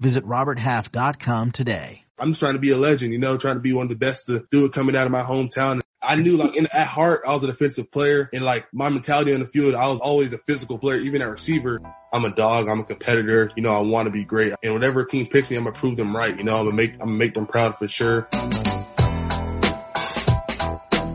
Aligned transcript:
Visit 0.00 0.24
roberthalf.com 0.24 1.52
today. 1.52 2.04
I'm 2.18 2.30
just 2.30 2.40
trying 2.40 2.52
to 2.54 2.60
be 2.60 2.70
a 2.70 2.76
legend, 2.76 3.12
you 3.12 3.18
know, 3.18 3.36
trying 3.36 3.56
to 3.56 3.60
be 3.60 3.72
one 3.72 3.84
of 3.84 3.88
the 3.88 3.96
best 3.96 4.26
to 4.26 4.46
do 4.50 4.64
it 4.64 4.72
coming 4.72 4.96
out 4.96 5.06
of 5.06 5.12
my 5.12 5.22
hometown. 5.22 5.80
I 6.00 6.16
knew 6.16 6.36
like 6.36 6.54
in, 6.54 6.66
at 6.66 6.86
heart, 6.86 7.22
I 7.26 7.32
was 7.32 7.42
a 7.42 7.46
defensive 7.46 7.90
player 7.90 8.28
and 8.32 8.44
like 8.44 8.66
my 8.72 8.88
mentality 8.88 9.34
on 9.34 9.40
the 9.40 9.48
field, 9.48 9.74
I 9.74 9.88
was 9.88 10.00
always 10.00 10.32
a 10.32 10.38
physical 10.38 10.78
player, 10.78 10.98
even 10.98 11.22
at 11.22 11.30
receiver. 11.30 11.80
I'm 12.12 12.24
a 12.24 12.34
dog. 12.34 12.68
I'm 12.68 12.80
a 12.80 12.84
competitor. 12.84 13.50
You 13.56 13.62
know, 13.62 13.74
I 13.74 13.80
want 13.80 14.06
to 14.06 14.10
be 14.10 14.24
great 14.24 14.52
and 14.62 14.74
whatever 14.74 15.04
team 15.04 15.26
picks 15.26 15.50
me, 15.50 15.56
I'm 15.56 15.64
gonna 15.64 15.76
prove 15.76 15.96
them 15.96 16.14
right. 16.14 16.36
You 16.36 16.44
know, 16.44 16.58
I'm 16.58 16.66
gonna 16.66 16.76
make, 16.76 16.92
I'm 16.94 16.98
gonna 17.00 17.12
make 17.12 17.34
them 17.34 17.46
proud 17.46 17.78
for 17.78 17.88
sure. 17.88 18.28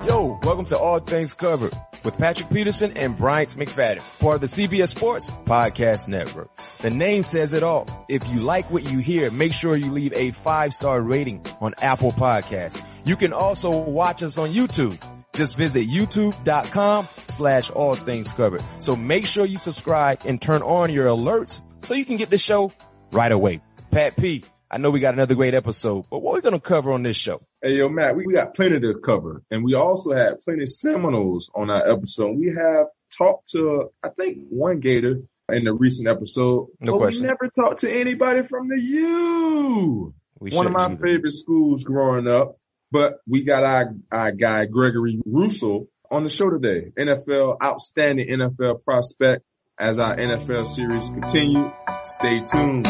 Yo, 0.05 0.39
welcome 0.43 0.66
to 0.66 0.77
All 0.77 0.99
Things 0.99 1.33
Covered 1.33 1.73
with 2.03 2.17
Patrick 2.17 2.49
Peterson 2.49 2.95
and 2.98 3.17
Bryant 3.17 3.55
McFadden, 3.55 4.20
part 4.20 4.35
of 4.35 4.41
the 4.41 4.48
CBS 4.48 4.89
Sports 4.89 5.30
Podcast 5.45 6.08
Network. 6.08 6.49
The 6.80 6.89
name 6.89 7.23
says 7.23 7.53
it 7.53 7.63
all. 7.63 7.88
If 8.09 8.27
you 8.27 8.41
like 8.41 8.70
what 8.72 8.89
you 8.89 8.99
hear, 8.99 9.31
make 9.31 9.53
sure 9.53 9.75
you 9.75 9.91
leave 9.91 10.13
a 10.13 10.31
five 10.31 10.73
star 10.73 11.02
rating 11.02 11.45
on 11.62 11.73
Apple 11.81 12.12
Podcasts. 12.12 12.84
You 13.05 13.16
can 13.16 13.34
also 13.34 13.75
watch 13.75 14.23
us 14.23 14.38
on 14.38 14.49
YouTube. 14.49 15.02
Just 15.33 15.58
visit 15.58 15.88
youtube.com 15.88 17.06
slash 17.28 17.69
all 17.69 17.95
things 17.95 18.31
covered. 18.31 18.63
So 18.80 18.95
make 18.95 19.25
sure 19.25 19.45
you 19.45 19.58
subscribe 19.58 20.22
and 20.25 20.41
turn 20.41 20.61
on 20.61 20.91
your 20.91 21.08
alerts 21.08 21.61
so 21.81 21.94
you 21.94 22.06
can 22.06 22.17
get 22.17 22.30
the 22.30 22.38
show 22.38 22.72
right 23.11 23.31
away. 23.31 23.61
Pat 23.91 24.17
P, 24.17 24.44
I 24.69 24.78
know 24.78 24.91
we 24.91 25.00
got 25.00 25.13
another 25.13 25.36
great 25.36 25.53
episode, 25.53 26.06
but 26.09 26.19
what 26.19 26.34
are 26.34 26.36
we 26.36 26.41
going 26.41 26.53
to 26.53 26.59
cover 26.59 26.91
on 26.91 27.03
this 27.03 27.17
show? 27.17 27.41
Hey, 27.61 27.73
yo, 27.73 27.89
Mac, 27.89 28.15
we, 28.15 28.31
got 28.33 28.55
plenty 28.55 28.79
to 28.79 28.93
cover. 29.03 29.43
And 29.52 29.65
we 29.65 29.73
also 29.73 30.13
had 30.13 30.39
plenty 30.39 30.63
of 30.63 30.69
Seminoles 30.69 31.49
on 31.53 31.69
our 31.69 31.91
episode. 31.91 32.38
We 32.38 32.55
have 32.55 32.88
talked 33.17 33.49
to, 33.49 33.89
I 34.01 34.09
think, 34.09 34.47
one 34.49 34.79
Gator 34.79 35.23
in 35.49 35.66
the 35.66 35.73
recent 35.73 36.07
episode. 36.07 36.67
No 36.79 36.93
but 36.93 36.99
question. 36.99 37.23
we 37.23 37.27
never 37.27 37.49
talked 37.53 37.81
to 37.81 37.91
anybody 37.91 38.43
from 38.43 38.69
the 38.69 38.79
U. 38.79 40.13
We 40.39 40.51
one 40.51 40.67
of 40.67 40.71
my 40.71 40.85
either. 40.85 40.95
favorite 40.95 41.33
schools 41.33 41.83
growing 41.83 42.29
up. 42.29 42.55
But 42.91 43.17
we 43.27 43.43
got 43.43 43.66
our, 43.66 43.94
our 44.09 44.31
guy, 44.31 44.66
Gregory 44.66 45.19
Rousseau, 45.25 45.88
on 46.09 46.23
the 46.23 46.29
show 46.29 46.49
today. 46.49 46.91
NFL, 46.97 47.61
outstanding 47.61 48.29
NFL 48.29 48.85
prospect. 48.85 49.44
As 49.77 49.99
our 49.99 50.16
NFL 50.16 50.66
series 50.66 51.09
continue, 51.09 51.71
stay 52.03 52.41
tuned. 52.51 52.85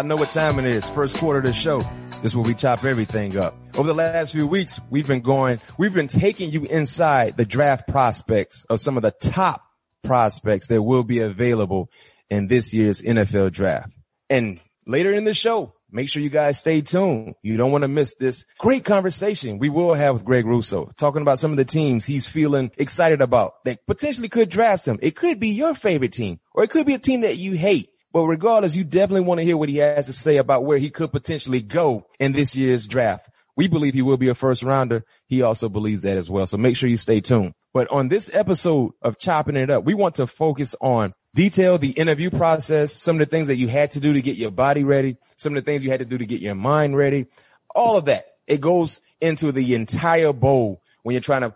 Y'all 0.00 0.06
know 0.06 0.16
what 0.16 0.30
time 0.30 0.58
it 0.58 0.64
is. 0.64 0.88
First 0.88 1.14
quarter 1.18 1.40
of 1.40 1.44
the 1.44 1.52
show. 1.52 1.80
This 2.22 2.32
is 2.32 2.34
where 2.34 2.46
we 2.46 2.54
chop 2.54 2.84
everything 2.84 3.36
up. 3.36 3.54
Over 3.76 3.88
the 3.88 3.92
last 3.92 4.32
few 4.32 4.46
weeks, 4.46 4.80
we've 4.88 5.06
been 5.06 5.20
going, 5.20 5.60
we've 5.76 5.92
been 5.92 6.06
taking 6.06 6.50
you 6.50 6.64
inside 6.64 7.36
the 7.36 7.44
draft 7.44 7.86
prospects 7.86 8.64
of 8.70 8.80
some 8.80 8.96
of 8.96 9.02
the 9.02 9.10
top 9.10 9.62
prospects 10.02 10.68
that 10.68 10.80
will 10.82 11.04
be 11.04 11.18
available 11.18 11.90
in 12.30 12.46
this 12.46 12.72
year's 12.72 13.02
NFL 13.02 13.52
draft. 13.52 13.92
And 14.30 14.58
later 14.86 15.12
in 15.12 15.24
the 15.24 15.34
show, 15.34 15.74
make 15.90 16.08
sure 16.08 16.22
you 16.22 16.30
guys 16.30 16.58
stay 16.58 16.80
tuned. 16.80 17.34
You 17.42 17.58
don't 17.58 17.70
want 17.70 17.82
to 17.82 17.88
miss 17.88 18.14
this 18.18 18.46
great 18.56 18.86
conversation 18.86 19.58
we 19.58 19.68
will 19.68 19.92
have 19.92 20.14
with 20.14 20.24
Greg 20.24 20.46
Rousseau, 20.46 20.92
talking 20.96 21.20
about 21.20 21.38
some 21.38 21.50
of 21.50 21.58
the 21.58 21.66
teams 21.66 22.06
he's 22.06 22.26
feeling 22.26 22.70
excited 22.78 23.20
about 23.20 23.62
that 23.66 23.84
potentially 23.86 24.30
could 24.30 24.48
draft 24.48 24.88
him. 24.88 24.98
It 25.02 25.14
could 25.14 25.38
be 25.38 25.50
your 25.50 25.74
favorite 25.74 26.14
team 26.14 26.40
or 26.54 26.64
it 26.64 26.70
could 26.70 26.86
be 26.86 26.94
a 26.94 26.98
team 26.98 27.20
that 27.20 27.36
you 27.36 27.52
hate. 27.52 27.89
But 28.12 28.24
regardless, 28.24 28.76
you 28.76 28.84
definitely 28.84 29.26
want 29.26 29.38
to 29.38 29.44
hear 29.44 29.56
what 29.56 29.68
he 29.68 29.76
has 29.76 30.06
to 30.06 30.12
say 30.12 30.36
about 30.36 30.64
where 30.64 30.78
he 30.78 30.90
could 30.90 31.12
potentially 31.12 31.62
go 31.62 32.06
in 32.18 32.32
this 32.32 32.54
year's 32.54 32.86
draft. 32.86 33.28
We 33.56 33.68
believe 33.68 33.94
he 33.94 34.02
will 34.02 34.16
be 34.16 34.28
a 34.28 34.34
first 34.34 34.62
rounder. 34.62 35.04
He 35.26 35.42
also 35.42 35.68
believes 35.68 36.02
that 36.02 36.16
as 36.16 36.30
well. 36.30 36.46
So 36.46 36.56
make 36.56 36.76
sure 36.76 36.88
you 36.88 36.96
stay 36.96 37.20
tuned. 37.20 37.54
But 37.72 37.90
on 37.90 38.08
this 38.08 38.30
episode 38.32 38.92
of 39.02 39.18
Chopping 39.18 39.56
It 39.56 39.70
Up, 39.70 39.84
we 39.84 39.94
want 39.94 40.16
to 40.16 40.26
focus 40.26 40.74
on 40.80 41.12
detail 41.34 41.78
the 41.78 41.90
interview 41.90 42.30
process, 42.30 42.92
some 42.92 43.16
of 43.16 43.20
the 43.20 43.26
things 43.26 43.46
that 43.46 43.56
you 43.56 43.68
had 43.68 43.92
to 43.92 44.00
do 44.00 44.12
to 44.12 44.22
get 44.22 44.36
your 44.36 44.50
body 44.50 44.82
ready, 44.82 45.16
some 45.36 45.56
of 45.56 45.62
the 45.62 45.70
things 45.70 45.84
you 45.84 45.90
had 45.90 46.00
to 46.00 46.06
do 46.06 46.18
to 46.18 46.26
get 46.26 46.40
your 46.40 46.56
mind 46.56 46.96
ready, 46.96 47.26
all 47.74 47.96
of 47.96 48.06
that. 48.06 48.26
It 48.46 48.60
goes 48.60 49.00
into 49.20 49.52
the 49.52 49.74
entire 49.74 50.32
bowl 50.32 50.82
when 51.02 51.12
you're 51.12 51.20
trying 51.20 51.42
to 51.42 51.54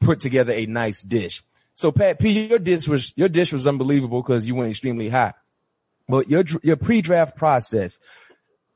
put 0.00 0.20
together 0.20 0.52
a 0.52 0.66
nice 0.66 1.02
dish. 1.02 1.42
So 1.74 1.90
Pat 1.90 2.20
P, 2.20 2.46
your 2.46 2.60
dish 2.60 2.86
was, 2.86 3.12
your 3.16 3.28
dish 3.28 3.52
was 3.52 3.66
unbelievable 3.66 4.22
because 4.22 4.46
you 4.46 4.54
went 4.54 4.70
extremely 4.70 5.08
high. 5.08 5.32
But 6.08 6.28
your, 6.28 6.44
your 6.62 6.76
pre-draft 6.76 7.36
process, 7.36 7.98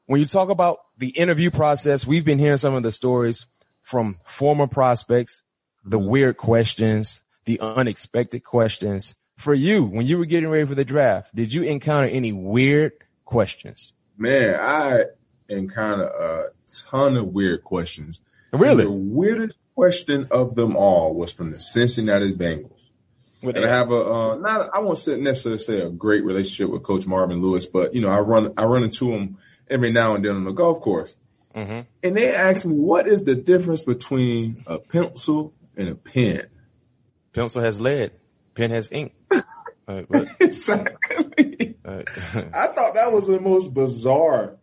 when 0.07 0.21
you 0.21 0.27
talk 0.27 0.51
about 0.51 0.79
the 0.99 1.09
interview 1.09 1.51
process, 1.51 2.07
we've 2.07 2.25
been 2.25 2.39
hearing 2.39 2.59
some 2.59 2.75
of 2.75 2.83
the 2.83 2.93
stories 2.93 3.47
from 3.81 4.19
former 4.25 4.67
prospects, 4.67 5.43
the 5.85 5.99
weird 5.99 6.37
questions, 6.37 7.23
the 7.45 7.59
unexpected 7.61 8.45
questions. 8.45 9.15
For 9.37 9.55
you, 9.55 9.85
when 9.85 10.07
you 10.07 10.19
were 10.19 10.27
getting 10.27 10.51
ready 10.51 10.67
for 10.67 10.75
the 10.75 10.85
draft, 10.85 11.35
did 11.35 11.53
you 11.53 11.63
encounter 11.63 12.09
any 12.09 12.33
weird 12.33 12.93
questions? 13.25 13.93
Man, 14.17 14.55
I 14.61 15.05
encountered 15.49 16.09
a 16.09 16.51
ton 16.89 17.17
of 17.17 17.29
weird 17.29 17.65
questions. 17.65 18.21
Really? 18.53 18.85
The 18.85 18.93
weirdest 18.93 19.57
question 19.75 20.29
of 20.31 20.55
them 20.55 20.77
all 20.77 21.15
was 21.15 21.33
from 21.33 21.51
the 21.51 21.61
Cincinnati 21.61 22.35
Bengals. 22.35 22.82
What 23.43 23.57
And 23.57 23.65
I 23.65 23.69
have 23.69 23.91
a 23.91 23.97
uh, 24.05 24.37
not 24.37 24.71
I 24.73 24.79
won't 24.81 24.99
say 24.99 25.17
necessarily 25.17 25.59
say 25.59 25.81
a 25.81 25.91
great 25.91 26.25
relationship 26.25 26.71
with 26.73 26.83
Coach 26.83 27.07
Marvin 27.07 27.43
Lewis, 27.43 27.67
but 27.67 27.95
you 27.95 28.01
know 28.01 28.09
I 28.09 28.19
run 28.21 28.53
I 28.57 28.65
run 28.65 28.83
into 28.85 29.11
him 29.13 29.39
every 29.69 29.93
now 29.93 30.15
and 30.15 30.25
then 30.25 30.37
on 30.37 30.45
the 30.45 30.53
golf 30.53 30.81
course, 30.81 31.15
Mhm. 31.55 31.87
and 32.03 32.17
they 32.17 32.35
ask 32.35 32.65
me 32.65 32.75
what 32.75 33.07
is 33.09 33.25
the 33.25 33.35
difference 33.35 33.83
between 33.83 34.63
a 34.67 34.79
pencil 34.79 35.53
and 35.77 35.89
a 35.89 35.95
pen. 35.95 36.47
Pencil 37.33 37.63
has 37.63 37.81
lead, 37.81 38.13
pen 38.55 38.71
has 38.71 38.91
ink. 38.93 39.13
Uh, 39.89 40.03
exactly. 40.39 41.75
Uh, 41.85 42.03
I 42.55 42.69
thought 42.69 42.95
that 42.95 43.13
was 43.13 43.27
the 43.27 43.41
most 43.41 43.75
bizarre 43.75 44.57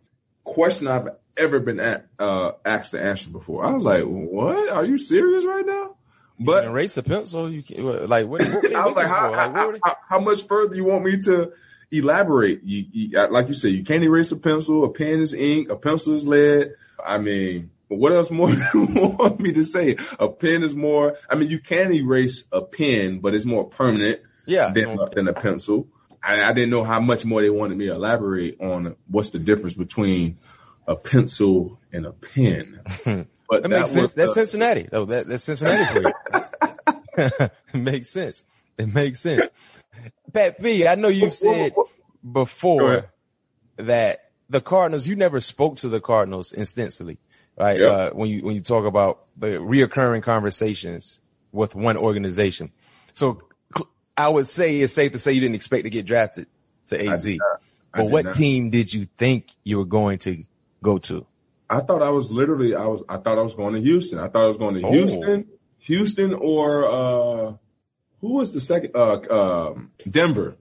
question 0.44 0.88
I've 0.88 1.08
ever 1.36 1.60
been 1.60 1.78
at, 1.78 2.06
uh, 2.18 2.52
asked 2.64 2.92
to 2.92 3.02
answer 3.02 3.28
before. 3.30 3.64
I 3.64 3.72
was 3.72 3.84
like, 3.84 4.04
"What? 4.04 4.70
Are 4.70 4.84
you 4.84 4.96
serious 4.98 5.44
right 5.44 5.64
now?" 5.66 5.96
But 6.42 6.64
erase 6.64 6.96
a 6.96 7.02
pencil, 7.02 7.50
you 7.52 7.62
can 7.62 8.08
like 8.08 8.26
what? 8.26 8.40
what 8.40 8.74
I 8.74 8.86
was 8.86 8.96
like, 8.96 9.06
how. 9.06 9.30
Like, 9.30 9.54
how, 9.54 9.72
how, 9.84 9.96
how 10.08 10.20
much 10.20 10.46
further 10.46 10.74
you 10.74 10.84
want 10.84 11.04
me 11.04 11.18
to 11.20 11.52
elaborate? 11.90 12.62
You, 12.64 12.84
you, 12.90 13.18
uh, 13.18 13.28
like 13.30 13.48
you 13.48 13.54
said, 13.54 13.72
you 13.72 13.84
can't 13.84 14.02
erase 14.02 14.32
a 14.32 14.36
pencil. 14.36 14.84
A 14.84 14.90
pen 14.90 15.20
is 15.20 15.34
ink. 15.34 15.68
A 15.68 15.76
pencil 15.76 16.14
is 16.14 16.26
lead. 16.26 16.72
I 17.04 17.18
mean, 17.18 17.70
what 17.88 18.12
else 18.12 18.30
more 18.30 18.50
do 18.72 18.84
you 18.84 18.86
want 19.18 19.38
me 19.40 19.52
to 19.52 19.64
say? 19.64 19.96
A 20.18 20.28
pen 20.28 20.62
is 20.62 20.74
more. 20.74 21.16
I 21.28 21.34
mean, 21.34 21.50
you 21.50 21.58
can 21.58 21.92
erase 21.92 22.44
a 22.52 22.62
pen, 22.62 23.18
but 23.18 23.34
it's 23.34 23.44
more 23.44 23.64
permanent 23.68 24.20
Yeah. 24.46 24.70
than, 24.72 24.98
than 25.14 25.28
a 25.28 25.32
pencil. 25.34 25.88
I, 26.22 26.42
I 26.42 26.52
didn't 26.52 26.70
know 26.70 26.84
how 26.84 27.00
much 27.00 27.24
more 27.24 27.42
they 27.42 27.50
wanted 27.50 27.76
me 27.78 27.86
to 27.86 27.94
elaborate 27.94 28.60
on 28.60 28.96
what's 29.08 29.30
the 29.30 29.38
difference 29.38 29.74
between 29.74 30.38
a 30.86 30.94
pencil 30.96 31.78
and 31.92 32.06
a 32.06 32.12
pen. 32.12 32.80
But 33.50 33.62
That 33.64 33.68
makes 33.68 33.90
sense. 33.90 34.02
was 34.02 34.14
That's 34.14 34.34
the- 34.34 34.46
Cincinnati. 34.46 34.88
Oh, 34.92 35.04
that, 35.06 35.26
that's 35.26 35.44
Cincinnati 35.44 35.92
for 35.92 36.00
you. 36.08 36.12
it 37.16 37.52
makes 37.74 38.08
sense. 38.08 38.44
It 38.78 38.94
makes 38.94 39.20
sense. 39.20 39.42
Pat 40.32 40.62
B, 40.62 40.86
I 40.86 40.94
know 40.94 41.08
you've 41.08 41.34
said 41.34 41.74
before 42.32 43.10
that 43.76 44.30
the 44.48 44.60
Cardinals, 44.60 45.06
you 45.06 45.16
never 45.16 45.40
spoke 45.40 45.76
to 45.78 45.88
the 45.88 46.00
Cardinals 46.00 46.52
instantly, 46.52 47.18
right? 47.58 47.78
Yeah. 47.80 47.86
Uh, 47.88 48.10
when 48.10 48.30
you, 48.30 48.44
when 48.44 48.54
you 48.54 48.60
talk 48.60 48.84
about 48.86 49.24
the 49.36 49.48
reoccurring 49.58 50.22
conversations 50.22 51.20
with 51.52 51.74
one 51.74 51.96
organization. 51.96 52.70
So 53.14 53.40
I 54.16 54.28
would 54.28 54.46
say 54.46 54.80
it's 54.80 54.94
safe 54.94 55.12
to 55.12 55.18
say 55.18 55.32
you 55.32 55.40
didn't 55.40 55.56
expect 55.56 55.84
to 55.84 55.90
get 55.90 56.06
drafted 56.06 56.46
to 56.88 57.04
AZ. 57.06 57.28
But 57.92 58.04
what 58.08 58.26
not. 58.26 58.34
team 58.34 58.70
did 58.70 58.92
you 58.94 59.08
think 59.18 59.48
you 59.64 59.78
were 59.78 59.84
going 59.84 60.18
to 60.20 60.44
go 60.82 60.98
to? 60.98 61.26
I 61.70 61.80
thought 61.80 62.02
I 62.02 62.10
was 62.10 62.30
literally 62.30 62.74
I 62.74 62.84
was 62.86 63.02
I 63.08 63.16
thought 63.18 63.38
I 63.38 63.42
was 63.42 63.54
going 63.54 63.74
to 63.74 63.80
Houston. 63.80 64.18
I 64.18 64.28
thought 64.28 64.42
I 64.44 64.46
was 64.48 64.56
going 64.58 64.74
to 64.74 64.86
Oh. 64.86 64.90
Houston, 64.92 65.46
Houston 65.78 66.34
or 66.34 66.84
uh 66.84 67.52
who 68.20 68.32
was 68.34 68.52
the 68.52 68.60
second 68.60 68.90
uh 68.96 69.20
um 69.30 69.92
Denver. 70.10 70.56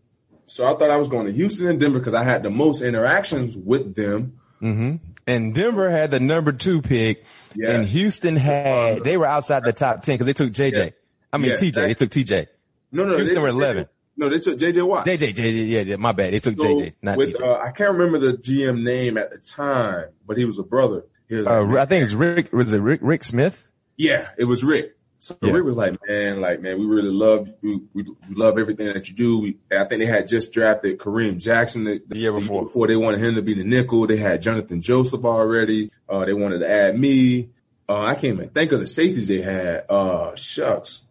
So 0.45 0.65
I 0.65 0.77
thought 0.77 0.89
I 0.89 0.97
was 0.97 1.07
going 1.09 1.25
to 1.25 1.31
Houston 1.31 1.67
and 1.67 1.79
Denver 1.79 1.99
because 1.99 2.13
I 2.13 2.23
had 2.23 2.43
the 2.43 2.49
most 2.49 2.81
interactions 2.81 3.55
with 3.57 3.95
them. 3.95 4.39
hmm 4.59 4.95
And 5.27 5.53
Denver 5.55 5.89
had 5.89 6.11
the 6.11 6.19
number 6.19 6.51
two 6.51 6.81
pick, 6.81 7.23
Yes. 7.55 7.71
and 7.73 7.85
Houston 7.87 8.35
had 8.35 9.03
they 9.03 9.17
were 9.17 9.25
outside 9.25 9.63
the 9.63 9.73
top 9.73 10.03
ten 10.03 10.13
because 10.15 10.27
they 10.27 10.33
took 10.33 10.51
JJ. 10.53 10.73
Yeah. 10.77 10.89
I 11.33 11.37
mean 11.39 11.51
Yeah, 11.51 11.57
TJ. 11.57 11.73
They 11.87 11.93
took 11.95 12.09
TJ. 12.11 12.47
No, 12.91 13.05
no, 13.05 13.17
Houston 13.17 13.41
were 13.41 13.49
11. 13.49 13.87
No, 14.19 14.29
they 14.29 14.39
took 14.39 14.57
JJ 14.59 14.85
Watt. 14.85 15.05
JJ, 15.05 15.33
JJ, 15.33 15.69
yeah, 15.69 15.79
yeah, 15.81 15.95
my 15.95 16.11
bad. 16.11 16.33
They 16.33 16.39
took 16.41 16.59
So, 16.59 16.65
JJ, 16.65 16.93
not 17.01 17.17
with, 17.17 17.35
TJ. 17.35 17.41
uh, 17.41 17.57
I 17.65 17.71
can't 17.71 17.93
remember 17.97 18.19
the 18.19 18.33
GM 18.37 18.83
name 18.83 19.17
at 19.17 19.31
the 19.31 19.37
time, 19.37 20.09
but 20.27 20.37
he 20.37 20.43
was 20.43 20.59
a 20.59 20.63
brother. 20.63 21.05
Was 21.29 21.47
Uh, 21.47 21.63
like, 21.63 21.77
I 21.77 21.85
think 21.85 22.03
it's 22.03 22.11
Rick. 22.11 22.51
Was 22.51 22.73
it 22.73 22.81
Rick? 22.81 22.99
Rick 23.01 23.23
Smith? 23.23 23.65
yeah, 23.95 24.29
it 24.37 24.43
was 24.43 24.61
Rick. 24.61 24.97
So 25.21 25.37
Yeah. 25.41 25.51
Rick 25.51 25.63
was 25.65 25.77
like, 25.77 25.97
man, 26.07 26.41
like, 26.41 26.61
man, 26.61 26.79
we 26.79 26.85
really 26.85 27.11
love 27.11 27.49
we, 27.61 27.79
we, 27.93 28.03
we 28.03 28.35
love 28.35 28.57
everything 28.57 28.87
that 28.87 29.07
you 29.09 29.15
do. 29.15 29.39
We, 29.39 29.57
I 29.71 29.85
think 29.85 29.99
they 29.99 30.05
had 30.05 30.27
just 30.27 30.51
drafted 30.51 30.97
Kareem 30.97 31.37
Jackson 31.41 31.85
the, 31.85 32.01
The 32.07 32.17
year 32.17 32.33
before. 32.33 32.63
Before 32.65 32.87
they 32.87 32.95
wanted 32.97 33.21
him 33.21 33.35
to 33.35 33.41
be 33.41 33.53
the 33.53 33.63
nickel, 33.63 34.05
they 34.07 34.17
had 34.17 34.41
Johnathan 34.43 34.81
Joseph 34.81 35.23
already. 35.23 35.91
Uh, 36.09 36.25
they 36.25 36.33
wanted 36.33 36.59
to 36.59 36.69
add 36.69 36.99
me. 36.99 37.49
Uh, 37.87 38.01
I 38.01 38.13
can't 38.15 38.35
even 38.35 38.49
think 38.49 38.71
of 38.73 38.79
the 38.81 38.87
safeties 38.87 39.27
they 39.29 39.41
had. 39.41 39.85
Uh, 39.89 40.35
shucks. 40.35 41.03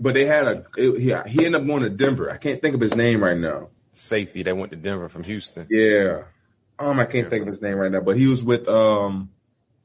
But 0.00 0.14
they 0.14 0.24
had 0.26 0.46
a, 0.46 0.64
it, 0.76 0.98
he, 0.98 1.30
he 1.30 1.46
ended 1.46 1.60
up 1.60 1.66
going 1.66 1.82
to 1.82 1.90
Denver. 1.90 2.30
I 2.30 2.36
can't 2.36 2.60
think 2.60 2.74
of 2.74 2.80
his 2.80 2.96
name 2.96 3.22
right 3.22 3.36
now. 3.36 3.68
Safety 3.92 4.42
that 4.42 4.56
went 4.56 4.72
to 4.72 4.76
Denver 4.76 5.08
from 5.08 5.22
Houston. 5.24 5.66
Yeah. 5.70 6.24
Um, 6.78 6.98
I 6.98 7.04
can't 7.04 7.30
think 7.30 7.42
of 7.42 7.48
his 7.48 7.62
name 7.62 7.76
right 7.76 7.90
now, 7.90 8.00
but 8.00 8.16
he 8.16 8.26
was 8.26 8.42
with, 8.42 8.66
um, 8.66 9.30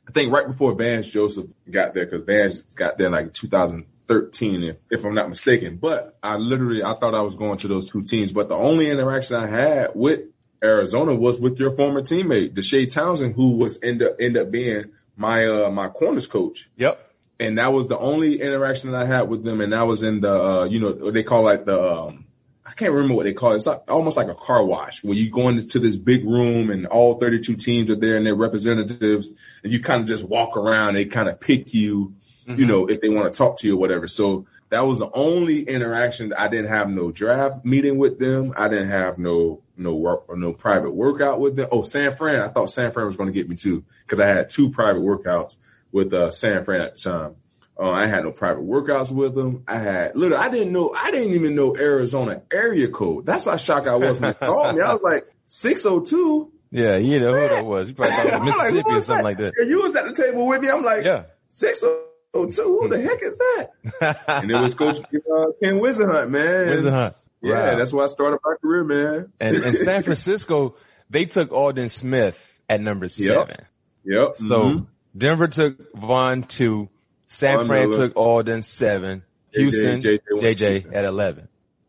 I 0.07 0.11
think 0.11 0.33
right 0.33 0.47
before 0.47 0.73
Vance 0.73 1.07
Joseph 1.07 1.45
got 1.69 1.93
there, 1.93 2.07
cause 2.07 2.23
Vance 2.25 2.61
got 2.61 2.97
there 2.97 3.07
in 3.07 3.13
like 3.13 3.33
2013, 3.35 4.63
if, 4.63 4.77
if 4.89 5.05
I'm 5.05 5.13
not 5.13 5.29
mistaken. 5.29 5.77
But 5.77 6.17
I 6.23 6.37
literally, 6.37 6.83
I 6.83 6.95
thought 6.95 7.13
I 7.13 7.21
was 7.21 7.35
going 7.35 7.59
to 7.59 7.67
those 7.67 7.91
two 7.91 8.01
teams, 8.01 8.31
but 8.31 8.49
the 8.49 8.55
only 8.55 8.89
interaction 8.89 9.35
I 9.35 9.45
had 9.45 9.91
with 9.93 10.21
Arizona 10.63 11.13
was 11.13 11.39
with 11.39 11.59
your 11.59 11.75
former 11.75 12.01
teammate, 12.01 12.55
Deshea 12.55 12.89
Townsend, 12.89 13.35
who 13.35 13.51
was 13.51 13.77
end 13.83 14.01
up, 14.01 14.15
end 14.19 14.35
up 14.35 14.49
being 14.49 14.85
my, 15.15 15.45
uh, 15.45 15.69
my 15.69 15.89
corners 15.89 16.25
coach. 16.25 16.71
Yep. 16.77 17.08
And 17.39 17.57
that 17.57 17.71
was 17.71 17.87
the 17.87 17.97
only 17.97 18.41
interaction 18.41 18.91
that 18.91 19.01
I 19.01 19.05
had 19.05 19.23
with 19.23 19.43
them. 19.43 19.61
And 19.61 19.71
that 19.71 19.87
was 19.87 20.03
in 20.03 20.19
the, 20.19 20.33
uh, 20.33 20.63
you 20.65 20.79
know, 20.79 20.91
what 20.91 21.13
they 21.13 21.23
call 21.23 21.43
like 21.43 21.65
the, 21.65 21.81
um, 21.81 22.25
I 22.65 22.71
can't 22.73 22.91
remember 22.91 23.15
what 23.15 23.23
they 23.23 23.33
call 23.33 23.53
it. 23.53 23.57
It's 23.57 23.65
like, 23.65 23.83
almost 23.87 24.17
like 24.17 24.27
a 24.27 24.35
car 24.35 24.63
wash 24.63 25.03
where 25.03 25.15
you 25.15 25.29
go 25.29 25.47
into 25.47 25.79
this 25.79 25.95
big 25.95 26.25
room 26.25 26.69
and 26.69 26.85
all 26.85 27.17
32 27.17 27.55
teams 27.55 27.89
are 27.89 27.95
there 27.95 28.17
and 28.17 28.25
their 28.25 28.35
representatives 28.35 29.29
and 29.63 29.71
you 29.71 29.81
kind 29.81 30.01
of 30.01 30.07
just 30.07 30.25
walk 30.25 30.57
around. 30.57 30.95
They 30.95 31.05
kind 31.05 31.29
of 31.29 31.39
pick 31.39 31.73
you, 31.73 32.13
you 32.45 32.65
know, 32.65 32.87
if 32.87 32.99
they 33.01 33.09
want 33.09 33.33
to 33.33 33.37
talk 33.37 33.57
to 33.59 33.67
you 33.67 33.75
or 33.75 33.79
whatever. 33.79 34.07
So 34.07 34.45
that 34.69 34.81
was 34.81 34.99
the 34.99 35.09
only 35.13 35.63
interaction. 35.63 36.33
I 36.33 36.47
didn't 36.47 36.69
have 36.69 36.89
no 36.89 37.11
draft 37.11 37.65
meeting 37.65 37.97
with 37.97 38.19
them. 38.19 38.53
I 38.55 38.67
didn't 38.67 38.89
have 38.89 39.17
no, 39.17 39.63
no 39.77 39.95
work 39.95 40.25
or 40.27 40.35
no 40.35 40.53
private 40.53 40.91
workout 40.91 41.39
with 41.39 41.55
them. 41.55 41.69
Oh, 41.71 41.81
San 41.81 42.15
Fran. 42.15 42.41
I 42.41 42.49
thought 42.49 42.69
San 42.69 42.91
Fran 42.91 43.07
was 43.07 43.15
going 43.15 43.27
to 43.27 43.33
get 43.33 43.49
me 43.49 43.55
too 43.55 43.83
because 44.05 44.19
I 44.19 44.27
had 44.27 44.49
two 44.49 44.69
private 44.69 45.01
workouts 45.01 45.55
with 45.91 46.13
uh, 46.13 46.31
San 46.31 46.63
Fran 46.65 46.81
at 46.81 46.95
the 46.95 46.99
time. 47.01 47.35
Uh, 47.79 47.89
I 47.91 48.07
had 48.07 48.23
no 48.25 48.31
private 48.31 48.63
workouts 48.67 49.09
with 49.11 49.35
them. 49.35 49.63
I 49.67 49.77
had 49.79 50.15
literally, 50.15 50.43
I 50.43 50.49
didn't 50.49 50.73
know, 50.73 50.93
I 50.93 51.11
didn't 51.11 51.33
even 51.33 51.55
know 51.55 51.77
Arizona 51.77 52.41
area 52.51 52.89
code. 52.89 53.25
That's 53.25 53.45
how 53.45 53.55
shocked 53.55 53.87
I 53.87 53.95
was 53.95 54.19
when 54.19 54.33
they 54.39 54.45
called 54.47 54.75
me. 54.75 54.81
I 54.81 54.93
was 54.93 55.01
like, 55.01 55.33
602? 55.45 56.51
Yeah, 56.71 56.97
you 56.97 57.19
know 57.19 57.33
who 57.33 57.47
that 57.47 57.65
was. 57.65 57.89
You 57.89 57.95
probably 57.95 58.15
thought 58.15 58.25
it 58.25 58.31
was 58.31 58.39
like, 58.41 58.43
Mississippi 58.45 58.89
or 58.91 58.95
was 58.95 59.05
something 59.05 59.23
like 59.23 59.37
that. 59.37 59.53
And 59.57 59.69
you 59.69 59.81
was 59.81 59.95
at 59.95 60.05
the 60.05 60.13
table 60.13 60.45
with 60.47 60.61
me. 60.61 60.69
I'm 60.69 60.83
like, 60.83 61.05
Yeah. 61.05 61.23
602? 61.47 62.61
Who 62.61 62.89
the 62.89 63.01
heck 63.01 63.21
is 63.23 63.37
that? 63.37 64.23
and 64.27 64.51
it 64.51 64.59
was 64.59 64.73
Coach 64.73 64.97
uh, 64.99 65.45
Ken 65.63 65.75
Whisenhunt, 65.79 66.29
man. 66.29 66.43
Where's 66.67 66.83
Hunt? 66.83 67.15
Yeah, 67.41 67.53
Wow. 67.71 67.77
that's 67.77 67.93
why 67.93 68.03
I 68.03 68.07
started 68.07 68.39
my 68.43 68.55
career, 68.61 68.83
man. 68.83 69.31
And, 69.39 69.55
and 69.57 69.75
San 69.75 70.03
Francisco, 70.03 70.75
they 71.09 71.25
took 71.25 71.53
Aldon 71.53 71.87
Smith 71.89 72.59
at 72.67 72.81
number 72.81 73.07
seven. 73.07 73.65
Yep. 74.03 74.37
So 74.37 74.45
mhm. 74.45 74.87
Denver 75.17 75.47
took 75.47 75.93
Von 75.95 76.43
two, 76.43 76.89
San 77.27 77.57
Von 77.57 77.67
Fran 77.67 77.89
Miller. 77.89 78.07
took 78.07 78.17
Aldon 78.17 78.63
seven, 78.63 79.23
Houston 79.53 80.01
JJ, 80.01 80.19
JJ, 80.39 80.93
at 80.95 81.05
eleven. 81.05 81.47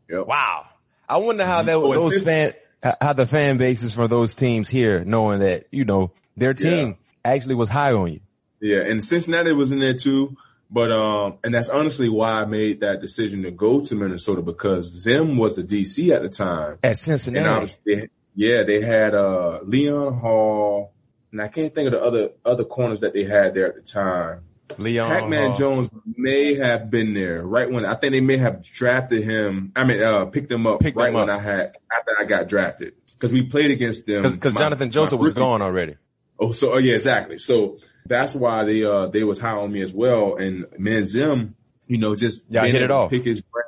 Yep. 0.08 0.26
Wow. 0.26 0.66
I 1.08 1.16
wonder 1.18 1.44
how 1.44 1.62
that 1.62 1.74
Oh, 1.74 1.92
those 1.92 2.22
fan 2.22 2.52
how- 2.82 3.12
the 3.12 3.26
fan 3.26 3.58
bases 3.58 3.92
for 3.92 4.08
those 4.08 4.34
teams 4.34 4.68
here, 4.68 5.04
knowing 5.04 5.40
that 5.40 5.66
you 5.70 5.84
know 5.84 6.12
their 6.36 6.54
team 6.54 6.96
actually 7.24 7.54
was 7.56 7.68
high 7.68 7.92
on 7.92 8.12
you. 8.12 8.20
Yeah, 8.60 8.80
and 8.82 9.02
Cincinnati 9.02 9.52
was 9.52 9.72
in 9.72 9.78
there 9.80 9.94
too. 9.94 10.36
But 10.72 10.92
um, 10.92 11.38
and 11.42 11.52
that's 11.52 11.68
honestly 11.68 12.08
why 12.08 12.30
I 12.40 12.44
made 12.44 12.80
that 12.80 13.00
decision 13.00 13.42
to 13.42 13.50
go 13.50 13.80
to 13.80 13.94
Minnesota 13.96 14.40
because 14.40 14.86
Zim 15.02 15.36
was 15.36 15.56
the 15.56 15.64
DC 15.64 16.10
at 16.14 16.22
the 16.22 16.28
time, 16.28 16.78
At 16.84 16.96
Cincinnati, 16.96 18.08
yeah, 18.36 18.62
they 18.62 18.80
had 18.80 19.12
uh 19.14 19.58
Leon 19.64 20.14
Hall, 20.20 20.92
and 21.32 21.40
I 21.40 21.48
can't 21.48 21.74
think 21.74 21.86
of 21.86 21.92
the 21.92 22.02
other 22.02 22.30
other 22.44 22.64
corners 22.64 23.00
that 23.00 23.12
they 23.12 23.24
had 23.24 23.54
there 23.54 23.66
at 23.66 23.74
the 23.74 23.82
time. 23.82 24.42
Leon 24.78 25.08
Pac-Man. 25.08 25.54
Jones 25.56 25.90
may 26.16 26.54
have 26.54 26.90
been 26.90 27.12
there 27.12 27.42
right 27.42 27.70
when 27.70 27.84
I 27.84 27.94
think 27.94 28.12
they 28.12 28.20
may 28.20 28.36
have 28.36 28.62
drafted 28.62 29.24
him. 29.24 29.72
I 29.74 29.84
mean, 29.84 30.00
uh, 30.02 30.26
picked 30.26 30.50
him 30.50 30.66
up 30.66 30.80
Picked 30.80 30.96
right 30.96 31.08
him 31.08 31.14
when 31.14 31.28
up. 31.30 31.40
I 31.40 31.42
had 31.42 31.60
after 31.92 32.12
I 32.18 32.24
got 32.24 32.48
drafted 32.48 32.94
because 33.12 33.32
we 33.32 33.42
played 33.42 33.70
against 33.70 34.06
them 34.06 34.22
because 34.22 34.54
Johnathan 34.54 34.90
Joseph 34.90 35.18
was 35.18 35.32
gone 35.32 35.62
already. 35.62 35.96
Oh, 36.38 36.52
so 36.52 36.72
oh 36.72 36.78
yeah, 36.78 36.94
exactly. 36.94 37.38
So 37.38 37.78
that's 38.06 38.34
why 38.34 38.64
they 38.64 38.84
uh 38.84 39.08
they 39.08 39.24
was 39.24 39.40
high 39.40 39.50
on 39.50 39.72
me 39.72 39.82
as 39.82 39.92
well. 39.92 40.36
And 40.36 40.66
man, 40.78 41.04
Zim, 41.04 41.56
you 41.86 41.98
know, 41.98 42.14
just 42.16 42.50
Y'all 42.50 42.64
hit 42.64 42.82
it 42.82 42.90
off. 42.90 43.10
Pick 43.10 43.24
his 43.24 43.40
brain. 43.40 43.64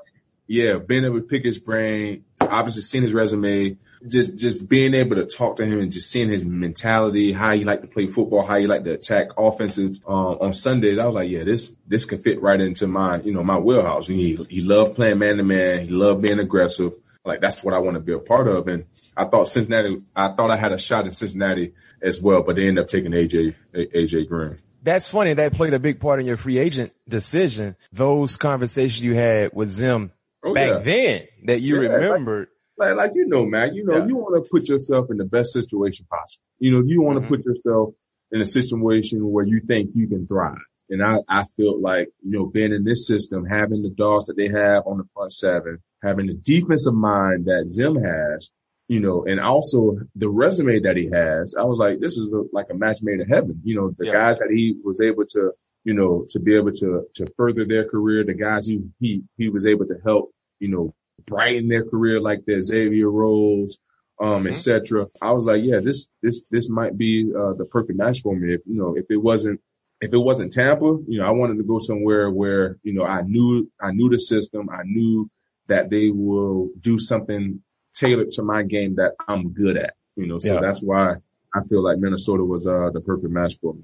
Yeah, 0.46 0.78
being 0.78 1.04
able 1.04 1.20
to 1.20 1.26
pick 1.26 1.44
his 1.44 1.58
brain. 1.58 2.24
Obviously, 2.40 2.82
seen 2.82 3.02
his 3.02 3.12
resume, 3.12 3.76
just 4.08 4.36
just 4.36 4.68
being 4.68 4.94
able 4.94 5.16
to 5.16 5.26
talk 5.26 5.56
to 5.56 5.64
him 5.64 5.80
and 5.80 5.92
just 5.92 6.10
seeing 6.10 6.28
his 6.30 6.44
mentality, 6.44 7.32
how 7.32 7.52
he 7.52 7.64
like 7.64 7.80
to 7.82 7.86
play 7.86 8.06
football, 8.06 8.42
how 8.44 8.58
he 8.58 8.66
like 8.66 8.84
to 8.84 8.92
attack 8.92 9.28
offenses 9.38 10.00
um, 10.06 10.38
on 10.40 10.52
Sundays. 10.52 10.98
I 10.98 11.06
was 11.06 11.14
like, 11.14 11.30
yeah, 11.30 11.44
this 11.44 11.72
this 11.86 12.04
can 12.04 12.18
fit 12.20 12.42
right 12.42 12.60
into 12.60 12.86
my 12.86 13.20
you 13.20 13.32
know 13.32 13.42
my 13.44 13.58
wheelhouse. 13.58 14.08
And 14.08 14.18
he 14.18 14.36
he 14.48 14.60
loved 14.60 14.94
playing 14.96 15.18
man 15.18 15.36
to 15.36 15.42
man. 15.44 15.86
He 15.86 15.88
loved 15.90 16.22
being 16.22 16.38
aggressive. 16.38 16.92
Like 17.24 17.40
that's 17.40 17.62
what 17.62 17.74
I 17.74 17.78
want 17.78 17.94
to 17.94 18.00
be 18.00 18.12
a 18.12 18.18
part 18.18 18.48
of. 18.48 18.66
And 18.68 18.84
I 19.16 19.26
thought 19.26 19.48
Cincinnati, 19.48 20.02
I 20.16 20.28
thought 20.28 20.50
I 20.50 20.56
had 20.56 20.72
a 20.72 20.78
shot 20.78 21.06
in 21.06 21.12
Cincinnati 21.12 21.74
as 22.00 22.20
well, 22.20 22.42
but 22.42 22.56
they 22.56 22.66
ended 22.66 22.82
up 22.84 22.88
taking 22.88 23.12
AJ 23.12 23.54
AJ 23.74 24.28
Green. 24.28 24.58
That's 24.82 25.06
funny. 25.06 25.34
That 25.34 25.52
played 25.52 25.74
a 25.74 25.78
big 25.78 26.00
part 26.00 26.18
in 26.18 26.26
your 26.26 26.36
free 26.36 26.58
agent 26.58 26.92
decision. 27.08 27.76
Those 27.92 28.36
conversations 28.36 29.00
you 29.02 29.14
had 29.14 29.52
with 29.52 29.68
Zim 29.68 30.10
Oh, 30.44 30.54
back 30.54 30.70
yeah. 30.70 30.78
then 30.80 31.22
that 31.44 31.60
you 31.60 31.80
Yeah, 31.80 31.88
remembered. 31.90 32.48
Like, 32.78 32.96
like 32.96 33.12
you 33.14 33.26
know, 33.26 33.44
man, 33.44 33.74
you 33.74 33.84
know, 33.84 33.98
Yeah. 33.98 34.06
you 34.06 34.16
want 34.16 34.42
to 34.42 34.48
put 34.50 34.68
yourself 34.68 35.10
in 35.10 35.16
the 35.18 35.24
best 35.24 35.52
situation 35.52 36.06
possible. 36.10 36.42
You 36.58 36.72
know, 36.72 36.82
you 36.84 37.02
want 37.02 37.18
to 37.18 37.24
Mhm. 37.24 37.28
put 37.28 37.44
yourself 37.44 37.94
in 38.30 38.40
a 38.40 38.46
situation 38.46 39.30
where 39.30 39.44
you 39.44 39.60
think 39.60 39.90
you 39.94 40.06
can 40.06 40.26
thrive. 40.26 40.56
And 40.90 41.02
I, 41.02 41.18
I 41.28 41.44
feel 41.56 41.80
like, 41.80 42.08
you 42.22 42.30
know, 42.32 42.46
being 42.46 42.72
in 42.72 42.84
this 42.84 43.06
system, 43.06 43.44
having 43.44 43.82
the 43.82 43.90
dogs 43.90 44.26
that 44.26 44.36
they 44.36 44.48
have 44.48 44.86
on 44.86 44.98
the 44.98 45.04
front 45.14 45.32
seven, 45.32 45.78
having 46.02 46.26
the 46.26 46.34
defensive 46.34 46.94
mind 46.94 47.44
that 47.46 47.66
Zim 47.66 47.96
has, 47.96 48.50
you 48.88 49.00
know, 49.00 49.24
and 49.24 49.38
also 49.40 49.98
the 50.16 50.28
resume 50.28 50.80
that 50.80 50.96
he 50.96 51.08
has, 51.10 51.54
I 51.54 51.62
was 51.64 51.78
like, 51.78 52.00
this 52.00 52.18
is 52.18 52.28
a, 52.32 52.42
like 52.52 52.66
a 52.70 52.74
match 52.74 52.98
made 53.02 53.20
in 53.20 53.28
heaven. 53.28 53.60
You 53.64 53.76
know, 53.76 53.94
the 53.96 54.06
Yeah. 54.06 54.12
guys 54.12 54.38
that 54.38 54.50
he 54.50 54.76
was 54.84 55.00
able 55.00 55.24
to, 55.26 55.52
you 55.84 55.94
know, 55.94 56.26
to 56.30 56.40
be 56.40 56.56
able 56.56 56.72
to, 56.72 57.06
to 57.14 57.26
further 57.36 57.64
their 57.64 57.88
career, 57.88 58.24
the 58.24 58.34
guys 58.34 58.66
he, 58.66 58.80
he, 58.98 59.22
he 59.36 59.48
was 59.48 59.64
able 59.66 59.86
to 59.86 59.96
help, 60.04 60.30
you 60.58 60.68
know, 60.68 60.94
brighten 61.26 61.68
their 61.68 61.84
career 61.84 62.20
like 62.20 62.44
the 62.46 62.60
Xavier 62.60 63.10
Rhodes, 63.10 63.78
um, 64.20 64.44
Mhm. 64.44 64.50
et 64.50 64.52
cetera. 64.54 65.06
I 65.20 65.32
was 65.32 65.44
like, 65.46 65.62
yeah, 65.64 65.80
this, 65.80 66.08
this, 66.22 66.40
this 66.50 66.68
might 66.70 66.96
be, 66.96 67.32
uh, 67.36 67.54
the 67.54 67.64
perfect 67.64 67.98
match 67.98 68.22
for 68.22 68.34
me. 68.36 68.54
If, 68.54 68.60
you 68.66 68.76
know, 68.76 68.94
if 68.96 69.06
it 69.10 69.16
wasn't, 69.16 69.60
if 70.00 70.12
it 70.12 70.18
wasn't 70.18 70.52
Tampa, 70.52 70.98
you 71.06 71.18
know, 71.18 71.24
I 71.26 71.30
wanted 71.30 71.58
to 71.58 71.62
go 71.64 71.78
somewhere 71.78 72.30
where, 72.30 72.76
you 72.82 72.92
know, 72.92 73.04
I 73.04 73.22
knew, 73.22 73.70
I 73.80 73.92
knew 73.92 74.08
the 74.10 74.18
system. 74.18 74.68
I 74.70 74.82
knew 74.84 75.30
that 75.68 75.90
they 75.90 76.10
will 76.10 76.70
do 76.80 76.98
something 76.98 77.62
tailored 77.94 78.30
to 78.30 78.42
my 78.42 78.62
game 78.64 78.96
that 78.96 79.12
I'm 79.28 79.52
good 79.52 79.76
at, 79.76 79.94
you 80.16 80.26
know, 80.26 80.38
so 80.38 80.54
Yeah. 80.54 80.60
that's 80.60 80.82
why 80.82 81.16
I 81.54 81.62
feel 81.68 81.82
like 81.82 81.98
Minnesota 81.98 82.44
was, 82.44 82.66
uh, 82.66 82.90
the 82.92 83.00
perfect 83.00 83.32
match 83.32 83.58
for 83.60 83.74
me. 83.74 83.82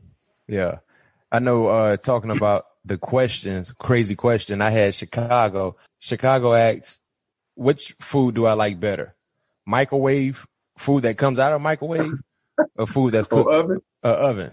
Yeah. 0.48 0.78
I 1.30 1.38
know, 1.40 1.66
uh, 1.68 1.96
talking 1.98 2.30
about 2.30 2.64
the 2.84 2.96
questions, 2.98 3.70
crazy 3.72 4.14
question. 4.16 4.62
I 4.62 4.70
had 4.70 4.94
Chicago. 4.94 5.76
Chicago 6.00 6.54
asked, 6.54 7.00
which 7.58 7.94
food 8.00 8.34
do 8.36 8.46
I 8.46 8.52
like 8.52 8.78
better? 8.80 9.14
Microwave 9.66 10.46
food 10.78 11.02
that 11.02 11.18
comes 11.18 11.38
out 11.38 11.52
of 11.52 11.56
a 11.56 11.62
microwave 11.62 12.14
or 12.76 12.86
food 12.86 13.12
that's 13.14 13.28
cooked 13.42 13.50
oven? 13.50 13.80
uh, 14.04 14.08
oven? 14.08 14.52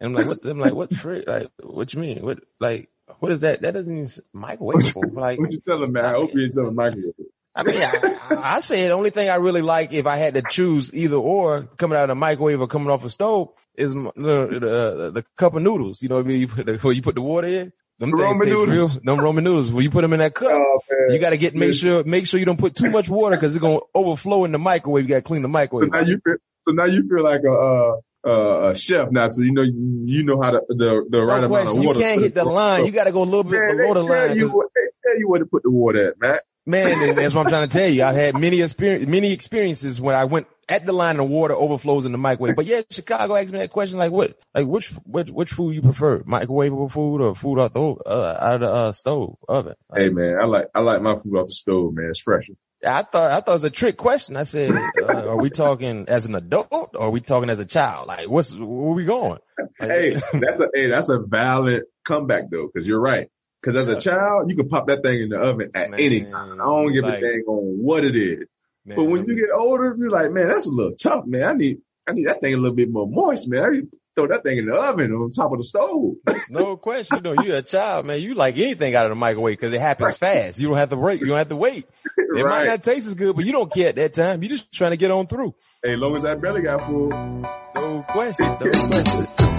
And 0.00 0.08
I'm 0.08 0.14
like, 0.14 0.26
what, 0.26 0.44
I'm 0.44 0.60
like, 0.60 0.74
what, 0.74 0.94
fri- 0.94 1.24
like, 1.26 1.48
what 1.62 1.92
you 1.94 2.00
mean? 2.00 2.22
What, 2.22 2.40
like, 2.60 2.88
what 3.20 3.32
is 3.32 3.40
that? 3.40 3.62
That 3.62 3.74
doesn't 3.74 3.94
mean 3.94 4.08
microwave 4.32 4.92
food. 4.92 5.14
Like, 5.14 5.38
What 5.38 5.50
you 5.52 5.60
telling 5.60 5.92
me? 5.92 6.00
I 6.00 6.10
hope 6.12 6.34
you 6.34 6.44
ain't 6.44 6.54
telling 6.54 6.74
Michael. 6.74 7.12
I 7.56 7.62
mean, 7.62 7.80
I, 7.80 8.16
I 8.30 8.56
I 8.56 8.60
say 8.60 8.86
the 8.86 8.92
only 8.92 9.10
thing 9.10 9.28
I 9.28 9.36
really 9.36 9.62
like 9.62 9.92
if 9.92 10.06
I 10.06 10.16
had 10.16 10.34
to 10.34 10.42
choose 10.42 10.92
either 10.92 11.16
or 11.16 11.62
coming 11.76 11.96
out 11.96 12.04
of 12.04 12.08
the 12.08 12.14
microwave 12.16 12.60
or 12.60 12.66
coming 12.66 12.90
off 12.90 13.04
a 13.04 13.08
stove 13.10 13.50
is 13.76 13.94
the, 13.94 14.12
the, 14.16 15.10
the 15.14 15.24
cup 15.36 15.54
of 15.54 15.62
noodles. 15.62 16.02
You 16.02 16.08
know 16.08 16.16
what 16.16 16.24
I 16.24 16.28
mean? 16.28 16.40
You 16.40 16.48
put 16.48 16.66
the, 16.66 16.76
where 16.78 16.92
you 16.92 17.02
put 17.02 17.14
the 17.14 17.22
water 17.22 17.46
in. 17.46 17.72
Them 17.98 18.10
The 18.10 18.16
Roman 18.16 18.48
noodles. 18.48 18.96
Real, 18.96 19.02
them 19.04 19.24
Roman 19.24 19.44
noodles. 19.44 19.70
When 19.70 19.84
you 19.84 19.90
put 19.90 20.02
them 20.02 20.12
in 20.12 20.18
that 20.20 20.34
cup, 20.34 20.50
Oh, 20.52 20.80
you 21.10 21.18
got 21.18 21.30
to 21.30 21.36
get 21.36 21.54
make 21.54 21.74
sure 21.74 22.02
make 22.04 22.26
sure 22.26 22.40
you 22.40 22.46
don't 22.46 22.58
put 22.58 22.74
too 22.74 22.90
much 22.90 23.08
water 23.08 23.36
because 23.36 23.54
it's 23.54 23.62
gonna 23.62 23.78
overflow 23.94 24.44
in 24.44 24.52
the 24.52 24.58
microwave. 24.58 25.04
You 25.04 25.08
got 25.10 25.16
to 25.16 25.22
clean 25.22 25.42
the 25.42 25.48
So 25.48 25.52
microwave. 25.52 25.90
now 25.92 26.00
you 26.00 26.20
feel, 26.24 26.34
so 26.66 26.72
now 26.72 26.86
you 26.86 27.08
feel 27.08 27.22
like 27.22 27.40
a, 27.46 27.52
uh, 27.52 27.96
uh, 28.26 28.70
a 28.70 28.74
chef 28.74 29.10
now. 29.10 29.28
So 29.28 29.42
you 29.42 29.52
know, 29.52 29.62
you, 29.62 30.24
know 30.24 30.40
how 30.40 30.52
to, 30.52 30.60
the, 30.68 31.04
the 31.08 31.20
right 31.22 31.40
No 31.40 31.46
amount 31.54 31.78
of 31.78 31.84
You 31.84 31.92
can't 31.92 32.20
hit 32.20 32.34
the 32.34 32.44
line. 32.44 32.84
You 32.86 32.90
got 32.90 33.04
to 33.04 33.12
go 33.12 33.22
a 33.22 33.24
little 33.24 33.44
bit 33.44 33.60
Man, 33.60 33.76
they 33.76 33.82
below 33.84 33.94
the 33.94 34.06
tell 34.08 34.26
line. 34.28 34.36
you 34.38 34.48
they 34.48 34.80
tell 35.10 35.18
you 35.18 35.28
where 35.28 35.40
to 35.40 35.46
put 35.46 35.62
the 35.62 35.70
water 35.70 36.08
at, 36.08 36.20
man. 36.20 36.38
Man, 36.66 37.08
and 37.10 37.18
that's 37.18 37.34
what 37.34 37.44
I'm 37.44 37.50
trying 37.50 37.68
to 37.68 37.78
tell 37.78 37.88
you. 37.88 38.04
I've 38.04 38.16
had 38.16 38.38
many 38.38 38.62
experience, 38.62 39.06
many 39.06 39.32
experiences 39.32 40.00
when 40.00 40.14
I 40.14 40.24
went 40.24 40.46
at 40.66 40.86
the 40.86 40.92
line 40.92 41.20
and 41.20 41.28
water 41.28 41.54
overflows 41.54 42.06
in 42.06 42.12
the 42.12 42.18
microwave. 42.18 42.56
But 42.56 42.64
yeah, 42.64 42.80
Chicago 42.90 43.36
asked 43.36 43.52
me 43.52 43.58
that 43.58 43.70
question, 43.70 43.98
like 43.98 44.12
what, 44.12 44.38
like 44.54 44.66
which, 44.66 44.88
which, 45.04 45.28
which 45.28 45.50
food 45.50 45.74
you 45.74 45.82
prefer? 45.82 46.20
Microwavable 46.20 46.90
food 46.90 47.20
or 47.20 47.34
food 47.34 47.60
out 47.60 47.74
the, 47.74 47.82
uh, 47.82 48.38
out 48.40 48.54
of 48.54 48.60
the, 48.60 48.66
uh, 48.68 48.92
stove, 48.92 49.36
oven? 49.46 49.74
Hey 49.94 50.08
man, 50.08 50.38
I 50.40 50.46
like, 50.46 50.68
I 50.74 50.80
like 50.80 51.02
my 51.02 51.18
food 51.18 51.36
off 51.36 51.48
the 51.48 51.54
stove, 51.54 51.92
man. 51.92 52.06
It's 52.08 52.20
fresher. 52.20 52.54
I 52.82 53.02
thought, 53.02 53.30
I 53.30 53.40
thought 53.40 53.52
it 53.52 53.54
was 53.54 53.64
a 53.64 53.70
trick 53.70 53.98
question. 53.98 54.36
I 54.36 54.44
said, 54.44 54.70
uh, 55.02 55.28
are 55.28 55.36
we 55.36 55.50
talking 55.50 56.06
as 56.08 56.24
an 56.24 56.34
adult 56.34 56.68
or 56.72 56.88
are 56.98 57.10
we 57.10 57.20
talking 57.20 57.50
as 57.50 57.58
a 57.58 57.66
child? 57.66 58.08
Like 58.08 58.30
what's, 58.30 58.54
where 58.54 58.66
we 58.66 59.04
going? 59.04 59.38
Like, 59.78 59.90
hey, 59.90 60.14
that's 60.14 60.60
a, 60.60 60.68
hey, 60.72 60.88
that's 60.88 61.10
a 61.10 61.18
valid 61.18 61.82
comeback 62.06 62.50
though. 62.50 62.68
Cause 62.68 62.86
you're 62.86 63.00
right. 63.00 63.28
Cause 63.64 63.76
as 63.76 63.88
a 63.88 63.98
child, 63.98 64.50
you 64.50 64.56
can 64.56 64.68
pop 64.68 64.86
that 64.88 65.02
thing 65.02 65.22
in 65.22 65.28
the 65.30 65.38
oven 65.38 65.70
at 65.74 65.90
Man, 65.90 66.00
any 66.00 66.20
time. 66.24 66.60
I 66.60 66.64
don't 66.64 66.92
give 66.92 67.04
like- 67.04 67.18
a 67.18 67.20
dang 67.22 67.44
on 67.46 67.78
what 67.82 68.04
it 68.04 68.14
is. 68.14 68.46
man, 68.84 68.96
But 68.96 69.04
when 69.04 69.24
you 69.24 69.34
get 69.36 69.48
older, 69.56 69.96
you're 69.98 70.10
like, 70.10 70.30
man, 70.32 70.48
that's 70.48 70.66
a 70.66 70.70
little 70.70 70.94
tough, 70.94 71.24
man. 71.26 71.42
I 71.44 71.52
need, 71.54 71.78
I 72.06 72.12
need 72.12 72.26
that 72.26 72.42
thing 72.42 72.52
a 72.52 72.58
little 72.58 72.76
bit 72.76 72.90
more 72.90 73.08
moist, 73.08 73.48
man. 73.48 73.62
I 73.64 73.68
need 73.70 73.80
to 73.90 73.96
throw 74.16 74.26
that 74.28 74.44
thing 74.44 74.58
in 74.58 74.66
the 74.66 74.74
oven 74.74 75.10
on 75.12 75.30
top 75.32 75.52
of 75.52 75.58
the 75.58 75.64
stove. 75.64 76.16
no 76.50 76.76
question, 76.76 77.16
you 77.24 77.34
know, 77.34 77.42
you're 77.42 77.56
a 77.56 77.62
child, 77.62 78.04
man. 78.06 78.20
You 78.20 78.34
like 78.34 78.58
anything 78.58 78.94
out 78.94 79.06
of 79.06 79.10
the 79.10 79.16
microwave 79.16 79.56
because 79.56 79.72
it 79.72 79.80
happens 79.80 80.18
fast. 80.18 80.60
You 80.60 80.68
don't 80.68 80.76
have 80.76 80.90
to 80.90 80.96
wait. 80.96 81.20
You 81.20 81.26
don't 81.28 81.38
have 81.38 81.48
to 81.48 81.56
wait. 81.56 81.86
It 82.36 82.44
might 82.44 82.66
not 82.66 82.82
taste 82.82 83.06
as 83.06 83.14
good, 83.14 83.34
but 83.36 83.44
you 83.44 83.52
don't 83.52 83.72
care 83.72 83.88
at 83.90 83.94
that 83.96 84.12
time. 84.12 84.42
You're 84.42 84.50
just 84.50 84.70
trying 84.72 84.90
to 84.90 84.96
get 84.96 85.10
on 85.12 85.28
through. 85.28 85.54
Hey, 85.84 85.94
as 85.94 86.00
long 86.00 86.16
as 86.16 86.22
that 86.22 86.40
belly 86.40 86.62
got 86.62 86.84
full. 86.84 87.08
No 87.08 88.04
question. 88.08 88.46
No 88.46 88.88
question. 88.88 89.28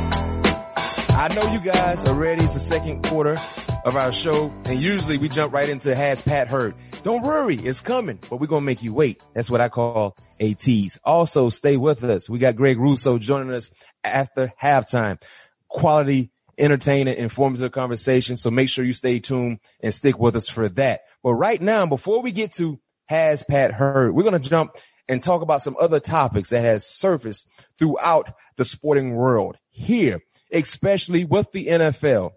I 1.18 1.34
know 1.34 1.54
you 1.54 1.60
guys 1.60 2.04
are 2.04 2.14
ready. 2.14 2.44
It's 2.44 2.56
the 2.56 2.60
second 2.60 3.06
quarter 3.06 3.38
of 3.86 3.96
our 3.96 4.12
show, 4.12 4.54
and 4.66 4.82
usually 4.82 5.18
we 5.18 5.30
jump 5.30 5.54
right 5.54 5.70
into 5.70 5.96
Has 5.96 6.22
Pat 6.22 6.50
Heard. 6.50 6.76
Don't 7.04 7.24
worry, 7.24 7.56
it's 7.56 7.80
coming, 7.80 8.20
but 8.30 8.42
we're 8.42 8.48
gonna 8.48 8.66
make 8.66 8.84
you 8.84 8.94
wait. 8.94 9.24
That's 9.34 9.50
what 9.50 9.62
I 9.62 9.70
call 9.70 10.18
a 10.42 10.56
tease. 10.56 11.00
Also, 11.06 11.50
stay 11.50 11.78
with 11.78 12.04
us. 12.04 12.30
We 12.30 12.38
got 12.38 12.58
Greg 12.58 12.78
Rousseau 12.78 13.18
joining 13.18 13.54
us 13.54 13.72
after 14.04 14.52
halftime. 14.62 15.22
Quality, 15.70 16.32
entertaining, 16.58 17.16
informative 17.16 17.72
conversation. 17.72 18.36
So 18.36 18.52
make 18.52 18.68
sure 18.68 18.84
you 18.84 18.92
stay 18.92 19.20
tuned 19.20 19.60
and 19.80 19.94
stick 19.94 20.20
with 20.20 20.36
us 20.36 20.50
for 20.50 20.68
that. 20.68 21.04
But 21.24 21.36
right 21.36 21.62
now, 21.62 21.86
before 21.86 22.22
we 22.22 22.34
get 22.34 22.54
to 22.56 22.78
Has 23.06 23.42
Pat 23.44 23.72
Heard, 23.72 24.14
we're 24.14 24.24
gonna 24.24 24.38
jump 24.38 24.76
and 25.08 25.24
talk 25.24 25.42
about 25.42 25.62
some 25.62 25.78
other 25.80 26.02
topics 26.02 26.50
that 26.50 26.66
has 26.66 26.86
surfaced 26.86 27.48
throughout 27.78 28.34
the 28.58 28.66
sporting 28.66 29.16
world 29.16 29.58
here, 29.70 30.20
especially 30.52 31.26
with 31.26 31.52
the 31.52 31.68
NFL. 31.68 32.34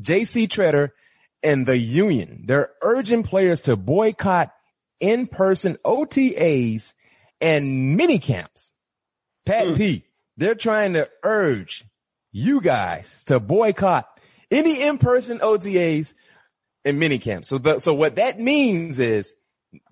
JC 0.00 0.48
Tretter 0.48 0.90
and 1.42 1.66
the 1.66 1.78
union, 1.78 2.44
they're 2.46 2.70
urging 2.82 3.22
players 3.22 3.62
to 3.62 3.76
boycott 3.76 4.52
in-person 5.00 5.78
OTAs 5.84 6.92
and 7.40 7.96
mini 7.96 8.18
camps. 8.18 8.70
Pat 9.46 9.66
mm. 9.66 9.76
P, 9.76 10.04
they're 10.36 10.54
trying 10.54 10.92
to 10.94 11.08
urge 11.22 11.84
you 12.32 12.60
guys 12.60 13.24
to 13.24 13.40
boycott 13.40 14.06
any 14.50 14.82
in-person 14.82 15.38
OTAs 15.38 16.14
and 16.84 16.98
mini 16.98 17.18
camps. 17.18 17.48
So 17.48 17.58
the, 17.58 17.78
so 17.78 17.94
what 17.94 18.16
that 18.16 18.38
means 18.38 18.98
is 18.98 19.34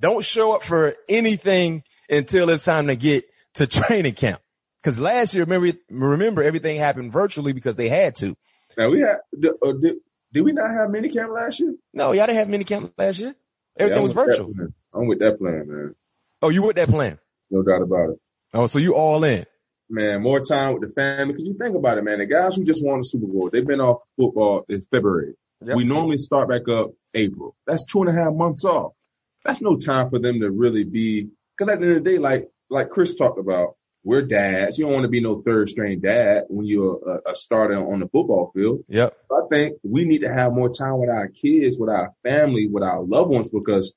don't 0.01 0.25
show 0.25 0.53
up 0.53 0.63
for 0.63 0.97
anything 1.09 1.83
until 2.11 2.51
it's 2.51 2.65
time 2.65 2.89
to 2.89 2.97
get 2.97 3.25
to 3.55 3.67
training 3.67 4.15
camp. 4.15 4.41
Cause 4.85 4.99
last 4.99 5.35
year, 5.35 5.45
remember, 5.45 5.77
remember 5.91 6.43
everything 6.43 6.79
happened 6.79 7.13
virtually 7.13 7.53
because 7.53 7.77
they 7.77 7.89
had 7.89 8.15
to. 8.17 8.37
Now 8.77 8.91
we 8.91 9.01
had, 9.01 9.19
uh, 9.45 9.73
did, 9.73 9.97
did 10.33 10.43
we 10.43 10.53
not 10.53 10.71
have 10.71 10.91
minicamp 10.91 11.35
last 11.35 11.59
year? 11.59 11.75
No, 11.93 12.13
y'all 12.13 12.27
didn't 12.27 12.39
have 12.39 12.49
mini 12.49 12.65
camp 12.65 12.93
last 12.97 13.19
year. 13.19 13.35
Everything 13.77 13.99
Yeah, 13.99 14.03
was 14.03 14.13
virtual. 14.13 14.53
I'm 14.95 15.07
with 15.07 15.19
that 15.21 15.39
plan, 15.39 15.65
man. 15.67 15.95
Oh, 16.43 16.51
you 16.51 16.63
with 16.63 16.77
that 16.77 16.89
plan? 16.89 17.19
No 17.51 17.63
doubt 17.63 17.83
about 17.83 18.11
it. 18.11 18.21
Oh, 18.55 18.67
so 18.67 18.79
you 18.79 18.95
all 18.95 19.25
in? 19.25 19.45
Man, 19.91 20.23
more 20.23 20.41
time 20.41 20.75
with 20.75 20.83
the 20.83 20.95
family. 20.95 21.35
Cause 21.35 21.45
you 21.47 21.57
think 21.59 21.75
about 21.75 21.99
it, 21.99 22.05
man. 22.05 22.19
The 22.19 22.27
guys 22.27 22.55
who 22.55 22.65
just 22.65 22.85
won 22.85 22.99
the 22.99 23.05
Super 23.05 23.27
Bowl, 23.27 23.51
they've 23.53 23.67
been 23.67 23.81
off 23.81 24.03
football 24.17 24.65
in 24.69 24.83
February. 24.83 25.35
Yep. 25.65 25.77
We 25.77 25.85
normally 25.85 26.19
start 26.19 26.49
back 26.49 26.69
up 26.69 26.93
April. 27.15 27.57
That's 27.67 27.85
two 27.85 28.03
and 28.03 28.11
a 28.11 28.13
half 28.13 28.33
months 28.33 28.65
off. 28.65 28.93
That's 29.45 29.61
no 29.61 29.77
time 29.77 30.11
for 30.11 30.19
them 30.19 30.41
to 30.41 30.51
really 30.51 30.85
be, 30.85 31.31
cause 31.59 31.69
at 31.69 31.81
the 31.81 31.87
end 31.87 31.97
of 31.97 32.05
the 32.05 32.11
day, 32.11 32.19
like, 32.19 32.49
like 32.71 32.91
Chris 32.91 33.15
talked 33.17 33.39
about, 33.39 33.77
we're 34.09 34.23
dads. 34.23 34.79
You 34.79 34.85
don't 34.87 34.95
want 34.95 35.05
to 35.05 35.11
be 35.11 35.21
no 35.21 35.43
third 35.43 35.69
string 35.69 36.01
dad 36.01 36.45
when 36.49 36.65
you're 36.65 36.99
a, 37.27 37.33
a 37.33 37.35
starter 37.35 37.77
on 37.77 38.01
the 38.01 38.07
football 38.09 38.51
field. 38.55 38.83
Yep. 38.89 39.15
I 39.31 39.41
think 39.51 39.77
we 39.85 40.07
need 40.07 40.21
to 40.23 40.33
have 40.33 40.55
more 40.55 40.71
time 40.71 40.99
with 40.99 41.11
our 41.11 41.29
kids, 41.29 41.77
with 41.79 41.91
our 41.91 42.15
family, 42.23 42.67
with 42.73 42.83
our 42.83 43.03
loved 43.03 43.31
ones, 43.31 43.51
because 43.51 43.93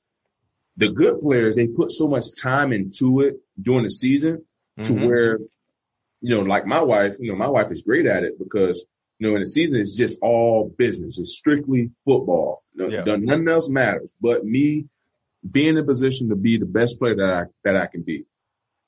the 0.76 0.90
good 0.90 1.20
players, 1.22 1.56
they 1.56 1.66
put 1.66 1.92
so 1.92 2.08
much 2.08 2.26
time 2.42 2.74
into 2.74 3.20
it 3.20 3.36
during 3.58 3.84
the 3.84 3.90
season 3.90 4.44
to 4.82 4.92
Mhm. 4.92 5.06
where, 5.06 5.38
you 6.20 6.36
know, 6.36 6.42
like 6.42 6.66
my 6.66 6.82
wife, 6.82 7.12
you 7.18 7.32
know, 7.32 7.38
my 7.38 7.48
wife 7.48 7.70
is 7.70 7.80
great 7.80 8.04
at 8.04 8.22
it 8.22 8.38
because, 8.38 8.84
you 9.18 9.26
know, 9.30 9.34
in 9.34 9.40
the 9.40 9.46
season, 9.46 9.80
it's 9.80 9.96
just 9.96 10.18
all 10.20 10.74
business. 10.76 11.18
It's 11.18 11.38
strictly 11.38 11.90
football. 12.04 12.62
No, 12.74 12.88
Yeah. 12.88 13.04
Nothing 13.16 13.48
else 13.48 13.70
matters 13.70 14.12
but 14.20 14.44
me 14.44 14.88
being 15.50 15.70
in 15.70 15.78
a 15.78 15.84
position 15.84 16.28
to 16.28 16.36
be 16.36 16.58
the 16.58 16.66
best 16.66 16.98
player 16.98 17.16
that 17.16 17.30
I, 17.30 17.42
that 17.64 17.76
I 17.76 17.86
can 17.86 18.02
be. 18.02 18.26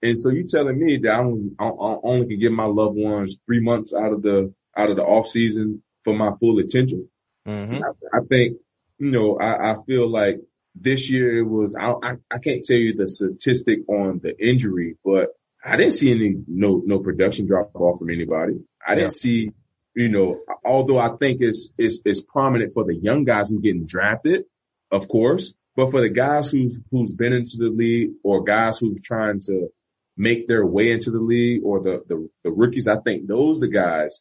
And 0.05 0.19
so 0.19 0.31
you 0.31 0.45
telling 0.47 0.79
me 0.79 0.99
that 1.03 1.11
I 1.13 1.19
only, 1.21 1.51
I 1.59 1.65
I 1.65 1.97
only 2.05 2.27
can 2.29 2.39
give 2.39 2.53
my 2.53 2.67
loved 2.67 2.97
ones 2.97 3.37
three 3.47 3.61
months 3.61 3.95
out 3.95 4.13
of 4.13 4.23
the, 4.23 4.53
out 4.77 4.91
of 4.91 4.97
the 4.97 5.03
off 5.03 5.27
season 5.27 5.83
for 6.05 6.15
my 6.15 6.33
full 6.39 6.59
attention. 6.59 7.09
Mhm. 7.49 7.81
I, 7.83 8.19
I 8.19 8.21
think, 8.29 8.59
you 8.99 9.11
know, 9.11 9.39
I, 9.39 9.73
I 9.73 9.77
feel 9.87 10.09
like 10.09 10.37
this 10.75 11.11
year 11.11 11.39
it 11.39 11.45
was, 11.49 11.75
I, 11.75 11.93
I, 12.03 12.13
I 12.31 12.39
can't 12.39 12.63
tell 12.65 12.77
you 12.77 12.95
the 12.95 13.09
statistic 13.09 13.79
on 13.89 14.21
the 14.23 14.39
injury, 14.39 14.97
but 15.05 15.29
I 15.65 15.77
didn't 15.77 15.95
see 15.95 16.11
any, 16.13 16.35
no, 16.47 16.83
no 16.85 16.99
production 16.99 17.47
drop 17.47 17.71
off 17.75 17.99
from 17.99 18.11
anybody. 18.11 18.61
I 18.87 18.97
didn't 18.97 19.13
see, 19.13 19.53
you 19.97 20.09
know, 20.09 20.41
although 20.65 20.99
I 20.99 21.17
think 21.17 21.41
it's, 21.41 21.71
it's, 21.79 22.03
it's 22.05 22.21
prominent 22.21 22.75
for 22.75 22.85
the 22.85 22.95
young 22.95 23.25
guys 23.25 23.49
who 23.49 23.61
getting 23.61 23.87
drafted, 23.87 24.45
of 24.91 25.09
course, 25.09 25.55
but 25.77 25.91
for 25.91 26.03
the 26.03 26.11
guys 26.11 26.51
who's, 26.51 26.77
who's 26.91 27.13
been 27.13 27.33
into 27.33 27.57
the 27.57 27.71
league 27.71 28.11
or 28.23 28.45
guys 28.45 28.79
who's 28.79 29.01
trying 29.01 29.41
to 29.47 29.69
make 30.17 30.47
their 30.47 30.65
way 30.65 30.93
into 30.93 31.11
the 31.11 31.21
league 31.21 31.63
or 31.65 31.83
the, 31.83 32.03
the, 32.09 32.29
the 32.45 32.51
rookies, 32.51 32.89
I 32.89 32.97
think 33.05 33.27
those 33.27 33.59
are 33.59 33.67
the 33.67 33.73
guys 33.73 34.21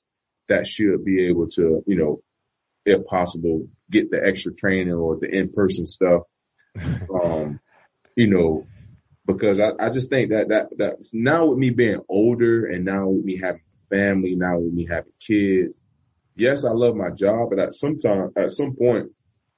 that 0.49 0.67
should 0.67 1.05
be 1.05 1.27
able 1.27 1.47
to, 1.49 1.83
you 1.85 1.95
know, 1.95 2.21
if 2.85 3.05
possible, 3.05 3.67
get 3.89 4.11
the 4.11 4.21
extra 4.23 4.53
training 4.53 4.93
or 4.93 5.17
the 5.19 5.29
in-person 5.29 5.87
stuff. 5.87 6.23
Um, 7.13 7.59
you 8.15 8.27
know, 8.27 8.65
because 9.25 9.59
I, 9.59 9.71
I 9.79 9.89
just 9.89 10.09
think 10.09 10.31
that, 10.31 10.49
that, 10.49 10.77
that 10.77 11.07
now 11.13 11.45
with 11.45 11.57
me 11.59 11.69
being 11.69 12.01
older 12.09 12.65
and 12.65 12.83
now 12.83 13.09
with 13.09 13.23
me 13.23 13.39
having 13.39 13.61
family, 13.89 14.35
now 14.35 14.57
with 14.59 14.73
me 14.73 14.87
having 14.89 15.13
kids, 15.19 15.81
yes, 16.35 16.63
I 16.63 16.71
love 16.71 16.95
my 16.95 17.09
job, 17.11 17.49
but 17.49 17.59
at 17.59 17.75
some 17.75 17.99
time, 17.99 18.31
at 18.37 18.51
some 18.51 18.75
point, 18.75 19.11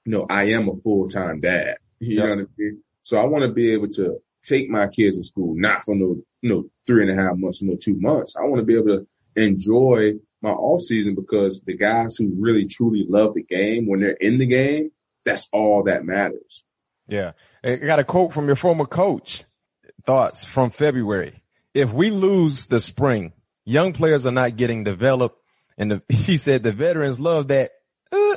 you 0.06 0.12
know, 0.12 0.26
I 0.30 0.52
am 0.52 0.70
a 0.70 0.76
full-time 0.84 1.42
dad. 1.42 1.78
You 2.00 2.20
know 2.20 2.28
what 2.28 2.40
I 2.40 2.46
mean? 2.58 2.84
So 3.04 3.18
I 3.18 3.26
want 3.26 3.48
to 3.48 3.54
be 3.54 3.72
able 3.72 3.88
to 3.88 4.18
take 4.46 4.70
my 4.70 4.88
kids 4.88 5.18
to 5.18 5.24
school, 5.24 5.56
not 5.56 5.84
for 5.84 5.96
no, 5.96 6.18
you 6.42 6.50
know, 6.50 6.66
three 6.86 7.10
and 7.10 7.20
a 7.20 7.22
half 7.22 7.36
months, 7.38 7.62
no 7.62 7.76
two 7.76 7.96
months. 8.00 8.36
I 8.36 8.44
want 8.44 8.60
to 8.60 8.66
be 8.66 8.76
able 8.76 9.00
to 9.00 9.08
enjoy 9.36 10.14
my 10.42 10.52
off 10.52 10.82
season 10.82 11.16
because 11.16 11.62
the 11.66 11.76
guys 11.76 12.16
who 12.18 12.32
really 12.38 12.66
truly 12.66 13.06
love 13.08 13.34
the 13.34 13.44
game, 13.44 13.88
when 13.88 14.00
they're 14.00 14.12
in 14.12 14.38
the 14.38 14.46
game, 14.46 14.92
that's 15.26 15.50
all 15.52 15.84
that 15.84 16.06
matters. 16.06 16.64
Yeah. 17.08 17.32
I 17.64 17.76
got 17.78 18.00
a 18.00 18.04
quote 18.04 18.34
from 18.34 18.48
your 18.48 18.56
former 18.56 18.86
coach. 18.86 19.44
Thoughts 20.06 20.44
from 20.44 20.70
February. 20.70 21.34
If 21.74 21.92
we 21.92 22.12
lose 22.12 22.68
the 22.68 22.80
spring, 22.80 23.34
young 23.66 23.92
players 23.92 24.28
are 24.28 24.32
not 24.32 24.56
getting 24.56 24.84
developed. 24.84 25.42
And 25.78 25.92
the, 25.92 26.02
he 26.10 26.38
said 26.38 26.64
the 26.64 26.72
veterans 26.72 27.20
love 27.20 27.48
that 27.48 27.72
uh, 28.12 28.36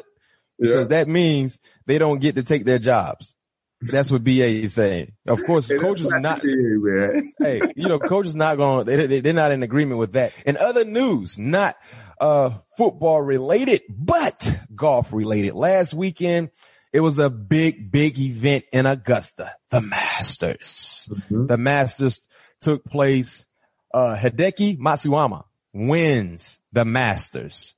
because 0.58 0.88
that 0.88 1.08
means 1.08 1.58
they 1.86 1.98
don't 1.98 2.20
get 2.20 2.36
to 2.36 2.42
take 2.42 2.64
their 2.64 2.78
jobs. 2.78 3.34
That's 3.80 4.11
what 4.11 4.25
BA 4.25 4.47
is 4.47 4.75
saying. 4.75 5.12
Of 5.26 5.44
course, 5.44 5.68
coaches 5.68 6.11
are 6.12 6.20
not, 6.20 6.42
Yeah, 6.42 6.50
man. 6.52 7.32
hey, 7.38 7.61
you 7.76 7.88
know, 7.88 7.99
coaches 7.99 8.35
not 8.35 8.56
going, 8.56 8.87
they, 8.87 9.06
they, 9.06 9.20
they're 9.20 9.32
not 9.32 9.52
in 9.52 9.62
agreement 9.62 9.99
with 9.99 10.12
that. 10.14 10.32
In 10.44 10.56
other 10.56 10.85
news, 10.85 11.38
not, 11.38 11.76
uh, 12.20 12.50
football 12.76 13.23
related, 13.23 13.82
but 13.88 14.58
golf 14.75 15.12
related. 15.12 15.54
Last 15.54 15.94
weekend, 15.94 16.50
it 16.92 17.00
was 17.00 17.18
a 17.18 17.30
big, 17.30 17.90
big 17.92 18.18
event 18.18 18.64
in 18.73 18.87
Augusta, 18.87 19.54
the 19.70 19.80
Masters. 19.80 21.08
The 21.30 21.56
Masters 21.56 22.20
took 22.61 22.85
place. 22.85 23.44
Uh, 23.92 24.16
Hideki 24.16 24.78
Matsuyama 24.78 25.44
wins 25.73 26.58
the 26.73 26.85
Masters. 26.85 27.75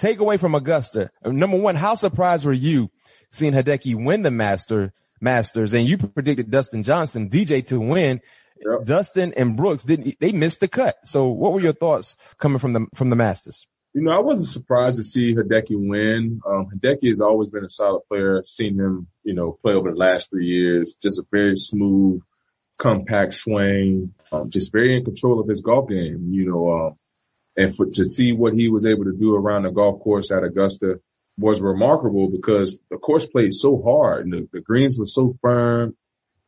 Takeaway 0.00 0.40
from 0.40 0.54
Augusta. 0.54 1.10
Number 1.24 1.58
one, 1.58 1.76
how 1.76 1.94
surprised 1.94 2.46
were 2.46 2.52
you 2.52 2.90
seeing 3.30 3.52
Hideki 3.52 4.02
win 4.02 4.22
the 4.22 4.30
Master 4.30 4.92
Masters? 5.22 5.72
And 5.72 5.86
you 5.86 5.98
predicted 5.98 6.50
Dustin 6.50 6.82
Johnson, 6.82 7.30
DJ, 7.30 7.64
to 7.66 7.80
win. 7.80 8.20
Yep. 8.64 8.84
Dustin 8.84 9.32
and 9.36 9.56
Brooks 9.56 9.82
didn't. 9.82 10.18
They 10.20 10.32
missed 10.32 10.60
the 10.60 10.68
cut. 10.68 10.96
So, 11.04 11.28
what 11.28 11.52
were 11.52 11.60
your 11.60 11.72
thoughts 11.72 12.16
coming 12.38 12.58
from 12.58 12.72
the 12.72 12.86
from 12.94 13.10
the 13.10 13.16
Masters? 13.16 13.66
You 13.94 14.02
know, 14.02 14.12
I 14.12 14.20
wasn't 14.20 14.48
surprised 14.48 14.96
to 14.96 15.04
see 15.04 15.34
Hideki 15.34 15.88
win. 15.88 16.40
Um, 16.46 16.68
Hideki 16.74 17.08
has 17.08 17.20
always 17.20 17.50
been 17.50 17.64
a 17.64 17.70
solid 17.70 18.02
player. 18.08 18.42
Seen 18.46 18.78
him, 18.78 19.08
you 19.22 19.34
know, 19.34 19.58
play 19.62 19.74
over 19.74 19.90
the 19.90 19.96
last 19.96 20.30
three 20.30 20.46
years. 20.46 20.96
Just 21.02 21.18
a 21.18 21.24
very 21.30 21.56
smooth, 21.56 22.22
compact 22.78 23.34
swing. 23.34 24.14
Um, 24.30 24.48
just 24.48 24.72
very 24.72 24.96
in 24.96 25.04
control 25.04 25.40
of 25.40 25.48
his 25.48 25.60
golf 25.60 25.88
game. 25.88 26.30
You 26.32 26.50
know, 26.50 26.72
um, 26.72 26.98
and 27.56 27.74
for 27.74 27.86
to 27.86 28.04
see 28.04 28.32
what 28.32 28.54
he 28.54 28.68
was 28.68 28.86
able 28.86 29.04
to 29.04 29.12
do 29.12 29.34
around 29.34 29.64
the 29.64 29.70
golf 29.70 30.00
course 30.00 30.30
at 30.30 30.44
Augusta 30.44 31.00
was 31.38 31.60
remarkable 31.60 32.28
because 32.28 32.78
the 32.90 32.98
course 32.98 33.26
played 33.26 33.54
so 33.54 33.82
hard 33.82 34.24
and 34.24 34.32
the, 34.32 34.48
the 34.52 34.60
greens 34.60 34.98
were 34.98 35.06
so 35.06 35.36
firm, 35.40 35.96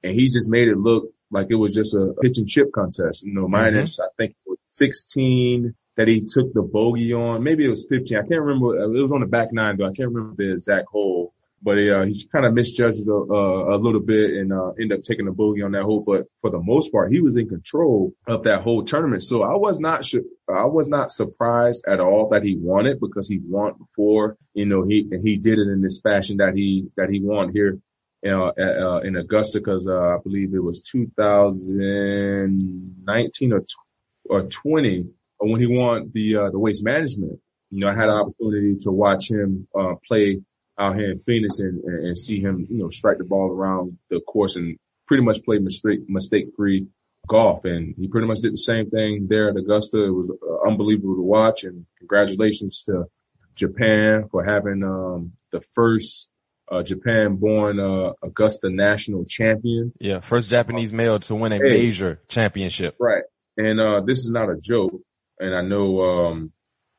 and 0.03 0.15
he 0.15 0.29
just 0.29 0.51
made 0.51 0.69
it 0.69 0.77
look 0.77 1.11
like 1.31 1.47
it 1.51 1.57
was 1.57 1.75
just 1.75 1.95
a 1.95 2.15
pitch 2.21 2.39
and 2.39 2.49
chip 2.49 2.73
contest. 2.73 3.23
You 3.23 3.35
know, 3.35 3.49
minus 3.49 3.99
mm-hmm. 3.99 4.05
I 4.05 4.09
think 4.17 4.37
it 4.47 4.51
was 4.51 4.59
16 4.67 5.75
that 5.97 6.09
he 6.09 6.21
took 6.21 6.53
the 6.53 6.63
bogey 6.63 7.13
on. 7.13 7.43
Maybe 7.43 7.65
it 7.65 7.71
was 7.71 7.87
15. 7.89 8.17
I 8.19 8.21
can't 8.21 8.41
remember. 8.43 8.77
It 8.83 9.03
was 9.03 9.13
on 9.13 9.21
the 9.21 9.27
back 9.27 9.53
nine 9.53 9.77
though. 9.77 9.87
I 9.87 9.93
can't 9.93 10.13
remember 10.13 10.35
the 10.37 10.53
exact 10.53 10.89
hole. 10.89 11.35
But 11.65 11.79
uh, 11.79 12.05
he 12.05 12.29
kind 12.31 12.45
of 12.45 12.53
misjudged 12.53 13.09
a, 13.09 13.15
uh, 13.15 13.75
a 13.75 13.79
little 13.79 14.03
bit 14.03 14.33
and 14.33 14.53
uh, 14.53 14.73
ended 14.79 14.99
up 14.99 15.05
taking 15.05 15.27
a 15.27 15.33
bogey 15.33 15.63
on 15.63 15.73
that 15.73 15.85
hole. 15.85 16.05
But 16.07 16.27
for 16.43 16.51
the 16.51 16.61
most 16.61 16.93
part, 16.93 17.11
he 17.11 17.23
was 17.23 17.37
in 17.37 17.49
control 17.49 18.13
of 18.27 18.43
that 18.43 18.61
whole 18.61 18.85
tournament. 18.85 19.23
So 19.23 19.43
I 19.43 19.57
was 19.57 19.81
not 19.81 20.05
sure. 20.05 20.21
I 20.49 20.67
was 20.67 20.89
not 20.89 21.11
surprised 21.11 21.85
at 21.89 22.01
all 22.01 22.29
that 22.31 22.43
he 22.43 22.59
won 22.61 22.85
it 22.87 23.01
because 23.01 23.27
he 23.29 23.41
won 23.43 23.73
before. 23.79 24.37
You 24.53 24.67
know, 24.67 24.85
he 24.85 25.11
he 25.23 25.37
did 25.37 25.59
it 25.59 25.69
in 25.69 25.81
this 25.81 26.01
fashion 26.01 26.37
that 26.37 26.55
he 26.55 26.91
that 26.99 27.09
he 27.09 27.23
won 27.23 27.51
here 27.51 27.79
uh, 28.27 28.53
uh, 28.59 29.01
in 29.01 29.17
Augusta 29.17 29.59
because 29.59 29.87
uh, 29.87 30.17
I 30.17 30.19
believe 30.23 30.55
it 30.55 30.63
was 30.63 30.81
2019 30.81 33.53
or 33.53 33.63
or 34.27 34.43
20 34.43 35.07
when 35.39 35.61
he 35.61 35.67
won 35.67 36.11
the 36.13 36.37
uh, 36.37 36.51
the 36.51 36.59
waste 36.59 36.85
management. 36.85 37.41
You 37.71 37.81
know, 37.81 37.89
I 37.89 37.95
had 37.95 38.11
an 38.11 38.17
opportunity 38.17 38.77
to 38.81 38.91
watch 38.91 39.31
him 39.31 39.67
uh, 39.75 39.95
play 40.07 40.43
out 40.79 40.97
here 40.97 41.13
in 41.13 41.21
Phoenix 41.27 41.59
and, 41.59 41.83
and, 41.85 42.07
and 42.07 42.19
see 42.19 42.41
him, 42.41 42.67
you 42.71 42.79
know, 42.79 42.91
strike 42.91 43.19
the 43.19 43.25
ball 43.25 43.51
around 43.51 43.99
the 44.11 44.21
course 44.21 44.57
and 44.57 44.77
pretty 45.07 45.23
much 45.23 45.43
play 45.45 45.59
mistake 45.59 46.01
mistake 46.09 46.47
free 46.57 46.87
golf. 47.27 47.65
And 47.65 47.95
he 47.97 48.09
pretty 48.09 48.27
much 48.27 48.41
did 48.41 48.53
the 48.53 48.59
same 48.59 48.91
thing 48.91 49.27
there 49.29 49.51
at 49.51 49.57
Augusta. 49.57 50.03
It 50.05 50.11
was 50.11 50.31
uh, 50.31 50.69
unbelievable 50.69 51.17
to 51.17 51.23
watch. 51.23 51.65
And 51.65 51.87
congratulations 51.99 52.83
to 52.87 53.05
Japan 53.55 54.29
for 54.31 54.45
having 54.45 54.83
um, 54.83 55.33
the 55.53 55.61
first 55.75 56.29
uh, 56.71 56.83
Japan-born 56.83 57.79
uh, 57.79 58.13
Augusta 58.23 58.71
national 58.71 59.27
champion. 59.27 59.93
Yeah, 60.01 60.21
first 60.21 60.51
Japanese 60.51 60.93
male 60.93 61.21
to 61.21 61.35
win 61.35 61.53
a 61.53 61.57
hey. 61.57 61.69
major 61.69 62.21
championship. 62.29 62.97
Right. 62.99 63.23
And 63.57 63.81
uh, 63.81 64.01
this 64.05 64.19
is 64.19 64.31
not 64.31 64.51
a 64.51 64.57
joke. 64.61 65.01
And 65.39 65.55
I 65.55 65.63
know 65.63 66.01
um, 66.01 66.53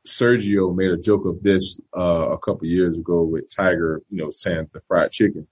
Sergio 0.06 0.74
made 0.74 0.90
a 0.90 0.96
joke 0.96 1.24
of 1.26 1.42
this 1.42 1.78
uh, 1.96 2.30
a 2.30 2.38
couple 2.38 2.66
years 2.66 2.98
ago 2.98 3.22
with 3.22 3.44
Tiger, 3.54 4.02
you 4.10 4.22
know, 4.22 4.30
saying 4.30 4.68
the 4.72 4.80
fried 4.88 5.12
chicken. 5.12 5.46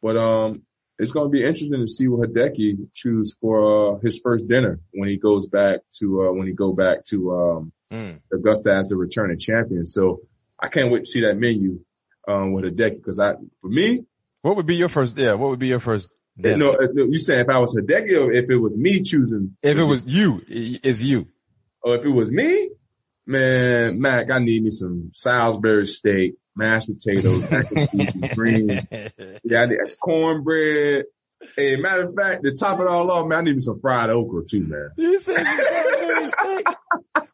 But 0.00 0.16
um, 0.16 0.62
it's 0.98 1.10
going 1.10 1.26
to 1.26 1.30
be 1.30 1.44
interesting 1.44 1.80
to 1.80 1.86
see 1.86 2.08
what 2.08 2.32
Hideki 2.32 2.88
choose 2.94 3.34
for 3.40 3.96
uh, 3.96 3.98
his 4.00 4.18
first 4.22 4.48
dinner 4.48 4.80
when 4.92 5.08
he 5.08 5.16
goes 5.16 5.46
back 5.46 5.80
to 5.98 6.22
uh, 6.28 6.32
when 6.32 6.46
he 6.46 6.52
go 6.52 6.72
back 6.72 7.04
to 7.06 7.32
um, 7.34 7.72
mm. 7.92 8.20
Augusta 8.32 8.74
as 8.74 8.88
the 8.88 8.96
returning 8.96 9.38
champion. 9.38 9.86
So 9.86 10.20
I 10.58 10.68
can't 10.68 10.90
wait 10.90 11.04
to 11.04 11.06
see 11.06 11.20
that 11.22 11.34
menu 11.34 11.80
um, 12.26 12.52
with 12.52 12.64
Hideki 12.64 12.96
because 12.96 13.20
I, 13.20 13.34
for 13.60 13.68
me, 13.68 14.04
what 14.42 14.56
would 14.56 14.66
be 14.66 14.76
your 14.76 14.88
first? 14.88 15.16
Yeah, 15.16 15.34
what 15.34 15.50
would 15.50 15.58
be 15.58 15.68
your 15.68 15.80
first? 15.80 16.08
Dinner? 16.40 16.56
No, 16.56 16.76
you 16.94 17.18
saying 17.18 17.40
if 17.40 17.48
I 17.48 17.58
was 17.58 17.74
Hideki 17.76 18.12
or 18.20 18.32
if 18.32 18.48
it 18.48 18.56
was 18.56 18.78
me 18.78 19.02
choosing? 19.02 19.56
If 19.62 19.76
it 19.76 19.82
was 19.82 20.04
you, 20.06 20.42
it's 20.48 21.02
you. 21.02 21.26
Or 21.82 21.96
if 21.96 22.04
it 22.04 22.10
was 22.10 22.30
me, 22.30 22.70
man, 23.28 24.00
Mac, 24.00 24.30
I 24.30 24.38
need 24.38 24.64
me 24.64 24.70
some 24.70 25.10
Salisbury 25.12 25.86
steak, 25.86 26.34
mashed 26.56 26.88
potatoes, 26.88 27.48
mac 27.50 27.70
and 27.70 27.90
cheese, 27.90 28.34
greens. 28.34 28.82
Yeah, 29.44 29.60
I 29.60 29.66
need 29.66 29.78
cornbread. 30.00 31.04
Hey, 31.54 31.76
matter 31.76 32.04
of 32.04 32.14
fact, 32.14 32.42
to 32.42 32.52
top 32.56 32.80
it 32.80 32.88
all 32.88 33.08
off, 33.12 33.28
man, 33.28 33.38
I 33.38 33.42
need 33.42 33.54
me 33.56 33.60
some 33.60 33.80
fried 33.80 34.10
okra 34.10 34.42
too, 34.50 34.66
man. 34.66 34.90
You 34.96 35.20
said 35.20 35.44
Salisbury 35.44 36.26
steak? 36.26 36.66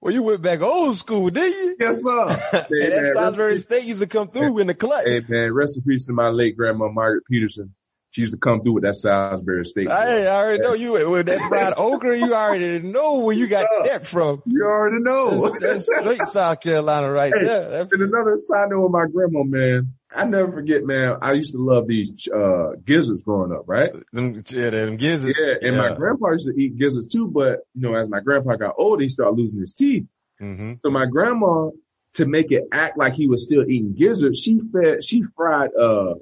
Well, 0.02 0.12
you 0.12 0.22
went 0.22 0.42
back 0.42 0.60
old 0.60 0.98
school, 0.98 1.30
didn't 1.30 1.52
you? 1.52 1.76
Yes, 1.80 2.02
sir. 2.02 2.28
Hey, 2.68 2.90
that 2.90 3.12
Salisbury 3.14 3.58
steak 3.58 3.84
used 3.86 4.02
to 4.02 4.06
come 4.06 4.28
through 4.28 4.58
in 4.58 4.66
the 4.66 4.74
clutch. 4.74 5.06
Hey, 5.06 5.22
man, 5.26 5.54
rest 5.54 5.78
in 5.78 5.84
peace 5.84 6.06
to 6.08 6.12
my 6.12 6.28
late 6.28 6.56
grandma, 6.56 6.88
Margaret 6.88 7.24
Peterson. 7.30 7.74
She 8.14 8.20
used 8.20 8.32
to 8.32 8.38
come 8.38 8.62
through 8.62 8.74
with 8.74 8.84
that 8.84 8.94
Salisbury 8.94 9.64
steak. 9.64 9.88
I, 9.88 10.26
I 10.26 10.26
already 10.28 10.62
know 10.62 10.74
you 10.74 10.92
with 11.10 11.26
that 11.26 11.48
fried 11.48 11.74
okra. 11.76 12.16
You 12.16 12.32
already 12.32 12.78
know 12.78 13.18
where 13.18 13.34
you 13.34 13.48
got 13.48 13.66
that 13.86 14.06
from. 14.06 14.40
You 14.46 14.62
already 14.66 15.02
know. 15.02 15.50
That's, 15.50 15.58
that's 15.58 15.86
straight 15.86 16.22
South 16.28 16.60
Carolina 16.60 17.10
right 17.10 17.32
hey, 17.36 17.44
there. 17.44 17.80
And 17.80 18.02
another 18.02 18.36
side 18.36 18.70
note 18.70 18.82
with 18.82 18.92
my 18.92 19.06
grandma, 19.12 19.42
man. 19.42 19.94
I 20.14 20.26
never 20.26 20.52
forget, 20.52 20.84
man. 20.84 21.16
I 21.22 21.32
used 21.32 21.54
to 21.54 21.58
love 21.58 21.88
these 21.88 22.28
uh, 22.32 22.74
gizzards 22.84 23.24
growing 23.24 23.50
up, 23.50 23.64
right? 23.66 23.90
Them, 24.12 24.44
yeah, 24.48 24.70
them 24.70 24.96
gizzards. 24.96 25.36
Yeah, 25.36 25.54
and 25.60 25.74
yeah. 25.74 25.88
my 25.88 25.96
grandpa 25.96 26.30
used 26.30 26.46
to 26.46 26.54
eat 26.54 26.78
gizzards 26.78 27.08
too. 27.08 27.26
But 27.26 27.62
you 27.74 27.82
know, 27.82 27.94
as 27.94 28.08
my 28.08 28.20
grandpa 28.20 28.54
got 28.54 28.76
older, 28.78 29.02
he 29.02 29.08
started 29.08 29.36
losing 29.36 29.58
his 29.58 29.72
teeth. 29.72 30.04
Mm-hmm. 30.40 30.74
So 30.84 30.90
my 30.90 31.06
grandma, 31.06 31.70
to 32.14 32.26
make 32.26 32.52
it 32.52 32.62
act 32.70 32.96
like 32.96 33.14
he 33.14 33.26
was 33.26 33.42
still 33.42 33.68
eating 33.68 33.96
gizzards, 33.96 34.38
she 34.38 34.60
fed, 34.72 35.02
she 35.02 35.24
fried 35.34 35.70
uh 35.74 36.14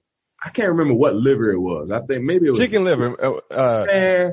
I 0.44 0.50
can't 0.50 0.70
remember 0.70 0.94
what 0.94 1.14
liver 1.14 1.50
it 1.50 1.58
was. 1.58 1.90
I 1.90 2.00
think 2.00 2.24
maybe 2.24 2.46
it 2.46 2.50
was 2.50 2.58
chicken 2.58 2.84
liver. 2.84 3.16
Uh, 3.22 3.54
uh, 3.54 3.84
man, 3.86 4.32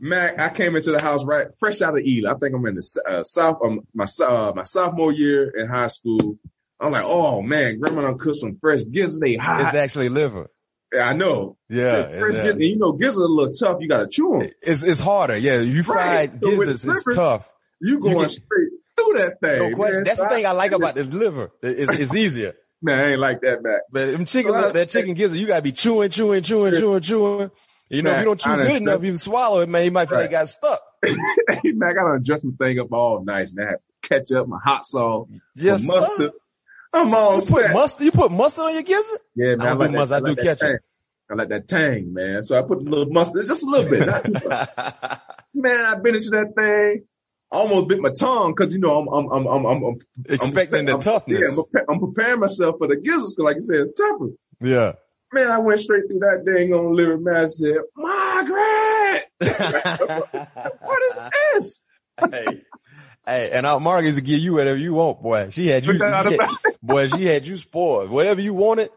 Mac, 0.00 0.38
I 0.38 0.50
came 0.50 0.76
into 0.76 0.92
the 0.92 1.00
house 1.00 1.24
right 1.24 1.48
fresh 1.58 1.82
out 1.82 1.98
of 1.98 2.04
Ely. 2.04 2.30
I 2.30 2.34
think 2.38 2.54
I'm 2.54 2.64
in 2.66 2.76
the 2.76 3.02
uh, 3.08 3.22
south 3.22 3.58
um, 3.64 3.80
my 3.92 4.06
uh, 4.24 4.52
my 4.54 4.62
sophomore 4.62 5.12
year 5.12 5.50
in 5.50 5.68
high 5.68 5.88
school. 5.88 6.38
I'm 6.80 6.92
like, 6.92 7.04
oh 7.04 7.42
man, 7.42 7.80
grandma 7.80 8.02
done 8.02 8.18
cooked 8.18 8.36
some 8.36 8.58
fresh 8.60 8.82
gizzard. 8.90 9.20
They 9.20 9.34
hot. 9.34 9.62
It's 9.62 9.74
actually 9.74 10.10
liver. 10.10 10.48
Yeah, 10.92 11.08
I 11.08 11.12
know. 11.12 11.56
Yeah, 11.68 12.18
fresh 12.18 12.36
gizzard. 12.36 12.60
You 12.60 12.78
know, 12.78 12.92
gizzard 12.92 13.22
a 13.22 13.26
little 13.26 13.52
tough. 13.52 13.78
You 13.80 13.88
got 13.88 14.00
to 14.00 14.08
chew 14.08 14.38
them. 14.38 14.50
It's 14.62 14.84
it's 14.84 15.00
harder. 15.00 15.36
Yeah, 15.36 15.58
you 15.60 15.82
fried 15.82 16.30
right. 16.30 16.40
gizzards. 16.40 16.82
So 16.82 16.92
it's 16.92 17.16
tough. 17.16 17.48
You 17.80 17.98
going 17.98 18.14
you 18.14 18.20
can, 18.20 18.30
straight 18.30 18.68
through 18.96 19.18
that 19.18 19.40
thing. 19.40 19.70
No 19.70 19.76
question. 19.76 20.04
That's 20.04 20.20
the 20.20 20.28
thing 20.28 20.46
I 20.46 20.52
like 20.52 20.72
about 20.72 20.94
the 20.94 21.04
liver. 21.04 21.50
It's, 21.62 21.92
it's 21.92 22.14
easier. 22.14 22.54
Man, 22.80 22.98
I 22.98 23.10
ain't 23.12 23.20
like 23.20 23.40
that 23.40 23.62
back. 23.62 23.82
But 23.90 24.12
them 24.12 24.24
chicken, 24.24 24.52
so 24.52 24.72
that 24.72 24.88
chicken 24.88 25.14
gizzard, 25.14 25.38
you 25.38 25.46
gotta 25.46 25.62
be 25.62 25.72
chewing, 25.72 26.10
chewing, 26.10 26.42
chewing, 26.42 26.74
chewing, 26.74 27.00
chewing. 27.00 27.50
You 27.88 28.02
know, 28.02 28.10
man, 28.10 28.18
if 28.18 28.22
you 28.22 28.26
don't 28.26 28.40
chew 28.40 28.56
good 28.56 28.82
enough, 28.82 29.02
you 29.02 29.16
swallow 29.16 29.60
it, 29.60 29.68
man, 29.68 29.84
you 29.84 29.90
might 29.90 30.08
feel 30.08 30.18
right. 30.18 30.24
like 30.24 30.30
got 30.30 30.48
stuck. 30.48 30.80
hey, 31.04 31.14
man, 31.64 31.90
I 31.90 31.92
gotta 31.94 32.14
adjust 32.14 32.44
my 32.44 32.52
thing 32.58 32.78
up 32.78 32.92
all 32.92 33.24
nice, 33.24 33.52
man. 33.52 33.76
Ketchup, 34.02 34.46
my 34.46 34.58
hot 34.62 34.86
sauce, 34.86 35.28
yes, 35.56 35.86
mustard. 35.86 36.16
Sir. 36.18 36.38
I'm 36.92 37.12
all 37.14 37.34
you 37.36 37.40
set. 37.40 37.66
Put 37.66 37.72
mustard, 37.72 38.04
you 38.04 38.12
put 38.12 38.30
mustard 38.30 38.64
on 38.66 38.74
your 38.74 38.82
gizzard? 38.82 39.20
Yeah, 39.34 39.56
man. 39.56 39.66
I, 39.66 39.70
I 39.70 39.72
like 39.74 39.90
do 39.90 39.96
mustard, 39.96 40.16
I, 40.16 40.28
like 40.28 40.36
do 40.36 40.42
ketchup. 40.42 40.68
Tang. 40.68 40.78
I 41.30 41.34
like 41.34 41.48
that 41.48 41.68
tang, 41.68 42.14
man. 42.14 42.42
So 42.42 42.58
I 42.58 42.62
put 42.62 42.78
a 42.78 42.82
little 42.82 43.06
mustard, 43.06 43.46
just 43.46 43.64
a 43.64 43.68
little 43.68 43.90
bit. 43.90 44.06
man, 45.54 45.84
I've 45.84 46.02
been 46.02 46.14
into 46.14 46.30
that 46.30 46.54
thing. 46.56 47.04
I 47.50 47.56
almost 47.56 47.88
bit 47.88 48.00
my 48.00 48.10
tongue 48.10 48.54
because 48.54 48.74
you 48.74 48.78
know 48.78 48.98
I'm 48.98 49.08
I'm 49.08 49.32
I'm 49.32 49.46
I'm, 49.46 49.66
I'm, 49.66 49.84
I'm 49.84 49.98
expecting 50.28 50.80
I'm, 50.80 50.86
the 50.86 50.98
toughness. 50.98 51.56
Yeah, 51.56 51.62
I'm, 51.80 51.94
I'm, 51.94 52.00
preparing 52.00 52.40
myself 52.40 52.76
for 52.78 52.88
the 52.88 52.96
gizzards 52.96 53.34
because, 53.34 53.44
like 53.44 53.56
you 53.56 53.62
said, 53.62 53.76
it's 53.76 53.92
tougher. 53.92 54.28
Yeah. 54.60 54.92
Man, 55.32 55.50
I 55.50 55.58
went 55.58 55.80
straight 55.80 56.04
through 56.08 56.20
that 56.20 56.44
dang 56.44 56.72
on 56.72 56.94
liver 56.94 57.18
man. 57.18 57.36
I 57.36 57.46
said, 57.46 57.76
Margaret, 57.96 59.24
what 60.80 61.02
is 61.08 61.20
this? 61.54 61.80
hey, 62.30 62.62
hey, 63.26 63.50
and 63.50 63.66
Aunt 63.66 63.82
Margaret 63.82 64.14
to 64.14 64.20
give 64.20 64.40
you 64.40 64.54
whatever 64.54 64.78
you 64.78 64.94
want, 64.94 65.22
boy. 65.22 65.48
She 65.50 65.68
had 65.68 65.86
you, 65.86 65.94
you 65.94 66.02
had, 66.02 66.38
boy. 66.82 67.08
She 67.08 67.24
had 67.24 67.46
you 67.46 67.56
spoiled. 67.56 68.10
Whatever 68.10 68.40
you 68.40 68.52
wanted, 68.54 68.90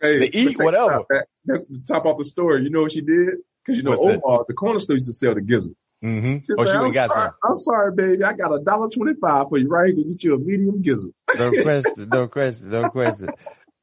hey, 0.00 0.18
to 0.18 0.36
eat, 0.36 0.58
whatever. 0.58 1.04
That, 1.10 1.26
that's 1.44 1.64
the 1.64 1.82
top 1.86 2.06
off 2.06 2.18
the 2.18 2.24
story. 2.24 2.64
You 2.64 2.70
know 2.70 2.82
what 2.82 2.92
she 2.92 3.00
did? 3.00 3.34
Because 3.64 3.78
you 3.78 3.84
know, 3.84 3.96
Omar, 3.96 4.44
the 4.46 4.54
corner 4.54 4.80
store 4.80 4.94
used 4.94 5.06
to 5.06 5.12
sell 5.12 5.34
the 5.34 5.40
gizzard. 5.40 5.74
Mm-hmm. 6.04 6.38
She 6.44 6.52
oh, 6.58 6.86
she 6.86 6.92
got 6.92 7.10
sorry, 7.10 7.30
some. 7.30 7.50
I'm 7.50 7.56
sorry, 7.56 7.94
baby. 7.94 8.24
I 8.24 8.34
got 8.34 8.52
a 8.52 8.62
dollar 8.62 8.90
twenty-five 8.90 9.48
for 9.48 9.56
you 9.56 9.68
right 9.68 9.86
here 9.86 10.04
to 10.04 10.10
get 10.10 10.22
you 10.22 10.34
a 10.34 10.38
medium 10.38 10.82
gizzard. 10.82 11.12
no 11.38 11.50
question. 11.62 12.08
No 12.10 12.28
question. 12.28 12.70
No 12.70 12.90
question. 12.90 13.28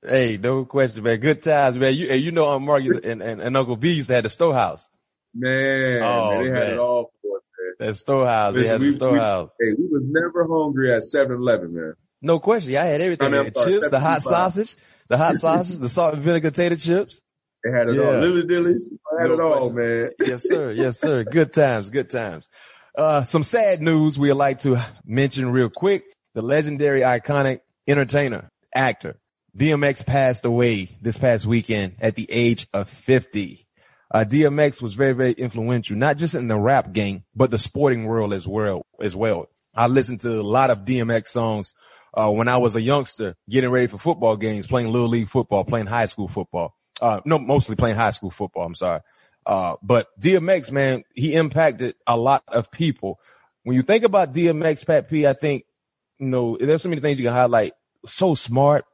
hey, 0.07 0.38
no 0.38 0.65
question, 0.65 1.03
man. 1.03 1.19
Good 1.19 1.41
times, 1.41 1.77
man. 1.77 1.95
You, 1.95 2.13
you 2.13 2.31
know, 2.31 2.47
Aunt 2.49 2.63
Mark 2.63 2.84
and, 2.84 3.21
and, 3.23 3.41
and 3.41 3.57
Uncle 3.57 3.75
B 3.75 3.93
used 3.93 4.10
to 4.10 4.13
have 4.13 4.23
the 4.23 4.29
storehouse. 4.29 4.88
Man, 5.34 6.03
oh, 6.03 6.29
man, 6.29 6.43
they 6.43 6.51
man. 6.51 6.62
had 6.62 6.73
it 6.73 6.79
all 6.79 7.12
for 7.23 7.38
us, 7.38 7.43
man. 7.57 7.88
That 7.88 7.95
storehouse. 7.95 8.53
Listen, 8.53 8.63
they 8.63 8.69
had 8.69 8.81
we, 8.81 8.88
the 8.88 8.93
storehouse. 8.93 9.49
We, 9.60 9.65
hey, 9.65 9.73
we 9.79 9.86
was 9.88 10.03
never 10.05 10.47
hungry 10.47 10.93
at 10.93 11.01
7-Eleven, 11.01 11.73
man. 11.73 11.93
No 12.21 12.39
question. 12.39 12.75
I 12.75 12.86
had 12.86 13.01
everything. 13.01 13.34
I 13.34 13.43
mean, 13.43 13.55
sorry, 13.55 13.71
chips, 13.71 13.89
the 13.89 13.99
hot 13.99 14.21
sausage, 14.21 14.75
the 15.07 15.17
hot 15.17 15.38
sausage, 15.38 15.79
the 15.79 15.89
salt 15.89 16.13
and 16.13 16.21
vinegar 16.21 16.51
potato 16.51 16.75
chips. 16.75 17.19
They 17.63 17.71
had 17.71 17.89
it 17.89 17.95
yeah. 17.95 18.04
all. 18.04 18.13
Lily 18.13 18.43
Dillies. 18.43 18.86
I 19.17 19.21
had 19.21 19.30
no 19.30 19.34
it 19.34 19.39
all, 19.39 19.71
question. 19.71 19.76
man. 19.76 20.12
yes, 20.19 20.43
sir. 20.47 20.71
Yes, 20.71 21.00
sir. 21.00 21.24
Good 21.24 21.54
times. 21.54 21.89
Good 21.89 22.10
times. 22.10 22.47
Uh, 22.97 23.24
some 23.24 23.43
sad 23.43 23.82
news 23.82 24.17
we'd 24.19 24.34
like 24.34 24.62
to 24.62 24.82
mention 25.06 25.52
real 25.52 25.69
quick. 25.69 26.04
The 26.34 26.41
legendary, 26.41 27.02
iconic 27.02 27.60
entertainer, 27.88 28.50
actor, 28.74 29.17
DMX 29.58 30.06
passed 30.06 30.45
away 30.45 30.89
this 31.02 31.17
past 31.17 31.45
weekend 31.45 31.95
at 32.00 32.15
the 32.15 32.26
age 32.30 32.67
of 32.74 32.89
50. 32.89 33.65
Uh, 34.13 34.26
DMX 34.26 34.82
was 34.82 34.93
very, 34.93 35.13
very 35.13 35.34
influential, 35.34 35.95
not 35.95 36.17
just 36.17 36.36
in 36.36 36.47
the 36.47 36.58
rap 36.58 36.91
game, 36.93 37.24
but 37.36 37.52
the 37.52 37.60
sporting 37.60 38.06
world 38.06 38.34
as 38.34 38.47
well, 38.47 38.86
as 39.00 39.15
well. 39.15 39.47
I 39.76 39.88
listened 39.88 40.21
to 40.21 40.39
a 40.39 40.43
lot 40.43 40.69
of 40.69 40.80
DMX 40.80 41.28
songs 41.28 41.74
uh, 42.13 42.30
when 42.30 42.47
I 42.47 42.58
was 42.58 42.76
a 42.76 42.82
youngster, 42.82 43.36
getting 43.50 43.69
ready 43.69 43.88
for 43.88 43.97
football 43.97 44.36
games, 44.36 44.67
playing 44.67 44.91
little 44.91 45.08
league 45.08 45.30
football, 45.30 45.63
playing 45.63 45.88
high 45.88 46.08
school 46.08 46.28
football. 46.28 46.76
Uh, 47.01 47.19
no, 47.25 47.39
mostly 47.39 47.75
playing 47.75 47.95
high 47.97 48.11
school 48.11 48.29
football. 48.31 48.63
I'm 48.63 48.75
sorry. 48.75 49.01
Uh, 49.45 49.75
but 49.81 50.07
DMX, 50.19 50.71
man, 50.71 51.03
he 51.15 51.33
impacted 51.33 51.95
a 52.05 52.15
lot 52.15 52.43
of 52.47 52.71
people. 52.71 53.19
When 53.63 53.75
you 53.75 53.81
think 53.81 54.03
about 54.03 54.33
DMX, 54.33 54.85
Pat 54.85 55.09
P, 55.09 55.25
I 55.27 55.33
think, 55.33 55.65
you 56.19 56.27
know, 56.27 56.57
there's 56.59 56.83
so 56.83 56.89
many 56.89 57.01
things 57.01 57.19
you 57.19 57.25
can 57.25 57.33
highlight. 57.33 57.73
So 58.05 58.35
smart, 58.35 58.85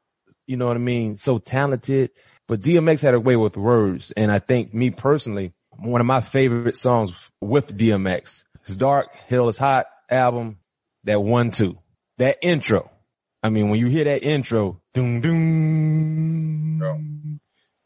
you 0.45 0.57
know 0.57 0.67
what 0.67 0.77
I 0.77 0.79
mean? 0.79 1.17
So 1.17 1.37
talented, 1.37 2.11
but 2.47 2.61
DMX 2.61 3.01
had 3.01 3.13
a 3.13 3.19
way 3.19 3.35
with 3.35 3.57
words. 3.57 4.11
And 4.11 4.31
I 4.31 4.39
think 4.39 4.73
me 4.73 4.89
personally, 4.89 5.53
one 5.71 6.01
of 6.01 6.07
my 6.07 6.21
favorite 6.21 6.77
songs 6.77 7.11
with 7.41 7.77
DMX 7.77 8.43
is 8.65 8.75
Dark, 8.77 9.13
Hell 9.27 9.49
is 9.49 9.57
Hot 9.57 9.87
album, 10.09 10.59
that 11.03 11.21
one, 11.21 11.51
two, 11.51 11.77
that 12.17 12.37
intro. 12.41 12.89
I 13.43 13.49
mean, 13.49 13.69
when 13.69 13.79
you 13.79 13.87
hear 13.87 14.05
that 14.05 14.23
intro, 14.23 14.81
doom, 14.93 15.21
doom, 15.21 16.79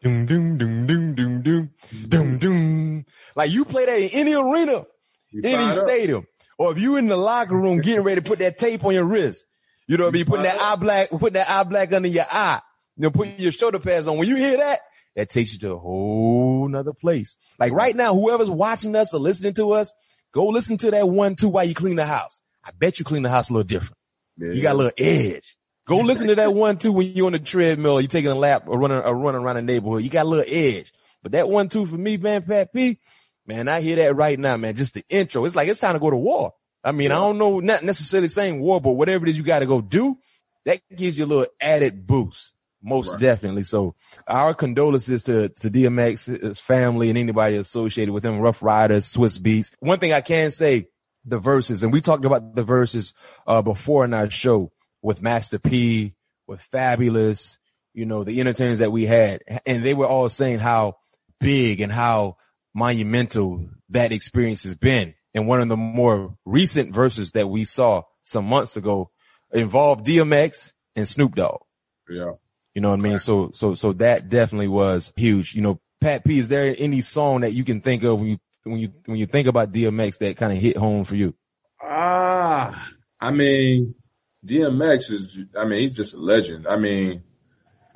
doom, 0.01 0.25
doom, 0.25 0.57
doom, 0.57 0.87
doom, 0.87 1.15
doom, 1.15 1.41
doom, 1.41 1.69
doom, 2.07 2.27
mm. 2.27 2.39
doom. 2.39 3.05
Like 3.35 3.51
you 3.51 3.65
play 3.65 3.85
that 3.85 3.99
in 3.99 4.09
any 4.09 4.33
arena, 4.33 4.85
You 5.31 5.41
any 5.43 5.63
up. 5.63 5.73
stadium, 5.73 6.25
or 6.57 6.71
if 6.71 6.79
you 6.79 6.97
in 6.97 7.07
the 7.07 7.17
locker 7.17 7.55
room 7.55 7.79
getting 7.79 8.03
ready 8.03 8.21
to 8.21 8.27
put 8.27 8.39
that 8.39 8.57
tape 8.57 8.83
on 8.83 8.93
your 8.93 9.05
wrist, 9.05 9.45
you 9.87 9.97
know, 9.97 10.05
what 10.05 10.15
I 10.15 10.17
mean, 10.17 10.25
putting 10.25 10.43
that 10.43 10.59
eye 10.59 10.75
black, 10.75 11.09
putting 11.09 11.33
that 11.33 11.49
eye 11.49 11.63
black 11.63 11.93
under 11.93 12.07
your 12.07 12.25
eye, 12.31 12.61
you 12.97 13.03
know, 13.03 13.11
putting 13.11 13.39
your 13.39 13.51
shoulder 13.51 13.79
pads 13.79 14.07
on. 14.07 14.17
When 14.17 14.27
you 14.27 14.35
hear 14.35 14.57
that, 14.57 14.81
that 15.15 15.29
takes 15.29 15.53
you 15.53 15.59
to 15.59 15.73
a 15.73 15.77
whole 15.77 16.67
nother 16.67 16.93
place. 16.93 17.35
Like 17.59 17.73
right 17.73 17.95
now, 17.95 18.13
whoever's 18.13 18.49
watching 18.49 18.95
us 18.95 19.13
or 19.13 19.19
listening 19.19 19.53
to 19.55 19.71
us, 19.73 19.91
go 20.33 20.47
listen 20.47 20.77
to 20.77 20.91
that 20.91 21.07
one, 21.07 21.35
two 21.35 21.49
while 21.49 21.65
you 21.65 21.75
clean 21.75 21.95
the 21.95 22.05
house. 22.05 22.41
I 22.63 22.71
bet 22.71 22.99
you 22.99 23.05
clean 23.05 23.23
the 23.23 23.29
house 23.29 23.49
a 23.49 23.53
little 23.53 23.67
different. 23.67 23.97
Yeah. 24.37 24.53
You 24.53 24.61
got 24.61 24.75
a 24.75 24.77
little 24.77 24.91
edge. 24.97 25.57
Go 25.85 25.97
listen 25.99 26.27
to 26.27 26.35
that 26.35 26.53
one 26.53 26.77
two 26.77 26.91
when 26.91 27.07
you're 27.07 27.25
on 27.25 27.33
the 27.33 27.39
treadmill, 27.39 27.93
or 27.93 28.01
you 28.01 28.07
taking 28.07 28.31
a 28.31 28.35
lap 28.35 28.63
or 28.67 28.77
running 28.77 28.97
or 28.97 29.15
running 29.15 29.41
around 29.41 29.55
the 29.55 29.61
neighborhood. 29.61 30.03
You 30.03 30.09
got 30.09 30.25
a 30.25 30.29
little 30.29 30.45
edge. 30.47 30.93
But 31.23 31.33
that 31.33 31.49
one 31.49 31.69
two 31.69 31.85
for 31.85 31.97
me, 31.97 32.17
man, 32.17 32.43
Pat 32.43 32.73
P, 32.73 32.99
man, 33.45 33.67
I 33.67 33.81
hear 33.81 33.95
that 33.97 34.15
right 34.15 34.39
now, 34.39 34.57
man. 34.57 34.75
Just 34.75 34.93
the 34.93 35.03
intro. 35.09 35.45
It's 35.45 35.55
like 35.55 35.67
it's 35.67 35.79
time 35.79 35.93
to 35.93 35.99
go 35.99 36.09
to 36.09 36.17
war. 36.17 36.53
I 36.83 36.91
mean, 36.91 37.11
I 37.11 37.15
don't 37.15 37.37
know, 37.37 37.59
not 37.59 37.83
necessarily 37.83 38.27
saying 38.27 38.59
war, 38.59 38.81
but 38.81 38.93
whatever 38.93 39.25
it 39.25 39.29
is 39.29 39.37
you 39.37 39.43
got 39.43 39.59
to 39.59 39.67
go 39.67 39.81
do, 39.81 40.17
that 40.65 40.81
gives 40.95 41.17
you 41.17 41.25
a 41.25 41.27
little 41.27 41.47
added 41.59 42.07
boost. 42.07 42.53
Most 42.83 43.11
Right. 43.11 43.19
definitely. 43.19 43.63
So 43.63 43.93
our 44.27 44.55
condolences 44.55 45.23
to, 45.25 45.49
to 45.49 45.69
DMX, 45.69 46.41
his 46.41 46.59
family 46.59 47.09
and 47.09 47.17
anybody 47.17 47.57
associated 47.57 48.11
with 48.11 48.25
him, 48.25 48.39
Ruff 48.39 48.63
Ryders, 48.63 49.13
Swizz 49.13 49.39
Beatz. 49.39 49.71
One 49.79 49.99
thing 49.99 50.13
I 50.13 50.21
can 50.21 50.49
say, 50.49 50.87
the 51.23 51.39
Verzuz, 51.39 51.83
and 51.83 51.93
we 51.93 52.01
talked 52.01 52.25
about 52.25 52.55
the 52.55 52.65
Verzuz, 52.65 53.13
uh, 53.45 53.61
before 53.61 54.03
in 54.05 54.15
our 54.15 54.31
show 54.31 54.71
with 55.01 55.21
Master 55.21 55.59
P, 55.59 56.13
with 56.47 56.63
Fabolous, 56.71 57.57
you 57.93 58.05
know, 58.05 58.23
the 58.23 58.39
entertainers 58.39 58.79
that 58.79 58.91
we 58.91 59.05
had, 59.05 59.41
and 59.65 59.83
they 59.83 59.93
were 59.93 60.07
all 60.07 60.29
saying 60.29 60.59
how 60.59 60.97
big 61.39 61.81
and 61.81 61.91
how 61.91 62.37
monumental 62.73 63.67
that 63.89 64.11
experience 64.11 64.63
has 64.63 64.75
been. 64.75 65.13
And 65.33 65.47
one 65.47 65.61
of 65.61 65.69
the 65.69 65.77
more 65.77 66.35
recent 66.45 66.93
verses 66.93 67.31
that 67.31 67.49
we 67.49 67.65
saw 67.65 68.03
some 68.23 68.45
months 68.45 68.77
ago 68.77 69.11
involved 69.53 70.05
DMX 70.05 70.71
and 70.95 71.07
Snoop 71.07 71.35
Dogg. 71.35 71.61
Yeah. 72.09 72.33
You 72.73 72.81
know 72.81 72.91
what 72.91 72.99
I 72.99 73.01
mean? 73.01 73.19
So, 73.19 73.51
so, 73.53 73.73
so 73.73 73.93
that 73.93 74.29
definitely 74.29 74.67
was 74.67 75.11
huge. 75.15 75.55
You 75.55 75.61
know, 75.61 75.79
Pat 75.99 76.23
P, 76.23 76.39
is 76.39 76.47
there 76.47 76.73
any 76.77 77.01
song 77.01 77.41
that 77.41 77.53
you 77.53 77.63
can 77.63 77.81
think 77.81 78.03
of 78.03 78.19
when 78.19 78.29
you, 78.29 78.37
when 78.63 78.79
you, 78.79 78.93
when 79.05 79.17
you 79.17 79.25
think 79.25 79.47
about 79.47 79.71
DMX 79.71 80.19
that 80.19 80.37
kind 80.37 80.53
of 80.53 80.59
hit 80.59 80.77
home 80.77 81.03
for 81.03 81.15
you? 81.15 81.33
Ah, 81.83 82.87
I 83.19 83.31
mean, 83.31 83.95
DMX 84.45 85.11
is, 85.11 85.39
I 85.57 85.65
mean, 85.65 85.81
he's 85.81 85.95
just 85.95 86.13
a 86.13 86.19
legend. 86.19 86.67
I 86.67 86.77
mean, 86.77 87.23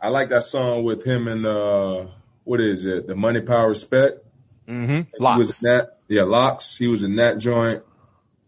I 0.02 0.10
like 0.10 0.30
that 0.30 0.44
song 0.44 0.84
with 0.84 1.04
him 1.06 1.28
and, 1.28 1.46
uh, 1.46 2.06
what 2.44 2.62
is 2.62 2.86
it? 2.86 3.08
The 3.08 3.16
Money, 3.16 3.42
Power, 3.42 3.70
Respect. 3.70 4.20
Mm-hmm. 4.68 5.02
He 5.18 5.38
was 5.40 5.64
in 5.64 5.76
that, 5.76 5.98
yeah, 6.08 6.24
LOX. 6.24 6.76
He 6.78 6.88
was 6.88 7.04
in 7.04 7.16
that 7.16 7.40
joint. 7.40 7.84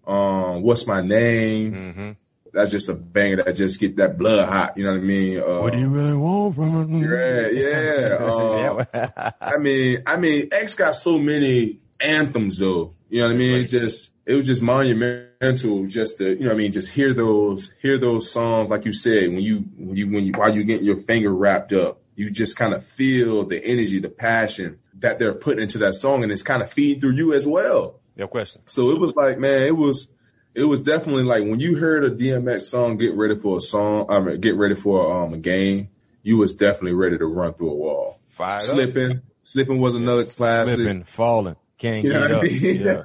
Um, 0.05 0.61
What's 0.61 0.85
My 0.85 1.01
Name? 1.01 1.73
Mm-hmm. 1.73 2.11
That's 2.53 2.71
just 2.71 2.89
a 2.89 2.93
banger 2.93 3.43
that 3.43 3.55
just 3.55 3.79
get 3.79 3.97
that 3.97 4.17
blood 4.17 4.47
hot. 4.47 4.77
You 4.77 4.85
know 4.85 4.91
what 4.91 4.99
I 4.99 5.03
mean? 5.03 5.39
Uh, 5.39 5.59
What 5.59 5.73
do 5.73 5.79
you 5.79 5.89
really 5.89 6.15
want 6.15 6.55
from 6.55 6.91
me? 6.91 7.07
Yeah, 7.07 7.47
yeah. 7.49 8.17
Uh, 8.19 8.85
Yeah. 8.93 9.31
I 9.41 9.57
mean, 9.57 10.03
I 10.05 10.17
mean, 10.17 10.49
X 10.51 10.73
got 10.75 10.95
so 10.95 11.17
many 11.17 11.79
anthems 11.99 12.57
though. 12.57 12.93
You 13.09 13.21
know 13.21 13.27
what 13.27 13.35
I 13.35 13.37
mean? 13.37 13.61
Right. 13.61 13.69
Just 13.69 14.11
it 14.25 14.33
was 14.33 14.45
just 14.45 14.61
monumental 14.61 15.87
just 15.87 16.17
to, 16.17 16.29
you 16.29 16.41
know 16.41 16.47
what 16.47 16.55
I 16.55 16.57
mean, 16.57 16.71
just 16.71 16.91
hear 16.91 17.13
those 17.13 17.71
hear 17.81 17.97
those 17.97 18.29
songs 18.29 18.69
like 18.69 18.85
you 18.85 18.93
said, 18.93 19.29
when 19.29 19.41
you 19.41 19.65
when 19.77 19.95
you 19.95 20.09
when 20.09 20.25
you 20.25 20.33
while 20.33 20.53
you 20.53 20.63
getting 20.63 20.85
your 20.85 20.97
finger 20.97 21.33
wrapped 21.33 21.73
up, 21.73 22.01
you 22.15 22.29
just 22.29 22.55
kind 22.55 22.73
of 22.73 22.85
feel 22.85 23.45
the 23.45 23.63
energy, 23.63 23.99
the 23.99 24.09
passion 24.09 24.79
that 24.99 25.19
they're 25.19 25.33
putting 25.33 25.63
into 25.63 25.77
that 25.77 25.93
song 25.93 26.23
and 26.23 26.31
it's 26.31 26.41
kind 26.41 26.61
of 26.61 26.71
feeding 26.71 26.99
through 26.99 27.11
you 27.11 27.33
as 27.33 27.45
well. 27.45 27.99
Your 28.15 28.27
question. 28.27 28.61
So 28.65 28.91
it 28.91 28.99
was 28.99 29.15
like, 29.15 29.37
man, 29.37 29.63
it 29.63 29.77
was 29.77 30.11
it 30.55 30.63
was 30.63 30.81
definitely 30.81 31.23
like 31.23 31.43
when 31.43 31.59
you 31.59 31.75
heard 31.77 32.03
a 32.03 32.09
DMX 32.09 32.61
song, 32.61 32.97
get 32.97 33.13
ready 33.15 33.39
for 33.39 33.57
a 33.57 33.61
song, 33.61 34.07
I 34.09 34.19
mean, 34.19 34.41
get 34.41 34.55
ready 34.55 34.73
for 34.73 35.23
um, 35.23 35.35
a 35.35 35.37
game, 35.37 35.89
you 36.23 36.37
was 36.37 36.55
definitely 36.55 36.93
ready 36.93 37.17
to 37.17 37.25
run 37.25 37.53
through 37.53 37.71
a 37.71 37.75
wall. 37.75 38.19
Fired 38.29 38.57
up. 38.57 38.61
Slipping, 38.63 39.21
slipping 39.43 39.79
was 39.79 39.93
another 39.93 40.25
classic. 40.25 40.75
Slipping, 40.75 41.03
falling, 41.03 41.55
can't 41.77 42.03
You 42.03 42.11
get 42.11 42.31
I 42.31 42.35
up. 42.35 42.43
mean? 42.43 42.81
Yeah. 42.83 43.03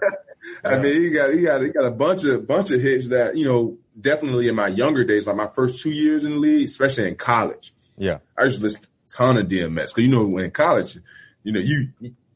I 0.65 0.79
mean, 0.79 1.03
he 1.03 1.11
got 1.11 1.33
he 1.33 1.43
got 1.43 1.63
he 1.63 1.69
got 1.69 1.87
a 1.87 1.91
bunch 1.91 2.25
of 2.25 2.47
bunch 2.47 2.71
of 2.71 2.81
hits 2.81 3.09
that 3.09 3.37
you 3.37 3.45
know 3.45 3.79
definitely 4.01 4.49
in 4.49 4.55
my 4.55 4.69
younger 4.69 5.05
days, 5.05 5.27
like 5.27 5.37
my 5.37 5.49
first 5.49 5.83
two 5.83 5.91
years 5.91 6.25
in 6.25 6.33
the 6.33 6.37
league, 6.37 6.69
especially 6.69 7.09
in 7.09 7.17
college. 7.17 7.75
Yeah. 7.97 8.19
I 8.37 8.45
used 8.45 8.59
to 8.59 8.65
listen 8.65 8.83
to 8.83 8.89
a 8.89 9.17
ton 9.17 9.39
of 9.39 9.47
DMX 9.47 9.75
because 9.75 9.99
you 9.99 10.09
know 10.09 10.39
in 10.39 10.51
college, 10.51 10.99
you 11.43 11.53
know 11.53 11.61
you 11.61 11.89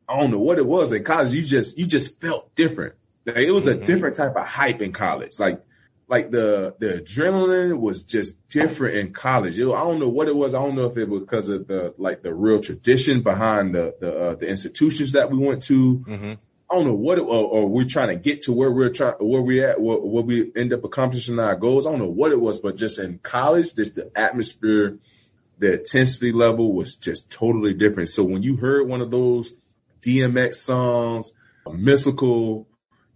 I 0.08 0.20
don't 0.20 0.30
know 0.30 0.38
what 0.38 0.58
it 0.58 0.66
was 0.66 0.92
in 0.92 1.04
college. 1.04 1.32
You 1.32 1.42
just 1.42 1.76
you 1.78 1.86
just 1.86 2.20
felt 2.20 2.54
different. 2.54 2.94
Like, 3.24 3.36
it 3.38 3.50
was 3.50 3.66
a 3.66 3.74
mm-hmm. 3.74 3.84
different 3.84 4.16
type 4.16 4.36
of 4.36 4.46
hype 4.46 4.80
in 4.80 4.92
college. 4.92 5.38
Like 5.38 5.64
like 6.08 6.30
the 6.30 6.74
the 6.78 7.00
adrenaline 7.00 7.80
was 7.80 8.02
just 8.02 8.48
different 8.48 8.96
in 8.96 9.12
college. 9.12 9.58
It, 9.58 9.66
I 9.66 9.80
don't 9.80 9.98
know 9.98 10.08
what 10.08 10.28
it 10.28 10.36
was. 10.36 10.54
I 10.54 10.58
don't 10.58 10.76
know 10.76 10.86
if 10.86 10.96
it 10.96 11.08
was 11.08 11.22
because 11.22 11.48
of 11.48 11.66
the 11.66 11.94
like 11.98 12.22
the 12.22 12.32
real 12.32 12.60
tradition 12.60 13.22
behind 13.22 13.74
the 13.74 13.94
the 14.00 14.18
uh, 14.18 14.34
the 14.36 14.48
institutions 14.48 15.12
that 15.12 15.30
we 15.30 15.38
went 15.38 15.62
to. 15.64 15.98
Mm-hmm. 15.98 16.32
I 16.68 16.74
don't 16.74 16.86
know 16.86 16.94
what 16.94 17.18
it, 17.18 17.22
or, 17.22 17.28
or 17.28 17.68
we're 17.68 17.84
trying 17.84 18.08
to 18.08 18.16
get 18.16 18.42
to 18.42 18.52
where 18.52 18.72
we're 18.72 18.90
trying, 18.90 19.14
where 19.20 19.42
we 19.42 19.62
at, 19.62 19.80
where, 19.80 19.98
where 19.98 20.24
we 20.24 20.50
end 20.56 20.72
up 20.72 20.82
accomplishing 20.82 21.38
our 21.38 21.54
goals. 21.54 21.86
I 21.86 21.90
don't 21.90 22.00
know 22.00 22.08
what 22.08 22.32
it 22.32 22.40
was, 22.40 22.58
but 22.58 22.76
just 22.76 22.98
in 22.98 23.20
college, 23.20 23.74
just 23.74 23.94
the 23.94 24.10
atmosphere, 24.16 24.98
the 25.58 25.78
intensity 25.78 26.32
level 26.32 26.72
was 26.72 26.96
just 26.96 27.30
totally 27.30 27.72
different. 27.72 28.08
So 28.08 28.24
when 28.24 28.42
you 28.42 28.56
heard 28.56 28.88
one 28.88 29.00
of 29.00 29.12
those 29.12 29.52
DMX 30.02 30.56
songs, 30.56 31.32
Mystikal, 31.66 32.66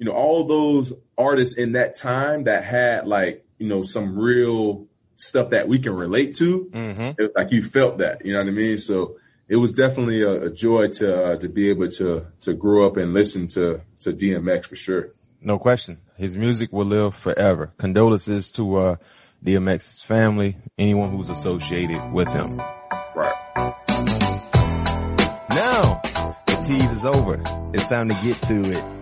you 0.01 0.07
know, 0.07 0.13
all 0.13 0.45
those 0.45 0.93
artists 1.19 1.57
in 1.59 1.73
that 1.73 1.95
time 1.95 2.45
that 2.45 2.65
had 2.65 3.07
like, 3.07 3.45
you 3.59 3.69
know, 3.69 3.83
some 3.83 4.19
real 4.19 4.87
stuff 5.17 5.51
that 5.51 5.69
we 5.69 5.79
can 5.79 5.93
relate 5.95 6.35
to, 6.37 6.71
Mm-hmm. 6.73 7.03
it 7.03 7.19
was 7.21 7.33
like 7.37 7.53
you 7.53 7.63
felt 7.63 7.99
that, 7.99 8.25
you 8.25 8.33
know 8.33 8.39
what 8.39 8.49
I 8.49 8.53
mean? 8.53 8.79
So 8.79 9.17
it 9.47 9.57
was 9.57 9.75
definitely 9.75 10.23
a, 10.23 10.45
a 10.47 10.51
joy 10.51 10.89
to 10.89 11.25
uh, 11.25 11.37
to 11.37 11.49
be 11.51 11.69
able 11.69 11.89
to 11.89 12.25
to 12.41 12.55
grow 12.55 12.87
up 12.87 12.97
and 12.97 13.13
listen 13.13 13.47
to 13.49 13.83
to 14.01 14.13
DMX 14.15 14.65
for 14.65 14.77
sure. 14.77 15.11
No 15.43 15.59
question. 15.59 15.99
His 16.17 16.37
music 16.37 16.73
will 16.73 16.87
live 16.87 17.15
forever. 17.15 17.73
Condolences 17.77 18.51
to 18.53 18.77
uh, 18.77 18.97
DMX's 19.45 20.01
family, 20.03 20.57
anyone 20.79 21.11
who's 21.15 21.29
associated 21.31 22.01
with 22.13 22.29
him. 22.29 22.59
Right. 23.15 23.37
Now, 25.51 26.01
the 26.47 26.57
tease 26.65 26.91
is 26.93 27.05
over. 27.05 27.43
It's 27.75 27.87
time 27.89 28.09
to 28.09 28.17
get 28.25 28.37
to 28.49 28.65
it. 28.71 29.00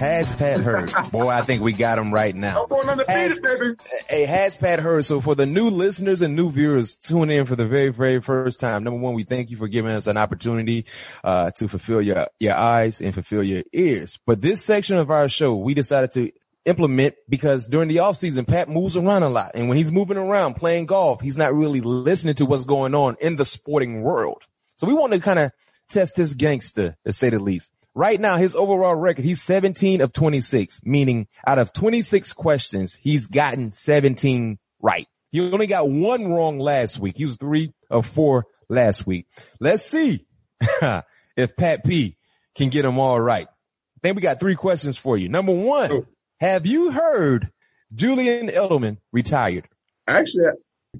Has 0.00 0.32
Pat 0.32 0.60
heard? 0.60 0.90
Boy, 1.10 1.28
I 1.28 1.42
think 1.42 1.62
we 1.62 1.74
got 1.74 1.98
him 1.98 2.10
right 2.10 2.34
now. 2.34 2.64
going 2.64 2.88
undefeated, 2.88 3.42
baby. 3.42 3.74
Hey, 4.08 4.24
has 4.24 4.56
Pat 4.56 4.78
heard? 4.78 5.04
So 5.04 5.20
for 5.20 5.34
the 5.34 5.44
new 5.44 5.68
listeners 5.68 6.22
and 6.22 6.34
new 6.34 6.50
viewers 6.50 6.96
tuning 6.96 7.36
in 7.36 7.44
for 7.44 7.54
the 7.54 7.66
very, 7.66 7.90
very 7.90 8.18
first 8.22 8.60
time, 8.60 8.82
number 8.82 8.98
one, 8.98 9.12
we 9.12 9.24
thank 9.24 9.50
you 9.50 9.58
for 9.58 9.68
giving 9.68 9.92
us 9.92 10.06
an 10.06 10.16
opportunity 10.16 10.86
uh, 11.22 11.50
to 11.50 11.68
fulfill 11.68 12.00
your 12.00 12.28
your 12.38 12.54
eyes 12.54 13.02
and 13.02 13.12
fulfill 13.12 13.42
your 13.42 13.62
ears. 13.74 14.18
But 14.24 14.40
this 14.40 14.64
section 14.64 14.96
of 14.96 15.10
our 15.10 15.28
show, 15.28 15.54
we 15.54 15.74
decided 15.74 16.12
to 16.12 16.32
implement 16.64 17.16
because 17.28 17.66
during 17.66 17.90
the 17.90 17.98
off 17.98 18.16
season, 18.16 18.46
Pat 18.46 18.70
moves 18.70 18.96
around 18.96 19.22
a 19.22 19.28
lot, 19.28 19.50
and 19.54 19.68
when 19.68 19.76
he's 19.76 19.92
moving 19.92 20.16
around 20.16 20.54
playing 20.54 20.86
golf, 20.86 21.20
he's 21.20 21.36
not 21.36 21.54
really 21.54 21.82
listening 21.82 22.36
to 22.36 22.46
what's 22.46 22.64
going 22.64 22.94
on 22.94 23.18
in 23.20 23.36
the 23.36 23.44
sporting 23.44 24.00
world. 24.00 24.46
So 24.78 24.86
we 24.86 24.94
want 24.94 25.12
to 25.12 25.20
kind 25.20 25.38
of 25.38 25.52
test 25.90 26.16
this 26.16 26.32
gangster, 26.32 26.96
to 27.04 27.12
say 27.12 27.28
the 27.28 27.38
least. 27.38 27.70
Right 27.94 28.20
now, 28.20 28.36
his 28.36 28.54
overall 28.54 28.94
record, 28.94 29.24
he's 29.24 29.42
17 29.42 30.00
of 30.00 30.12
26, 30.12 30.80
meaning 30.84 31.26
out 31.46 31.58
of 31.58 31.72
26 31.72 32.32
questions, 32.34 32.94
he's 32.94 33.26
gotten 33.26 33.72
17 33.72 34.58
right. 34.80 35.06
He 35.32 35.40
only 35.40 35.66
got 35.66 35.88
one 35.88 36.32
wrong 36.32 36.58
last 36.58 36.98
week. 36.98 37.16
He 37.16 37.26
was 37.26 37.36
three 37.36 37.72
of 37.90 38.06
four 38.06 38.46
last 38.68 39.06
week. 39.06 39.26
Let's 39.60 39.84
see 39.84 40.26
if 41.36 41.56
Pat 41.56 41.84
P 41.84 42.16
can 42.54 42.68
get 42.68 42.82
them 42.82 42.98
all 42.98 43.20
right. 43.20 43.46
I 43.48 43.98
think 44.02 44.16
we 44.16 44.22
got 44.22 44.40
three 44.40 44.56
questions 44.56 44.96
for 44.96 45.16
you. 45.16 45.28
Number 45.28 45.52
one, 45.52 45.92
Oh. 45.92 46.06
have 46.40 46.66
you 46.66 46.90
heard 46.90 47.50
Julian 47.94 48.48
Edelman 48.48 48.98
retired. 49.12 49.68
Actually, 50.06 50.46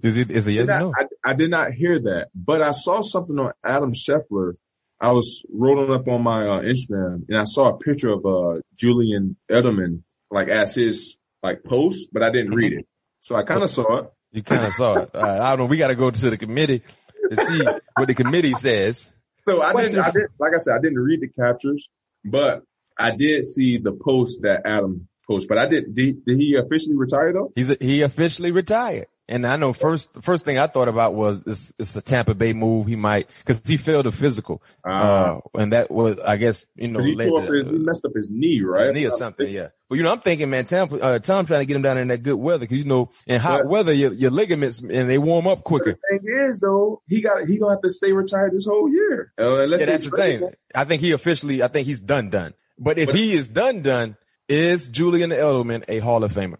Is 0.02 0.16
it 0.16 0.30
is 0.30 0.46
a 0.46 0.52
yes 0.52 0.68
no? 0.68 0.92
I, 0.96 1.30
I 1.30 1.34
did 1.34 1.50
not 1.50 1.72
hear 1.72 2.00
that, 2.00 2.28
but 2.34 2.62
I 2.62 2.72
saw 2.72 3.00
something 3.00 3.38
on 3.38 3.52
Adam 3.64 3.92
Schefter. 3.94 4.54
I 5.00 5.12
was 5.12 5.42
rolling 5.50 5.92
up 5.92 6.06
on 6.08 6.22
my 6.22 6.46
uh, 6.46 6.62
Instagram 6.62 7.24
and 7.28 7.38
I 7.38 7.44
saw 7.44 7.70
a 7.70 7.78
picture 7.78 8.10
of 8.10 8.26
uh, 8.26 8.60
Julian 8.76 9.36
Edelman 9.50 10.02
like 10.30 10.48
as 10.48 10.74
his 10.74 11.16
like 11.42 11.64
post, 11.64 12.08
but 12.12 12.22
I 12.22 12.30
didn't 12.30 12.54
read 12.54 12.74
it. 12.74 12.86
So 13.20 13.36
I 13.36 13.42
kind 13.42 13.62
of 13.62 13.70
saw 13.70 13.98
it. 13.98 14.12
You 14.32 14.44
kind 14.44 14.64
of 14.64 14.72
saw 14.74 14.96
it. 14.96 15.10
Right, 15.12 15.40
I 15.40 15.48
don't 15.48 15.58
know. 15.58 15.64
We 15.64 15.76
got 15.76 15.88
to 15.88 15.96
go 15.96 16.08
to 16.08 16.30
the 16.30 16.36
committee 16.36 16.84
to 17.32 17.46
see 17.46 17.64
what 17.96 18.06
the 18.06 18.14
committee 18.14 18.54
says. 18.54 19.10
So 19.42 19.60
I 19.60 19.72
didn't, 19.72 19.98
I 19.98 20.12
didn't, 20.12 20.30
like 20.38 20.54
I 20.54 20.58
said, 20.58 20.74
I 20.76 20.80
didn't 20.80 21.00
read 21.00 21.20
the 21.20 21.26
captures, 21.26 21.88
but 22.24 22.62
I 22.96 23.10
did 23.10 23.44
see 23.44 23.78
the 23.78 23.90
post 23.90 24.42
that 24.42 24.62
Adam 24.64 25.08
posted. 25.26 25.48
But 25.48 25.58
I 25.58 25.66
did, 25.66 25.96
did, 25.96 26.24
did 26.24 26.38
he 26.38 26.54
officially 26.54 26.94
retire 26.94 27.32
though? 27.32 27.52
He's 27.56 27.76
he 27.80 28.02
officially 28.02 28.52
retired. 28.52 29.08
And 29.30 29.46
I 29.46 29.54
know 29.54 29.72
first 29.72 30.12
the 30.12 30.22
first 30.22 30.44
thing 30.44 30.58
I 30.58 30.66
thought 30.66 30.88
about 30.88 31.14
was 31.14 31.40
it's, 31.46 31.72
it's 31.78 31.94
a 31.94 32.02
Tampa 32.02 32.34
Bay 32.34 32.52
move. 32.52 32.88
He 32.88 32.96
might 32.96 33.28
because 33.38 33.62
he 33.64 33.76
failed 33.76 34.08
a 34.08 34.12
physical, 34.12 34.60
Ah. 34.84 35.36
uh, 35.36 35.40
and 35.54 35.72
that 35.72 35.88
was 35.88 36.18
I 36.18 36.36
guess 36.36 36.66
you 36.74 36.88
know 36.88 36.98
'Cause 36.98 37.06
he, 37.06 37.14
led 37.14 37.26
to, 37.28 37.40
his, 37.52 37.64
he 37.66 37.72
messed 37.78 38.04
up 38.04 38.10
his 38.16 38.28
knee, 38.28 38.60
right? 38.60 38.86
his 38.86 38.92
knee 38.94 39.06
or 39.06 39.12
something. 39.12 39.48
Yeah, 39.48 39.68
but 39.88 39.98
you 39.98 40.02
know 40.02 40.10
I'm 40.10 40.18
thinking, 40.20 40.50
man, 40.50 40.64
Tampa, 40.64 40.96
uh, 41.00 41.18
Tom 41.20 41.46
trying 41.46 41.60
to 41.60 41.64
get 41.64 41.76
him 41.76 41.82
down 41.82 41.96
in 41.98 42.08
that 42.08 42.24
good 42.24 42.34
weather 42.34 42.58
because 42.58 42.78
you 42.78 42.84
know 42.84 43.10
in 43.26 43.40
hot 43.40 43.62
But- 43.62 43.68
weather 43.70 43.92
your, 43.92 44.12
your 44.12 44.32
ligaments 44.32 44.80
and 44.80 45.08
they 45.08 45.16
warm 45.18 45.46
up 45.46 45.62
quicker. 45.62 45.92
The 46.10 46.18
thing 46.18 46.38
is 46.48 46.58
though, 46.58 47.00
he 47.06 47.20
got, 47.22 47.46
he 47.46 47.56
gonna 47.60 47.74
have 47.74 47.82
to 47.82 47.90
stay 47.90 48.10
retired 48.12 48.52
this 48.52 48.66
whole 48.66 48.92
year. 48.92 49.32
Uh, 49.40 49.64
Yeah, 49.66 49.84
that's 49.86 50.10
the 50.10 50.16
thing. 50.16 50.40
him. 50.40 50.50
I 50.74 50.82
think 50.84 51.02
he 51.02 51.12
officially, 51.12 51.62
I 51.62 51.68
think 51.68 51.86
he's 51.86 52.00
done 52.00 52.30
done. 52.30 52.54
But 52.80 52.98
if 52.98 53.06
But- 53.06 53.14
he 53.14 53.34
is 53.34 53.46
done 53.46 53.82
done, 53.82 54.16
is 54.48 54.88
Julian 54.88 55.30
Edelman 55.30 55.84
a 55.86 56.00
Hall 56.00 56.24
of 56.24 56.32
Famer? 56.32 56.56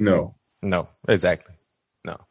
No, 0.00 0.34
No, 0.62 0.88
exactly. 1.08 1.54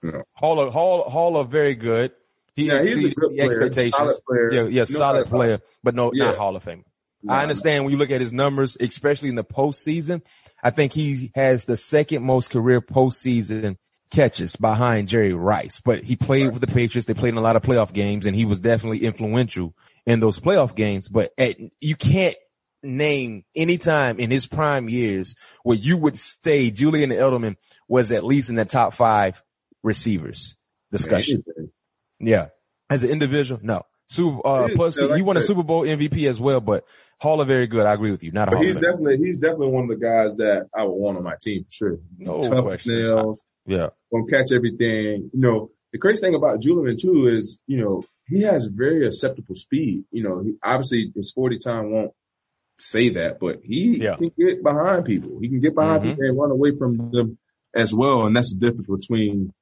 No. 0.01 0.11
no. 0.11 0.23
Hall 0.33 0.59
of 0.59 0.73
Hall 0.73 1.09
Hall 1.09 1.37
of 1.37 1.49
very 1.49 1.75
good. 1.75 2.11
He 2.55 2.65
Yeah, 2.65 2.79
he's 2.81 2.87
a 2.87 2.93
exceeded 2.93 3.15
good 3.15 3.31
the 3.31 3.35
player, 3.35 3.47
expectations. 3.47 3.95
solid 3.95 4.17
player. 4.27 4.51
Yeah, 4.53 4.63
yeah, 4.63 4.81
No 4.81 4.85
solid 4.85 5.27
player, 5.27 5.59
but 5.83 5.93
no, 5.95 6.11
Yeah. 6.13 6.25
not 6.25 6.37
Hall 6.37 6.55
of 6.55 6.63
Famer. 6.63 6.83
No, 7.23 7.33
I 7.33 7.41
understand 7.43 7.83
when 7.83 7.91
you 7.91 7.97
look 7.97 8.11
at 8.11 8.21
his 8.21 8.31
numbers, 8.33 8.77
especially 8.79 9.29
in 9.29 9.35
the 9.35 9.43
postseason. 9.43 10.21
I 10.63 10.71
think 10.71 10.93
he 10.93 11.31
has 11.35 11.65
the 11.65 11.77
second 11.77 12.23
most 12.23 12.49
career 12.49 12.81
postseason 12.81 13.77
catches 14.09 14.55
behind 14.55 15.07
Jerry 15.09 15.33
Rice, 15.33 15.81
but 15.83 16.03
he 16.03 16.15
played 16.15 16.51
with 16.51 16.61
the 16.61 16.67
Patriots. 16.67 17.05
They 17.05 17.13
played 17.13 17.29
in 17.33 17.37
a 17.37 17.41
lot 17.41 17.55
of 17.55 17.61
playoff 17.61 17.93
games 17.93 18.25
and 18.25 18.35
he 18.35 18.45
was 18.45 18.59
definitely 18.59 19.03
influential 19.05 19.75
in 20.05 20.19
those 20.19 20.39
playoff 20.39 20.75
games, 20.75 21.09
but 21.09 21.33
at, 21.37 21.57
you 21.81 21.95
can't 21.95 22.35
name 22.83 23.43
any 23.55 23.77
time 23.77 24.19
in 24.19 24.31
his 24.31 24.47
prime 24.47 24.87
years 24.87 25.35
where 25.63 25.77
you 25.77 25.97
would 25.97 26.17
say 26.17 26.71
Julian 26.71 27.09
Edelman 27.09 27.55
was 27.89 28.11
at 28.11 28.23
least 28.23 28.49
in 28.49 28.55
the 28.55 28.65
top 28.65 28.93
five 28.93 29.41
receivers 29.83 30.55
discussion. 30.91 31.43
Yeah. 32.19 32.47
As 32.89 33.03
an 33.03 33.09
individual, 33.09 33.59
no. 33.63 33.83
Super, 34.09 34.39
uh, 34.47 34.69
plus 34.73 34.99
yeah, 34.99 35.07
like 35.07 35.17
he 35.17 35.21
won 35.21 35.35
a. 35.35 35.41
Super 35.41 35.63
Bowl 35.63 35.81
MVP 35.81 36.29
as 36.29 36.39
well, 36.39 36.61
but 36.61 36.85
Hall 37.19 37.41
of 37.41 37.47
very 37.49 37.67
good. 37.67 37.85
I 37.85 37.93
agree 37.93 38.11
with 38.11 38.23
you. 38.23 38.31
Not 38.31 38.47
a 38.47 38.51
But 38.51 38.57
Hall 38.57 38.65
he's 38.65 38.75
definitely, 38.77 39.17
he's 39.17 39.39
definitely 39.39 39.67
one 39.67 39.83
of 39.83 39.89
the 39.89 39.97
guys 39.97 40.37
that 40.37 40.67
I 40.73 40.83
would 40.83 40.93
want 40.93 41.17
on 41.17 41.23
my 41.23 41.35
team 41.41 41.65
for 41.65 41.71
sure. 41.71 41.99
No 42.17 42.41
Tough 42.41 42.63
question. 42.63 42.93
nails, 42.95 43.43
Yeah. 43.65 43.89
gonna 44.11 44.25
catch 44.29 44.53
everything. 44.53 45.29
You 45.33 45.41
know, 45.41 45.71
the 45.91 45.99
crazy 45.99 46.21
thing 46.21 46.35
about 46.35 46.61
Julian 46.61 46.95
too 46.97 47.27
is, 47.27 47.61
you 47.67 47.81
know, 47.81 48.03
he 48.29 48.43
has 48.43 48.67
very 48.67 49.05
acceptable 49.05 49.55
speed. 49.55 50.05
You 50.11 50.23
know, 50.23 50.41
he, 50.43 50.53
obviously 50.63 51.11
his 51.13 51.31
40 51.33 51.57
time 51.57 51.91
won't 51.91 52.11
say 52.79 53.09
that, 53.09 53.39
but 53.41 53.59
he 53.63 53.97
Yeah. 54.03 54.15
can 54.15 54.31
get 54.37 54.63
behind 54.63 55.03
people. 55.03 55.39
He 55.41 55.49
can 55.49 55.59
get 55.59 55.75
behind 55.75 56.03
Mhm. 56.03 56.09
people 56.11 56.23
and 56.23 56.37
run 56.37 56.51
away 56.51 56.71
from 56.77 57.11
them 57.11 57.37
as 57.73 57.93
well. 57.93 58.25
And 58.25 58.33
that's 58.35 58.53
the 58.53 58.59
difference 58.59 58.87
between, 59.07 59.53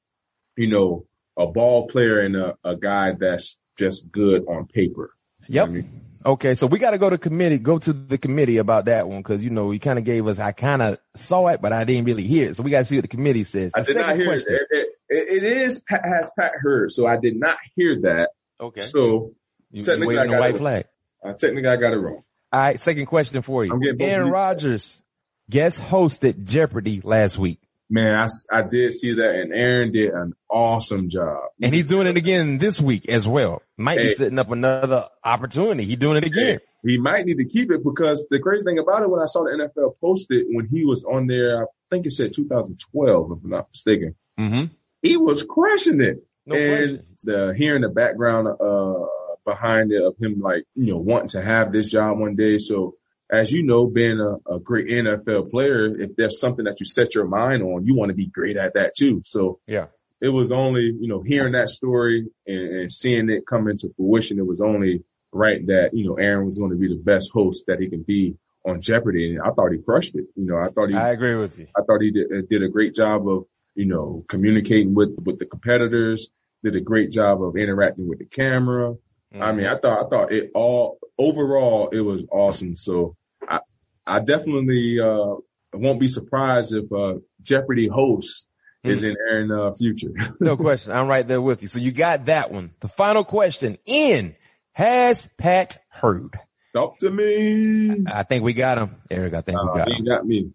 you 0.57 0.67
know, 0.67 1.05
a 1.37 1.45
ball 1.47 1.87
player 1.87 2.19
and 2.19 2.35
a, 2.35 2.57
a 2.63 2.75
guy 2.75 3.13
that's 3.19 3.57
just 3.77 4.11
good 4.11 4.45
on 4.47 4.67
paper. 4.67 5.11
Yep. 5.47 5.67
I 5.67 5.71
mean, 5.71 6.01
Okay. 6.25 6.55
So 6.55 6.65
we 6.65 6.79
got 6.79 6.91
to 6.91 6.97
go 6.97 7.09
to 7.09 7.17
committee, 7.19 7.59
go 7.59 7.77
to 7.77 7.93
the 7.93 8.17
committee 8.17 8.57
about 8.57 8.85
that 8.85 9.07
one. 9.07 9.21
Cause 9.21 9.43
you 9.43 9.51
know, 9.51 9.69
he 9.69 9.77
kind 9.77 9.99
of 9.99 10.05
gave 10.05 10.25
us, 10.25 10.39
I 10.39 10.53
kind 10.53 10.81
of 10.81 10.97
saw 11.15 11.47
it, 11.49 11.61
but 11.61 11.71
I 11.71 11.83
didn't 11.83 12.05
really 12.05 12.23
hear 12.25 12.49
it. 12.49 12.55
So 12.57 12.63
we 12.63 12.71
got 12.71 12.79
to 12.79 12.85
see 12.85 12.95
what 12.95 13.03
the 13.03 13.07
committee 13.09 13.43
says. 13.43 13.73
I 13.75 13.81
did 13.83 13.97
not 13.97 14.15
hear 14.15 14.33
it. 14.33 14.43
It, 14.47 14.67
it. 14.71 14.87
it 15.09 15.43
is 15.43 15.83
has 15.87 16.31
Pat 16.37 16.53
heard, 16.55 16.91
so 16.91 17.05
I 17.05 17.17
did 17.17 17.35
not 17.39 17.57
hear 17.75 18.01
that. 18.01 18.29
Okay. 18.59 18.81
So 18.81 19.33
You, 19.71 19.79
you 19.79 19.83
technically, 19.83 20.15
waving 20.15 20.31
I 20.31 20.33
a 20.33 20.37
got 20.37 20.39
white 20.39 20.55
it. 20.55 20.57
flag. 20.57 20.85
uh, 21.23 21.33
technically 21.33 21.69
I 21.69 21.75
got 21.75 21.93
it 21.93 21.97
wrong. 21.97 22.23
All 22.51 22.59
right. 22.59 22.79
Second 22.79 23.05
question 23.05 23.41
for 23.43 23.63
you. 23.63 23.95
Aaron. 23.99 24.31
Rodgers 24.31 24.99
guest 25.47 25.79
hosted 25.79 26.43
Jeopardy 26.45 27.01
last 27.03 27.37
week 27.37 27.59
Man, 27.89 28.15
I, 28.15 28.27
I 28.57 28.63
did 28.63 28.93
see 28.93 29.13
that, 29.15 29.35
and 29.35 29.53
Aaron 29.53 29.91
did 29.91 30.11
an 30.11 30.33
awesome 30.49 31.09
job. 31.09 31.37
and 31.61 31.73
he's 31.73 31.87
doing 31.89 32.07
it 32.07 32.17
again 32.17 32.57
this 32.57 32.81
week 32.81 33.07
as 33.09 33.27
well. 33.27 33.61
Might 33.77 33.97
be 33.99 34.07
Hey. 34.07 34.13
setting 34.13 34.39
up 34.39 34.49
another 34.51 35.07
opportunity. 35.23 35.85
He 35.85 35.95
doing 35.95 36.17
it 36.17 36.23
again. 36.25 36.59
He 36.83 36.97
might 36.97 37.25
need 37.25 37.37
to 37.37 37.45
keep 37.45 37.71
it 37.71 37.83
because 37.83 38.25
the 38.29 38.39
crazy 38.39 38.63
thing 38.65 38.79
about 38.79 39.03
it, 39.03 39.09
when 39.09 39.21
I 39.21 39.25
saw 39.25 39.43
the 39.43 39.51
NFL 39.51 39.99
post 40.01 40.27
it 40.29 40.45
when 40.49 40.67
he 40.67 40.83
was 40.85 41.03
on 41.03 41.27
there, 41.27 41.63
I 41.63 41.65
think 41.91 42.05
it 42.05 42.11
said 42.11 42.33
2012, 42.33 43.31
if 43.31 43.43
I'm 43.43 43.49
not 43.49 43.67
mistaken. 43.71 44.15
Mm-hmm. 44.39 44.73
He 45.01 45.17
was 45.17 45.43
crushing 45.43 46.01
it. 46.01 46.23
No 46.47 46.55
and 46.55 46.77
question. 46.99 47.05
the 47.23 47.53
hearing 47.57 47.81
the 47.81 47.89
background 47.89 48.47
uh 48.47 49.05
behind 49.45 49.91
it 49.91 50.01
of 50.03 50.15
him 50.19 50.41
like 50.41 50.63
you 50.75 50.91
know 50.91 50.97
wanting 50.97 51.29
to 51.29 51.41
have 51.41 51.71
this 51.71 51.89
job 51.89 52.17
one 52.19 52.35
day. 52.35 52.57
So 52.59 52.95
as 53.31 53.51
you 53.51 53.63
know, 53.63 53.87
being 53.87 54.19
a, 54.19 54.55
a 54.55 54.59
great 54.59 54.87
NFL 54.87 55.49
player, 55.51 55.85
if 55.99 56.15
there's 56.15 56.39
something 56.39 56.65
that 56.65 56.79
you 56.79 56.85
set 56.85 57.15
your 57.15 57.27
mind 57.27 57.63
on, 57.63 57.85
you 57.85 57.95
want 57.95 58.09
to 58.09 58.15
be 58.15 58.27
great 58.27 58.57
at 58.57 58.75
that 58.75 58.93
too. 58.97 59.21
So 59.25 59.59
Yeah. 59.67 59.87
it 60.21 60.29
was 60.29 60.51
only 60.51 60.83
you 60.99 61.07
know 61.07 61.21
hearing 61.21 61.53
that 61.53 61.69
story 61.69 62.27
and, 62.47 62.75
and 62.79 62.91
seeing 62.91 63.29
it 63.29 63.47
come 63.47 63.67
into 63.67 63.89
fruition. 63.97 64.39
It 64.39 64.45
was 64.45 64.61
only 64.61 65.03
right 65.31 65.65
that 65.67 65.89
you 65.93 66.07
know 66.07 66.15
Aaron 66.15 66.45
was 66.45 66.57
going 66.57 66.71
to 66.71 66.77
be 66.77 66.87
the 66.87 67.01
best 67.01 67.31
host 67.33 67.65
that 67.67 67.79
he 67.79 67.89
can 67.89 68.03
be 68.03 68.37
on 68.65 68.81
Jeopardy, 68.81 69.35
and 69.35 69.41
I 69.41 69.51
thought 69.51 69.71
he 69.71 69.77
crushed 69.79 70.15
it. 70.15 70.25
You 70.35 70.45
know, 70.45 70.57
I 70.57 70.69
thought 70.71 70.89
he 70.89 70.95
I 70.95 71.11
agree 71.11 71.35
with 71.35 71.57
you. 71.59 71.67
I 71.77 71.81
thought 71.83 72.01
he 72.01 72.11
did, 72.11 72.49
did 72.49 72.63
a 72.63 72.67
great 72.69 72.95
job 72.95 73.27
of, 73.29 73.45
you 73.75 73.85
know, 73.85 74.25
communicating 74.27 74.95
with, 74.95 75.11
with 75.23 75.37
the 75.37 75.45
competitors, 75.45 76.29
did 76.63 76.75
a 76.75 76.79
great 76.81 77.11
job 77.11 77.43
of 77.43 77.55
interacting 77.57 78.07
with 78.09 78.17
the 78.19 78.25
camera. 78.25 78.95
I 79.41 79.51
mean, 79.51 79.65
I 79.65 79.77
thought, 79.77 80.05
I 80.05 80.09
thought 80.09 80.31
it 80.31 80.51
all, 80.53 80.97
overall, 81.17 81.89
it 81.89 82.01
was 82.01 82.23
awesome. 82.31 82.75
So 82.75 83.15
I, 83.47 83.59
I 84.05 84.19
definitely, 84.19 84.99
uh, 84.99 85.35
won't 85.73 85.99
be 85.99 86.07
surprised 86.07 86.73
if, 86.73 86.91
uh, 86.91 87.15
Jeopardy 87.41 87.87
host 87.87 88.45
is 88.83 89.03
in 89.03 89.15
Aaron, 89.29 89.51
uh, 89.51 89.73
future. 89.73 90.11
No 90.39 90.55
question. 90.57 90.91
I'm 90.91 91.07
right 91.07 91.27
there 91.27 91.41
with 91.41 91.61
you. 91.63 91.67
So 91.67 91.79
you 91.79 91.91
got 91.91 92.25
that 92.25 92.51
one. 92.51 92.71
The 92.81 92.87
final 92.87 93.23
question 93.23 93.77
in 93.85 94.35
has 94.73 95.29
Pat 95.37 95.77
heard? 95.89 96.39
Talk 96.73 96.97
to 96.99 97.09
me. 97.09 98.03
I 98.05 98.23
think 98.23 98.43
we 98.43 98.53
got 98.53 98.77
him. 98.77 98.95
Eric, 99.09 99.33
I 99.33 99.41
think 99.41 99.57
we 99.61 99.69
Uh, 99.69 99.75
got 99.77 99.87
he 99.87 99.93
him. 99.95 100.05
got 100.05 100.25
me. 100.25 100.51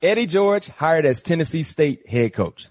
Eddie 0.00 0.26
George 0.26 0.68
hired 0.68 1.06
as 1.06 1.20
Tennessee 1.22 1.62
State 1.62 2.08
head 2.08 2.32
coach. 2.34 2.68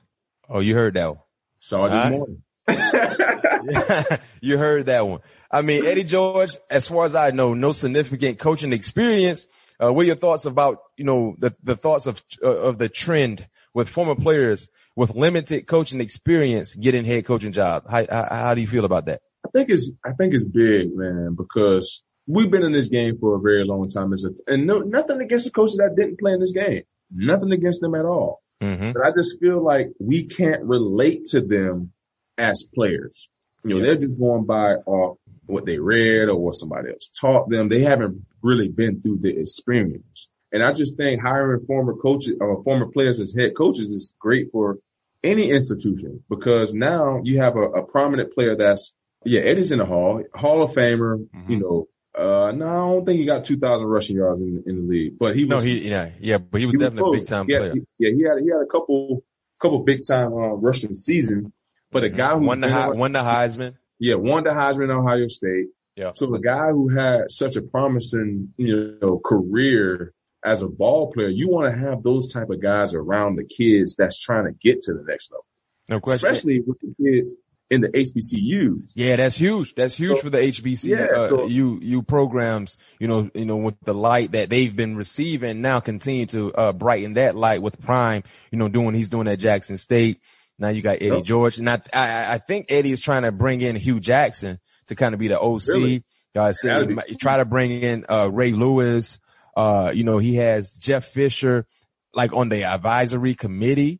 Oh, 0.49 0.59
you 0.59 0.75
heard 0.75 0.93
that 0.95 1.07
one. 1.09 1.19
Saw 1.59 1.85
it 1.85 1.89
this 1.89 1.95
right. 1.95 2.11
morning. 2.11 2.43
you 4.41 4.57
heard 4.57 4.85
that 4.87 5.07
one. 5.07 5.21
I 5.51 5.61
mean, 5.61 5.85
Eddie 5.85 6.03
George, 6.03 6.55
as 6.69 6.87
far 6.87 7.05
as 7.05 7.13
I 7.15 7.31
know, 7.31 7.53
no 7.53 7.71
significant 7.73 8.39
coaching 8.39 8.73
experience. 8.73 9.45
Uh, 9.83 9.91
what 9.91 10.03
are 10.03 10.07
your 10.07 10.15
thoughts 10.15 10.45
about, 10.45 10.77
you 10.95 11.03
know, 11.03 11.35
the, 11.39 11.53
the 11.63 11.75
thoughts 11.75 12.05
of, 12.07 12.21
uh, 12.43 12.47
of 12.47 12.77
the 12.77 12.87
trend 12.87 13.47
with 13.73 13.89
former 13.89 14.15
players 14.15 14.67
with 14.95 15.15
limited 15.15 15.65
coaching 15.67 15.99
experience 16.01 16.75
getting 16.75 17.03
head 17.03 17.25
coaching 17.25 17.51
job? 17.51 17.83
How, 17.89 18.05
how, 18.09 18.27
how 18.29 18.53
do 18.53 18.61
you 18.61 18.67
feel 18.67 18.85
about 18.85 19.05
that? 19.07 19.21
I 19.45 19.49
think 19.49 19.69
it's 19.69 19.91
I 20.05 20.11
think 20.13 20.33
it's 20.35 20.45
big, 20.45 20.95
man, 20.95 21.35
because 21.35 22.03
we've 22.27 22.51
been 22.51 22.63
in 22.63 22.71
this 22.71 22.87
game 22.87 23.17
for 23.19 23.35
a 23.35 23.39
very 23.39 23.65
long 23.65 23.89
time. 23.89 24.13
As 24.13 24.23
a, 24.23 24.29
and 24.45 24.67
no, 24.67 24.79
nothing 24.79 25.19
against 25.19 25.45
the 25.45 25.51
coaches 25.51 25.77
that 25.77 25.95
didn't 25.97 26.19
play 26.19 26.33
in 26.33 26.39
this 26.39 26.51
game. 26.51 26.83
Nothing 27.13 27.51
against 27.51 27.81
them 27.81 27.95
at 27.95 28.05
all. 28.05 28.41
Mm-hmm. 28.61 28.91
But 28.91 29.01
I 29.03 29.11
just 29.11 29.39
feel 29.39 29.61
like 29.63 29.87
we 29.99 30.25
can't 30.25 30.61
relate 30.63 31.25
to 31.29 31.41
them 31.41 31.91
as 32.37 32.63
players. 32.75 33.27
You 33.63 33.71
know, 33.71 33.77
Yeah. 33.77 33.83
they're 33.87 33.95
just 33.95 34.19
going 34.19 34.45
by 34.45 34.75
off 34.85 35.17
what 35.51 35.65
they 35.65 35.77
read 35.77 36.29
or 36.29 36.35
what 36.37 36.53
somebody 36.55 36.89
else 36.89 37.09
taught 37.19 37.49
them. 37.49 37.69
They 37.69 37.81
haven't 37.81 38.25
really 38.41 38.69
been 38.69 39.01
through 39.01 39.19
the 39.21 39.37
experience. 39.37 40.27
And 40.51 40.63
I 40.63 40.73
just 40.73 40.97
think 40.97 41.21
hiring 41.21 41.65
former 41.65 41.95
coaches 41.95 42.35
or 42.41 42.63
former 42.63 42.87
players 42.87 43.19
as 43.19 43.33
head 43.37 43.51
coaches 43.55 43.87
is 43.87 44.13
great 44.19 44.51
for 44.51 44.79
any 45.23 45.49
institution 45.51 46.23
because 46.29 46.73
now 46.73 47.21
you 47.23 47.37
have 47.39 47.55
a, 47.55 47.61
a 47.61 47.83
prominent 47.85 48.33
player 48.33 48.55
that's, 48.55 48.93
yeah, 49.23 49.41
Eddie's 49.41 49.71
in 49.71 49.77
the 49.79 49.85
hall, 49.85 50.23
hall 50.33 50.63
of 50.63 50.71
famer, 50.71 51.27
Mhm. 51.35 51.49
you 51.49 51.59
know, 51.59 51.87
uh, 52.17 52.51
no, 52.51 52.65
I 52.67 52.73
don't 52.73 53.05
think 53.05 53.19
he 53.19 53.25
got 53.25 53.45
2000 53.45 53.85
rushing 53.87 54.17
yards 54.17 54.41
in, 54.41 54.63
in 54.65 54.75
the 54.77 54.81
league, 54.81 55.17
but 55.17 55.35
he 55.35 55.45
No, 55.45 55.55
was, 55.57 55.63
he, 55.63 55.87
yeah, 55.89 56.09
yeah, 56.19 56.37
but 56.39 56.59
he 56.59 56.65
was 56.65 56.73
he 56.73 56.77
was 56.77 56.89
definitely 56.89 57.17
a 57.17 57.21
big 57.21 57.27
time 57.29 57.45
player. 57.45 57.73
he- 57.73 57.81
yeah, 57.99 58.09
he 58.15 58.23
had 58.23 58.39
he 58.43 58.49
had 58.49 58.61
a 58.61 58.65
couple 58.65 59.23
couple 59.61 59.79
big 59.83 60.01
time 60.05 60.33
uh, 60.33 60.53
rushing 60.55 60.95
season, 60.97 61.53
but 61.91 62.03
a 62.03 62.09
guy 62.09 62.33
who 62.35 62.41
won 62.47 62.59
the, 62.61 62.67
Hei- 62.69 62.89
won 62.89 63.11
the 63.13 63.19
Heisman. 63.19 63.75
Yeah 64.01 64.15
won 64.15 64.43
the 64.43 64.49
Heisman 64.49 64.85
in 64.85 64.91
Ohio 64.91 65.27
State. 65.29 65.67
Yeah. 65.95 66.11
So 66.15 66.25
the 66.25 66.39
guy 66.39 66.69
who 66.71 66.89
had 66.89 67.31
such 67.31 67.55
a 67.55 67.61
promising 67.61 68.53
you 68.57 68.97
know 69.01 69.19
career 69.23 70.13
as 70.43 70.61
a 70.63 70.67
ball 70.67 71.11
player, 71.13 71.29
you 71.29 71.47
want 71.49 71.71
to 71.73 71.79
have 71.79 72.01
those 72.03 72.33
type 72.33 72.49
of 72.49 72.61
guys 72.61 72.93
around 72.95 73.35
the 73.37 73.43
kids 73.45 73.95
that's 73.95 74.19
trying 74.19 74.45
to 74.45 74.51
get 74.61 74.81
to 74.83 74.93
the 74.93 75.03
next 75.07 75.31
level. 75.31 75.45
No 75.89 75.99
question. 75.99 76.27
Especially 76.27 76.61
with 76.61 76.79
the 76.79 76.95
kids 77.01 77.33
in 77.69 77.81
the 77.81 77.89
HBCUs. 77.89 78.93
Yeah, 78.95 79.15
that's 79.17 79.37
huge. 79.37 79.75
That's 79.75 79.95
huge 79.95 80.17
So- 80.17 80.23
for 80.23 80.29
the 80.29 80.39
HBCU 80.39 80.89
Yeah, 80.89 81.05
uh, 81.05 81.29
so- 81.29 81.45
U, 81.47 81.79
U 81.81 82.01
programs. 82.01 82.77
You 82.99 83.07
know, 83.07 83.29
you 83.33 83.45
know, 83.45 83.57
with 83.57 83.75
the 83.83 83.93
light 83.93 84.31
that 84.33 84.49
they've 84.49 84.75
been 84.75 84.95
receiving, 84.95 85.61
now 85.61 85.79
continue 85.79 86.25
to 86.27 86.53
uh, 86.53 86.73
brighten 86.73 87.13
that 87.13 87.35
light 87.35 87.61
with 87.61 87.79
Prime. 87.79 88.23
You 88.51 88.57
know, 88.57 88.67
doing 88.67 88.95
he's 88.95 89.09
doing 89.09 89.27
at 89.27 89.39
Jackson 89.39 89.77
State. 89.77 90.19
Now 90.61 90.69
you 90.69 90.81
got 90.83 90.97
Eddie 90.97 91.07
Yep. 91.07 91.23
George, 91.23 91.57
and 91.57 91.67
I, 91.69 91.81
I 91.91 92.33
I 92.33 92.37
think 92.37 92.67
Eddie 92.69 92.91
is 92.91 93.01
trying 93.01 93.23
to 93.23 93.31
bring 93.31 93.61
in 93.61 93.75
Hue 93.75 93.99
Jackson 93.99 94.59
to 94.87 94.95
kind 94.95 95.13
of 95.15 95.19
be 95.19 95.27
the 95.27 95.39
OC. 95.39 95.67
Really? 95.67 96.03
Uh, 96.35 96.53
be 96.85 96.93
might- 96.93 97.19
try 97.19 97.37
to 97.37 97.45
bring 97.45 97.71
in 97.71 98.05
uh, 98.07 98.29
Ray 98.31 98.51
Lewis. 98.51 99.19
Uh, 99.57 99.91
you 99.93 100.03
know, 100.05 100.17
he 100.19 100.35
has 100.35 100.71
Jeff 100.71 101.07
Fisher 101.07 101.65
like 102.13 102.31
on 102.33 102.49
the 102.49 102.63
advisory 102.63 103.33
committee. 103.35 103.99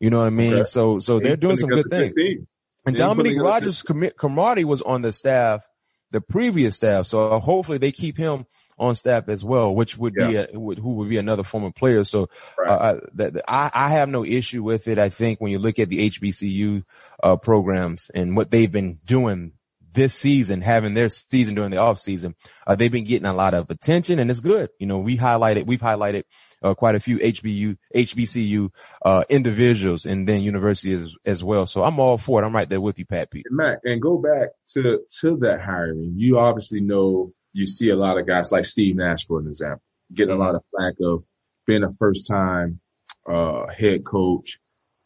You 0.00 0.10
know 0.10 0.18
what 0.18 0.26
I 0.26 0.30
mean? 0.30 0.52
Okay. 0.54 0.64
So 0.64 0.98
so 0.98 1.20
they're 1.20 1.36
doing 1.36 1.56
some 1.56 1.70
good 1.70 1.86
things. 1.88 2.12
And 2.16 2.16
Yeah, 2.18 2.32
he 2.34 2.92
put 2.92 2.96
Dominique 2.96 3.32
together- 3.34 3.44
Rogers 3.48 3.82
Camaraderie 4.18 4.64
was 4.64 4.82
on 4.82 5.02
the 5.02 5.12
staff, 5.12 5.62
the 6.10 6.20
previous 6.20 6.74
staff. 6.76 7.06
So 7.06 7.38
hopefully 7.38 7.78
they 7.78 7.92
keep 7.92 8.16
him 8.16 8.46
on 8.80 8.94
staff 8.94 9.28
as 9.28 9.44
well, 9.44 9.74
which 9.74 9.96
would 9.98 10.14
be 10.14 10.36
a, 10.36 10.48
would, 10.54 10.78
who 10.78 10.94
would 10.94 11.08
be 11.10 11.18
another 11.18 11.44
former 11.44 11.70
player. 11.70 12.02
So 12.02 12.28
Right. 12.58 12.68
uh, 12.68 12.78
I, 12.78 13.06
that, 13.14 13.44
I, 13.46 13.70
I 13.72 13.88
have 13.90 14.08
no 14.08 14.24
issue 14.24 14.62
with 14.62 14.88
it. 14.88 14.98
I 14.98 15.10
think 15.10 15.40
when 15.40 15.52
you 15.52 15.58
look 15.58 15.78
at 15.78 15.90
the 15.90 16.10
HBCU 16.10 16.82
uh, 17.22 17.36
programs 17.36 18.10
and 18.14 18.34
what 18.36 18.50
they've 18.50 18.72
been 18.72 18.98
doing 19.04 19.52
this 19.92 20.14
season, 20.14 20.62
having 20.62 20.94
their 20.94 21.08
season 21.10 21.54
during 21.54 21.70
the 21.70 21.76
off 21.76 22.00
season, 22.00 22.34
uh, 22.66 22.74
they've 22.74 22.90
been 22.90 23.04
getting 23.04 23.26
a 23.26 23.34
lot 23.34 23.54
of 23.54 23.68
attention 23.70 24.18
and 24.18 24.30
it's 24.30 24.40
good. 24.40 24.70
You 24.78 24.86
know, 24.86 24.98
we 24.98 25.18
highlighted, 25.18 25.66
we've 25.66 25.80
highlighted 25.80 26.24
uh, 26.62 26.74
quite 26.74 26.94
a 26.94 27.00
few 27.00 27.18
HBU, 27.18 27.76
HBCU, 27.94 28.70
uh, 29.04 29.24
individuals 29.28 30.06
and 30.06 30.26
then 30.28 30.40
universities 30.40 31.02
as, 31.02 31.14
as 31.24 31.44
well. 31.44 31.66
So 31.66 31.82
I'm 31.82 31.98
all 31.98 32.18
for 32.18 32.42
it. 32.42 32.46
I'm 32.46 32.54
right 32.54 32.68
there 32.68 32.80
with 32.80 32.98
you, 32.98 33.04
Pat 33.06 33.30
Pete. 33.30 33.46
Matt, 33.50 33.80
and 33.84 34.00
go 34.00 34.18
back 34.18 34.50
to 34.68 35.00
to 35.20 35.36
that 35.38 35.60
hiring. 35.60 36.14
You 36.16 36.38
obviously 36.38 36.80
know 36.80 37.32
you 37.52 37.66
see 37.66 37.90
a 37.90 37.96
lot 37.96 38.18
of 38.18 38.26
guys 38.26 38.52
like 38.52 38.64
Steve 38.64 38.96
Nash, 38.96 39.26
for 39.26 39.40
an 39.40 39.48
example, 39.48 39.82
getting 40.12 40.34
a 40.34 40.38
lot 40.38 40.54
of 40.54 40.62
flack 40.70 40.94
of 41.00 41.24
being 41.66 41.84
a 41.84 41.92
first 41.98 42.26
time 42.26 42.80
uh, 43.28 43.66
head 43.68 44.04
coach, 44.04 44.58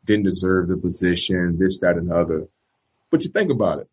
didn't 0.05 0.25
deserve 0.25 0.69
the 0.69 0.77
position, 0.77 1.57
this, 1.59 1.79
that, 1.81 1.97
and 1.97 2.11
the 2.11 2.17
other. 2.17 2.49
But 3.11 3.25
you 3.25 3.31
think 3.31 3.51
about 3.51 3.81
it. 3.81 3.89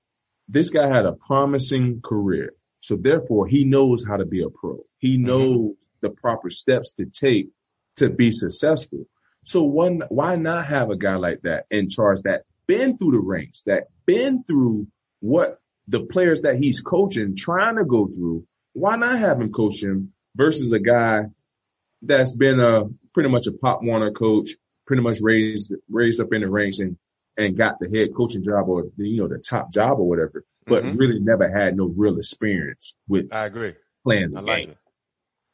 This 0.48 0.70
guy 0.70 0.88
had 0.88 1.06
a 1.06 1.14
promising 1.14 2.02
career. 2.02 2.54
So 2.82 2.96
therefore 2.96 3.48
he 3.48 3.64
knows 3.64 4.06
how 4.06 4.18
to 4.18 4.26
be 4.26 4.44
a 4.44 4.50
pro. 4.50 4.84
He 4.98 5.18
knows 5.18 5.76
the 6.02 6.10
proper 6.10 6.50
steps 6.50 6.94
to 6.94 7.06
take 7.06 7.50
to 7.98 8.10
be 8.10 8.32
successful. 8.32 9.06
So 9.46 9.64
one, 9.64 10.02
why 10.10 10.36
not 10.36 10.66
have 10.66 10.90
a 10.90 10.98
guy 10.98 11.16
like 11.16 11.42
that 11.44 11.66
in 11.70 11.90
charge 11.90 12.22
that 12.24 12.44
been 12.68 12.98
through 12.98 13.12
the 13.12 13.20
ranks, 13.20 13.62
that 13.66 13.88
been 14.06 14.44
through 14.44 14.88
what 15.20 15.61
the 15.88 16.02
players 16.02 16.42
that 16.42 16.58
he's 16.58 16.80
coaching 16.82 17.36
trying 17.36 17.78
to 17.78 17.86
go 17.86 18.08
through? 18.08 18.46
Why 18.74 18.96
not 18.96 19.18
have 19.20 19.42
him 19.42 19.52
coach 19.52 19.84
him 19.84 20.14
versus 20.36 20.72
a 20.72 20.80
guy 20.80 21.24
that's 22.02 22.36
been 22.36 22.60
a 22.60 22.84
pretty 23.14 23.30
much 23.30 23.48
a 23.48 23.52
pop 23.52 23.82
Warner 23.84 24.12
coach, 24.12 24.52
pretty 24.88 25.04
much 25.04 25.20
raised 25.22 25.74
raised 25.90 26.22
up 26.22 26.32
in 26.34 26.42
the 26.42 26.50
ranks 26.50 26.80
and 26.80 26.98
and 27.38 27.58
got 27.58 27.80
the 27.80 27.90
head 27.90 28.10
coaching 28.16 28.44
job 28.44 28.68
or 28.68 28.84
the, 28.98 29.08
you 29.08 29.22
know 29.22 29.28
the 29.28 29.38
top 29.40 29.72
job 29.74 30.00
or 30.00 30.08
whatever, 30.08 30.44
but 30.66 30.84
Mhm. 30.84 30.98
really 31.00 31.20
never 31.20 31.50
had 31.50 31.76
no 31.78 31.86
real 31.86 32.18
experience 32.18 32.94
with 33.08 33.28
I 33.32 33.46
agree. 33.46 33.74
playing 34.04 34.32
the 34.32 34.38
I 34.38 34.42
game. 34.42 34.48
like 34.48 34.68
it. 34.70 34.78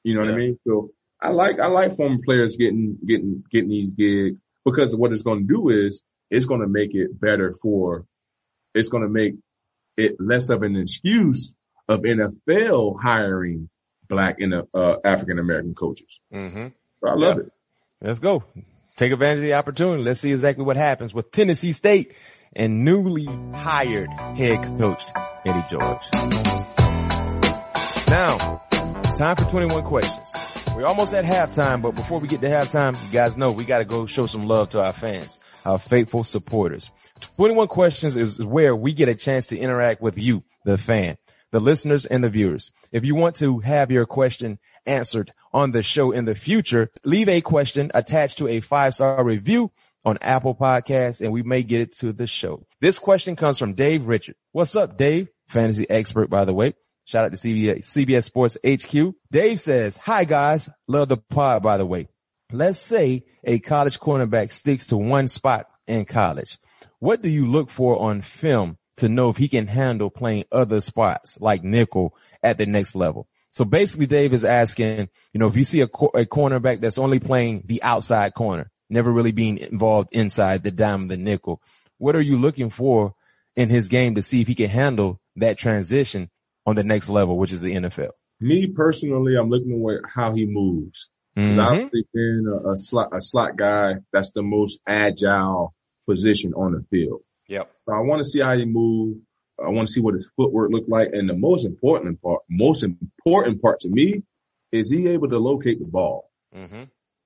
You 0.04 0.14
know 0.16 0.22
what 0.22 0.30
I 0.32 0.38
mean? 0.38 0.60
So 0.68 0.92
I 1.22 1.30
like 1.32 1.60
I 1.60 1.68
like 1.68 1.96
former 1.96 2.20
players 2.24 2.56
getting 2.56 2.98
getting 3.06 3.44
getting 3.50 3.70
these 3.70 3.92
gigs 3.92 4.42
because 4.64 4.96
what 4.96 5.12
it's 5.12 5.22
going 5.24 5.48
to 5.48 5.54
do 5.54 5.70
is 5.70 6.02
it's 6.30 6.46
going 6.46 6.62
to 6.62 6.68
make 6.68 6.94
it 6.94 7.20
better 7.20 7.54
for 7.62 8.06
it's 8.74 8.90
going 8.90 9.04
to 9.04 9.10
make 9.10 9.34
it 9.98 10.16
less 10.20 10.50
of 10.50 10.64
an 10.64 10.76
excuse 10.76 11.54
of 11.90 12.02
NFL 12.02 12.98
hiring 13.02 13.70
black 14.08 14.40
and 14.40 14.54
uh, 14.74 14.96
African 15.04 15.40
American 15.40 15.74
coaches. 15.76 16.20
Mm-hmm. 16.34 16.68
So 17.02 17.10
I 17.10 17.16
love 17.16 17.38
Yeah. 17.38 17.44
it. 17.44 17.52
Let's 18.02 18.20
go. 18.20 18.44
Take 18.96 19.12
advantage 19.12 19.40
of 19.40 19.44
the 19.44 19.54
opportunity. 19.54 20.04
Let's 20.04 20.22
see 20.22 20.32
exactly 20.32 20.64
what 20.64 20.78
happens 20.78 21.14
with 21.14 21.32
Tennessee 21.32 21.74
State 21.74 22.14
and 22.54 22.84
newly 22.86 23.26
hired 23.54 24.10
head 24.12 24.64
coach 24.80 25.04
Eddie 25.46 25.64
George. 25.70 26.02
Now, 28.10 28.62
it's 29.04 29.16
time 29.16 29.36
for 29.36 29.44
21 29.50 29.84
questions. 29.84 30.32
We're 30.76 30.86
almost 30.86 31.14
at 31.14 31.26
halftime, 31.26 31.82
but 31.82 31.92
before 31.96 32.20
we 32.20 32.28
get 32.28 32.40
to 32.42 32.48
halftime, 32.48 32.94
you 33.06 33.12
guys 33.12 33.36
know 33.36 33.52
we 33.52 33.66
got 33.66 33.80
to 33.80 33.86
go 33.86 34.06
show 34.06 34.28
some 34.28 34.46
love 34.48 34.70
to 34.70 34.82
our 34.82 34.94
fans, 34.94 35.40
our 35.66 35.78
faithful 35.80 36.24
supporters. 36.24 36.90
21 37.20 37.68
questions 37.68 38.18
is 38.18 38.44
where 38.44 38.76
we 38.76 38.94
get 38.94 39.10
a 39.10 39.16
chance 39.16 39.48
to 39.48 39.58
interact 39.58 40.02
with 40.02 40.18
you, 40.18 40.44
the 40.66 40.78
fan, 40.78 41.18
the 41.52 41.60
listeners 41.60 42.06
and 42.06 42.24
the 42.24 42.30
viewers. 42.30 42.72
If 42.92 43.06
you 43.06 43.16
want 43.16 43.36
to 43.38 43.60
have 43.60 43.92
your 43.92 44.06
question 44.06 44.60
answered 44.86 45.34
on 45.54 45.72
the 45.72 45.84
show 45.84 46.12
in 46.12 46.26
the 46.26 46.36
future, 46.36 46.90
leave 47.04 47.30
a 47.30 47.42
question 47.42 47.92
attached 47.94 48.38
to 48.40 48.48
a 48.48 48.62
five 48.62 48.94
star 48.96 49.24
review 49.24 49.72
on 50.06 50.18
Apple 50.22 50.56
Podcasts 50.56 51.22
and 51.22 51.32
we 51.32 51.44
may 51.44 51.64
get 51.64 51.82
it 51.82 51.92
to 51.98 52.14
the 52.14 52.28
show. 52.28 52.66
This 52.80 53.00
question 53.00 53.36
comes 53.36 53.60
from 53.60 53.74
Dave 53.74 54.06
Richard. 54.06 54.36
What's 54.52 54.76
up, 54.76 54.98
Dave? 54.98 55.30
Fantasy 55.48 55.90
expert, 55.90 56.30
by 56.30 56.46
the 56.46 56.54
way. 56.54 56.74
Shout 57.06 57.26
out 57.26 57.32
to 57.32 57.38
CBS, 57.38 57.86
CBS 57.86 58.26
Sports 58.26 58.58
HQ. 58.66 59.16
Dave 59.32 59.60
says, 59.62 59.96
hi 59.98 60.26
guys. 60.26 60.70
Love 60.88 61.10
the 61.10 61.18
pod, 61.18 61.64
by 61.64 61.78
the 61.78 61.86
way. 61.86 62.10
Let's 62.52 62.80
say 62.80 63.24
a 63.44 63.60
college 63.60 64.00
cornerback 64.00 64.52
sticks 64.52 64.88
to 64.88 64.98
one 64.98 65.28
spot 65.28 65.68
in 65.88 66.06
college. 66.06 66.58
What 67.00 67.22
do 67.22 67.30
you 67.30 67.46
look 67.46 67.70
for 67.70 68.00
on 68.00 68.22
film 68.22 68.78
to 68.98 69.08
know 69.08 69.30
if 69.30 69.38
he 69.38 69.48
can 69.48 69.68
handle 69.68 70.10
playing 70.10 70.46
other 70.52 70.82
spots 70.82 71.38
like 71.40 71.64
nickel 71.64 72.16
at 72.42 72.58
the 72.58 72.66
next 72.66 72.96
level? 72.96 73.28
So 73.52 73.66
basically 73.66 74.08
Dave 74.08 74.34
is 74.34 74.46
asking, 74.46 75.10
you 75.34 75.40
know, 75.40 75.48
if 75.48 75.56
you 75.56 75.64
see 75.64 75.82
a, 75.82 75.86
a 75.86 76.26
cornerback 76.26 76.82
that's 76.82 76.98
only 76.98 77.20
playing 77.20 77.64
the 77.66 77.82
outside 77.84 78.34
corner, 78.34 78.72
never 78.90 79.12
really 79.12 79.32
being 79.32 79.58
involved 79.58 80.10
inside 80.12 80.64
the 80.64 80.72
dime, 80.72 81.08
the 81.08 81.18
nickel, 81.18 81.62
what 81.98 82.16
are 82.16 82.22
you 82.22 82.38
looking 82.38 82.70
for 82.70 83.14
in 83.56 83.70
his 83.70 83.88
game 83.88 84.16
to 84.16 84.22
see 84.22 84.42
if 84.42 84.48
he 84.48 84.56
can 84.56 84.70
handle 84.70 85.20
that 85.36 85.58
transition 85.58 86.30
on 86.66 86.76
the 86.76 86.84
next 86.84 87.10
level, 87.10 87.38
which 87.38 87.52
is 87.52 87.62
the 87.62 87.74
NFL? 87.74 88.12
Me 88.40 88.68
personally, 88.68 89.36
I'm 89.36 89.50
looking 89.50 89.84
at 89.90 90.10
how 90.10 90.34
he 90.34 90.46
moves. 90.46 91.10
Because 91.36 91.58
Mhm. 91.58 91.66
obviously 91.66 92.08
being 92.14 92.46
a, 92.48 92.72
a 92.72 92.78
slot 92.78 93.16
a 93.16 93.22
slot 93.22 93.56
guy, 93.56 93.96
that's 94.12 94.32
the 94.32 94.42
most 94.42 94.80
agile 94.88 95.74
position 96.08 96.54
on 96.54 96.72
the 96.72 96.84
field. 96.90 97.22
Yep. 97.48 97.72
So 97.86 97.94
I 97.94 98.00
want 98.00 98.20
to 98.20 98.30
see 98.30 98.40
how 98.40 98.58
he 98.58 98.66
move. 98.66 99.18
I 99.64 99.70
want 99.70 99.88
to 99.88 99.94
see 99.94 100.02
what 100.02 100.16
his 100.16 100.28
footwork 100.36 100.72
look 100.72 100.86
like. 100.88 101.10
And 101.14 101.28
the 101.30 101.34
most 101.34 101.66
important 101.66 102.22
part, 102.22 102.42
most 102.50 102.84
important 102.84 103.62
part 103.62 103.80
to 103.82 103.90
me 103.90 104.24
is 104.72 104.92
he 104.92 105.08
able 105.10 105.30
to 105.30 105.40
locate 105.40 105.80
the 105.80 105.86
ball. 105.88 106.30
Mm-hmm. 106.56 106.84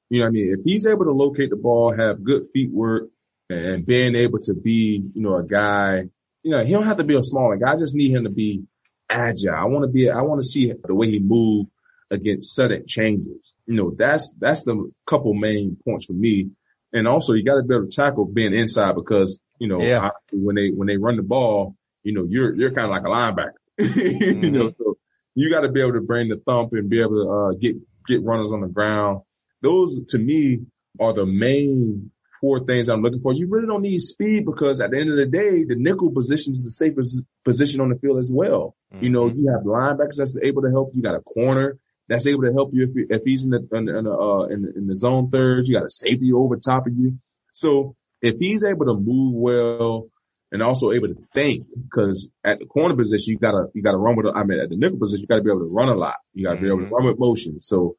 You 0.09 0.19
know 0.19 0.25
what 0.25 0.29
I 0.29 0.31
mean? 0.31 0.55
If 0.57 0.63
he's 0.63 0.85
able 0.85 1.05
to 1.05 1.11
locate 1.11 1.49
the 1.49 1.55
ball, 1.55 1.93
have 1.95 2.23
good 2.23 2.47
feet 2.53 2.71
work 2.71 3.09
and 3.49 3.85
being 3.85 4.15
able 4.15 4.39
to 4.39 4.53
be, 4.53 5.03
you 5.13 5.21
know, 5.21 5.37
a 5.37 5.43
guy, 5.43 6.03
you 6.43 6.51
know, 6.51 6.63
he 6.63 6.71
don't 6.71 6.85
have 6.85 6.97
to 6.97 7.03
be 7.03 7.15
a 7.15 7.23
smaller 7.23 7.57
guy. 7.57 7.73
I 7.73 7.77
just 7.77 7.95
need 7.95 8.11
him 8.11 8.23
to 8.23 8.29
be 8.29 8.63
agile. 9.09 9.55
I 9.55 9.65
want 9.65 9.83
to 9.83 9.87
be, 9.89 10.09
I 10.09 10.21
want 10.21 10.41
to 10.41 10.47
see 10.47 10.73
the 10.83 10.95
way 10.95 11.09
he 11.09 11.19
move 11.19 11.67
against 12.09 12.55
sudden 12.55 12.85
changes. 12.87 13.55
You 13.65 13.75
know, 13.75 13.93
that's, 13.95 14.33
that's 14.39 14.63
the 14.63 14.91
couple 15.07 15.33
main 15.33 15.77
points 15.83 16.05
for 16.05 16.13
me. 16.13 16.51
And 16.93 17.07
also 17.07 17.33
you 17.33 17.43
got 17.43 17.55
to 17.55 17.63
be 17.63 17.73
able 17.75 17.87
to 17.87 17.95
tackle 17.95 18.25
being 18.25 18.53
inside 18.53 18.95
because, 18.95 19.39
you 19.59 19.67
know, 19.67 19.81
Yeah. 19.81 20.07
I- 20.07 20.11
when 20.33 20.55
they, 20.55 20.69
when 20.69 20.87
they 20.87 20.97
run 20.97 21.17
the 21.17 21.23
ball, 21.23 21.75
you 22.03 22.13
know, 22.13 22.25
you're, 22.27 22.53
you're 22.55 22.71
kind 22.71 22.85
of 22.85 22.91
like 22.91 23.03
a 23.03 23.05
linebacker, 23.05 23.53
you 24.41 24.51
know, 24.51 24.71
so 24.77 24.97
you 25.35 25.49
got 25.51 25.61
to 25.61 25.69
be 25.69 25.81
able 25.81 25.93
to 25.93 26.01
bring 26.01 26.29
the 26.29 26.37
thump 26.45 26.73
and 26.73 26.89
be 26.89 26.99
able 27.01 27.23
to, 27.23 27.29
uh, 27.31 27.51
get, 27.59 27.75
get 28.07 28.23
runners 28.23 28.51
on 28.51 28.61
the 28.61 28.67
ground. 28.67 29.21
Those 29.61 29.99
to 30.09 30.17
me 30.17 30.59
are 30.99 31.13
the 31.13 31.25
main 31.25 32.11
four 32.41 32.65
things 32.65 32.89
I'm 32.89 33.01
looking 33.03 33.21
for. 33.21 33.33
You 33.33 33.47
really 33.47 33.67
don't 33.67 33.83
need 33.83 33.99
speed 34.01 34.45
because 34.45 34.81
at 34.81 34.89
the 34.91 34.99
end 34.99 35.11
of 35.11 35.17
the 35.17 35.27
day, 35.27 35.63
the 35.63 35.75
nickel 35.75 36.09
position 36.11 36.53
is 36.53 36.63
the 36.63 36.71
safest 36.71 37.23
position 37.45 37.79
on 37.81 37.89
the 37.89 37.95
field 37.99 38.17
as 38.17 38.31
well. 38.33 38.75
You 38.99 39.09
know, 39.09 39.29
Mhm. 39.29 39.37
you 39.37 39.51
have 39.51 39.61
linebackers 39.61 40.15
that's 40.17 40.35
able 40.41 40.63
to 40.63 40.69
help. 40.71 40.91
You 40.95 41.01
got 41.03 41.15
a 41.15 41.21
corner 41.21 41.77
that's 42.11 42.27
able 42.27 42.43
to 42.43 42.51
help 42.53 42.71
you 42.73 42.83
if, 42.93 43.09
if 43.09 43.21
he's 43.23 43.43
in 43.43 43.49
the, 43.51 43.67
in 43.71 43.85
the, 43.85 43.97
in 43.97 44.03
the, 44.03 44.11
uh, 44.11 44.43
in 44.47 44.73
in 44.75 44.87
the 44.87 44.95
zone 44.95 45.29
thirds. 45.31 45.67
You 45.69 45.77
got 45.77 45.85
a 45.85 45.89
safety 45.89 46.31
over 46.33 46.57
top 46.57 46.85
of 46.87 46.93
you. 46.93 47.17
So 47.53 47.95
if 48.21 48.35
he's 48.37 48.63
able 48.63 48.85
to 48.85 48.93
move 48.93 49.33
well 49.33 50.07
and 50.51 50.61
also 50.61 50.91
able 50.91 51.07
to 51.07 51.17
think, 51.33 51.65
because 51.89 52.29
at 52.43 52.59
the 52.59 52.65
corner 52.65 52.95
position, 52.95 53.31
you 53.33 53.39
gotta, 53.39 53.67
you 53.73 53.81
gotta 53.81 53.97
run 53.97 54.15
with, 54.17 54.25
I 54.35 54.43
mean, 54.43 54.59
at 54.59 54.69
the 54.69 54.75
nickel 54.75 54.99
position, 54.99 55.21
you 55.21 55.27
gotta 55.27 55.41
be 55.43 55.49
able 55.49 55.61
to 55.61 55.73
run 55.73 55.87
a 55.89 55.95
lot. 55.95 56.17
You 56.33 56.45
gotta 56.45 56.59
be 56.59 56.67
able 56.67 56.79
to 56.81 56.85
Mhm. 56.85 56.91
run 56.91 57.05
with 57.07 57.17
motion. 57.19 57.61
So, 57.61 57.95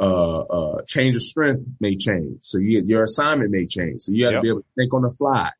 uh, 0.00 0.40
uh, 0.40 0.82
change 0.86 1.14
of 1.16 1.22
strength 1.22 1.62
may 1.80 1.96
change. 1.96 2.38
So 2.42 2.58
you, 2.58 2.82
your 2.84 3.04
assignment 3.04 3.50
may 3.52 3.66
change. 3.66 4.02
So 4.02 4.12
you 4.12 4.24
have 4.24 4.32
Yep. 4.32 4.40
to 4.40 4.42
be 4.42 4.48
able 4.48 4.60
to 4.62 4.66
think 4.74 4.92
on 4.94 5.02
the 5.02 5.12
fly. 5.12 5.50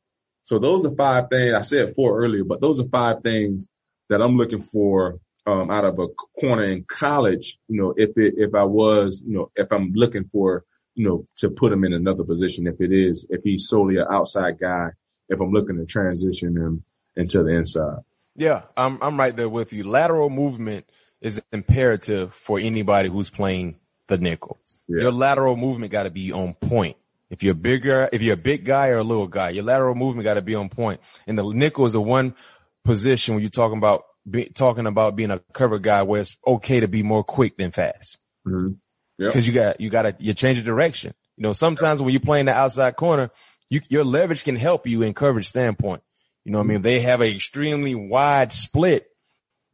So 0.45 0.59
those 0.59 0.85
are 0.85 0.95
five 0.97 1.29
things. 1.31 1.55
I 1.55 1.61
said 1.61 1.95
four 1.95 2.19
earlier, 2.21 2.43
but 2.43 2.61
those 2.61 2.81
are 2.81 2.89
five 2.89 3.23
things 3.23 3.69
that 4.09 4.21
I'm 4.21 4.37
looking 4.37 4.63
for 4.73 5.21
um, 5.47 5.71
out 5.71 5.85
of 5.85 5.99
a 5.99 6.09
corner 6.39 6.65
in 6.65 6.85
college, 6.85 7.59
you 7.69 7.81
know, 7.81 7.95
if 7.97 8.11
it, 8.17 8.35
if 8.37 8.55
I 8.55 8.65
was, 8.65 9.23
you 9.27 9.35
know, 9.35 9.51
if 9.57 9.73
I'm 9.73 9.93
looking 9.95 10.29
for, 10.31 10.65
you 10.95 11.09
know, 11.09 11.25
to 11.39 11.51
put 11.51 11.73
him 11.73 11.85
in 11.85 11.93
another 11.93 12.25
position, 12.25 12.67
if 12.67 12.81
it 12.81 12.93
is, 12.93 13.27
if 13.31 13.43
he's 13.43 13.69
solely 13.69 13.97
an 13.97 14.07
outside 14.11 14.59
guy, 14.61 14.89
if 15.29 15.41
I'm 15.41 15.53
looking 15.53 15.79
to 15.79 15.87
transition 15.87 16.57
him 16.57 16.85
into 17.17 17.43
the 17.43 17.51
inside. 17.51 18.01
Yeah, 18.35 18.63
I'm 18.77 18.99
I'm 19.03 19.19
right 19.19 19.37
there 19.37 19.49
with 19.49 19.73
you. 19.73 19.85
Lateral 19.85 20.31
movement 20.31 20.87
is 21.21 21.41
imperative 21.53 22.35
for 22.35 22.59
anybody 22.59 23.09
who's 23.09 23.31
playing 23.31 23.77
the 24.09 24.19
nickel. 24.19 24.59
Yeah. 24.89 25.03
Your 25.03 25.13
lateral 25.13 25.57
movement 25.57 25.93
got 25.93 26.05
to 26.05 26.11
be 26.11 26.33
on 26.33 26.55
point. 26.55 26.97
If 27.31 27.43
you're 27.43 27.55
bigger, 27.55 28.09
if 28.13 28.21
you're 28.21 28.35
a 28.35 28.39
big 28.39 28.65
guy 28.65 28.89
or 28.89 28.99
a 28.99 29.05
little 29.05 29.29
guy, 29.29 29.51
your 29.51 29.65
lateral 29.65 29.95
movement 29.95 30.25
got 30.25 30.35
to 30.35 30.43
be 30.43 30.55
on 30.55 30.69
point. 30.69 31.01
And 31.27 31.39
the 31.39 31.51
nickel 31.51 31.87
is 31.87 31.95
the 31.95 32.01
one 32.01 32.35
position 32.85 33.35
when 33.35 33.43
you're 33.43 33.51
talking 33.51 33.79
about 33.79 34.05
be, 34.29 34.45
talking 34.47 34.87
about 34.87 35.17
being 35.17 35.31
a 35.31 35.41
cover 35.53 35.79
guy 35.79 36.03
where 36.03 36.21
it's 36.21 36.37
okay 36.47 36.81
to 36.81 36.89
be 36.89 37.03
more 37.03 37.25
quick 37.25 37.57
than 37.57 37.71
fast 37.71 38.19
Mm-hmm. 38.47 38.73
Yep. 39.19 39.29
because 39.29 39.47
you 39.47 39.53
got 39.53 39.81
you 39.81 39.89
got 39.91 40.03
to 40.03 40.17
you 40.19 40.35
change 40.35 40.59
the 40.59 40.65
direction. 40.65 41.15
You 41.37 41.43
know, 41.45 41.53
sometimes 41.53 42.03
when 42.03 42.13
you're 42.13 42.21
playing 42.21 42.47
the 42.47 42.53
outside 42.55 42.97
corner, 42.97 43.31
you, 43.71 43.81
your 43.89 44.05
leverage 44.05 44.43
can 44.43 44.57
help 44.57 44.87
you 44.87 45.03
in 45.03 45.15
coverage 45.15 45.47
standpoint. 45.49 46.03
You 46.45 46.51
know 46.53 46.59
what 46.59 46.65
I 46.65 46.69
mean? 46.69 46.83
They 46.83 47.01
have 47.01 47.21
an 47.21 47.29
extremely 47.29 47.95
wide 47.95 48.53
split. 48.53 49.07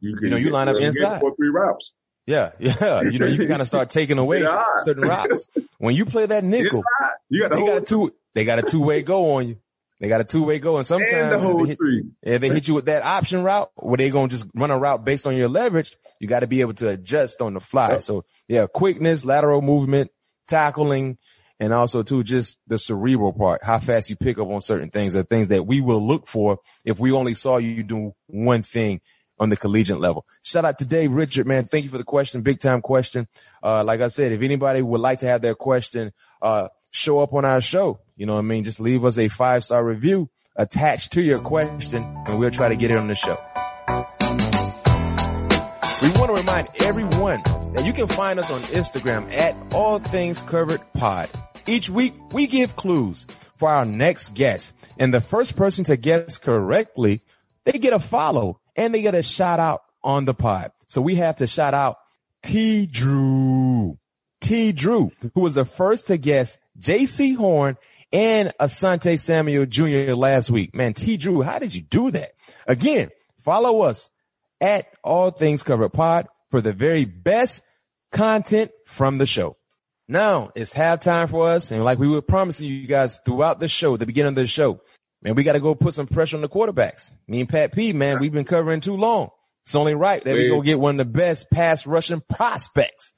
You, 0.01 0.29
know, 0.29 0.37
you 0.37 0.51
line 0.51 0.69
up 0.69 0.77
inside. 0.77 1.19
four, 1.19 1.35
three 1.35 1.49
routes. 1.49 1.93
Yeah, 2.27 2.51
yeah. 2.59 3.01
You 3.01 3.17
know, 3.17 3.25
you 3.25 3.37
can 3.37 3.47
kind 3.47 3.61
of 3.61 3.67
start 3.67 3.89
taking 3.89 4.19
away 4.19 4.45
certain 4.83 5.03
routes. 5.03 5.45
When 5.79 5.95
you 5.95 6.05
play 6.05 6.27
that 6.27 6.43
nickel, 6.43 6.83
You 7.29 7.41
got 7.49 7.55
they 7.55 7.65
got 7.65 7.77
a 7.77 7.81
two 7.81 8.13
they 8.35 8.45
got 8.45 8.59
a 8.59 8.61
two 8.63 8.81
way 8.83 9.01
go 9.01 9.31
on 9.31 9.47
you. 9.47 9.57
They 9.99 10.07
got 10.07 10.21
a 10.21 10.23
two 10.23 10.43
way 10.43 10.59
go, 10.59 10.77
and 10.77 10.89
and 10.89 11.01
the 11.01 11.09
sometimes 11.09 11.43
if 11.43 11.57
they 11.57 11.65
hit, 11.65 12.05
if 12.23 12.41
they 12.41 12.49
hit 12.49 12.67
you 12.67 12.73
with 12.73 12.85
that 12.85 13.03
option 13.03 13.43
route, 13.43 13.69
where 13.75 13.97
they 13.97 14.09
gonna 14.09 14.29
just 14.29 14.47
run 14.55 14.71
a 14.71 14.77
route 14.77 15.03
based 15.03 15.27
on 15.27 15.35
your 15.35 15.49
leverage, 15.49 15.95
you 16.19 16.27
got 16.27 16.39
to 16.39 16.47
be 16.47 16.61
able 16.61 16.73
to 16.75 16.89
adjust 16.89 17.41
on 17.41 17.53
the 17.53 17.59
fly. 17.59 17.91
Yep. 17.91 18.03
So 18.03 18.25
yeah, 18.47 18.67
quickness, 18.67 19.25
lateral 19.25 19.61
movement, 19.61 20.11
tackling, 20.47 21.17
and 21.59 21.73
also 21.73 22.03
too 22.03 22.23
just 22.23 22.57
the 22.67 22.79
cerebral 22.79 23.33
part, 23.33 23.63
how 23.63 23.79
fast 23.79 24.09
you 24.09 24.15
pick 24.15 24.37
up 24.37 24.47
on 24.47 24.61
certain 24.61 24.89
things 24.89 25.15
are 25.15 25.23
things 25.23 25.49
that 25.49 25.67
we 25.67 25.81
will 25.81 26.05
look 26.05 26.27
for 26.27 26.59
if 26.85 26.99
we 26.99 27.11
only 27.11 27.33
saw 27.33 27.57
you 27.57 27.83
do 27.83 28.13
one 28.27 28.63
thing 28.63 29.01
on 29.37 29.49
the 29.49 29.57
collegiate 29.57 29.99
level. 29.99 30.25
Shout 30.43 30.65
out 30.65 30.79
to 30.79 30.85
Dave 30.85 31.11
Richard, 31.13 31.47
man. 31.47 31.65
Thank 31.65 31.85
you 31.85 31.89
for 31.89 31.97
the 31.97 32.03
question. 32.03 32.41
Big 32.41 32.59
time 32.59 32.81
question. 32.81 33.27
Uh, 33.63 33.83
like 33.83 34.01
I 34.01 34.07
said, 34.07 34.31
if 34.31 34.41
anybody 34.41 34.81
would 34.81 35.01
like 35.01 35.19
to 35.19 35.27
have 35.27 35.41
their 35.41 35.55
question, 35.55 36.13
uh, 36.41 36.69
show 36.91 37.19
up 37.19 37.33
on 37.33 37.45
our 37.45 37.61
show, 37.61 37.99
you 38.19 38.25
know 38.25 38.33
what 38.33 38.39
I 38.39 38.43
mean? 38.43 38.65
Just 38.65 38.81
leave 38.81 39.05
us 39.05 39.17
a 39.17 39.29
five 39.29 39.63
star 39.63 39.83
review 39.83 40.29
attached 40.57 41.13
to 41.13 41.21
your 41.21 41.39
question 41.39 42.03
and 42.27 42.37
we'll 42.37 42.51
try 42.51 42.67
to 42.67 42.75
get 42.75 42.91
it 42.91 42.97
on 42.97 43.07
the 43.07 43.15
show. 43.15 43.37
We 46.01 46.19
want 46.19 46.27
to 46.27 46.33
remind 46.33 46.67
everyone 46.81 47.41
that 47.75 47.85
you 47.85 47.93
can 47.93 48.09
find 48.09 48.37
us 48.37 48.51
on 48.51 48.59
Instagram 48.59 49.31
at 49.31 49.55
All 49.73 49.99
Things 49.99 50.41
Covered 50.41 50.81
Pod. 50.93 51.29
Each 51.65 51.89
week 51.89 52.13
we 52.33 52.47
give 52.47 52.75
clues 52.75 53.25
for 53.55 53.69
our 53.69 53.85
next 53.85 54.33
guest 54.33 54.73
and 54.97 55.13
the 55.13 55.21
first 55.21 55.55
person 55.55 55.85
to 55.85 55.95
guess 55.95 56.37
correctly, 56.37 57.21
they 57.63 57.79
get 57.79 57.93
a 57.93 57.99
follow 57.99 58.59
and 58.75 58.93
they 58.93 59.01
get 59.01 59.15
a 59.15 59.23
shout 59.23 59.61
out 59.61 59.83
on 60.03 60.25
the 60.25 60.33
pod. 60.33 60.73
So 60.89 61.01
we 61.01 61.15
have 61.15 61.37
to 61.37 61.47
shout 61.47 61.73
out 61.73 61.99
T 62.43 62.85
Drew. 62.85 63.97
T 64.41 64.73
Drew, 64.73 65.11
who 65.33 65.41
was 65.41 65.55
the 65.55 65.63
first 65.63 66.07
to 66.07 66.17
guess 66.17 66.57
Jaycee 66.79 67.35
Horn 67.35 67.77
and 68.11 68.53
Asante 68.59 69.19
Samuel 69.19 69.65
Jr. 69.65 70.13
last 70.13 70.49
week. 70.49 70.75
Man, 70.75 70.93
T 70.93 71.17
Drew, 71.17 71.41
how 71.41 71.59
did 71.59 71.73
you 71.73 71.81
do 71.81 72.11
that? 72.11 72.31
Again, 72.67 73.09
follow 73.43 73.81
us 73.81 74.09
at 74.61 74.87
All 75.03 75.31
Things 75.31 75.63
Covered 75.63 75.89
Pod 75.89 76.27
for 76.51 76.61
the 76.61 76.73
very 76.73 77.05
best 77.05 77.61
content 78.11 78.71
from 78.85 79.17
the 79.17 79.25
show. 79.25 79.57
Now 80.07 80.51
it's 80.55 80.73
halftime 80.73 81.29
for 81.29 81.47
us. 81.47 81.71
And 81.71 81.83
like 81.83 81.99
we 81.99 82.07
were 82.07 82.21
promising 82.21 82.69
you 82.69 82.87
guys 82.87 83.19
throughout 83.23 83.59
the 83.59 83.67
show, 83.67 83.95
the 83.95 84.07
beginning 84.07 84.29
of 84.29 84.35
the 84.35 84.47
show, 84.47 84.81
man, 85.21 85.35
we 85.35 85.43
got 85.43 85.53
to 85.53 85.59
go 85.59 85.75
put 85.75 85.93
some 85.93 86.07
pressure 86.07 86.35
on 86.35 86.41
the 86.41 86.49
quarterbacks. 86.49 87.11
Me 87.27 87.41
and 87.41 87.49
Pat 87.49 87.73
P, 87.73 87.93
man, 87.93 88.19
we've 88.19 88.33
been 88.33 88.45
covering 88.45 88.81
too 88.81 88.97
long. 88.97 89.29
It's 89.65 89.75
only 89.75 89.93
right 89.93 90.23
that 90.23 90.35
we 90.35 90.47
go 90.47 90.61
get 90.61 90.79
one 90.79 90.99
of 90.99 91.05
the 91.05 91.13
best 91.13 91.51
pass 91.51 91.85
rushing 91.85 92.23
prospects 92.27 93.13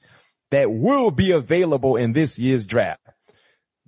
that 0.50 0.70
will 0.70 1.10
be 1.10 1.30
available 1.30 1.96
in 1.96 2.12
this 2.12 2.38
year's 2.38 2.66
draft. 2.66 3.00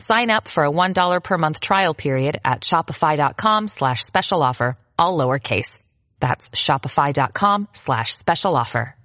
Sign 0.00 0.30
up 0.30 0.48
for 0.48 0.64
a 0.64 0.70
$1 0.70 1.22
per 1.22 1.36
month 1.38 1.60
trial 1.60 1.94
period 1.94 2.40
at 2.44 2.62
shopify.com 2.62 3.68
slash 3.68 4.02
special 4.02 4.42
offer, 4.42 4.78
all 4.98 5.18
lowercase. 5.18 5.78
That's 6.20 6.48
shopify.com 6.50 7.68
slash 7.72 8.16
special 8.16 8.56
offer. 8.56 8.96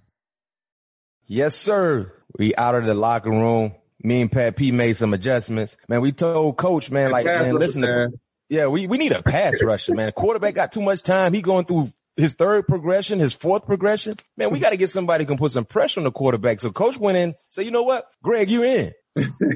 Yes, 1.27 1.55
sir. 1.55 2.11
We 2.37 2.55
out 2.55 2.75
of 2.75 2.85
the 2.85 2.93
locker 2.93 3.29
room. 3.29 3.73
Me 4.01 4.21
and 4.21 4.31
Pat 4.31 4.55
P 4.55 4.71
made 4.71 4.95
some 4.97 5.13
adjustments. 5.13 5.75
Man, 5.89 6.01
we 6.01 6.11
told 6.11 6.57
coach, 6.57 6.91
man, 6.91 7.11
like, 7.11 7.25
man, 7.25 7.39
rusher, 7.39 7.53
listen 7.53 7.81
to, 7.81 7.87
man. 7.87 8.13
yeah, 8.49 8.67
we, 8.67 8.87
we 8.87 8.97
need 8.97 9.11
a 9.11 9.23
pass 9.23 9.61
rusher, 9.63 9.95
man. 9.95 10.11
Quarterback 10.11 10.53
got 10.53 10.71
too 10.71 10.81
much 10.81 11.01
time. 11.01 11.33
He 11.33 11.41
going 11.41 11.65
through 11.65 11.91
his 12.15 12.33
third 12.33 12.67
progression, 12.67 13.19
his 13.19 13.33
fourth 13.33 13.65
progression. 13.65 14.17
Man, 14.37 14.51
we 14.51 14.59
got 14.59 14.69
to 14.69 14.77
get 14.77 14.89
somebody 14.91 15.23
who 15.23 15.29
can 15.29 15.37
put 15.37 15.51
some 15.51 15.65
pressure 15.65 15.99
on 15.99 16.03
the 16.03 16.11
quarterback. 16.11 16.61
So 16.61 16.71
coach 16.71 16.97
went 16.97 17.17
in, 17.17 17.35
said, 17.49 17.65
you 17.65 17.71
know 17.71 17.83
what? 17.83 18.07
Greg, 18.21 18.49
you 18.49 18.63
in. 18.63 18.93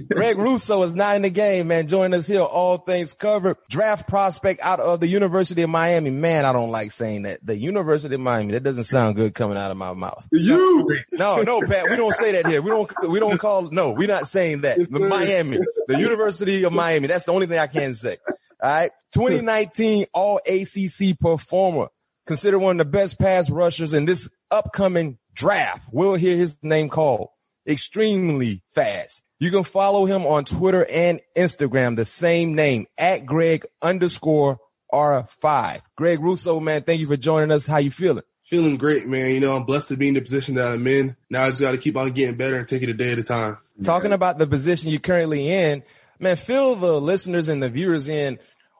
Greg 0.10 0.38
Rousseau 0.38 0.84
is 0.84 0.96
not 0.96 1.18
in 1.18 1.24
the 1.24 1.30
game, 1.30 1.68
man. 1.68 1.88
Join 1.88 2.14
us 2.14 2.28
here. 2.28 2.42
All 2.42 2.78
things 2.78 3.14
covered. 3.14 3.58
Draft 3.70 4.08
prospect 4.08 4.62
out 4.62 4.80
of 4.80 5.00
the 5.02 5.08
University 5.08 5.62
of 5.64 5.70
Miami. 5.70 6.10
Man, 6.10 6.46
I 6.46 6.54
don't 6.54 6.72
like 6.72 6.92
saying 6.92 7.24
that. 7.24 7.46
The 7.46 7.58
University 7.58 8.16
of 8.16 8.22
Miami. 8.22 8.54
That 8.54 8.64
doesn't 8.64 8.86
sound 8.86 9.16
good 9.16 9.34
coming 9.34 9.58
out 9.58 9.72
of 9.72 9.78
my 9.78 9.94
mouth. 9.94 10.26
You. 10.32 10.88
No, 11.12 11.42
no, 11.42 11.62
Pat, 11.62 11.90
we 11.90 11.98
don't 11.98 12.16
say 12.16 12.32
that 12.34 12.48
here. 12.48 12.62
We 12.62 12.70
don't, 12.70 12.92
we 13.10 13.20
don't 13.20 13.38
call, 13.38 13.64
no, 13.64 13.92
we're 13.92 14.08
not 14.08 14.28
saying 14.28 14.62
that. 14.62 14.78
The 14.78 15.00
Miami, 15.00 15.60
the 15.88 16.00
University 16.00 16.64
of 16.64 16.72
Miami. 16.72 17.08
That's 17.08 17.26
the 17.26 17.34
only 17.34 17.48
thing 17.48 17.60
I 17.60 17.68
can 17.68 17.94
say. 17.94 18.18
All 18.62 18.70
right. 18.70 18.92
2019 19.14 20.08
all 20.14 20.40
ACC 20.46 21.20
performer. 21.20 21.88
Considered 22.26 22.60
one 22.60 22.80
of 22.80 22.86
the 22.86 22.92
best 22.92 23.18
pass 23.18 23.50
rushers 23.50 23.94
in 23.94 24.06
this 24.06 24.30
upcoming 24.52 25.18
draft. 25.34 25.90
We'll 25.92 26.14
hear 26.14 26.38
his 26.38 26.56
name 26.62 26.90
called 26.90 27.30
extremely 27.70 28.62
fast. 28.74 29.22
You 29.40 29.52
can 29.52 29.64
follow 29.64 30.06
him 30.06 30.26
on 30.26 30.44
Twitter 30.44 30.86
and 30.90 31.22
Instagram, 31.38 31.96
the 31.96 32.06
same 32.06 32.56
name 32.56 32.88
at 32.98 33.26
Greg 33.26 33.66
underscore 33.82 34.58
R5. 34.92 35.82
Greg 35.96 36.20
Rousseau, 36.20 36.60
man, 36.60 36.84
thank 36.84 37.00
you 37.00 37.08
for 37.08 37.16
joining 37.16 37.52
us. 37.52 37.66
How 37.66 37.78
you 37.78 37.92
feeling? 37.92 38.24
Feeling 38.44 38.78
great, 38.78 39.08
man. 39.08 39.34
You 39.34 39.40
know, 39.40 39.56
I'm 39.56 39.64
blessed 39.64 39.90
to 39.90 39.98
be 39.98 40.08
in 40.08 40.16
the 40.16 40.22
position 40.22 40.56
that 40.56 40.72
I'm 40.72 40.86
in. 40.88 41.16
Now 41.30 41.44
I 41.44 41.50
just 41.50 41.62
got 41.62 41.72
to 41.72 41.78
keep 41.78 41.96
on 41.96 42.12
getting 42.12 42.36
better 42.36 42.58
and 42.58 42.68
take 42.68 42.82
it 42.82 42.90
a 42.90 42.94
day 42.94 43.12
at 43.12 43.20
a 43.20 43.24
time. 43.24 43.60
talking 43.84 44.12
about 44.12 44.40
the 44.40 44.48
position 44.48 44.90
you're 44.90 45.00
currently 45.00 45.50
in, 45.50 45.84
man, 46.20 46.36
fill 46.36 46.76
the 46.76 47.00
listeners 47.00 47.48
and 47.48 47.62
the 47.62 47.70
viewers 47.70 48.10
in 48.10 48.40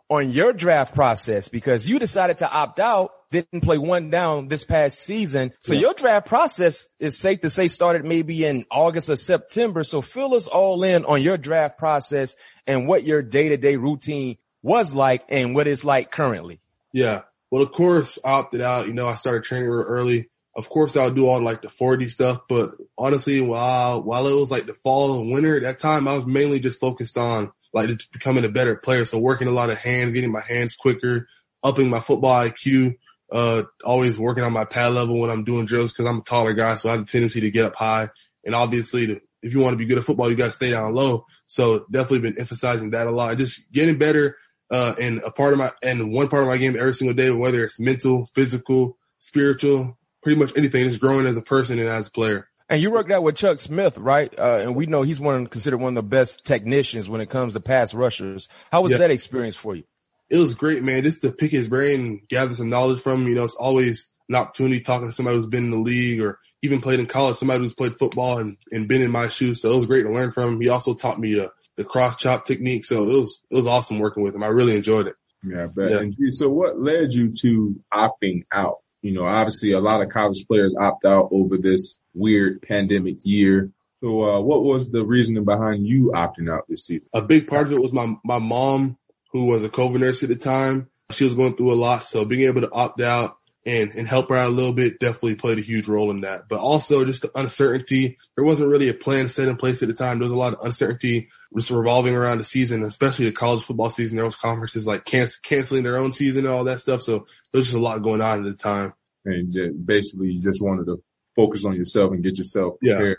on 0.10 0.32
your 0.32 0.54
draft 0.54 0.96
process 0.96 1.48
because 1.50 1.88
you 1.88 2.00
decided 2.00 2.40
to 2.40 2.52
opt 2.52 2.80
out, 2.80 3.12
didn't 3.32 3.62
play 3.62 3.78
one 3.78 4.10
down 4.10 4.48
this 4.48 4.64
past 4.64 5.00
season. 5.00 5.54
So 5.60 5.74
your 5.74 5.94
draft 5.94 6.28
process 6.28 6.88
is 7.00 7.18
safe 7.18 7.42
to 7.42 7.50
say 7.50 7.68
started 7.68 8.04
maybe 8.04 8.44
in 8.44 8.66
August 8.72 9.10
or 9.10 9.16
September. 9.16 9.84
So 9.84 10.02
fill 10.02 10.34
us 10.34 10.48
all 10.48 10.84
in 10.84 11.06
on 11.06 11.22
your 11.22 11.38
draft 11.38 11.78
process 11.78 12.36
and 12.66 12.88
what 12.88 13.04
your 13.04 13.22
day 13.22 13.50
to 13.50 13.58
day 13.58 13.76
routine 13.76 14.38
was 14.64 14.96
like 14.96 15.26
and 15.30 15.54
what 15.54 15.68
it's 15.68 15.86
like 15.86 16.12
currently. 16.12 16.60
Yeah. 16.92 17.22
Well, 17.52 17.62
of 17.62 17.72
course, 17.72 18.18
I 18.26 18.32
opted 18.32 18.62
out. 18.62 18.88
You 18.88 18.94
know, 18.94 19.08
I 19.08 19.16
started 19.16 19.44
training 19.44 19.70
real 19.70 19.86
early. 19.86 20.30
of 20.56 20.70
course 20.70 20.98
I'll 20.98 21.12
do 21.12 21.28
all 21.28 21.42
like 21.42 21.62
the 21.62 21.70
40 21.70 22.10
stuff, 22.10 22.42
but 22.50 22.72
honestly, 22.98 23.42
while, 23.42 24.02
while 24.04 24.28
it 24.28 24.34
was 24.34 24.52
like 24.52 24.66
the 24.66 24.74
fall 24.74 25.20
and 25.22 25.32
winter, 25.32 25.56
at 25.58 25.64
that 25.64 25.80
time 25.80 26.08
I 26.08 26.16
was 26.16 26.26
mainly 26.26 26.60
just 26.60 26.80
focused 26.80 27.18
on 27.18 27.52
like 27.74 27.90
becoming 28.12 28.46
a 28.46 28.50
better 28.50 28.76
player. 28.76 29.06
So 29.06 29.20
working 29.20 29.48
a 29.48 29.52
lot 29.52 29.70
of 29.70 29.78
hands, 29.78 30.14
getting 30.14 30.32
my 30.32 30.42
hands 30.42 30.76
quicker, 30.76 31.28
upping 31.64 31.90
my 31.90 32.00
football 32.00 32.44
IQ, 32.44 32.96
uh, 33.32 33.64
always 33.84 34.18
working 34.18 34.44
on 34.44 34.54
my 34.54 34.66
pad 34.66 34.94
level 34.94 35.20
when 35.20 35.30
I'm 35.30 35.44
doing 35.44 35.66
drills 35.66 35.92
because 35.92 36.06
I'm 36.06 36.20
a 36.20 36.24
taller 36.24 36.54
guy. 36.54 36.76
So 36.76 36.90
I 36.90 36.94
have 36.94 37.02
a 37.02 37.06
tendency 37.06 37.42
to 37.42 37.52
get 37.52 37.66
up 37.66 37.76
high. 37.76 38.10
And 38.46 38.56
obviously 38.56 39.08
to, 39.08 39.22
if 39.42 39.54
you 39.54 39.60
want 39.60 39.74
to 39.74 39.78
be 39.78 39.86
good 39.86 39.98
at 39.98 40.04
football, 40.04 40.30
you 40.30 40.36
got 40.36 40.48
to 40.48 40.52
stay 40.52 40.72
down 40.72 40.94
low. 40.94 41.26
So 41.48 41.86
definitely 41.92 42.20
been 42.20 42.40
emphasizing 42.40 42.92
that 42.92 43.08
a 43.08 43.12
lot. 43.12 43.38
Just 43.38 43.72
getting 43.72 43.98
better, 43.98 44.38
uh, 44.72 44.94
and 45.00 45.20
a 45.20 45.32
part 45.32 45.54
of 45.54 45.60
my, 45.60 45.72
and 45.82 46.12
one 46.12 46.28
part 46.28 46.44
of 46.44 46.50
my 46.50 46.58
game 46.58 46.76
every 46.78 46.94
single 46.94 47.16
day, 47.16 47.32
whether 47.32 47.64
it's 47.64 47.80
mental, 47.80 48.28
physical, 48.36 48.98
spiritual, 49.20 49.98
pretty 50.22 50.40
much 50.40 50.52
anything, 50.56 50.88
just 50.88 51.00
growing 51.00 51.26
as 51.26 51.38
a 51.38 51.42
person 51.42 51.80
and 51.80 51.90
as 51.90 52.08
a 52.08 52.12
player. 52.12 52.49
And 52.70 52.82
you 52.82 52.92
worked 52.92 53.12
out 53.12 53.24
with 53.24 53.36
Chuck 53.36 53.60
Smith, 53.60 53.98
right? 53.98 54.34
Uh, 54.38 54.60
and 54.62 54.76
we 54.76 54.86
know 54.86 55.02
he's 55.02 55.20
one 55.20 55.48
considered 55.48 55.78
one 55.80 55.98
of 55.98 56.04
the 56.04 56.08
best 56.08 56.46
technicians 56.46 57.10
when 57.10 57.20
it 57.22 57.30
comes 57.30 57.54
to 57.54 57.60
pass 57.60 57.94
rushers. 57.94 58.48
How 58.72 58.82
was 58.82 58.92
Yeah. 58.92 59.00
that 59.00 59.12
experience 59.12 59.56
for 59.56 59.76
you? 59.76 59.84
it 60.32 60.38
was 60.38 60.54
great, 60.54 60.84
man. 60.84 61.02
Just 61.02 61.22
to 61.22 61.32
pick 61.32 61.50
his 61.50 61.68
brain 61.68 62.00
and 62.02 62.20
gather 62.30 62.54
some 62.54 62.70
knowledge 62.70 63.02
from 63.02 63.24
him. 63.24 63.30
You 63.30 63.34
know, 63.34 63.46
it's 63.46 63.56
always 63.56 64.12
an 64.30 64.36
opportunity 64.36 64.80
talking 64.80 65.08
to 65.10 65.12
somebody 65.12 65.38
who's 65.38 65.48
been 65.48 65.66
in 65.66 65.72
the 65.72 65.78
league 65.78 66.22
or 66.22 66.38
even 66.62 66.82
played 66.82 67.00
in 67.00 67.08
college, 67.08 67.38
somebody 67.38 67.64
who's 67.64 67.74
played 67.74 67.96
football 67.96 68.38
and, 68.38 68.56
and 68.72 68.88
been 68.88 69.02
in 69.02 69.10
my 69.10 69.28
shoes. 69.30 69.60
So 69.60 69.72
it 69.74 69.78
was 69.78 69.88
great 69.88 70.04
to 70.04 70.12
learn 70.12 70.30
from 70.30 70.54
him. 70.54 70.62
He 70.62 70.70
also 70.70 70.94
taught 70.94 71.20
me 71.20 71.40
uh, 71.40 71.48
the 71.78 71.84
cross 71.84 72.16
chop 72.18 72.46
technique. 72.46 72.86
So 72.86 73.02
it 73.10 73.20
was, 73.20 73.42
it 73.50 73.56
was 73.56 73.66
awesome 73.66 73.98
working 73.98 74.22
with 74.22 74.36
him. 74.36 74.44
I 74.44 74.48
really 74.50 74.76
enjoyed 74.76 75.08
it. 75.08 75.16
Yeah, 75.44 75.64
I 75.64 75.66
bet. 75.66 75.90
Yeah. 75.90 75.98
And 76.02 76.16
so 76.30 76.48
what 76.48 76.80
led 76.80 77.12
you 77.12 77.34
to 77.42 77.82
opting 77.92 78.44
out? 78.52 78.76
You 79.02 79.14
know, 79.14 79.26
obviously 79.26 79.72
a 79.72 79.80
lot 79.80 80.02
of 80.04 80.10
college 80.10 80.46
players 80.48 80.76
opt 80.80 81.06
out 81.06 81.30
over 81.32 81.58
this 81.58 81.98
weird 82.20 82.62
pandemic 82.62 83.26
year. 83.26 83.72
So, 84.02 84.24
uh, 84.24 84.40
what 84.40 84.64
was 84.64 84.90
the 84.90 85.04
reasoning 85.04 85.46
behind 85.46 85.86
you 85.86 86.12
opting 86.16 86.52
out 86.52 86.68
this 86.68 86.86
season? 86.86 87.08
A 87.14 87.22
big 87.22 87.48
part 87.48 87.68
of 87.68 87.74
it 87.74 87.82
was 87.82 87.92
my, 87.92 88.16
my 88.24 88.40
mom, 88.40 88.98
who 89.32 89.46
was 89.46 89.64
a 89.64 89.70
COVID 89.70 90.00
nurse 90.00 90.24
at 90.24 90.30
the 90.30 90.36
time. 90.36 90.90
She 91.12 91.24
was 91.24 91.36
going 91.36 91.56
through 91.56 91.74
a 91.74 91.76
lot. 91.76 92.06
So 92.06 92.24
being 92.24 92.48
able 92.48 92.62
to 92.62 92.72
opt 92.72 93.02
out 93.02 93.38
and, 93.66 93.92
and 93.94 94.08
help 94.08 94.30
her 94.30 94.36
out 94.36 94.50
a 94.50 94.54
little 94.54 94.74
bit 94.74 95.00
definitely 95.00 95.36
played 95.36 95.58
a 95.58 95.62
huge 95.62 95.88
role 95.88 96.12
in 96.12 96.22
that. 96.22 96.44
But 96.48 96.60
also 96.60 97.04
just 97.06 97.24
the 97.24 97.32
uncertainty. 97.38 98.18
There 98.36 98.46
wasn't 98.46 98.70
really 98.70 98.90
a 98.90 98.94
plan 98.94 99.30
set 99.30 99.48
in 99.48 99.58
place 99.58 99.82
at 99.82 99.90
the 99.90 99.94
time. 99.94 100.20
There 100.20 100.26
was 100.26 100.32
a 100.32 100.38
lot 100.38 100.54
of 100.54 100.66
uncertainty 100.66 101.30
just 101.56 101.72
revolving 101.72 102.16
around 102.16 102.38
the 102.38 102.46
season, 102.46 102.84
especially 102.84 103.26
the 103.26 103.32
college 103.32 103.64
football 103.64 103.90
season. 103.90 104.18
There 104.18 104.26
was 104.26 104.36
conferences 104.36 104.88
like 104.88 105.06
canc- 105.06 105.42
canceling 105.44 105.84
their 105.84 105.98
own 105.98 106.12
season 106.12 106.46
and 106.46 106.54
all 106.54 106.64
that 106.66 106.82
stuff. 106.82 107.02
So 107.02 107.28
there 107.52 107.60
was 107.60 107.68
just 107.68 107.78
a 107.78 107.82
lot 107.82 108.02
going 108.02 108.22
on 108.22 108.46
at 108.46 108.52
the 108.52 108.58
time. 108.58 108.94
And 109.26 109.86
basically 109.86 110.30
you 110.30 110.42
just 110.42 110.62
wanted 110.62 110.86
to 110.86 111.04
focus 111.40 111.66
on 111.66 111.76
yourself 111.76 112.12
and 112.12 112.24
get 112.24 112.38
yourself 112.38 112.76
Yeah. 112.82 112.96
prepared 112.96 113.18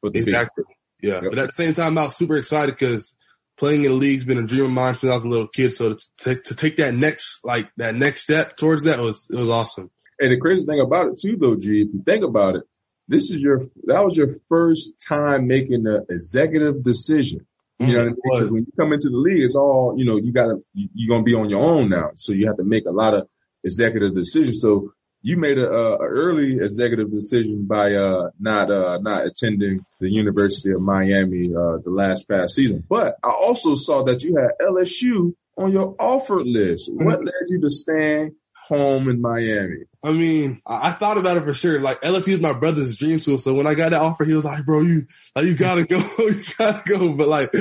for 0.00 0.10
the 0.10 0.20
big 0.20 0.28
Exactly. 0.28 0.64
Yeah. 1.00 1.20
Yep. 1.22 1.30
But 1.30 1.38
at 1.38 1.46
the 1.48 1.52
same 1.54 1.74
time, 1.74 1.98
I 1.98 2.04
was 2.04 2.16
super 2.16 2.36
excited 2.36 2.74
because 2.74 3.14
playing 3.56 3.84
in 3.84 3.92
the 3.92 3.96
league's 3.96 4.24
been 4.24 4.38
a 4.38 4.46
dream 4.46 4.64
of 4.64 4.70
mine 4.70 4.94
since 4.94 5.10
I 5.10 5.14
was 5.14 5.24
a 5.24 5.28
little 5.28 5.48
kid. 5.48 5.72
So 5.72 5.94
to, 5.94 6.00
take 6.18 6.44
to 6.44 6.54
take 6.54 6.76
that 6.76 6.94
next, 6.94 7.44
like 7.44 7.68
that 7.76 7.94
next 7.94 8.22
step 8.22 8.56
towards 8.56 8.84
that 8.84 8.98
was, 9.00 9.28
it 9.32 9.36
was 9.36 9.48
awesome. 9.48 9.90
And 10.20 10.32
the 10.32 10.38
crazy 10.38 10.66
thing 10.66 10.80
about 10.80 11.06
it 11.08 11.18
too, 11.20 11.36
though, 11.36 11.56
G, 11.56 11.82
if 11.82 11.94
you 11.94 12.02
think 12.04 12.24
about 12.24 12.56
it, 12.56 12.62
this 13.08 13.30
is 13.30 13.36
your, 13.40 13.66
that 13.84 14.04
was 14.04 14.16
your 14.16 14.36
first 14.48 14.92
time 15.06 15.46
making 15.46 15.86
an 15.86 16.06
executive 16.08 16.82
decision. 16.82 17.46
You 17.80 17.86
know 17.86 17.92
mm, 17.92 17.96
what 17.96 18.00
I 18.00 18.04
mean? 18.04 18.12
It 18.12 18.18
was. 18.24 18.38
Because 18.38 18.52
when 18.52 18.62
you 18.66 18.72
come 18.78 18.92
into 18.92 19.08
the 19.08 19.16
league, 19.16 19.42
it's 19.42 19.56
all, 19.56 19.94
you 19.96 20.04
know, 20.04 20.16
you 20.16 20.32
gotta, 20.32 20.56
you're 20.74 21.08
going 21.08 21.22
to 21.22 21.24
be 21.24 21.34
on 21.34 21.50
your 21.50 21.64
own 21.64 21.88
now. 21.88 22.10
So 22.16 22.32
you 22.32 22.46
have 22.46 22.58
to 22.58 22.64
make 22.64 22.86
a 22.86 22.92
lot 22.92 23.14
of 23.14 23.26
executive 23.64 24.14
decisions. 24.14 24.60
So 24.60 24.92
you 25.22 25.36
made 25.36 25.58
a, 25.58 25.68
a, 25.70 25.98
early 25.98 26.56
executive 26.56 27.10
decision 27.10 27.64
by, 27.66 27.94
uh, 27.94 28.30
not, 28.38 28.70
uh, 28.70 28.98
not 28.98 29.26
attending 29.26 29.84
the 30.00 30.10
University 30.10 30.72
of 30.72 30.80
Miami, 30.80 31.50
uh, 31.54 31.78
the 31.84 31.90
last 31.90 32.28
past 32.28 32.54
season. 32.54 32.84
But 32.88 33.16
I 33.22 33.30
also 33.30 33.74
saw 33.74 34.02
that 34.04 34.22
you 34.22 34.36
had 34.36 34.50
LSU 34.60 35.34
on 35.56 35.72
your 35.72 35.94
offer 35.98 36.42
list. 36.44 36.90
What 36.92 37.24
led 37.24 37.32
you 37.48 37.60
to 37.60 37.70
staying 37.70 38.34
home 38.66 39.08
in 39.08 39.20
Miami? 39.20 39.84
I 40.02 40.12
mean, 40.12 40.60
I, 40.66 40.88
I 40.88 40.92
thought 40.92 41.18
about 41.18 41.36
it 41.36 41.44
for 41.44 41.54
sure. 41.54 41.80
Like 41.80 42.00
LSU 42.02 42.28
is 42.28 42.40
my 42.40 42.52
brother's 42.52 42.96
dream 42.96 43.20
school. 43.20 43.38
So 43.38 43.54
when 43.54 43.66
I 43.66 43.74
got 43.74 43.90
that 43.90 44.00
offer, 44.00 44.24
he 44.24 44.34
was 44.34 44.44
like, 44.44 44.64
bro, 44.64 44.82
you, 44.82 45.06
like, 45.36 45.46
you 45.46 45.54
gotta 45.54 45.84
go, 45.84 45.98
you 46.18 46.42
gotta 46.58 46.82
go. 46.84 47.12
But 47.12 47.28
like 47.28 47.54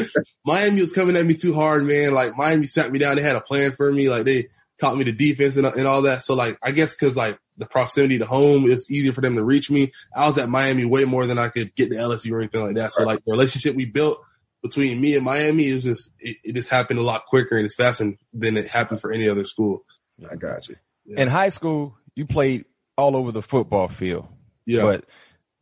Miami 0.45 0.81
was 0.81 0.93
coming 0.93 1.15
at 1.15 1.25
me 1.25 1.35
too 1.35 1.53
hard, 1.53 1.85
man. 1.85 2.13
Like 2.13 2.35
Miami 2.35 2.67
sat 2.67 2.91
me 2.91 2.99
down. 2.99 3.15
They 3.15 3.21
had 3.21 3.35
a 3.35 3.41
plan 3.41 3.73
for 3.73 3.91
me. 3.91 4.09
Like 4.09 4.25
they 4.25 4.47
taught 4.81 4.97
me 4.97 5.03
the 5.03 5.11
defense 5.11 5.55
and, 5.55 5.65
and 5.65 5.87
all 5.87 6.01
that. 6.01 6.23
So 6.23 6.33
like, 6.33 6.57
I 6.61 6.71
guess 6.71 6.95
cause 6.95 7.15
like 7.15 7.39
the 7.57 7.65
proximity 7.65 8.17
to 8.17 8.25
home, 8.25 8.69
it's 8.69 8.91
easier 8.91 9.13
for 9.13 9.21
them 9.21 9.35
to 9.35 9.43
reach 9.43 9.69
me. 9.69 9.93
I 10.15 10.25
was 10.25 10.37
at 10.37 10.49
Miami 10.49 10.83
way 10.83 11.05
more 11.05 11.25
than 11.27 11.37
I 11.37 11.49
could 11.49 11.73
get 11.75 11.89
to 11.89 11.95
LSU 11.95 12.31
or 12.31 12.41
anything 12.41 12.65
like 12.65 12.75
that. 12.75 12.91
So 12.91 13.03
like 13.03 13.23
the 13.23 13.31
relationship 13.31 13.75
we 13.75 13.85
built 13.85 14.19
between 14.63 14.99
me 14.99 15.15
and 15.15 15.23
Miami 15.23 15.67
is 15.67 15.83
just, 15.83 16.11
it, 16.19 16.37
it 16.43 16.55
just 16.55 16.69
happened 16.69 16.99
a 16.99 17.03
lot 17.03 17.25
quicker 17.27 17.55
and 17.55 17.65
it's 17.65 17.75
faster 17.75 18.13
than 18.33 18.57
it 18.57 18.67
happened 18.67 18.99
for 18.99 19.11
any 19.11 19.29
other 19.29 19.43
school. 19.43 19.85
I 20.29 20.35
got 20.35 20.67
you. 20.67 20.75
In 21.05 21.27
high 21.27 21.49
school, 21.49 21.95
you 22.15 22.25
played 22.25 22.65
all 22.97 23.15
over 23.15 23.31
the 23.31 23.41
football 23.41 23.87
field. 23.87 24.27
Yeah. 24.65 24.83
But 24.83 25.05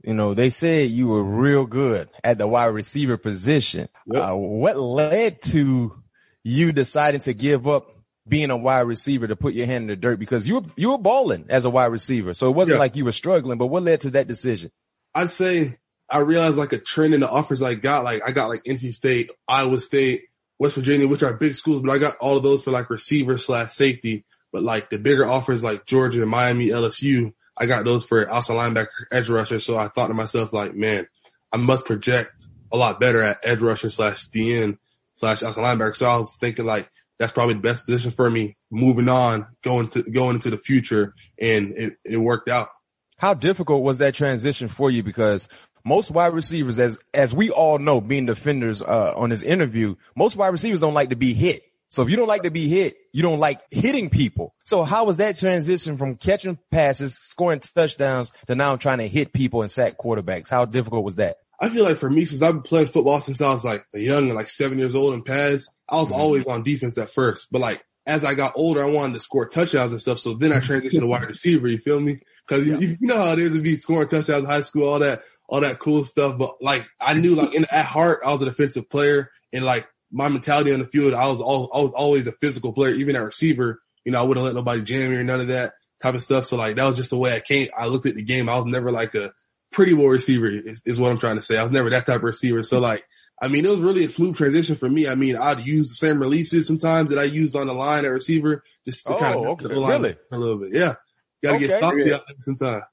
you 0.03 0.13
know, 0.13 0.33
they 0.33 0.49
said 0.49 0.91
you 0.91 1.07
were 1.07 1.23
real 1.23 1.65
good 1.65 2.09
at 2.23 2.37
the 2.37 2.47
wide 2.47 2.67
receiver 2.67 3.17
position. 3.17 3.89
Yep. 4.07 4.23
Uh, 4.23 4.35
what 4.35 4.79
led 4.79 5.41
to 5.43 6.01
you 6.43 6.71
deciding 6.71 7.21
to 7.21 7.33
give 7.33 7.67
up 7.67 7.91
being 8.29 8.51
a 8.51 8.57
wide 8.57 8.81
receiver 8.81 9.27
to 9.27 9.35
put 9.35 9.53
your 9.53 9.65
hand 9.65 9.83
in 9.83 9.87
the 9.87 9.95
dirt? 9.95 10.19
Because 10.19 10.47
you 10.47 10.55
were, 10.55 10.65
you 10.75 10.91
were 10.91 10.97
balling 10.97 11.45
as 11.49 11.65
a 11.65 11.69
wide 11.69 11.85
receiver. 11.87 12.33
So 12.33 12.47
it 12.47 12.53
wasn't 12.55 12.75
Yeah. 12.75 12.79
like 12.79 12.95
you 12.95 13.05
were 13.05 13.11
struggling, 13.11 13.57
but 13.57 13.67
what 13.67 13.83
led 13.83 14.01
to 14.01 14.11
that 14.11 14.27
decision? 14.27 14.71
I'd 15.15 15.31
say 15.31 15.77
I 16.09 16.19
realized 16.19 16.57
like 16.57 16.73
a 16.73 16.77
trend 16.77 17.13
in 17.13 17.19
the 17.21 17.29
offers 17.29 17.61
I 17.61 17.73
got. 17.75 18.03
Like 18.03 18.21
I 18.27 18.31
got 18.31 18.49
like 18.49 18.63
NC 18.63 18.93
State, 18.93 19.31
Iowa 19.47 19.79
State, 19.79 20.23
West 20.59 20.75
Virginia, 20.75 21.07
which 21.07 21.23
are 21.23 21.33
big 21.33 21.55
schools, 21.55 21.81
but 21.81 21.91
I 21.91 21.97
got 21.97 22.17
all 22.17 22.37
of 22.37 22.43
those 22.43 22.61
for 22.63 22.71
like 22.71 22.89
receiver 22.89 23.37
slash 23.37 23.71
safety. 23.73 24.25
But 24.51 24.63
like 24.63 24.89
the 24.89 24.97
bigger 24.97 25.25
offers 25.27 25.63
like 25.63 25.85
Georgia, 25.85 26.25
Miami, 26.25 26.67
LSU, 26.69 27.33
I 27.57 27.65
got 27.65 27.85
those 27.85 28.03
for 28.05 28.29
outside 28.29 28.55
linebacker, 28.55 28.87
edge 29.11 29.29
rusher. 29.29 29.59
So 29.59 29.77
I 29.77 29.87
thought 29.89 30.07
to 30.07 30.13
myself 30.13 30.53
like, 30.53 30.73
man, 30.75 31.07
I 31.51 31.57
must 31.57 31.85
project 31.85 32.47
a 32.71 32.77
lot 32.77 32.99
better 32.99 33.21
at 33.21 33.39
edge 33.43 33.59
rusher 33.59 33.89
slash 33.89 34.27
DN 34.29 34.77
slash 35.13 35.43
outside 35.43 35.63
linebacker. 35.63 35.95
So 35.95 36.09
I 36.09 36.15
was 36.17 36.35
thinking 36.39 36.65
like 36.65 36.89
that's 37.19 37.33
probably 37.33 37.55
the 37.55 37.61
best 37.61 37.85
position 37.85 38.11
for 38.11 38.29
me 38.29 38.55
moving 38.71 39.09
on, 39.09 39.45
going 39.63 39.89
to 39.89 40.03
going 40.03 40.35
into 40.35 40.49
the 40.49 40.57
future, 40.57 41.13
and 41.39 41.73
it, 41.77 41.93
it 42.05 42.17
worked 42.17 42.49
out. 42.49 42.69
How 43.17 43.33
difficult 43.33 43.83
was 43.83 43.97
that 43.97 44.15
transition 44.15 44.69
for 44.69 44.89
you? 44.89 45.03
Because 45.03 45.49
most 45.83 46.11
wide 46.11 46.33
receivers, 46.33 46.79
as 46.79 46.97
as 47.13 47.33
we 47.33 47.49
all 47.49 47.77
know, 47.77 48.01
being 48.01 48.25
defenders 48.25 48.81
uh, 48.81 49.13
on 49.15 49.29
this 49.29 49.41
interview, 49.41 49.95
most 50.15 50.35
wide 50.35 50.47
receivers 50.47 50.79
don't 50.79 50.93
like 50.93 51.09
to 51.09 51.15
be 51.15 51.33
hit. 51.33 51.63
So 51.91 52.03
if 52.03 52.09
you 52.09 52.15
don't 52.15 52.27
like 52.27 52.43
to 52.43 52.51
be 52.51 52.69
hit, 52.69 52.97
you 53.13 53.23
don't 53.23 53.39
like 53.39 53.61
hitting 53.71 54.11
people. 54.11 54.53
So 54.63 54.83
how 54.83 55.05
was 55.05 55.17
that 55.17 55.37
transition 55.37 55.97
from 55.97 56.17
catching 56.17 56.59
passes, 56.69 57.17
scoring 57.17 57.61
touchdowns, 57.61 58.31
to 58.45 58.53
now 58.53 58.75
trying 58.75 58.99
to 58.99 59.07
hit 59.07 59.33
people 59.33 59.63
and 59.63 59.71
sack 59.71 59.97
quarterbacks? 59.97 60.49
How 60.49 60.65
difficult 60.65 61.03
was 61.03 61.15
that? 61.15 61.37
I 61.61 61.69
feel 61.69 61.83
like 61.83 61.97
for 61.97 62.09
me, 62.09 62.25
since 62.25 62.41
I've 62.41 62.53
been 62.53 62.61
playing 62.63 62.87
football 62.87 63.19
since 63.19 63.41
I 63.41 63.51
was 63.51 63.65
like 63.65 63.85
a 63.93 63.99
young 63.99 64.25
and 64.25 64.35
like 64.35 64.49
seven 64.49 64.79
years 64.79 64.95
old 64.95 65.13
in 65.13 65.23
pads, 65.23 65.69
I 65.87 65.97
was 65.97 66.09
mm-hmm. 66.09 66.19
always 66.19 66.47
on 66.47 66.63
defense 66.63 66.97
at 66.97 67.09
first. 67.09 67.47
But 67.51 67.61
like 67.61 67.83
as 68.05 68.23
I 68.23 68.33
got 68.33 68.53
older, 68.55 68.83
I 68.83 68.87
wanted 68.87 69.13
to 69.13 69.19
score 69.19 69.47
touchdowns 69.47 69.91
and 69.91 70.01
stuff. 70.01 70.19
So 70.19 70.33
then 70.33 70.53
I 70.53 70.59
transitioned 70.59 71.01
to 71.01 71.07
wide 71.07 71.27
receiver. 71.27 71.67
You 71.67 71.77
feel 71.77 71.99
me? 71.99 72.19
Because 72.47 72.67
you, 72.67 72.97
you 72.99 73.07
know 73.07 73.17
how 73.17 73.33
it 73.33 73.39
is 73.39 73.53
to 73.53 73.61
be 73.61 73.75
scoring 73.75 74.07
touchdowns 74.07 74.43
in 74.43 74.49
high 74.49 74.61
school, 74.61 74.87
all 74.87 74.99
that, 74.99 75.21
all 75.47 75.61
that 75.61 75.79
cool 75.79 76.03
stuff. 76.05 76.37
But 76.37 76.61
like 76.61 76.87
I 76.99 77.13
knew, 77.13 77.35
like 77.35 77.53
in 77.53 77.65
at 77.65 77.85
heart, 77.85 78.21
I 78.25 78.31
was 78.31 78.41
a 78.41 78.45
defensive 78.45 78.89
player, 78.89 79.29
and 79.53 79.65
like 79.65 79.87
my 80.11 80.27
mentality 80.27 80.73
on 80.73 80.79
the 80.79 80.87
field, 80.87 81.13
I 81.13 81.27
was 81.27 81.39
all, 81.39 81.69
I 81.73 81.81
was 81.81 81.93
always 81.93 82.25
a 82.25 82.31
physical 82.31 82.73
player, 82.73 82.95
even 82.95 83.15
at 83.15 83.23
receiver. 83.23 83.81
You 84.05 84.13
know, 84.13 84.19
I 84.19 84.23
wouldn't 84.23 84.45
let 84.45 84.55
nobody 84.55 84.81
jam 84.81 85.11
me 85.11 85.17
or 85.17 85.23
none 85.23 85.41
of 85.41 85.49
that 85.49 85.73
type 86.01 86.15
of 86.15 86.23
stuff. 86.23 86.45
So 86.45 86.57
like 86.57 86.77
that 86.77 86.87
was 86.87 86.97
just 86.97 87.11
the 87.11 87.17
way 87.17 87.35
I 87.35 87.41
came. 87.41 87.67
I 87.77 87.85
looked 87.85 88.05
at 88.05 88.15
the 88.15 88.23
game. 88.23 88.49
I 88.49 88.55
was 88.55 88.65
never 88.65 88.91
like 88.91 89.13
a 89.13 89.33
pretty 89.71 89.93
well 89.93 90.07
receiver 90.07 90.47
is, 90.47 90.81
is 90.85 90.99
what 90.99 91.11
I'm 91.11 91.19
trying 91.19 91.35
to 91.35 91.41
say. 91.41 91.57
I 91.57 91.63
was 91.63 91.71
never 91.71 91.89
that 91.91 92.05
type 92.05 92.17
of 92.17 92.23
receiver. 92.23 92.63
So 92.63 92.79
like, 92.79 93.05
I 93.41 93.47
mean, 93.47 93.63
it 93.65 93.69
was 93.69 93.79
really 93.79 94.03
a 94.03 94.09
smooth 94.09 94.35
transition 94.35 94.75
for 94.75 94.89
me. 94.89 95.07
I 95.07 95.15
mean, 95.15 95.37
I'd 95.37 95.65
use 95.65 95.89
the 95.89 95.95
same 95.95 96.19
releases 96.19 96.67
sometimes 96.67 97.09
that 97.11 97.19
I 97.19 97.23
used 97.23 97.55
on 97.55 97.67
the 97.67 97.73
line 97.73 98.03
at 98.05 98.09
receiver 98.09 98.63
just 98.85 99.05
to 99.05 99.15
Oh, 99.15 99.19
kind 99.19 99.35
of 99.39 99.45
okay. 99.47 99.67
the 99.73 99.79
line 99.79 100.01
Really? 100.01 100.17
a 100.31 100.37
little 100.37 100.57
bit. 100.57 100.73
Yeah. 100.73 100.95
Got 101.43 101.51
to 101.51 101.55
Okay. 101.55 101.67
get 101.67 101.79
saucy 101.79 102.13
out 102.13 102.23
there 102.27 102.35
sometimes. 102.41 102.83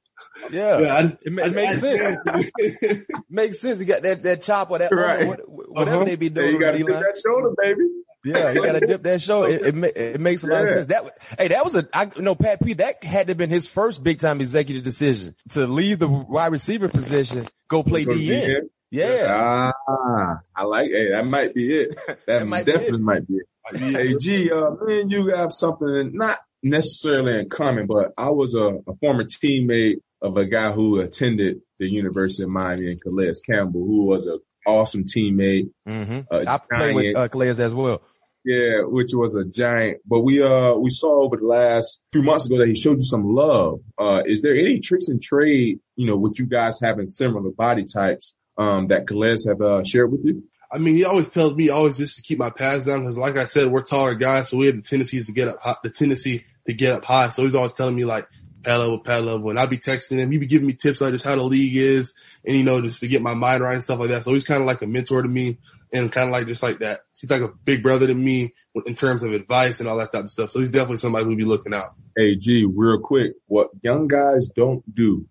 Yeah, 0.52 0.78
Yeah. 0.80 0.94
I 0.94 1.00
it, 1.24 1.32
ma- 1.32 1.42
I 1.42 1.46
it 1.46 1.52
makes 1.54 1.80
just- 1.80 2.24
sense. 2.26 3.00
makes 3.30 3.58
sense. 3.58 3.78
You 3.80 3.86
got 3.86 4.02
that 4.02 4.22
that 4.22 4.42
chop 4.42 4.70
or 4.70 4.78
that 4.78 4.92
Right. 4.92 5.26
what- 5.26 5.48
whatever 5.48 5.96
Uh-huh. 5.96 6.04
they 6.04 6.16
be 6.16 6.26
Hey, 6.26 6.34
doing. 6.34 6.52
you 6.54 6.60
got 6.60 6.72
to 6.72 6.78
D-line. 6.78 6.92
that 7.02 7.20
shoulder, 7.24 7.50
baby. 7.60 7.88
Yeah, 8.26 8.52
you 8.52 8.62
gotta 8.62 8.80
dip 8.80 9.02
that 9.04 9.20
show. 9.20 9.44
It, 9.44 9.62
it, 9.62 9.96
it 9.96 10.20
makes 10.20 10.42
a 10.42 10.48
lot 10.48 10.64
of 10.64 10.70
sense. 10.70 10.86
That 10.88 11.18
hey, 11.38 11.48
that 11.48 11.64
was 11.64 11.76
a 11.76 11.88
I 11.92 12.10
you 12.16 12.22
know 12.22 12.34
Pat 12.34 12.62
P. 12.62 12.74
That 12.74 13.04
had 13.04 13.28
to 13.28 13.30
have 13.30 13.38
been 13.38 13.50
his 13.50 13.66
first 13.66 14.02
big 14.02 14.18
time 14.18 14.40
executive 14.40 14.82
decision 14.82 15.36
to 15.50 15.66
leave 15.66 16.00
the 16.00 16.08
wide 16.08 16.52
receiver 16.52 16.88
position, 16.88 17.46
go 17.68 17.82
play 17.82 18.04
DN. 18.04 18.46
DN. 18.46 18.60
Yeah, 18.90 19.72
Ah, 19.88 20.38
I 20.54 20.64
like. 20.64 20.90
Hey, 20.90 21.10
that 21.10 21.24
might 21.24 21.54
be 21.54 21.74
it. 21.74 21.98
That, 22.26 22.46
might 22.46 22.66
be 22.66 22.72
definitely 22.72 22.98
might 22.98 23.26
be 23.26 23.34
it. 23.34 23.46
Hey, 23.78 24.16
G, 24.16 24.50
uh, 24.50 24.70
me 24.84 25.00
and 25.02 25.12
you 25.12 25.34
have 25.34 25.52
something 25.52 26.12
not 26.14 26.38
necessarily 26.62 27.40
in 27.40 27.48
common, 27.48 27.86
but 27.86 28.12
I 28.16 28.30
was 28.30 28.54
a, 28.54 28.78
a 28.86 28.96
former 29.00 29.24
teammate 29.24 29.96
of 30.22 30.36
a 30.36 30.44
guy 30.44 30.72
who 30.72 31.00
attended 31.00 31.60
the 31.78 31.86
University 31.86 32.44
of 32.44 32.48
Miami 32.48 32.92
and 32.92 33.00
Calais 33.00 33.32
Campbell, 33.48 33.84
who 33.84 34.04
was 34.04 34.26
an 34.26 34.38
awesome 34.66 35.04
teammate. 35.04 35.70
Mm-hmm. 35.88 36.32
a 36.32 36.44
I 36.50 36.58
played 36.58 36.94
with 36.94 37.16
uh, 37.16 37.28
Calais 37.28 37.48
as 37.50 37.74
well. 37.74 38.02
Yeah, 38.46 38.82
which 38.84 39.10
was 39.12 39.34
a 39.34 39.44
giant. 39.44 40.02
But 40.06 40.20
we 40.20 40.40
uh 40.40 40.74
we 40.74 40.90
saw 40.90 41.24
over 41.24 41.36
the 41.36 41.46
last 41.46 42.00
few 42.12 42.22
months 42.22 42.46
ago 42.46 42.58
that 42.58 42.68
he 42.68 42.76
showed 42.76 42.98
you 42.98 43.02
some 43.02 43.34
love. 43.34 43.80
Uh 43.98 44.22
is 44.24 44.40
there 44.40 44.54
any 44.54 44.78
tricks 44.78 45.08
and 45.08 45.20
trade, 45.20 45.80
you 45.96 46.06
know, 46.06 46.16
with 46.16 46.38
you 46.38 46.46
guys 46.46 46.78
having 46.80 47.08
similar 47.08 47.50
body 47.50 47.84
types 47.84 48.34
um 48.56 48.86
that 48.86 49.08
Calais 49.08 49.38
have 49.48 49.60
uh 49.60 49.82
shared 49.82 50.12
with 50.12 50.20
you? 50.24 50.44
I 50.70 50.78
mean, 50.78 50.96
he 50.96 51.04
always 51.04 51.28
tells 51.28 51.54
me 51.56 51.70
always 51.70 51.98
just 51.98 52.16
to 52.16 52.22
keep 52.22 52.38
my 52.38 52.50
pads 52.50 52.84
down 52.84 53.00
because, 53.00 53.18
like 53.18 53.36
I 53.36 53.46
said, 53.46 53.66
we're 53.66 53.82
taller 53.82 54.14
guys, 54.14 54.48
so 54.48 54.58
we 54.58 54.66
have 54.66 54.76
the 54.76 54.82
tendencies 54.82 55.26
to 55.26 55.32
get 55.32 55.48
up, 55.48 55.60
high, 55.60 55.76
the 55.82 55.90
tendency 55.90 56.44
to 56.66 56.72
get 56.72 56.94
up 56.94 57.04
high. 57.04 57.30
So 57.30 57.42
he's 57.42 57.54
always 57.56 57.72
telling 57.72 57.96
me 57.96 58.04
like 58.04 58.28
pad 58.62 58.78
level, 58.78 59.00
pad 59.00 59.24
level, 59.24 59.50
and 59.50 59.58
I'll 59.58 59.66
be 59.66 59.78
texting 59.78 60.18
him. 60.18 60.30
He'd 60.30 60.38
be 60.38 60.46
giving 60.46 60.66
me 60.66 60.74
tips 60.74 61.02
on 61.02 61.12
just 61.12 61.24
how 61.24 61.34
the 61.34 61.42
league 61.42 61.76
is, 61.76 62.14
and 62.44 62.56
you 62.56 62.62
know, 62.62 62.80
just 62.80 63.00
to 63.00 63.08
get 63.08 63.22
my 63.22 63.34
mind 63.34 63.62
right 63.62 63.74
and 63.74 63.82
stuff 63.82 63.98
like 63.98 64.10
that. 64.10 64.24
So 64.24 64.32
he's 64.34 64.44
kind 64.44 64.60
of 64.60 64.66
like 64.66 64.82
a 64.82 64.86
mentor 64.86 65.22
to 65.22 65.28
me, 65.28 65.58
and 65.92 66.12
kind 66.12 66.28
of 66.28 66.32
like 66.32 66.46
just 66.46 66.62
like 66.62 66.80
that. 66.80 67.00
He's 67.18 67.30
like 67.30 67.40
a 67.42 67.48
big 67.64 67.82
brother 67.82 68.06
to 68.06 68.14
me 68.14 68.52
in 68.86 68.94
terms 68.94 69.22
of 69.22 69.32
advice 69.32 69.80
and 69.80 69.88
all 69.88 69.96
that 69.98 70.12
type 70.12 70.24
of 70.24 70.30
stuff. 70.30 70.50
So 70.50 70.60
he's 70.60 70.70
definitely 70.70 70.98
somebody 70.98 71.24
who'd 71.24 71.38
be 71.38 71.44
looking 71.44 71.74
out. 71.74 71.94
Hey 72.16 72.36
G, 72.36 72.66
real 72.70 72.98
quick, 73.00 73.32
what 73.46 73.68
young 73.82 74.06
guys 74.06 74.48
don't 74.54 74.82
do, 74.94 75.26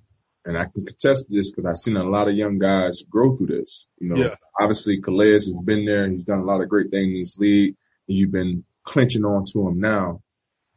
and 0.46 0.58
I 0.58 0.66
can 0.66 0.86
contest 0.86 1.26
this 1.30 1.52
because 1.52 1.66
I've 1.68 1.76
seen 1.78 1.96
a 1.98 2.04
lot 2.04 2.28
of 2.28 2.36
young 2.36 2.58
guys 2.60 3.02
grow 3.10 3.36
through 3.38 3.48
this. 3.48 3.86
You 4.00 4.10
know, 4.10 4.16
Yeah. 4.16 4.36
obviously 4.60 5.00
Calais 5.02 5.34
has 5.34 5.62
been 5.66 5.86
there. 5.86 6.10
He's 6.10 6.26
done 6.26 6.40
a 6.40 6.46
lot 6.46 6.62
of 6.62 6.70
great 6.70 6.90
things 6.92 7.14
in 7.14 7.20
this 7.20 7.38
league, 7.38 7.76
and 8.08 8.18
you've 8.18 8.32
been 8.32 8.64
clinching 8.84 9.26
on 9.26 9.46
to 9.54 9.68
him 9.68 9.80
now. 9.80 10.22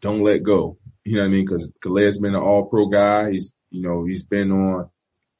Don't 0.00 0.22
let 0.22 0.42
go. 0.42 0.78
You 1.04 1.16
know 1.16 1.22
what 1.22 1.28
I 1.28 1.30
mean? 1.30 1.44
Because 1.46 1.72
Calais 1.82 2.04
has 2.04 2.18
been 2.18 2.34
an 2.34 2.40
all 2.42 2.66
pro 2.66 2.86
guy. 2.86 3.32
He's, 3.32 3.52
you 3.70 3.82
know, 3.82 4.04
he's 4.04 4.24
been 4.24 4.50
on 4.52 4.88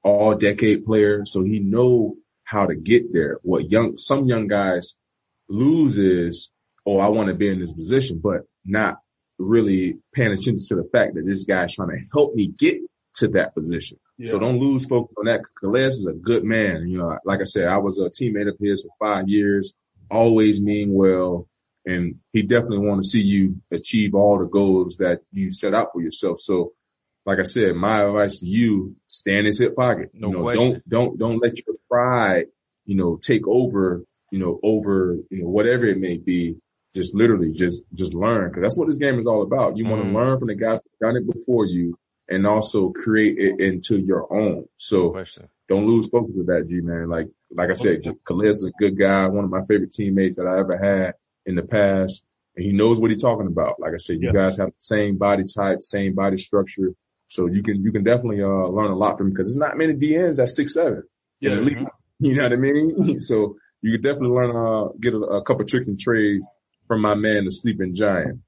all 0.03 0.35
decade 0.35 0.85
player. 0.85 1.25
So 1.27 1.45
he 1.45 1.59
know 1.61 2.17
how 2.45 2.67
to 2.67 2.75
get 2.75 3.13
there. 3.13 3.39
What 3.43 3.71
young, 3.71 3.97
some 3.99 4.25
young 4.27 4.49
guys 4.49 4.95
lose 5.49 5.99
is, 5.99 6.51
oh, 6.87 6.99
I 6.99 7.09
want 7.09 7.29
to 7.29 7.35
be 7.35 7.49
in 7.49 7.61
this 7.61 7.73
position, 7.73 8.21
but 8.23 8.43
not 8.65 8.99
really 9.39 9.99
paying 10.15 10.33
attention 10.33 10.59
to 10.59 10.75
the 10.77 10.89
fact 10.93 11.15
that 11.15 11.25
this 11.25 11.45
guy's 11.45 11.75
trying 11.75 11.91
to 11.91 12.07
help 12.13 12.35
me 12.35 12.49
get 12.49 12.79
to 13.17 13.29
that 13.29 13.55
position. 13.55 13.99
Yeah. 14.17 14.31
So 14.31 14.39
don't 14.39 14.59
lose 14.59 14.87
focus 14.87 15.15
on 15.19 15.27
that. 15.27 15.43
Calais 15.61 15.87
is 15.87 16.07
a 16.07 16.13
good 16.13 16.45
man. 16.45 16.89
You 16.89 16.99
know, 16.99 17.19
like 17.25 17.41
I 17.41 17.45
said, 17.45 17.65
I 17.65 17.79
was 17.79 17.99
a 17.99 18.11
teammate 18.11 18.49
of 18.49 18.57
his 18.61 18.83
for 18.83 18.91
five 18.99 19.29
years, 19.29 19.73
always 20.11 20.61
mean 20.61 20.93
well. 20.93 21.49
And 21.87 22.17
he 22.33 22.43
definitely 22.43 22.87
want 22.87 23.03
to 23.03 23.09
see 23.09 23.23
you 23.23 23.63
achieve 23.73 24.15
all 24.15 24.39
the 24.39 24.45
goals 24.45 24.97
that 24.97 25.21
you 25.33 25.53
set 25.53 25.75
out 25.75 25.89
for 25.93 26.03
yourself. 26.03 26.41
So 26.41 26.73
like 27.25 27.39
I 27.39 27.45
said, 27.45 27.75
my 27.75 28.05
advice 28.05 28.41
to 28.41 28.47
you, 28.47 28.97
stand 29.07 29.41
in 29.41 29.47
his 29.47 29.61
hip 29.61 29.77
pocket. 29.77 30.11
No 30.15 30.29
you 30.29 30.35
know, 30.35 30.43
question. 30.43 30.71
don't, 30.71 30.89
don't, 30.89 31.19
don't 31.19 31.43
let 31.43 31.57
your 31.57 31.77
pride, 31.91 32.47
you 32.85 32.97
know, 32.97 33.19
take 33.21 33.47
over, 33.47 34.03
you 34.31 34.39
know, 34.39 34.59
over, 34.63 35.17
you 35.31 35.43
know, 35.43 35.49
whatever 35.49 35.85
it 35.87 35.99
may 35.99 36.17
be. 36.17 36.57
Just 36.95 37.15
literally 37.15 37.53
just, 37.53 37.83
just 37.93 38.15
learn. 38.15 38.51
Cause 38.51 38.63
that's 38.63 38.79
what 38.79 38.87
this 38.89 38.97
game 38.97 39.19
is 39.19 39.27
all 39.27 39.43
about. 39.43 39.77
You 39.77 39.85
want 39.87 40.01
to 40.03 40.09
Mm. 40.09 40.15
learn 40.15 40.39
from 40.39 40.49
the 40.49 40.55
guy 40.55 40.73
who's 40.73 40.81
done 41.03 41.17
it 41.17 41.27
before 41.31 41.67
you 41.67 41.99
and 42.31 42.47
also 42.47 42.89
create 42.91 43.37
it 43.39 43.61
into 43.61 43.99
your 43.99 44.33
own. 44.33 44.65
So 44.79 45.11
Question. 45.11 45.49
don't 45.69 45.87
lose 45.87 46.09
focus 46.09 46.33
with 46.35 46.47
that, 46.47 46.67
G 46.67 46.81
man. 46.81 47.11
Like, 47.11 47.27
like 47.55 47.69
I 47.71 47.75
said, 47.75 47.99
is 48.07 48.65
a 48.65 48.71
good 48.79 48.99
guy, 48.99 49.27
one 49.27 49.45
of 49.45 49.51
my 49.51 49.61
favorite 49.69 49.93
teammates 49.93 50.37
that 50.37 50.47
I 50.47 50.59
ever 50.61 50.79
had 50.79 51.13
in 51.45 51.57
the 51.57 51.63
past. 51.63 52.23
And 52.57 52.65
he 52.65 52.73
knows 52.73 52.99
what 52.99 53.11
he's 53.11 53.21
talking 53.23 53.47
about. 53.49 53.79
Like 53.79 53.93
I 53.93 53.99
said, 53.99 54.17
you 54.23 54.29
Yeah. 54.29 54.33
guys 54.33 54.57
have 54.57 54.69
the 54.69 54.75
same 54.79 55.19
body 55.19 55.45
type, 55.45 55.83
same 55.83 56.15
body 56.15 56.39
structure. 56.39 56.95
So 57.29 57.47
you 57.47 57.63
can, 57.63 57.83
you 57.83 57.93
can 57.93 58.03
definitely, 58.03 58.43
uh, 58.43 58.47
learn 58.49 58.91
a 58.91 58.97
lot 58.97 59.19
from 59.19 59.27
him 59.27 59.33
because 59.35 59.49
there's 59.49 59.59
not 59.59 59.77
many 59.77 59.93
DNs 59.93 60.39
that's 60.39 60.57
six, 60.57 60.73
seven. 60.73 61.03
Yeah. 61.41 61.57
league. 61.57 61.87
You 62.19 62.35
know 62.35 62.45
what 62.45 62.53
I 62.55 62.57
mean? 62.57 63.19
So 63.21 63.57
you 63.83 63.93
could 63.93 64.03
definitely 64.03 64.29
learn, 64.37 64.55
uh, 64.57 64.89
get 65.01 65.15
a, 65.15 65.19
a 65.19 65.43
couple 65.43 65.65
trick 65.65 65.87
and 65.87 65.99
trades 65.99 66.47
from 66.87 67.01
my 67.03 67.15
man, 67.15 67.45
the 67.45 67.51
sleeping 67.51 67.95
giant. 67.95 68.41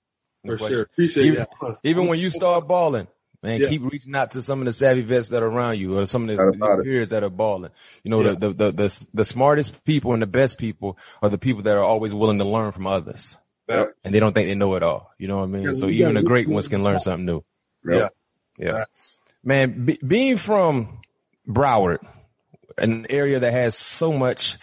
For 0.45 0.59
sure. 0.59 0.83
Appreciate 0.83 1.26
Even- 1.26 1.47
that. 1.61 1.76
Even 1.85 2.07
when 2.07 2.18
you 2.18 2.31
start 2.31 2.66
balling, 2.66 3.07
man, 3.43 3.61
Yeah. 3.61 3.68
keep 3.68 3.83
reaching 3.83 4.14
out 4.16 4.31
to 4.33 4.43
some 4.43 4.61
of 4.61 4.64
the 4.66 4.72
savvy 4.72 5.03
vets 5.03 5.28
that 5.28 5.43
are 5.43 5.47
around 5.49 5.78
you 5.78 5.99
or 5.99 6.07
some 6.07 6.28
of 6.28 6.37
the, 6.37 6.43
about 6.43 6.78
the 6.78 6.83
peers 6.85 7.11
that 7.11 7.22
are 7.22 7.28
balling. 7.31 7.70
You 8.03 8.11
know, 8.11 8.20
Yeah. 8.22 8.33
the, 8.33 8.53
the, 8.53 8.53
the, 8.53 8.72
the, 8.72 9.07
the 9.14 9.24
smartest 9.24 9.85
people 9.85 10.12
and 10.14 10.22
the 10.22 10.26
best 10.26 10.57
people 10.59 10.97
are 11.22 11.28
the 11.28 11.39
people 11.39 11.62
that 11.64 11.76
are 11.76 11.85
always 11.85 12.14
willing 12.14 12.39
to 12.39 12.45
learn 12.45 12.72
from 12.72 12.87
others. 12.87 13.37
That- 13.68 13.91
And 14.03 14.14
they 14.14 14.18
don't 14.20 14.33
think 14.33 14.49
they 14.49 14.55
know 14.55 14.74
it 14.76 14.83
all. 14.83 15.12
You 15.18 15.28
know 15.28 15.39
what 15.39 15.45
I 15.45 15.47
mean? 15.49 15.62
Yeah, 15.64 15.72
so 15.74 15.89
even 15.89 16.14
the 16.14 16.22
great 16.22 16.49
ones 16.49 16.68
can 16.68 16.83
learn 16.83 17.01
something 17.01 17.26
new. 17.26 17.45
Yeah. 17.89 18.09
Yeah. 18.59 18.72
Facts. 18.72 19.20
Man, 19.45 19.85
be, 19.87 19.99
being 20.07 20.37
from 20.39 21.01
Broward, 21.49 21.99
an 22.78 23.07
area 23.11 23.39
that 23.41 23.53
has 23.53 23.76
so 23.76 24.12
much, 24.12 24.59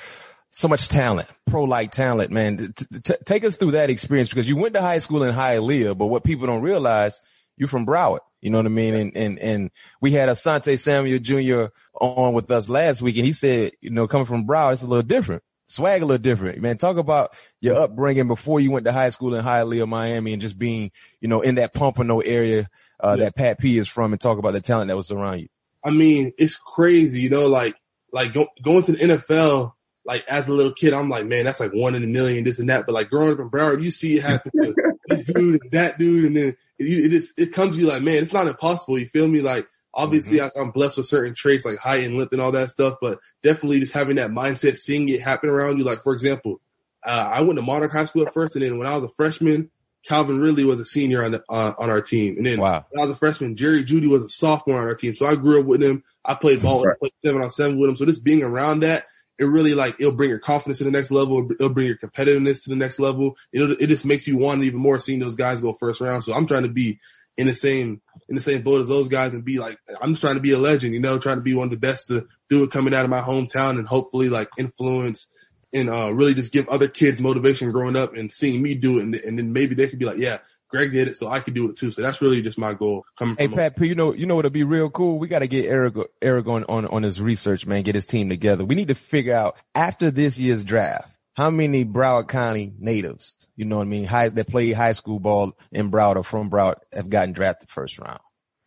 so 0.57 0.67
much 0.67 0.87
talent, 0.87 1.27
pro-like 1.45 1.91
talent, 1.91 2.31
man, 2.31 2.73
t- 2.75 2.85
t- 3.03 3.13
take 3.25 3.45
us 3.45 3.57
through 3.57 3.69
that 3.71 3.91
experience 3.91 4.27
because 4.27 4.47
you 4.47 4.55
went 4.57 4.73
to 4.73 4.81
high 4.81 4.97
school 4.97 5.21
in 5.21 5.31
Hialeah, 5.31 5.95
but 5.95 6.07
what 6.07 6.23
people 6.23 6.47
don't 6.47 6.63
realize, 6.63 7.21
you're 7.57 7.69
from 7.69 7.85
Broward. 7.85 8.21
You 8.41 8.49
know 8.49 8.57
what 8.57 8.65
I 8.65 8.69
mean? 8.69 8.95
And, 8.95 9.15
and, 9.15 9.37
and 9.37 9.71
we 10.01 10.13
had 10.13 10.29
Asante 10.29 10.79
Samuel 10.79 11.19
Jr. 11.19 11.65
on 12.01 12.33
with 12.33 12.49
us 12.49 12.69
last 12.69 13.03
week 13.03 13.17
and 13.17 13.25
he 13.27 13.33
said, 13.33 13.73
you 13.81 13.91
know, 13.91 14.07
coming 14.07 14.25
from 14.25 14.47
Broward, 14.47 14.73
it's 14.73 14.81
a 14.81 14.87
little 14.87 15.03
different. 15.03 15.43
Swag 15.67 16.01
a 16.01 16.05
little 16.05 16.21
different, 16.23 16.59
man. 16.59 16.77
Talk 16.77 16.97
about 16.97 17.35
your 17.61 17.77
upbringing 17.77 18.27
before 18.27 18.59
you 18.59 18.71
went 18.71 18.85
to 18.85 18.91
high 18.91 19.09
school 19.11 19.35
in 19.35 19.45
Hialeah, 19.45 19.87
Miami, 19.87 20.33
and 20.33 20.41
just 20.41 20.57
being, 20.57 20.89
you 21.21 21.27
know, 21.27 21.41
in 21.41 21.55
that 21.55 21.75
Pompano 21.75 22.19
area 22.21 22.67
uh, 23.03 23.15
Yeah. 23.15 23.25
that 23.25 23.35
Pat 23.35 23.59
P 23.59 23.77
is 23.77 23.87
from, 23.87 24.11
and 24.11 24.19
talk 24.19 24.39
about 24.39 24.53
the 24.53 24.61
talent 24.61 24.87
that 24.87 24.97
was 24.97 25.11
around 25.11 25.39
you. 25.41 25.49
I 25.83 25.91
mean, 25.91 26.31
it's 26.39 26.55
crazy, 26.55 27.21
you 27.21 27.29
know, 27.29 27.45
like, 27.45 27.75
like 28.11 28.33
go, 28.33 28.47
going 28.63 28.81
to 28.83 28.93
the 28.93 28.97
NFL, 28.97 29.73
like 30.07 30.25
as 30.27 30.47
a 30.47 30.53
little 30.53 30.71
kid, 30.71 30.93
I'm 30.93 31.09
like, 31.09 31.25
man, 31.25 31.45
that's 31.45 31.59
like 31.59 31.71
one 31.73 31.93
in 31.93 32.03
a 32.03 32.07
million, 32.07 32.43
this 32.43 32.59
and 32.59 32.69
that. 32.69 32.85
But 32.85 32.95
like 32.95 33.09
growing 33.09 33.33
up 33.33 33.39
in 33.39 33.49
Broward, 33.49 33.83
you 33.83 33.91
see 33.91 34.17
it 34.17 34.23
happen 34.23 34.51
to 34.63 34.73
this 35.07 35.25
dude 35.25 35.61
and 35.61 35.71
that 35.71 35.99
dude. 35.99 36.25
And 36.25 36.35
then 36.37 36.55
it, 36.79 36.85
it, 36.87 37.13
is, 37.13 37.33
it 37.37 37.53
comes 37.53 37.75
to 37.75 37.81
you 37.81 37.87
like, 37.87 38.01
man, 38.01 38.23
it's 38.23 38.33
not 38.33 38.47
impossible. 38.47 38.97
You 38.97 39.07
feel 39.07 39.27
me? 39.27 39.41
Like, 39.41 39.67
obviously 39.93 40.39
I, 40.41 40.49
I'm 40.55 40.71
blessed 40.71 40.97
with 40.97 41.07
certain 41.07 41.33
traits 41.35 41.65
like 41.65 41.77
height 41.77 42.03
and 42.03 42.17
length 42.17 42.31
and 42.31 42.41
all 42.41 42.51
that 42.53 42.69
stuff, 42.69 42.97
but 43.01 43.19
definitely 43.43 43.79
just 43.81 43.93
having 43.93 44.15
that 44.15 44.31
mindset, 44.31 44.77
seeing 44.77 45.09
it 45.09 45.21
happen 45.21 45.49
around 45.49 45.77
you. 45.77 45.83
Like, 45.83 46.03
for 46.03 46.13
example, 46.13 46.61
uh, 47.03 47.29
I 47.31 47.41
went 47.41 47.57
to 47.57 47.63
Monarch 47.63 47.91
High 47.91 48.05
School 48.05 48.25
at 48.27 48.33
first. 48.33 48.55
And 48.55 48.63
then 48.63 48.77
when 48.77 48.87
I 48.87 48.95
was 48.95 49.03
a 49.03 49.09
freshman, 49.09 49.71
Calvin 50.05 50.39
Ridley 50.39 50.63
was 50.63 50.79
a 50.79 50.85
senior 50.85 51.23
on 51.23 51.31
the, 51.31 51.43
uh, 51.49 51.73
on 51.77 51.89
our 51.89 52.01
team. 52.01 52.37
And 52.37 52.45
then 52.45 52.61
Wow. 52.61 52.85
when 52.89 53.01
I 53.03 53.07
was 53.07 53.15
a 53.15 53.19
freshman, 53.19 53.57
Jerry 53.57 53.83
Jeudy 53.83 54.07
was 54.07 54.23
a 54.23 54.29
sophomore 54.29 54.79
on 54.79 54.87
our 54.87 54.95
team. 54.95 55.15
So 55.15 55.25
I 55.25 55.35
grew 55.35 55.59
up 55.59 55.65
with 55.65 55.83
him. 55.83 56.03
I 56.23 56.33
played 56.35 56.61
ball, 56.61 56.83
Right. 56.85 56.97
played 56.99 57.13
seven 57.25 57.41
on 57.41 57.49
seven 57.51 57.77
with 57.77 57.89
him. 57.89 57.95
So 57.97 58.05
just 58.05 58.23
being 58.23 58.43
around 58.43 58.81
that, 58.81 59.05
it 59.39 59.45
really 59.45 59.73
like, 59.73 59.95
it'll 59.99 60.11
bring 60.11 60.29
your 60.29 60.39
confidence 60.39 60.79
to 60.79 60.83
the 60.83 60.91
next 60.91 61.11
level. 61.11 61.49
It'll 61.51 61.69
bring 61.69 61.87
your 61.87 61.97
competitiveness 61.97 62.63
to 62.63 62.69
the 62.69 62.75
next 62.75 62.99
level. 62.99 63.37
It'll, 63.53 63.71
it 63.71 63.87
just 63.87 64.05
makes 64.05 64.27
you 64.27 64.37
want 64.37 64.63
even 64.63 64.79
more 64.79 64.99
seeing 64.99 65.19
those 65.19 65.35
guys 65.35 65.61
go 65.61 65.73
first 65.73 66.01
round. 66.01 66.23
So 66.23 66.33
I'm 66.33 66.47
trying 66.47 66.63
to 66.63 66.69
be 66.69 66.99
in 67.37 67.45
the 67.45 67.53
same, 67.53 68.01
in 68.27 68.35
the 68.35 68.41
same 68.41 68.63
boat 68.63 68.81
as 68.81 68.87
those 68.87 69.09
guys 69.09 69.33
and 69.33 69.45
be 69.45 69.59
like, 69.59 69.77
I'm 70.01 70.13
just 70.13 70.21
trying 70.21 70.35
to 70.35 70.41
be 70.41 70.53
a 70.53 70.57
legend, 70.57 70.95
you 70.95 70.99
know, 70.99 71.19
trying 71.19 71.37
to 71.37 71.43
be 71.43 71.53
one 71.53 71.65
of 71.65 71.71
the 71.71 71.77
best 71.77 72.07
to 72.07 72.27
do 72.49 72.63
it 72.63 72.71
coming 72.71 72.95
out 72.95 73.03
of 73.03 73.11
my 73.11 73.21
hometown 73.21 73.77
and 73.77 73.87
hopefully 73.87 74.29
like 74.29 74.49
influence 74.57 75.27
and, 75.71 75.89
uh, 75.89 76.11
really 76.11 76.33
just 76.33 76.51
give 76.51 76.67
other 76.67 76.87
kids 76.87 77.21
motivation 77.21 77.71
growing 77.71 77.95
up 77.95 78.15
and 78.15 78.33
seeing 78.33 78.61
me 78.61 78.73
do 78.73 78.97
it. 78.97 79.03
And, 79.03 79.15
and 79.15 79.37
then 79.37 79.53
maybe 79.53 79.75
they 79.75 79.87
could 79.87 79.99
be 79.99 80.05
like, 80.05 80.17
yeah, 80.17 80.39
Greg 80.69 80.91
did 80.91 81.07
it, 81.07 81.15
so 81.15 81.29
I 81.29 81.39
could 81.39 81.53
do 81.53 81.69
it 81.69 81.77
too. 81.77 81.91
So 81.91 82.01
that's 82.01 82.21
really 82.21 82.41
just 82.41 82.57
my 82.57 82.73
goal 82.73 83.05
coming 83.17 83.35
Hey 83.37 83.47
from. 83.47 83.55
Pat 83.55 83.77
P, 83.77 83.87
you 83.87 83.95
know, 83.95 84.13
you 84.13 84.25
know 84.25 84.35
what'll 84.35 84.51
be 84.51 84.63
real 84.63 84.89
cool? 84.89 85.17
We 85.17 85.27
got 85.27 85.39
to 85.39 85.47
get 85.47 85.65
Eric, 85.65 85.95
Eric 86.21 86.47
on, 86.47 86.65
on, 86.65 86.85
on 86.87 87.03
his 87.03 87.21
research, 87.21 87.65
man, 87.65 87.83
get 87.83 87.95
his 87.95 88.05
team 88.05 88.29
together. 88.29 88.65
We 88.65 88.75
need 88.75 88.89
to 88.89 88.95
figure 88.95 89.33
out 89.33 89.55
after 89.73 90.11
this 90.11 90.37
year's 90.37 90.63
draft, 90.63 91.09
how 91.35 91.49
many 91.49 91.85
Broward 91.85 92.27
County 92.27 92.73
natives, 92.79 93.33
you 93.55 93.65
know 93.65 93.77
what 93.77 93.83
I 93.83 93.89
mean, 93.89 94.05
high, 94.05 94.29
that 94.29 94.47
played 94.47 94.73
high 94.73 94.93
school 94.93 95.19
ball 95.19 95.53
in 95.71 95.91
Broward 95.91 96.17
or 96.17 96.23
from 96.23 96.49
Broward 96.49 96.77
have 96.91 97.09
gotten 97.09 97.33
drafted 97.33 97.69
first 97.69 97.99
round. 97.99 98.19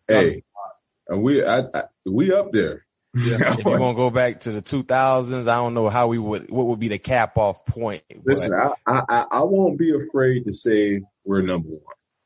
Hey, 0.08 0.44
and 1.08 1.22
we, 1.22 1.44
I, 1.44 1.60
I, 1.74 1.82
we 2.06 2.32
up 2.32 2.52
there. 2.52 2.86
Yeah. 3.14 3.36
If 3.58 3.64
you 3.64 3.70
want 3.70 3.96
to 3.96 4.00
go 4.00 4.10
back 4.10 4.40
to 4.42 4.52
the 4.52 4.62
2000s, 4.62 5.42
I 5.42 5.54
don't 5.56 5.74
know 5.74 5.88
how 5.88 6.06
we 6.06 6.18
would, 6.18 6.50
what 6.50 6.66
would 6.66 6.78
be 6.78 6.88
the 6.88 6.98
cap 6.98 7.36
off 7.36 7.64
point. 7.66 8.02
Listen, 8.24 8.52
I, 8.54 8.72
I, 8.86 9.26
I- 9.30 9.42
won't 9.42 9.78
be 9.78 9.92
afraid 9.94 10.44
to 10.44 10.52
say 10.52 11.00
we're 11.24 11.42
number 11.42 11.68
one. 11.70 11.80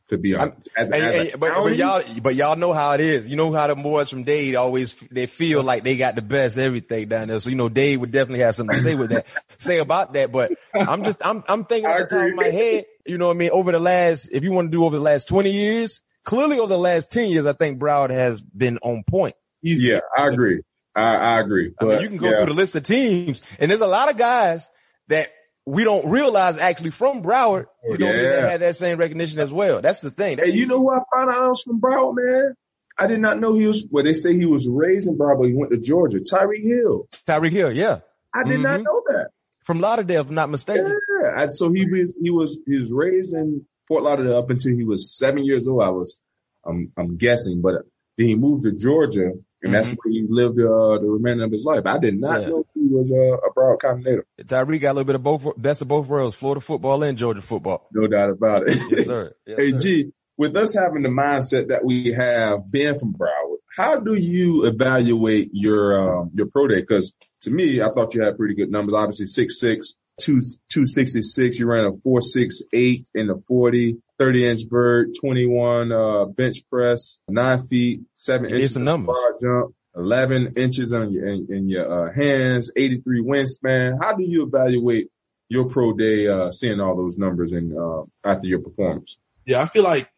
To 0.08 0.18
be 0.18 0.34
honest, 0.34 0.68
as, 0.76 0.90
And- 0.90 1.02
as 1.02 1.28
and- 1.32 1.40
but, 1.40 1.54
but 1.62 1.76
y'all, 1.76 2.02
but 2.20 2.34
y'all 2.34 2.56
know 2.56 2.74
how 2.74 2.92
it 2.92 3.00
is. 3.00 3.26
You 3.26 3.36
know 3.36 3.50
how 3.54 3.66
the 3.68 3.74
boys 3.74 4.10
from 4.10 4.24
Dade 4.24 4.54
always 4.54 4.94
they 5.10 5.24
feel 5.24 5.62
like 5.62 5.82
they 5.82 5.96
got 5.96 6.14
the 6.14 6.20
best 6.20 6.58
everything 6.58 7.08
down 7.08 7.28
there. 7.28 7.40
So 7.40 7.48
you 7.48 7.56
know 7.56 7.70
Dade 7.70 7.98
would 7.98 8.12
definitely 8.12 8.40
have 8.40 8.54
something 8.54 8.76
to 8.76 8.82
say 8.82 8.94
with 8.96 9.08
that, 9.10 9.24
say 9.58 9.78
about 9.78 10.12
that. 10.12 10.30
But 10.30 10.52
I'm 10.74 11.04
just 11.04 11.24
I'm 11.24 11.42
I'm 11.48 11.64
thinking 11.64 11.90
off 11.90 12.00
the 12.00 12.16
top 12.16 12.28
of 12.28 12.34
my 12.34 12.50
head. 12.50 12.84
You 13.06 13.16
know 13.16 13.28
what 13.28 13.36
I 13.36 13.38
mean? 13.38 13.50
Over 13.50 13.72
the 13.72 13.80
last, 13.80 14.28
if 14.30 14.44
you 14.44 14.52
want 14.52 14.70
to 14.70 14.76
do 14.76 14.84
over 14.84 14.94
the 14.94 15.02
last 15.02 15.26
20 15.26 15.50
years, 15.50 16.00
clearly 16.22 16.58
over 16.58 16.68
the 16.68 16.78
last 16.78 17.10
10 17.10 17.30
years, 17.30 17.46
I 17.46 17.54
think 17.54 17.78
Broward 17.78 18.10
has 18.10 18.42
been 18.42 18.76
on 18.82 19.04
point. 19.04 19.34
Yeah, 19.62 20.00
I 20.18 20.28
agree. 20.28 20.60
I, 20.96 21.14
I 21.16 21.40
agree. 21.40 21.72
I 21.80 21.84
mean, 21.84 22.00
you 22.00 22.08
can 22.08 22.16
go 22.18 22.30
yeah. 22.30 22.36
through 22.36 22.46
the 22.46 22.54
list 22.54 22.76
of 22.76 22.82
teams, 22.84 23.42
and 23.58 23.70
there's 23.70 23.80
a 23.80 23.86
lot 23.86 24.10
of 24.10 24.16
guys 24.16 24.68
that 25.08 25.30
we 25.66 25.82
don't 25.84 26.08
realize 26.10 26.58
actually 26.58 26.90
from 26.90 27.22
Broward. 27.22 27.66
You 27.84 27.98
know, 27.98 28.06
what 28.06 28.14
I 28.14 28.16
mean, 28.18 28.24
Yeah. 28.24 28.30
that 28.40 28.50
had 28.50 28.60
that 28.60 28.76
same 28.76 28.98
recognition 28.98 29.40
as 29.40 29.52
well. 29.52 29.80
That's 29.80 30.00
the 30.00 30.10
thing. 30.10 30.38
Hey, 30.38 30.50
you 30.52 30.66
know 30.66 30.78
who 30.78 30.90
I 30.90 31.00
found 31.14 31.30
out 31.30 31.42
I 31.42 31.48
was 31.48 31.62
from 31.62 31.80
Broward, 31.80 32.14
man? 32.16 32.54
I 32.96 33.06
did 33.08 33.18
not 33.18 33.40
know 33.40 33.54
he 33.56 33.66
was. 33.66 33.84
Well, 33.90 34.04
they 34.04 34.12
say 34.12 34.34
he 34.34 34.44
was 34.46 34.68
raised 34.68 35.08
in 35.08 35.18
Broward, 35.18 35.38
but 35.40 35.48
he 35.48 35.54
went 35.54 35.72
to 35.72 35.78
Georgia. 35.78 36.18
Tyreek 36.20 36.62
Hill. 36.62 37.08
Tyreek 37.26 37.50
Hill, 37.50 37.72
yeah, 37.72 38.00
I 38.32 38.44
did 38.44 38.60
not 38.60 38.80
Mhm. 38.80 38.84
know 38.84 39.02
that. 39.08 39.30
from 39.64 39.80
Lauderdale, 39.80 40.20
if 40.20 40.28
I'm 40.28 40.34
not 40.34 40.50
mistaken. 40.50 40.96
Yeah. 41.22 41.32
I- 41.34 41.46
So 41.46 41.72
he 41.72 41.86
was 41.90 42.12
he 42.22 42.28
was 42.30 42.60
he 42.66 42.76
was 42.78 42.90
raised 42.92 43.32
in 43.34 43.64
Fort 43.88 44.02
Lauderdale 44.04 44.36
up 44.36 44.50
until 44.50 44.72
he 44.76 44.84
was 44.84 45.10
seven 45.16 45.42
years 45.44 45.66
old. 45.66 45.82
I 45.82 45.88
was, 45.88 46.20
I'm 46.66 46.92
I'm 46.98 47.16
guessing, 47.16 47.62
but 47.62 47.76
then 48.18 48.26
he 48.28 48.34
moved 48.36 48.64
to 48.64 48.72
Georgia, 48.72 49.32
and 49.64 49.74
that's 49.74 49.90
where 49.90 50.12
he 50.12 50.26
lived 50.28 50.58
uh, 50.58 50.98
the 50.98 51.06
remainder 51.08 51.44
of 51.44 51.52
his 51.52 51.64
life. 51.64 51.84
I 51.86 51.98
did 51.98 52.20
not 52.20 52.42
Yeah. 52.42 52.48
know 52.50 52.66
he 52.74 52.86
was 52.86 53.10
uh, 53.12 53.16
a 53.16 53.52
Broward 53.52 53.80
County 53.80 54.04
native. 54.04 54.24
Tyreek 54.42 54.80
got 54.80 54.92
a 54.92 54.94
little 54.94 55.04
bit 55.04 55.14
of 55.16 55.22
both, 55.22 55.46
best 55.60 55.82
of 55.82 55.88
both 55.88 56.06
worlds, 56.06 56.36
Florida 56.36 56.60
football 56.60 57.02
and 57.02 57.16
Georgia 57.18 57.42
football. 57.42 57.88
No 57.92 58.06
doubt 58.06 58.30
about 58.30 58.68
it. 58.68 58.76
Yes, 58.90 59.06
sir. 59.06 59.34
Yes, 59.46 59.58
hey, 59.58 59.70
sir. 59.72 59.78
G, 59.78 60.12
with 60.36 60.56
us 60.56 60.74
having 60.74 61.02
the 61.02 61.08
mindset 61.08 61.68
that 61.68 61.84
we 61.84 62.12
have 62.12 62.70
being 62.70 62.98
from 62.98 63.12
Broward, 63.14 63.56
how 63.76 63.98
do 63.98 64.14
you 64.14 64.64
evaluate 64.66 65.50
your 65.52 66.20
um, 66.20 66.30
your 66.34 66.46
pro 66.46 66.68
day? 66.68 66.80
Because 66.80 67.12
to 67.42 67.50
me, 67.50 67.80
I 67.82 67.90
thought 67.90 68.14
you 68.14 68.22
had 68.22 68.36
pretty 68.36 68.54
good 68.54 68.70
numbers. 68.70 68.94
Obviously, 68.94 69.26
six 69.26 69.58
six, 69.58 69.94
two 70.20 70.40
two 70.70 70.86
sixty 70.86 71.22
six. 71.22 71.58
You 71.58 71.66
ran 71.66 71.84
a 71.84 71.92
four 72.02 72.20
six 72.20 72.62
eight 72.72 73.08
in 73.14 73.26
the 73.28 73.42
40, 73.48 73.98
30 74.18 74.50
inch 74.50 74.68
bird, 74.68 75.08
twenty 75.20 75.46
one 75.46 75.92
uh, 75.92 76.24
bench 76.26 76.58
press, 76.70 77.20
nine 77.28 77.66
feet, 77.66 78.00
seven 78.14 78.48
You 78.50 78.56
inches 78.56 78.72
some 78.74 78.84
numbers. 78.84 79.14
bar 79.16 79.34
jump. 79.40 79.74
11 79.96 80.54
inches 80.56 80.92
on 80.92 81.12
your, 81.12 81.28
in, 81.28 81.46
in 81.50 81.68
your 81.68 82.08
uh, 82.08 82.12
hands, 82.12 82.68
83 82.74 83.22
wingspan. 83.22 83.96
How 84.02 84.12
do 84.16 84.24
you 84.24 84.44
evaluate 84.44 85.06
your 85.48 85.66
pro 85.68 85.92
day, 85.92 86.26
uh, 86.26 86.50
seeing 86.50 86.80
all 86.80 86.96
those 86.96 87.16
numbers 87.16 87.52
and, 87.52 87.72
uh, 87.78 88.02
after 88.24 88.48
your 88.48 88.58
performance? 88.58 89.16
Yeah, 89.46 89.62
I 89.62 89.66
feel 89.66 89.84
like 89.84 90.10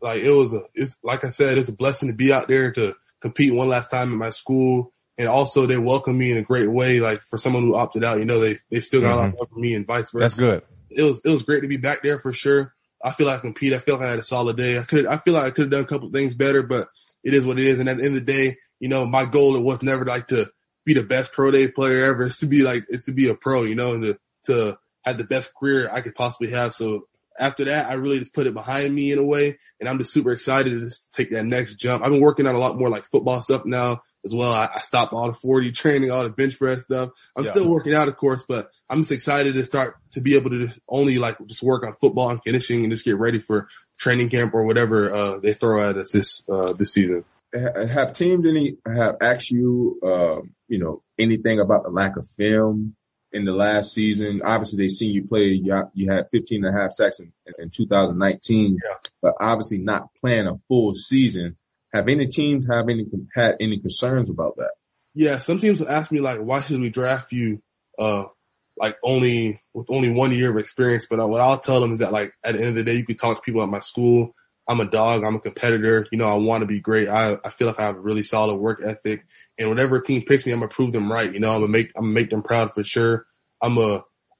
like 0.00 0.22
it 0.22 0.30
was 0.30 0.52
a 0.52 0.60
it's 0.74 0.94
like 1.02 1.24
I 1.24 1.30
said, 1.30 1.58
it's 1.58 1.68
a 1.68 1.74
blessing 1.74 2.06
to 2.06 2.14
be 2.14 2.32
out 2.32 2.46
there 2.46 2.70
to 2.72 2.94
compete 3.22 3.52
one 3.52 3.68
last 3.68 3.90
time 3.90 4.12
in 4.12 4.18
my 4.18 4.30
school. 4.30 4.92
And 5.16 5.28
also 5.28 5.66
they 5.66 5.78
welcomed 5.78 6.18
me 6.18 6.32
in 6.32 6.38
a 6.38 6.42
great 6.42 6.70
way. 6.70 7.00
Like 7.00 7.22
for 7.22 7.38
someone 7.38 7.62
who 7.62 7.76
opted 7.76 8.04
out, 8.04 8.18
you 8.18 8.24
know, 8.24 8.40
they 8.40 8.58
they 8.70 8.80
still 8.80 9.00
got 9.00 9.14
a 9.14 9.16
lot 9.16 9.28
of 9.28 9.34
love 9.38 9.48
for 9.48 9.58
me 9.58 9.74
and 9.74 9.86
vice 9.86 10.10
versa. 10.10 10.22
That's 10.22 10.36
good. 10.36 10.62
It 10.90 11.02
was 11.02 11.20
it 11.24 11.30
was 11.30 11.42
great 11.42 11.60
to 11.60 11.68
be 11.68 11.76
back 11.76 12.02
there 12.02 12.18
for 12.18 12.32
sure. 12.32 12.74
I 13.02 13.12
feel 13.12 13.26
like 13.26 13.38
I 13.38 13.40
compete. 13.40 13.72
I 13.74 13.78
feel 13.78 13.96
like 13.96 14.06
I 14.06 14.10
had 14.10 14.18
a 14.18 14.22
solid 14.22 14.56
day. 14.56 14.78
I 14.78 14.82
could 14.82 15.06
I 15.06 15.18
feel 15.18 15.34
like 15.34 15.44
I 15.44 15.50
could 15.50 15.62
have 15.62 15.70
done 15.70 15.84
a 15.84 15.86
couple 15.86 16.10
things 16.10 16.34
better, 16.34 16.62
but 16.62 16.88
it 17.22 17.34
is 17.34 17.44
what 17.44 17.58
it 17.58 17.66
is. 17.66 17.78
And 17.78 17.88
at 17.88 17.98
the 17.98 18.04
end 18.04 18.16
of 18.16 18.26
the 18.26 18.32
day, 18.32 18.56
you 18.80 18.88
know, 18.88 19.06
my 19.06 19.24
goal 19.24 19.56
it 19.56 19.62
was 19.62 19.82
never 19.82 20.04
like 20.04 20.28
to 20.28 20.50
be 20.84 20.94
the 20.94 21.02
best 21.02 21.32
pro 21.32 21.50
day 21.50 21.68
player 21.68 22.04
ever. 22.04 22.24
It's 22.24 22.40
to 22.40 22.46
be 22.46 22.62
like 22.62 22.84
it's 22.88 23.04
to 23.06 23.12
be 23.12 23.28
a 23.28 23.34
pro, 23.34 23.62
you 23.62 23.74
know, 23.74 23.92
and 23.92 24.02
to 24.02 24.18
to 24.46 24.78
have 25.02 25.18
the 25.18 25.24
best 25.24 25.52
career 25.54 25.88
I 25.92 26.00
could 26.00 26.14
possibly 26.14 26.50
have. 26.50 26.74
So 26.74 27.06
after 27.38 27.64
that, 27.64 27.90
I 27.90 27.94
really 27.94 28.18
just 28.18 28.34
put 28.34 28.46
it 28.46 28.54
behind 28.54 28.94
me 28.94 29.12
in 29.12 29.18
a 29.18 29.24
way, 29.24 29.58
and 29.80 29.88
I'm 29.88 29.98
just 29.98 30.12
super 30.12 30.32
excited 30.32 30.70
to 30.70 30.80
just 30.80 31.12
take 31.12 31.30
that 31.32 31.44
next 31.44 31.74
jump. 31.74 32.04
I've 32.04 32.10
been 32.10 32.20
working 32.20 32.46
on 32.46 32.54
a 32.54 32.58
lot 32.58 32.78
more 32.78 32.90
like 32.90 33.06
football 33.06 33.42
stuff 33.42 33.64
now 33.64 34.02
as 34.24 34.34
well. 34.34 34.52
I, 34.52 34.68
I 34.74 34.80
stopped 34.80 35.12
all 35.12 35.26
the 35.28 35.34
40 35.34 35.72
training, 35.72 36.10
all 36.10 36.22
the 36.22 36.30
bench 36.30 36.58
press 36.58 36.82
stuff. 36.82 37.10
I'm 37.36 37.44
Yeah. 37.44 37.50
still 37.50 37.68
working 37.68 37.94
out, 37.94 38.08
of 38.08 38.16
course, 38.16 38.44
but 38.48 38.70
I'm 38.88 39.00
just 39.00 39.12
excited 39.12 39.54
to 39.54 39.64
start 39.64 39.96
to 40.12 40.20
be 40.20 40.34
able 40.36 40.50
to 40.50 40.68
only 40.88 41.18
like 41.18 41.36
just 41.46 41.62
work 41.62 41.84
on 41.86 41.94
football 41.94 42.30
and 42.30 42.42
conditioning 42.42 42.84
and 42.84 42.92
just 42.92 43.04
get 43.04 43.16
ready 43.18 43.40
for 43.40 43.68
training 43.98 44.28
camp 44.30 44.54
or 44.54 44.64
whatever 44.64 45.12
uh, 45.14 45.38
they 45.40 45.52
throw 45.54 45.88
at 45.90 45.96
us 45.96 46.12
this 46.12 46.42
uh, 46.48 46.72
this 46.72 46.92
season. 46.92 47.24
Have 47.54 48.12
teams 48.14 48.44
any 48.46 48.78
have 48.84 49.16
asked 49.20 49.50
you, 49.50 50.00
uh, 50.04 50.40
you 50.68 50.78
know, 50.78 51.02
anything 51.18 51.60
about 51.60 51.84
the 51.84 51.90
lack 51.90 52.16
of 52.16 52.28
film 52.30 52.96
in 53.32 53.44
the 53.44 53.52
last 53.52 53.92
season? 53.92 54.40
Obviously, 54.44 54.78
they 54.78 54.88
seen 54.88 55.12
you 55.12 55.24
play. 55.28 55.60
You, 55.62 55.84
you 55.94 56.10
had 56.10 56.26
15 56.32 56.64
and 56.64 56.76
a 56.76 56.80
half 56.80 56.90
sacks 56.92 57.20
in, 57.20 57.32
in 57.58 57.70
2019, 57.70 58.78
Yeah. 58.82 58.96
but 59.22 59.34
obviously 59.40 59.78
not 59.78 60.08
playing 60.20 60.46
a 60.48 60.58
full 60.66 60.94
season. 60.94 61.56
Have 61.94 62.08
any 62.08 62.26
teams 62.26 62.66
have 62.68 62.88
any 62.88 63.06
had 63.34 63.56
any 63.60 63.78
concerns 63.78 64.28
about 64.28 64.56
that? 64.56 64.72
Yeah, 65.14 65.38
some 65.38 65.60
teams 65.60 65.78
will 65.80 65.88
ask 65.88 66.10
me 66.10 66.20
like, 66.20 66.40
why 66.40 66.60
should 66.60 66.80
we 66.80 66.90
draft 66.90 67.30
you, 67.30 67.62
uh, 68.00 68.24
like 68.76 68.96
only 69.04 69.62
with 69.72 69.86
only 69.88 70.10
one 70.10 70.32
year 70.32 70.50
of 70.50 70.58
experience? 70.58 71.06
But 71.08 71.20
uh, 71.20 71.28
what 71.28 71.40
I'll 71.40 71.58
tell 71.58 71.80
them 71.80 71.92
is 71.92 72.00
that 72.00 72.12
like 72.12 72.32
at 72.42 72.54
the 72.54 72.58
end 72.58 72.70
of 72.70 72.74
the 72.74 72.82
day, 72.82 72.96
you 72.96 73.06
can 73.06 73.16
talk 73.16 73.36
to 73.36 73.42
people 73.42 73.62
at 73.62 73.68
my 73.68 73.78
school. 73.78 74.34
I'm 74.66 74.80
a 74.80 74.86
dog. 74.86 75.22
I'm 75.22 75.36
a 75.36 75.40
competitor. 75.40 76.06
You 76.10 76.18
know, 76.18 76.26
I 76.26 76.34
want 76.34 76.62
to 76.62 76.66
be 76.66 76.80
great. 76.80 77.08
I, 77.08 77.36
I 77.44 77.50
feel 77.50 77.68
like 77.68 77.78
I 77.78 77.84
have 77.84 77.96
a 77.96 78.00
really 78.00 78.22
solid 78.22 78.56
work 78.56 78.80
ethic 78.82 79.24
and 79.58 79.68
whatever 79.68 80.00
team 80.00 80.22
picks 80.22 80.44
me, 80.46 80.52
I'm 80.52 80.60
gonna 80.60 80.68
prove 80.68 80.92
them 80.92 81.12
right. 81.12 81.32
You 81.32 81.38
know, 81.38 81.54
I'm 81.54 81.60
gonna 81.60 81.70
make, 81.70 81.92
I'm 81.94 82.04
gonna 82.04 82.14
make 82.14 82.30
them 82.30 82.42
proud 82.42 82.72
for 82.72 82.82
sure. 82.82 83.26
I'm 83.62 83.78
a, 83.78 83.96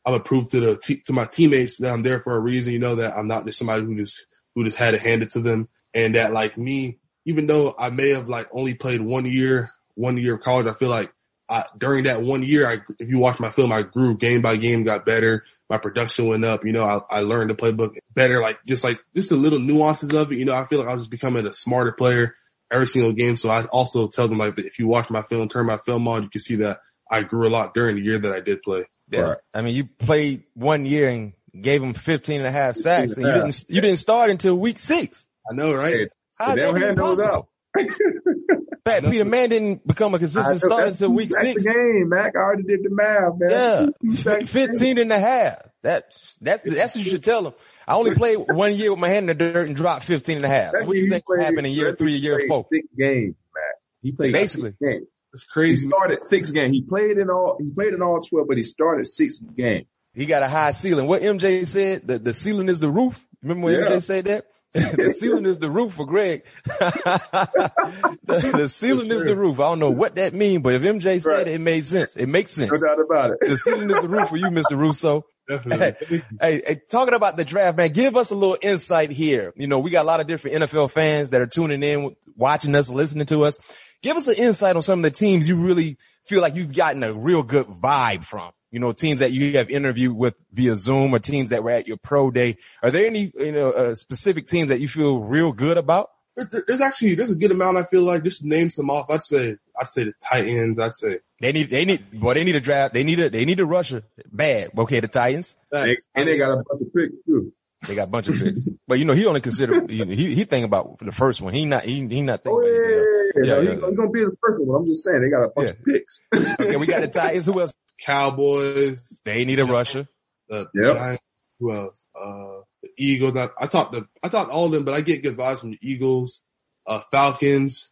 I'm 0.06 0.12
gonna 0.12 0.20
prove 0.20 0.48
to 0.48 0.60
the, 0.60 1.00
to 1.06 1.12
my 1.12 1.26
teammates 1.26 1.78
that 1.78 1.92
I'm 1.92 2.02
there 2.02 2.20
for 2.20 2.34
a 2.34 2.40
reason. 2.40 2.72
You 2.72 2.78
know, 2.78 2.96
that 2.96 3.16
I'm 3.16 3.28
not 3.28 3.46
just 3.46 3.58
somebody 3.58 3.84
who 3.84 3.96
just, 3.96 4.26
who 4.54 4.64
just 4.64 4.76
had 4.76 4.94
it 4.94 5.02
handed 5.02 5.30
to 5.32 5.40
them 5.40 5.68
and 5.92 6.14
that 6.14 6.32
like 6.32 6.58
me, 6.58 6.98
even 7.24 7.46
though 7.46 7.74
I 7.78 7.90
may 7.90 8.10
have 8.10 8.28
like 8.28 8.48
only 8.52 8.74
played 8.74 9.00
one 9.00 9.26
year, 9.26 9.70
one 9.94 10.16
year 10.16 10.34
of 10.34 10.42
college, 10.42 10.66
I 10.66 10.72
feel 10.72 10.88
like 10.88 11.12
I, 11.48 11.64
during 11.76 12.04
that 12.04 12.22
one 12.22 12.42
year, 12.42 12.66
I, 12.66 12.78
if 12.98 13.08
you 13.08 13.18
watch 13.18 13.38
my 13.38 13.50
film, 13.50 13.72
I 13.72 13.82
grew 13.82 14.16
game 14.16 14.42
by 14.42 14.56
game, 14.56 14.84
got 14.84 15.04
better. 15.04 15.44
My 15.68 15.78
production 15.78 16.26
went 16.26 16.44
up. 16.44 16.64
You 16.64 16.72
know, 16.72 16.84
I, 16.84 17.18
I 17.18 17.20
learned 17.20 17.50
the 17.50 17.54
playbook 17.54 17.96
better, 18.14 18.40
like 18.40 18.58
just 18.66 18.84
like 18.84 19.00
just 19.14 19.30
the 19.30 19.36
little 19.36 19.58
nuances 19.58 20.12
of 20.12 20.32
it. 20.32 20.38
You 20.38 20.44
know, 20.44 20.54
I 20.54 20.64
feel 20.66 20.78
like 20.78 20.88
I 20.88 20.92
was 20.92 21.02
just 21.02 21.10
becoming 21.10 21.46
a 21.46 21.54
smarter 21.54 21.92
player 21.92 22.34
every 22.70 22.86
single 22.86 23.12
game. 23.12 23.36
So 23.36 23.50
I 23.50 23.64
also 23.66 24.08
tell 24.08 24.28
them 24.28 24.38
like 24.38 24.58
if 24.58 24.78
you 24.78 24.86
watch 24.86 25.10
my 25.10 25.22
film, 25.22 25.48
turn 25.48 25.66
my 25.66 25.78
film 25.78 26.08
on, 26.08 26.24
you 26.24 26.30
can 26.30 26.40
see 26.40 26.56
that 26.56 26.80
I 27.10 27.22
grew 27.22 27.46
a 27.46 27.50
lot 27.50 27.74
during 27.74 27.96
the 27.96 28.02
year 28.02 28.18
that 28.18 28.32
I 28.32 28.40
did 28.40 28.62
play. 28.62 28.84
Yeah. 29.10 29.20
Right. 29.20 29.38
I 29.52 29.62
mean, 29.62 29.74
you 29.74 29.84
played 29.84 30.44
one 30.54 30.86
year 30.86 31.08
and 31.08 31.34
gave 31.58 31.82
him 31.82 31.94
15 31.94 32.40
and 32.40 32.46
a 32.46 32.50
half 32.50 32.76
sacks 32.76 33.16
and 33.16 33.26
you 33.26 33.32
didn't, 33.32 33.64
you 33.68 33.80
didn't 33.80 33.98
start 33.98 34.30
until 34.30 34.56
week 34.56 34.78
six. 34.78 35.26
I 35.50 35.54
know, 35.54 35.74
right? 35.74 36.08
Hey, 36.38 36.44
How's 36.44 36.54
They 36.54 36.60
that 36.60 36.66
don't 36.66 36.76
even 36.76 36.86
hand 36.88 36.98
those 36.98 37.20
possible? 37.20 37.34
out. 37.36 37.48
Pat, 38.84 39.10
Peter 39.10 39.24
Man 39.24 39.48
didn't 39.48 39.86
become 39.86 40.14
a 40.14 40.18
consistent 40.18 40.60
starter 40.60 40.88
until 40.88 41.10
week 41.10 41.30
That's 41.30 41.40
six. 41.42 41.64
the 41.64 41.72
game, 41.72 42.08
Mac. 42.10 42.36
I 42.36 42.38
already 42.38 42.62
did 42.64 42.80
the 42.84 42.90
math, 42.90 43.32
man. 43.38 43.50
Yeah. 43.50 43.86
Two 44.10 44.16
sacks. 44.16 44.50
15 44.50 44.98
and 44.98 45.10
a 45.12 45.18
half. 45.18 45.56
That, 45.82 46.14
that's, 46.40 46.62
that's 46.64 46.94
what 46.94 47.04
you 47.04 47.10
should 47.10 47.24
tell 47.24 47.46
him. 47.46 47.54
I 47.88 47.94
only 47.94 48.14
played 48.14 48.36
one 48.36 48.74
year 48.74 48.90
with 48.90 49.00
my 49.00 49.08
hand 49.08 49.28
in 49.30 49.36
the 49.38 49.52
dirt 49.52 49.66
and 49.68 49.74
dropped 49.76 50.04
15 50.04 50.36
and 50.36 50.44
a 50.44 50.48
half. 50.48 50.72
So 50.76 50.84
what 50.84 50.94
do 50.94 51.00
you 51.00 51.08
think 51.10 51.24
he 51.26 51.32
will 51.34 51.42
happen 51.44 51.64
in 51.66 51.72
year 51.72 51.94
three, 51.96 52.12
means 52.12 52.20
he 52.22 52.26
year 52.26 52.40
four? 52.46 52.66
Six 52.72 52.86
games, 52.96 53.34
Mac. 53.54 53.62
He 54.02 54.12
played 54.12 54.32
Basically. 54.32 54.70
six 54.70 54.78
games. 54.80 55.06
It's 55.32 55.42
He 55.44 55.48
crazy. 55.52 55.88
started 55.88 56.22
six 56.22 56.50
games. 56.52 56.72
He 56.72 56.82
played 56.82 57.18
in 57.18 57.28
all. 57.30 57.56
He 57.58 57.68
played 57.70 57.92
in 57.94 58.02
all 58.02 58.20
twelve, 58.20 58.46
but 58.48 58.56
he 58.56 58.62
started 58.62 59.04
six 59.06 59.38
games. 59.38 59.86
He 60.14 60.26
got 60.26 60.42
a 60.44 60.48
high 60.48 60.70
ceiling. 60.70 61.06
What 61.08 61.22
MJ 61.22 61.66
said, 61.66 62.06
the, 62.06 62.18
the 62.20 62.34
ceiling 62.34 62.68
is 62.68 62.78
the 62.80 62.88
roof. 62.90 63.20
Remember 63.42 63.64
when 63.66 63.74
Yeah. 63.80 63.88
MJ 63.88 64.02
said 64.02 64.24
that? 64.26 64.46
the 64.96 65.14
ceiling 65.16 65.46
is 65.46 65.58
the 65.60 65.70
roof 65.70 65.94
for 65.94 66.04
Greg. 66.04 66.42
the, 66.64 68.52
the 68.56 68.68
ceiling 68.68 69.10
is 69.12 69.24
the 69.24 69.36
roof. 69.36 69.60
I 69.60 69.64
don't 69.70 69.78
know 69.78 69.90
what 69.90 70.16
that 70.16 70.34
means, 70.34 70.62
but 70.62 70.74
if 70.74 70.82
MJ 70.82 71.22
said 71.22 71.30
Right. 71.30 71.48
it, 71.48 71.54
it 71.54 71.60
made 71.60 71.84
sense. 71.84 72.16
It 72.16 72.26
makes 72.26 72.52
sense. 72.52 72.70
No 72.70 72.76
doubt 72.76 73.00
about 73.00 73.30
it. 73.30 73.38
The 73.40 73.56
ceiling 73.56 73.90
is 73.90 74.02
the 74.02 74.08
roof 74.08 74.28
for 74.28 74.36
you, 74.36 74.46
Mr. 74.46 74.76
Rousseau. 74.76 75.24
Definitely. 75.48 76.22
Hey, 76.40 76.62
hey, 76.66 76.80
talking 76.90 77.14
about 77.14 77.36
the 77.36 77.44
draft, 77.44 77.76
man, 77.76 77.92
give 77.92 78.16
us 78.16 78.30
a 78.30 78.34
little 78.34 78.58
insight 78.60 79.10
here. 79.10 79.52
You 79.56 79.66
know, 79.68 79.78
we 79.78 79.90
got 79.90 80.04
a 80.04 80.08
lot 80.08 80.20
of 80.20 80.26
different 80.26 80.56
NFL 80.56 80.90
fans 80.90 81.30
that 81.30 81.40
are 81.40 81.46
tuning 81.46 81.82
in, 81.82 82.16
watching 82.36 82.74
us, 82.74 82.88
listening 82.90 83.26
to 83.26 83.44
us. 83.44 83.58
Give 84.02 84.16
us 84.16 84.26
an 84.26 84.34
insight 84.34 84.76
on 84.76 84.82
some 84.82 84.98
of 85.00 85.02
the 85.04 85.10
teams 85.10 85.48
you 85.48 85.56
really 85.56 85.98
feel 86.26 86.40
like 86.40 86.54
you've 86.54 86.74
gotten 86.74 87.02
a 87.02 87.12
real 87.12 87.42
good 87.42 87.66
vibe 87.66 88.24
from. 88.24 88.52
You 88.74 88.80
know, 88.80 88.92
teams 88.92 89.20
that 89.20 89.30
you 89.30 89.56
have 89.56 89.70
interviewed 89.70 90.16
with 90.16 90.34
via 90.52 90.74
Zoom 90.74 91.14
or 91.14 91.20
teams 91.20 91.50
that 91.50 91.62
were 91.62 91.70
at 91.70 91.86
your 91.86 91.96
pro 91.96 92.32
day. 92.32 92.56
Are 92.82 92.90
there 92.90 93.06
any, 93.06 93.30
you 93.38 93.52
know, 93.52 93.70
uh, 93.70 93.94
specific 93.94 94.48
teams 94.48 94.68
that 94.70 94.80
you 94.80 94.88
feel 94.88 95.20
real 95.20 95.52
good 95.52 95.76
about? 95.78 96.10
There's, 96.34 96.64
there's 96.66 96.80
actually 96.80 97.14
there's 97.14 97.30
a 97.30 97.36
good 97.36 97.52
amount. 97.52 97.76
I 97.76 97.84
feel 97.84 98.02
like 98.02 98.24
just 98.24 98.40
to 98.40 98.48
name 98.48 98.70
some 98.70 98.90
off. 98.90 99.06
I'd 99.10 99.20
say 99.20 99.54
I'd 99.80 99.86
say 99.86 100.02
the 100.06 100.12
Titans. 100.28 100.80
I'd 100.80 100.96
say 100.96 101.20
They 101.40 101.52
need, 101.52 101.70
they 101.70 101.84
need, 101.84 102.20
well, 102.20 102.34
they 102.34 102.42
need 102.42 102.56
a 102.56 102.60
draft. 102.60 102.94
They 102.94 103.04
need 103.04 103.20
a, 103.20 103.30
they 103.30 103.44
need 103.44 103.60
a 103.60 103.64
rusher. 103.64 104.02
Bad. 104.32 104.70
Okay, 104.76 104.98
the 104.98 105.06
Titans. 105.06 105.54
And, 105.70 105.96
and 106.16 106.26
they 106.26 106.36
got 106.36 106.50
a 106.54 106.56
bunch 106.56 106.82
of 106.82 106.92
picks 106.92 107.14
too. 107.24 107.52
They 107.86 107.94
got 107.94 108.04
a 108.04 108.10
bunch 108.10 108.26
of 108.26 108.34
picks, 108.36 108.58
but 108.88 108.98
you 108.98 109.04
know 109.04 109.12
he 109.12 109.24
only 109.26 109.40
consider 109.42 109.86
he 109.86 110.04
he, 110.16 110.34
he 110.34 110.44
think 110.44 110.64
about 110.64 110.98
the 110.98 111.12
first 111.12 111.40
one. 111.42 111.54
He 111.54 111.64
not 111.64 111.84
he 111.84 112.04
he 112.08 112.22
not 112.22 112.42
thinking 112.42 112.52
Oh 112.52 112.66
about 112.66 112.74
anything 112.74 113.44
yeah, 113.44 113.44
Yeah, 113.44 113.54
yeah. 113.54 113.60
He's, 113.74 113.84
he's 113.84 113.96
gonna 113.96 114.10
be 114.10 114.20
the 114.24 114.36
first 114.42 114.60
one. 114.64 114.80
I'm 114.80 114.86
just 114.88 115.04
saying 115.04 115.20
they 115.22 115.28
got 115.30 115.44
a 115.44 115.48
bunch 115.50 115.68
Yeah. 115.68 115.74
of 115.74 115.84
picks. 115.84 116.20
Okay, 116.60 116.76
we 116.76 116.86
got 116.86 117.02
the 117.02 117.08
Titans. 117.08 117.46
Who 117.46 117.60
else? 117.60 117.72
Cowboys. 118.00 119.20
They 119.24 119.44
need 119.44 119.60
a 119.60 119.64
rusher. 119.64 120.08
The 120.48 120.66
Yep. 120.74 120.96
Giants. 120.96 121.22
Who 121.60 121.72
else? 121.72 122.06
Uh, 122.14 122.62
the 122.82 122.90
Eagles. 122.98 123.36
I, 123.36 123.48
I 123.60 123.66
talked 123.66 123.92
to 123.92 124.06
I 124.22 124.28
talked 124.28 124.50
to 124.50 124.54
all 124.54 124.66
of 124.66 124.72
them, 124.72 124.84
but 124.84 124.94
I 124.94 125.00
get 125.00 125.22
good 125.22 125.36
vibes 125.36 125.60
from 125.60 125.70
the 125.70 125.78
Eagles, 125.80 126.40
uh, 126.86 127.00
Falcons, 127.10 127.90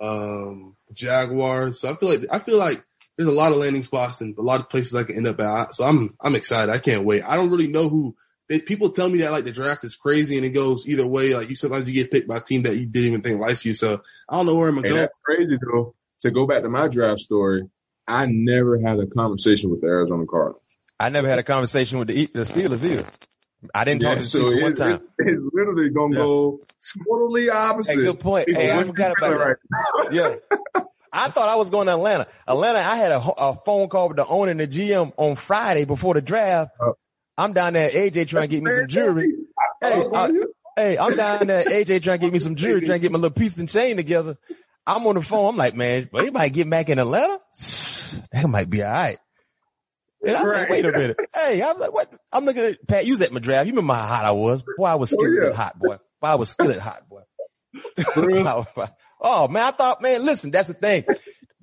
um, 0.00 0.76
Jaguars. 0.92 1.80
So 1.80 1.90
I 1.90 1.96
feel 1.96 2.08
like 2.08 2.20
I 2.30 2.38
feel 2.38 2.58
like 2.58 2.84
there's 3.16 3.28
a 3.28 3.32
lot 3.32 3.52
of 3.52 3.58
landing 3.58 3.84
spots 3.84 4.20
and 4.20 4.36
a 4.38 4.42
lot 4.42 4.60
of 4.60 4.70
places 4.70 4.94
I 4.94 5.04
can 5.04 5.16
end 5.16 5.26
up 5.26 5.40
at. 5.40 5.74
So 5.74 5.84
I'm 5.84 6.16
I'm 6.20 6.34
excited. 6.34 6.72
I 6.72 6.78
can't 6.78 7.04
wait. 7.04 7.22
I 7.22 7.36
don't 7.36 7.50
really 7.50 7.68
know 7.68 7.88
who. 7.88 8.16
They, 8.48 8.60
people 8.60 8.90
tell 8.90 9.08
me 9.08 9.18
that 9.18 9.32
like 9.32 9.44
the 9.44 9.52
draft 9.52 9.84
is 9.84 9.96
crazy 9.96 10.36
and 10.36 10.44
it 10.44 10.50
goes 10.50 10.86
either 10.86 11.06
way. 11.06 11.34
Like 11.34 11.48
you 11.48 11.56
sometimes 11.56 11.88
you 11.88 11.94
get 11.94 12.10
picked 12.10 12.28
by 12.28 12.36
a 12.36 12.40
team 12.40 12.62
that 12.62 12.76
you 12.76 12.86
didn't 12.86 13.08
even 13.08 13.22
think 13.22 13.40
likes 13.40 13.64
you. 13.64 13.74
So 13.74 14.02
I 14.28 14.36
don't 14.36 14.46
know 14.46 14.54
where 14.54 14.68
I'm 14.68 14.76
gonna 14.76 14.88
go. 14.88 15.08
crazy 15.24 15.58
though. 15.60 15.94
To 16.20 16.30
go 16.30 16.46
back 16.46 16.62
to 16.62 16.68
my 16.68 16.88
draft 16.88 17.20
story, 17.20 17.68
I 18.06 18.26
never 18.26 18.78
had 18.78 18.98
a 19.00 19.06
conversation 19.06 19.70
with 19.70 19.80
the 19.80 19.86
Arizona 19.88 20.24
Cardinals. 20.26 20.60
I 21.00 21.08
never 21.08 21.28
had 21.28 21.38
a 21.38 21.42
conversation 21.42 21.98
with 21.98 22.08
the, 22.08 22.26
the 22.26 22.40
Steelers 22.42 22.84
either. 22.84 23.06
I 23.74 23.84
didn't 23.84 24.02
talk 24.02 24.10
Yeah, 24.10 24.14
to 24.16 24.22
so 24.22 24.48
it, 24.48 24.62
one 24.62 24.74
time. 24.74 25.00
it- 25.18 25.26
it's 25.28 25.42
literally 25.52 25.88
gonna 25.90 26.14
Yeah. 26.14 26.22
go 26.22 26.60
totally 27.08 27.48
opposite. 27.50 27.96
Hey, 27.96 28.02
good 28.04 28.20
point. 28.20 28.50
Hey, 28.50 28.70
I 28.70 28.84
forgot 28.84 29.14
about 29.18 29.30
that. 29.38 29.46
right? 29.46 30.12
Yeah. 30.12 30.34
I 31.12 31.30
thought 31.30 31.48
I 31.48 31.54
was 31.56 31.70
going 31.70 31.86
to 31.86 31.92
Atlanta. 31.92 32.26
Atlanta, 32.46 32.80
I 32.80 32.96
had 32.96 33.12
a, 33.12 33.18
a 33.20 33.54
phone 33.64 33.88
call 33.88 34.08
with 34.08 34.16
the 34.16 34.26
owner 34.26 34.50
and 34.50 34.58
the 34.60 34.66
GM 34.66 35.12
on 35.16 35.36
Friday 35.36 35.84
before 35.84 36.14
the 36.14 36.20
draft. 36.20 36.72
Oh. 36.80 36.94
I'm 37.38 37.52
down 37.52 37.72
there 37.74 37.86
at 37.88 37.94
AJ 37.94 38.28
trying 38.28 38.42
to 38.42 38.48
get 38.48 38.62
me 38.62 38.70
some 38.72 38.88
jewelry. 38.88 39.32
Hey, 39.80 39.92
I, 39.92 40.00
uh, 40.02 40.32
hey, 40.76 40.98
I'm 40.98 41.16
down 41.16 41.46
there 41.46 41.60
at 41.60 41.66
AJ 41.66 42.02
trying 42.02 42.18
to 42.18 42.26
get 42.26 42.32
me 42.32 42.38
some 42.40 42.56
jewelry, 42.56 42.80
trying 42.80 42.98
to 43.00 43.02
get 43.02 43.12
my 43.12 43.18
little 43.18 43.34
piece 43.34 43.56
and 43.58 43.68
chain 43.68 43.96
together. 43.96 44.36
I'm 44.86 45.06
on 45.06 45.14
the 45.14 45.22
phone. 45.22 45.50
I'm 45.50 45.56
like, 45.56 45.74
man, 45.74 46.10
anybody 46.14 46.50
get 46.50 46.68
back 46.68 46.88
in 46.90 46.98
Atlanta? 46.98 47.40
That 48.32 48.48
might 48.48 48.70
be 48.70 48.82
all 48.82 48.90
right. 48.92 49.18
And 50.26 50.36
I 50.36 50.42
was 50.42 50.52
like, 50.52 50.70
wait 50.70 50.84
a 50.86 50.92
minute. 50.92 51.16
Hey, 51.34 51.62
I'm 51.62 51.78
like, 51.78 51.92
what? 51.92 52.10
I'm 52.32 52.44
looking 52.46 52.62
at 52.64 52.86
Pat. 52.88 53.04
You 53.04 53.12
was 53.12 53.20
at 53.20 53.32
my 53.32 53.40
draft. 53.40 53.66
You 53.66 53.72
remember 53.72 53.94
how 53.94 54.06
hot 54.06 54.24
I 54.24 54.32
was? 54.32 54.62
Boy, 54.78 54.86
I 54.86 54.94
was 54.94 55.12
Oh, 55.18 55.26
yeah. 55.26 55.52
hot, 55.52 55.78
boy. 55.78 55.98
Boy, 56.20 56.26
I 56.28 56.34
was 56.36 56.48
skillet 56.50 56.78
hot, 56.78 57.02
boy. 57.08 57.20
oh 59.20 59.48
man, 59.48 59.62
I 59.64 59.70
thought, 59.72 60.00
man, 60.00 60.24
listen, 60.24 60.50
that's 60.50 60.68
the 60.68 60.74
thing. 60.74 61.04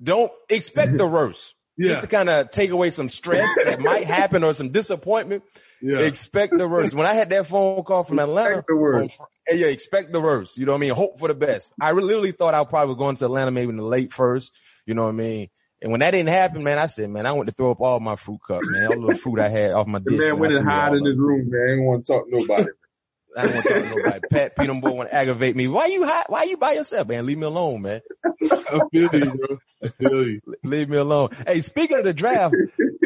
Don't 0.02 0.30
expect 0.48 0.96
the 0.98 1.06
worst. 1.06 1.54
Yeah. 1.76 1.88
Just 1.90 2.02
to 2.02 2.06
kind 2.08 2.28
of 2.28 2.50
take 2.50 2.70
away 2.70 2.90
some 2.90 3.08
stress 3.08 3.48
that 3.64 3.80
might 3.80 4.04
happen 4.04 4.44
or 4.44 4.52
some 4.52 4.70
disappointment. 4.70 5.42
Yeah. 5.80 6.00
Expect 6.00 6.56
the 6.56 6.68
worst. 6.68 6.94
When 6.94 7.06
I 7.06 7.14
had 7.14 7.30
that 7.30 7.46
phone 7.46 7.82
call 7.82 8.04
from 8.04 8.18
Atlanta, 8.18 8.58
Expect 8.58 8.68
the 8.68 8.76
worst. 8.76 9.12
Fri- 9.16 9.58
yeah, 9.58 9.66
expect 9.68 10.12
the 10.12 10.20
worst. 10.20 10.58
You 10.58 10.66
know 10.66 10.72
what 10.72 10.78
I 10.78 10.80
mean? 10.82 10.90
Hope 10.94 11.18
for 11.18 11.28
the 11.28 11.34
best. 11.34 11.72
I 11.80 11.90
really, 11.90 12.08
literally 12.08 12.32
thought 12.32 12.54
I 12.54 12.62
probably 12.64 12.94
was 12.94 12.98
going 12.98 13.16
to 13.16 13.24
Atlanta 13.24 13.50
maybe 13.50 13.70
in 13.70 13.76
the 13.78 13.82
late 13.82 14.12
first. 14.12 14.52
You 14.86 14.94
know 14.94 15.02
what 15.04 15.08
I 15.08 15.12
mean? 15.12 15.48
And 15.82 15.90
when 15.90 16.00
that 16.00 16.12
didn't 16.12 16.28
happen, 16.28 16.62
man, 16.62 16.78
I 16.78 16.86
said, 16.86 17.10
man, 17.10 17.26
I 17.26 17.32
went 17.32 17.48
to 17.48 17.54
throw 17.54 17.72
up 17.72 17.80
all 17.80 17.98
my 17.98 18.14
fruit 18.14 18.38
cup, 18.46 18.60
man. 18.62 18.86
All 18.86 18.92
the 18.92 19.00
little 19.00 19.18
fruit 19.18 19.40
I 19.40 19.48
had 19.48 19.72
off 19.72 19.88
my 19.88 19.98
dish. 19.98 20.06
The 20.06 20.10
dish. 20.12 20.20
man 20.20 20.38
went 20.38 20.52
and 20.52 20.62
threw 20.62 20.70
it 20.70 20.74
hide 20.74 20.94
in 20.94 21.04
his 21.04 21.18
room, 21.18 21.50
man. 21.50 21.68
Ain't 21.70 21.84
want 21.84 22.06
to 22.06 22.12
talk 22.12 22.24
to 22.30 22.38
nobody. 22.38 22.68
I 23.36 23.42
don't 23.42 23.54
want 23.54 23.66
to 23.66 23.72
talk 23.72 23.82
to 23.82 23.96
nobody. 23.96 24.20
Pat 24.30 24.56
Peter 24.56 24.74
boy 24.74 24.90
want 24.92 25.10
to 25.10 25.14
aggravate 25.14 25.56
me. 25.56 25.66
Why 25.66 25.86
you 25.86 26.04
hot? 26.06 26.30
Why 26.30 26.44
you 26.44 26.56
by 26.56 26.72
yourself, 26.72 27.08
man? 27.08 27.26
Leave 27.26 27.38
me 27.38 27.46
alone, 27.46 27.82
man. 27.82 28.00
I 28.42 28.80
feel 28.92 29.10
you, 29.12 29.34
bro. 29.34 29.58
I 29.82 29.88
feel 29.88 30.28
you. 30.28 30.40
Leave 30.62 30.88
me 30.88 30.98
alone. 30.98 31.30
Hey, 31.46 31.60
speaking 31.60 31.98
of 31.98 32.04
the 32.04 32.14
draft, 32.14 32.54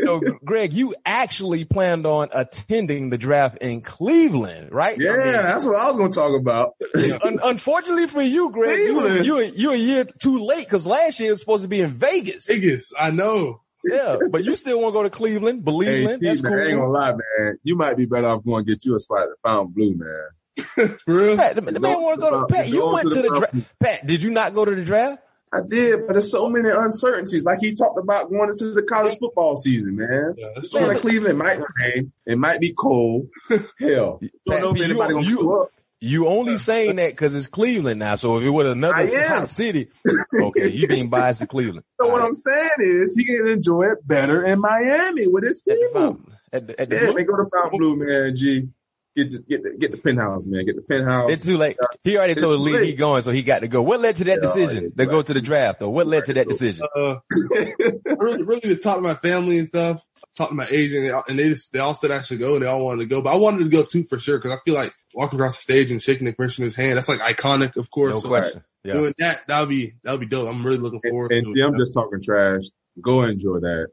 know, 0.07 0.21
Greg, 0.45 0.73
you 0.73 0.95
actually 1.05 1.65
planned 1.65 2.07
on 2.07 2.29
attending 2.33 3.11
the 3.11 3.19
draft 3.19 3.59
in 3.59 3.83
Cleveland, 3.83 4.73
right? 4.73 4.97
yeah, 4.99 5.11
I 5.13 5.17
mean, 5.17 5.33
that's 5.33 5.67
what 5.67 5.77
I 5.77 5.91
was 5.91 5.97
gonna 5.99 6.13
talk 6.13 6.39
about. 6.41 6.75
un- 7.23 7.41
unfortunately 7.43 8.07
for 8.07 8.23
you, 8.23 8.51
Greg, 8.51 8.79
you 8.79 8.99
Cleveland. 9.01 9.27
you 9.27 9.41
you 9.41 9.71
a 9.73 9.77
year 9.77 10.05
too 10.05 10.39
late 10.39 10.65
because 10.67 10.87
last 10.87 11.21
year 11.21 11.29
it 11.29 11.33
was 11.33 11.41
supposed 11.41 11.63
to 11.63 11.69
be 11.69 11.81
in 11.81 11.91
Vegas. 11.91 12.47
Vegas, 12.47 12.93
I 12.99 13.11
know. 13.11 13.61
Yeah, 13.85 14.17
but 14.31 14.43
you 14.43 14.57
still 14.57 14.81
want 14.81 14.95
to 14.95 14.99
go 14.99 15.03
to 15.05 15.11
Cleveland, 15.11 15.63
Hey, 15.65 15.73
Cleveland. 15.73 16.21
Pete, 16.21 16.29
That's 16.29 16.43
man, 16.43 16.53
I 16.55 16.63
ain't 16.65 16.77
gonna 16.77 16.91
lie, 16.91 17.13
man. 17.13 17.59
You 17.63 17.77
might 17.77 17.97
be 17.97 18.07
better 18.07 18.27
off 18.27 18.45
going 18.45 18.65
to 18.65 18.71
get 18.73 18.85
you 18.85 18.97
a 18.97 18.99
spot 18.99 19.25
at 19.25 19.29
Fontainebleau, 19.45 19.95
man. 20.05 20.97
For 20.99 20.99
real? 21.07 21.37
Pat, 21.37 21.55
the, 21.55 21.61
the 21.61 21.79
man 21.79 22.01
want 22.03 22.17
to 22.17 22.21
go 22.21 22.41
to 22.41 22.47
Pat. 22.53 22.69
You 22.69 22.85
went 22.89 23.11
to 23.11 23.15
to 23.17 23.23
the 23.23 23.29
the 23.29 23.39
draft. 23.39 23.55
Pat, 23.79 24.07
did 24.07 24.23
you 24.25 24.31
not 24.31 24.55
go 24.55 24.65
to 24.65 24.75
the 24.75 24.85
draft? 24.85 25.23
I 25.57 25.67
did, 25.67 26.07
but 26.07 26.13
there's 26.15 26.31
so 26.31 26.49
many 26.49 26.69
uncertainties. 26.71 27.45
Like 27.45 27.59
he 27.61 27.75
talked 27.75 27.99
about 27.99 28.31
going 28.31 28.51
into 28.51 28.73
the 28.73 28.83
college 28.83 29.19
football 29.19 29.57
season, 29.57 29.97
man. 29.97 30.35
Yeah, 30.37 30.49
that's 30.55 30.69
Going 30.69 30.85
true. 30.87 30.95
to 30.95 31.01
Cleveland 31.01 31.35
it 31.35 31.43
might 31.45 31.59
rain. 31.81 32.13
It 32.27 32.39
might 32.39 32.61
be 32.61 32.73
cold. 32.73 33.29
Hell, 33.79 34.19
you 34.21 34.31
Pat, 34.49 34.61
don't 34.61 34.77
know 34.77 34.83
if 34.83 34.89
you- 34.89 34.95
gonna 34.97 35.21
you- 35.23 35.31
show 35.31 35.63
up. 35.63 35.71
You 35.99 36.27
only 36.29 36.59
saying 36.59 36.97
that 36.97 37.13
because 37.13 37.35
it's 37.35 37.47
Cleveland 37.47 37.99
now. 38.01 38.17
So 38.17 38.37
if 38.37 38.45
it 38.45 38.51
was 38.51 38.71
another 38.71 39.07
hot 39.29 39.49
city, 39.49 39.89
okay, 40.41 40.69
you 40.69 40.87
being 40.89 41.09
biased 41.09 41.41
to 41.41 41.47
Cleveland. 41.47 41.85
So 41.99 42.09
what 42.13 42.21
All 42.21 42.27
I'm 42.29 42.35
saying 42.35 42.69
is 42.81 43.17
he 43.17 43.25
can 43.25 43.49
enjoy 43.49 43.85
it 43.93 44.07
better 44.07 44.45
in 44.45 44.61
Miami 44.61 45.27
with 45.27 45.45
his 45.45 45.63
right. 45.67 45.73
at 45.73 45.81
the 45.81 45.87
people. 45.87 46.01
fountain, 46.03 46.37
at 46.53 46.67
the, 46.67 46.81
at 46.81 46.91
the 46.91 46.97
Yeah, 46.97 47.13
they 47.13 47.25
go 47.25 47.37
to 47.39 47.47
Fontainebleau, 47.51 47.97
man. 47.97 48.37
G, 48.37 48.69
get 49.17 49.31
the, 49.31 49.39
get 49.39 49.63
the 49.63 49.71
get 49.79 49.91
the 49.93 49.99
penthouse, 49.99 50.47
man. 50.47 50.65
Get 50.67 50.77
the 50.77 50.83
penthouse. 50.83 51.31
It's 51.33 51.43
too 51.43 51.57
late. 51.57 51.77
He 52.05 52.17
already 52.17 52.35
told 52.35 52.53
the 52.61 52.65
It's 52.65 52.75
league 52.75 52.85
he 52.89 52.95
going, 52.95 53.23
so 53.23 53.31
he 53.33 53.43
got 53.43 53.61
to 53.61 53.69
go. 53.69 53.83
What 53.83 54.01
led 54.01 54.17
to 54.17 54.25
that 54.25 54.37
Yeah, 54.37 54.41
decision 54.41 54.93
yeah, 54.97 55.05
to 55.05 55.11
go 55.11 55.23
to 55.23 55.35
the 55.35 55.41
draft, 55.41 55.81
though? 55.81 55.91
What 55.91 56.07
led 56.07 56.27
to 56.27 56.35
that 56.35 56.49
decision? 56.49 56.87
Uh, 56.97 57.17
really, 58.19 58.43
really 58.43 58.61
just 58.61 58.83
talk 58.83 58.97
to 58.97 59.03
my 59.03 59.15
family 59.15 59.59
and 59.59 59.67
stuff. 59.67 60.05
Talk 60.37 60.51
to 60.51 60.55
my 60.55 60.67
agent, 60.71 60.99
and 60.99 61.07
they 61.07 61.11
all- 61.13 61.25
and 61.29 61.39
they 61.39 61.49
just 61.49 61.73
they 61.73 61.79
all 61.79 61.95
said 61.95 62.11
I 62.11 62.21
should 62.23 62.39
go, 62.39 62.55
and 62.55 62.63
they 62.63 62.69
all 62.69 62.85
wanted 62.85 63.01
to 63.03 63.07
go. 63.07 63.23
But 63.23 63.33
I 63.33 63.37
wanted 63.37 63.65
to 63.65 63.71
go 63.71 63.83
too 63.83 64.05
for 64.05 64.19
sure 64.19 64.39
because 64.39 64.53
I 64.53 64.59
feel 64.65 64.75
like 64.75 64.93
walking 65.15 65.39
across 65.39 65.57
the 65.57 65.63
stage 65.63 65.91
and 65.91 66.03
shaking 66.03 66.27
the 66.27 66.33
commissioner's 66.35 66.75
hand 66.75 66.97
that's 66.99 67.09
like 67.09 67.21
iconic, 67.21 67.77
of 67.77 67.91
course. 67.91 68.13
No 68.13 68.21
so 68.21 68.29
question. 68.29 68.63
Yeah. 68.85 68.93
Doing 68.95 69.15
that, 69.19 69.47
that 69.49 69.61
would 69.61 69.69
be 69.71 69.95
that 70.05 70.13
would 70.13 70.21
be 70.21 70.27
dope. 70.27 70.49
I'm 70.49 70.65
really 70.65 70.79
looking 70.79 71.01
forward 71.09 71.33
and 71.33 71.45
to 71.47 71.55
see, 71.55 71.61
it. 71.61 71.65
I'm 71.65 71.75
just 71.77 71.95
talking 71.95 72.21
trash. 72.23 72.63
Go 73.01 73.23
enjoy 73.23 73.61
that. 73.61 73.89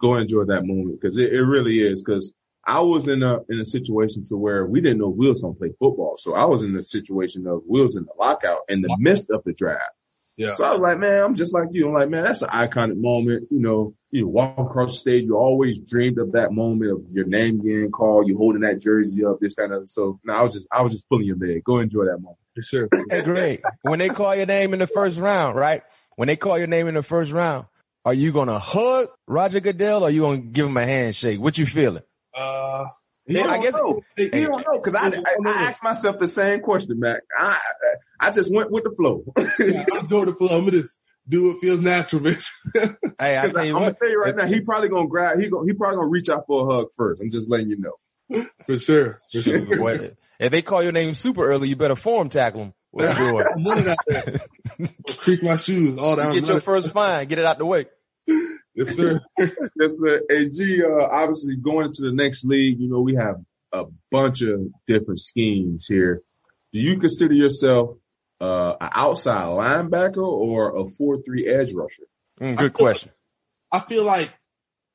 Go 0.00 0.16
enjoy 0.16 0.44
that 0.44 0.62
moment 0.64 1.00
because 1.00 1.16
it, 1.18 1.32
it 1.32 1.42
really 1.42 1.80
is. 1.80 2.02
Because 2.02 2.32
I 2.66 2.80
was 2.80 3.08
in 3.08 3.22
a 3.22 3.40
in 3.48 3.58
a 3.58 3.64
situation 3.64 4.24
to 4.26 4.36
where 4.36 4.66
we 4.66 4.80
didn't 4.80 4.98
know 4.98 5.08
we 5.08 5.28
was 5.28 5.40
gonna 5.40 5.54
play 5.54 5.70
football, 5.78 6.16
so 6.16 6.34
I 6.34 6.44
was 6.44 6.62
in 6.62 6.74
the 6.74 6.82
situation 6.82 7.46
of 7.46 7.62
we 7.68 7.80
was 7.80 7.96
in 7.96 8.04
the 8.04 8.12
lockout 8.18 8.60
in 8.68 8.82
the 8.82 8.96
midst 9.00 9.30
of 9.30 9.42
the 9.44 9.52
draft. 9.52 9.94
yeah. 10.36 10.52
So 10.52 10.64
I 10.64 10.72
was 10.72 10.80
like, 10.80 10.98
man, 10.98 11.22
I'm 11.22 11.34
just 11.34 11.52
like 11.52 11.68
you. 11.72 11.88
I'm 11.88 11.94
like, 11.94 12.08
man, 12.08 12.24
that's 12.24 12.42
an 12.42 12.50
iconic 12.50 12.96
moment. 12.96 13.48
You 13.50 13.60
know, 13.60 13.94
you 14.12 14.28
walk 14.28 14.58
across 14.58 14.92
the 14.92 14.98
stage, 14.98 15.24
you 15.24 15.36
always 15.36 15.78
dreamed 15.78 16.18
of 16.18 16.32
that 16.32 16.52
moment 16.52 16.92
of 16.92 17.10
your 17.10 17.26
name 17.26 17.60
getting 17.62 17.90
called, 17.90 18.28
you 18.28 18.36
holding 18.36 18.62
that 18.62 18.80
jersey 18.80 19.24
up, 19.24 19.40
this, 19.40 19.56
that, 19.56 19.64
and 19.64 19.74
other. 19.74 19.86
So 19.86 20.20
now 20.24 20.40
I 20.40 20.42
was 20.42 20.52
just, 20.52 20.68
I 20.70 20.82
was 20.82 20.92
just 20.92 21.08
pulling 21.08 21.26
your 21.26 21.36
leg. 21.36 21.64
Go 21.64 21.78
enjoy 21.78 22.04
that 22.04 22.18
moment. 22.18 22.38
for 22.54 22.62
sure. 22.62 22.88
Hey, 23.10 23.22
Greg, 23.22 23.62
when 23.82 23.98
they 23.98 24.08
call 24.08 24.36
your 24.36 24.46
name 24.46 24.72
in 24.72 24.78
the 24.78 24.86
first 24.86 25.18
round, 25.18 25.56
right? 25.56 25.82
When 26.16 26.28
they 26.28 26.36
call 26.36 26.58
your 26.58 26.66
name 26.66 26.88
in 26.88 26.94
the 26.94 27.02
first 27.02 27.32
round, 27.32 27.66
are 28.04 28.14
you 28.14 28.32
gonna 28.32 28.58
hug 28.58 29.08
Roger 29.26 29.60
Goodell 29.60 30.02
or 30.02 30.08
are 30.08 30.10
you 30.10 30.22
gonna 30.22 30.38
give 30.38 30.66
him 30.66 30.76
a 30.76 30.84
handshake? 30.84 31.40
What 31.40 31.56
you 31.56 31.66
feeling? 31.66 32.02
Uh, 32.36 32.84
Yeah, 33.26 33.46
I 33.46 33.60
guess. 33.62 33.74
know. 33.74 34.00
Hey, 34.16 34.30
You 34.32 34.48
don't 34.48 34.66
know 34.66 34.80
because 34.82 34.94
I, 34.94 35.08
I, 35.08 35.36
I 35.46 35.50
asked 35.68 35.82
myself 35.82 36.18
the 36.18 36.28
same 36.28 36.60
question, 36.60 36.98
Mac. 36.98 37.20
I 37.36 37.58
I 38.20 38.30
just 38.30 38.52
went 38.52 38.70
with 38.70 38.84
the 38.84 38.90
flow. 38.90 39.24
yeah, 39.58 39.84
I'm 39.92 40.06
going 40.08 40.26
to 40.26 40.34
flow. 40.34 40.48
I'm 40.56 40.64
gonna 40.64 40.80
just 40.82 40.98
do 41.28 41.48
what 41.48 41.60
feels 41.60 41.80
natural, 41.80 42.22
bitch. 42.22 42.46
Hey, 43.18 43.36
I 43.38 43.44
I'm 43.44 43.52
tell 43.52 43.64
you 43.64 43.72
gonna 43.74 43.86
what. 43.86 43.98
tell 43.98 44.10
you 44.10 44.20
right 44.20 44.34
now, 44.34 44.46
he 44.46 44.60
probably 44.60 44.88
gonna 44.88 45.06
grab. 45.08 45.38
He 45.38 45.48
gonna 45.48 45.66
he 45.66 45.72
probably 45.74 45.96
gonna 45.96 46.08
reach 46.08 46.28
out 46.28 46.44
for 46.48 46.66
a 46.66 46.74
hug 46.74 46.86
first. 46.96 47.20
I'm 47.22 47.30
just 47.30 47.48
letting 47.48 47.68
you 47.70 47.76
know. 47.78 48.46
for 48.66 48.78
sure. 48.78 49.20
For 49.30 49.40
sure. 49.42 49.60
Boy, 49.76 50.10
if 50.40 50.50
they 50.50 50.62
call 50.62 50.82
your 50.82 50.90
name 50.92 51.14
super 51.14 51.44
early, 51.46 51.68
you 51.68 51.76
better 51.76 51.94
form 51.96 52.28
tackle 52.30 52.60
them. 52.60 52.74
With 52.90 53.16
joy. 53.16 53.42
I'm 53.54 53.64
running 53.64 53.88
out 53.88 53.98
there. 54.06 54.40
Creak 55.24 55.42
my 55.42 55.56
shoes 55.56 55.96
all 55.96 56.16
down. 56.16 56.34
You 56.34 56.40
get 56.40 56.48
your 56.48 56.60
first 56.60 56.90
fine, 56.90 57.26
get 57.28 57.38
it 57.38 57.44
out 57.44 57.58
the 57.58 57.64
way. 57.66 57.86
Yes, 58.74 58.96
sir. 58.96 59.20
Yes, 59.38 59.98
sir. 59.98 60.20
And 60.28 60.54
G, 60.54 60.82
uh, 60.82 61.04
obviously 61.10 61.56
going 61.56 61.86
into 61.86 62.02
the 62.02 62.12
next 62.12 62.44
league, 62.44 62.78
you 62.80 62.88
know, 62.88 63.00
we 63.00 63.14
have 63.14 63.36
a 63.72 63.84
bunch 64.10 64.42
of 64.42 64.60
different 64.86 65.20
schemes 65.20 65.86
here. 65.86 66.22
Do 66.72 66.80
you 66.80 66.98
consider 66.98 67.34
yourself 67.34 67.96
uh, 68.40 68.74
an 68.80 68.90
outside 68.92 69.46
linebacker 69.46 70.26
or 70.26 70.76
a 70.76 70.88
four-three 70.88 71.48
edge 71.48 71.72
rusher? 71.72 72.04
Mm, 72.40 72.56
good 72.56 72.72
question. 72.72 73.10
I 73.70 73.80
feel 73.80 74.04
like 74.04 74.32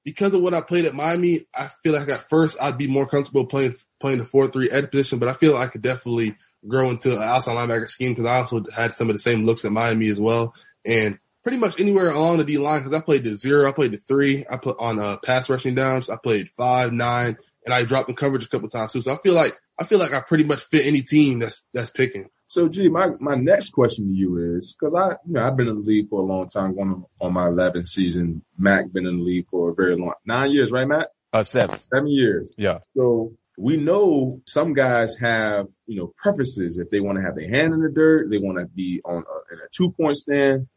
because 0.04 0.34
of 0.34 0.42
what 0.42 0.54
I 0.54 0.62
played 0.62 0.86
at 0.86 0.96
Miami, 0.96 1.48
I 1.54 1.70
feel 1.84 1.94
like 1.94 2.08
at 2.08 2.30
first 2.30 2.58
I'd 2.62 2.78
be 2.78 2.88
more 2.88 3.08
comfortable 3.08 3.46
playing 3.46 3.76
playing 4.00 4.20
the 4.20 4.26
four 4.26 4.48
three 4.48 4.70
edge 4.70 4.90
position, 4.90 5.20
but 5.20 5.28
I 5.28 5.34
feel 5.34 5.54
like 5.54 5.68
I 5.68 5.72
could 5.72 5.82
definitely 5.82 6.38
grow 6.68 6.90
into 6.90 7.16
an 7.16 7.24
outside 7.24 7.56
linebacker 7.56 7.90
scheme 7.90 8.12
because 8.12 8.26
I 8.26 8.38
also 8.38 8.64
had 8.74 8.94
some 8.94 9.10
of 9.10 9.16
the 9.16 9.22
same 9.22 9.44
looks 9.44 9.66
at 9.66 9.72
Miami 9.72 10.08
as 10.08 10.20
well, 10.20 10.54
and 10.86 11.20
pretty 11.48 11.58
much 11.58 11.80
anywhere 11.80 12.10
along 12.10 12.40
the 12.40 12.44
D 12.44 12.58
line 12.58 12.82
because 12.82 12.94
I 12.94 13.00
played 13.00 13.24
the 13.24 13.38
zero, 13.38 13.70
I 13.70 13.72
played 13.72 13.94
the 13.94 13.98
three, 14.00 14.46
I 14.50 14.58
put 14.58 14.76
on 14.82 15.00
uh, 15.00 15.16
pass 15.16 15.50
rushing 15.50 15.76
downs, 15.76 16.10
I 16.10 16.18
played 16.18 16.50
five, 16.50 16.92
nine, 16.92 17.38
and 17.64 17.74
I 17.74 17.84
dropped 17.84 18.10
in 18.10 18.16
coverage 18.16 18.44
a 18.44 18.50
couple 18.50 18.68
times 18.68 18.92
too. 18.92 19.02
So 19.02 19.14
I 19.14 19.18
feel 19.20 19.34
like 19.34 19.58
I 19.80 19.86
feel 19.86 19.98
like 19.98 20.14
I 20.14 20.20
pretty 20.20 20.44
much 20.44 20.60
fit 20.60 20.86
any 20.86 21.04
team 21.04 21.40
that's 21.40 21.64
that's 21.74 21.90
picking. 21.90 22.28
So, 22.48 22.68
G, 22.68 22.90
my, 22.90 23.12
my 23.22 23.36
next 23.36 23.72
question 23.72 24.10
to 24.10 24.14
you 24.14 24.58
is 24.58 24.76
because 24.78 24.94
I, 24.94 25.12
you 25.26 25.34
know, 25.36 25.48
I've 25.48 25.56
been 25.56 25.70
in 25.70 25.76
the 25.76 25.82
league 25.82 26.10
for 26.10 26.22
a 26.22 26.26
long 26.26 26.50
time, 26.50 26.76
going 26.76 26.90
on, 26.90 27.06
on 27.22 27.34
my 27.34 27.48
11th 27.48 27.86
season. 27.86 28.42
Mac 28.58 28.92
been 28.92 29.06
in 29.06 29.20
the 29.20 29.24
league 29.24 29.48
for 29.50 29.70
a 29.70 29.74
very 29.74 29.98
long, 29.98 30.14
nine 30.26 30.52
years, 30.52 30.70
right, 30.70 30.88
Matt? 30.88 31.12
Uh, 31.32 31.46
seven. 31.46 31.78
Seven 31.94 32.08
years. 32.08 32.52
Yeah. 32.58 32.80
So 32.96 33.34
we 33.58 33.76
know 33.76 34.42
some 34.46 34.74
guys 34.74 35.18
have, 35.18 35.68
you 35.88 35.98
know, 35.98 36.14
preferences 36.18 36.78
if 36.78 36.90
they 36.90 37.00
want 37.00 37.18
to 37.18 37.24
have 37.24 37.36
their 37.36 37.50
hand 37.50 37.74
in 37.74 37.82
the 37.82 37.90
dirt, 37.90 38.30
they 38.30 38.38
want 38.38 38.60
to 38.60 38.66
be 38.66 39.02
on 39.04 39.24
a, 39.24 39.54
in 39.54 39.60
a 39.60 39.68
two 39.74 39.92
point 39.92 40.16
stand. 40.16 40.68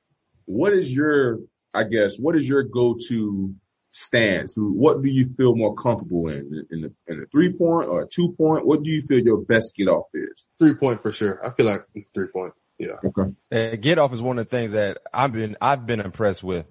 What 0.50 0.72
is 0.72 0.92
your, 0.92 1.38
I 1.72 1.84
guess, 1.84 2.16
what 2.18 2.36
is 2.36 2.48
your 2.48 2.64
go-to 2.64 3.54
stance? 3.92 4.54
What 4.56 5.00
do 5.00 5.08
you 5.08 5.32
feel 5.36 5.54
more 5.54 5.76
comfortable 5.76 6.28
in, 6.28 6.66
in 6.72 6.80
the, 6.82 6.92
in 7.06 7.22
a 7.22 7.26
three 7.26 7.52
point 7.56 7.88
or 7.88 8.02
a 8.02 8.08
two 8.08 8.34
point? 8.36 8.66
What 8.66 8.82
do 8.82 8.90
you 8.90 9.02
feel 9.06 9.20
your 9.20 9.38
best 9.38 9.76
get 9.76 9.86
off 9.86 10.06
is? 10.12 10.46
Three 10.58 10.74
point 10.74 11.02
for 11.02 11.12
sure. 11.12 11.44
I 11.46 11.54
feel 11.54 11.66
like 11.66 11.82
three 12.14 12.26
point. 12.26 12.52
Yeah. 12.80 12.96
Okay. 13.04 13.32
Uh, 13.52 13.76
get 13.76 13.98
off 13.98 14.12
is 14.12 14.20
one 14.20 14.38
of 14.38 14.46
the 14.48 14.50
things 14.50 14.72
that 14.72 14.98
I've 15.14 15.32
been 15.32 15.56
I've 15.60 15.86
been 15.86 16.00
impressed 16.00 16.42
with. 16.42 16.66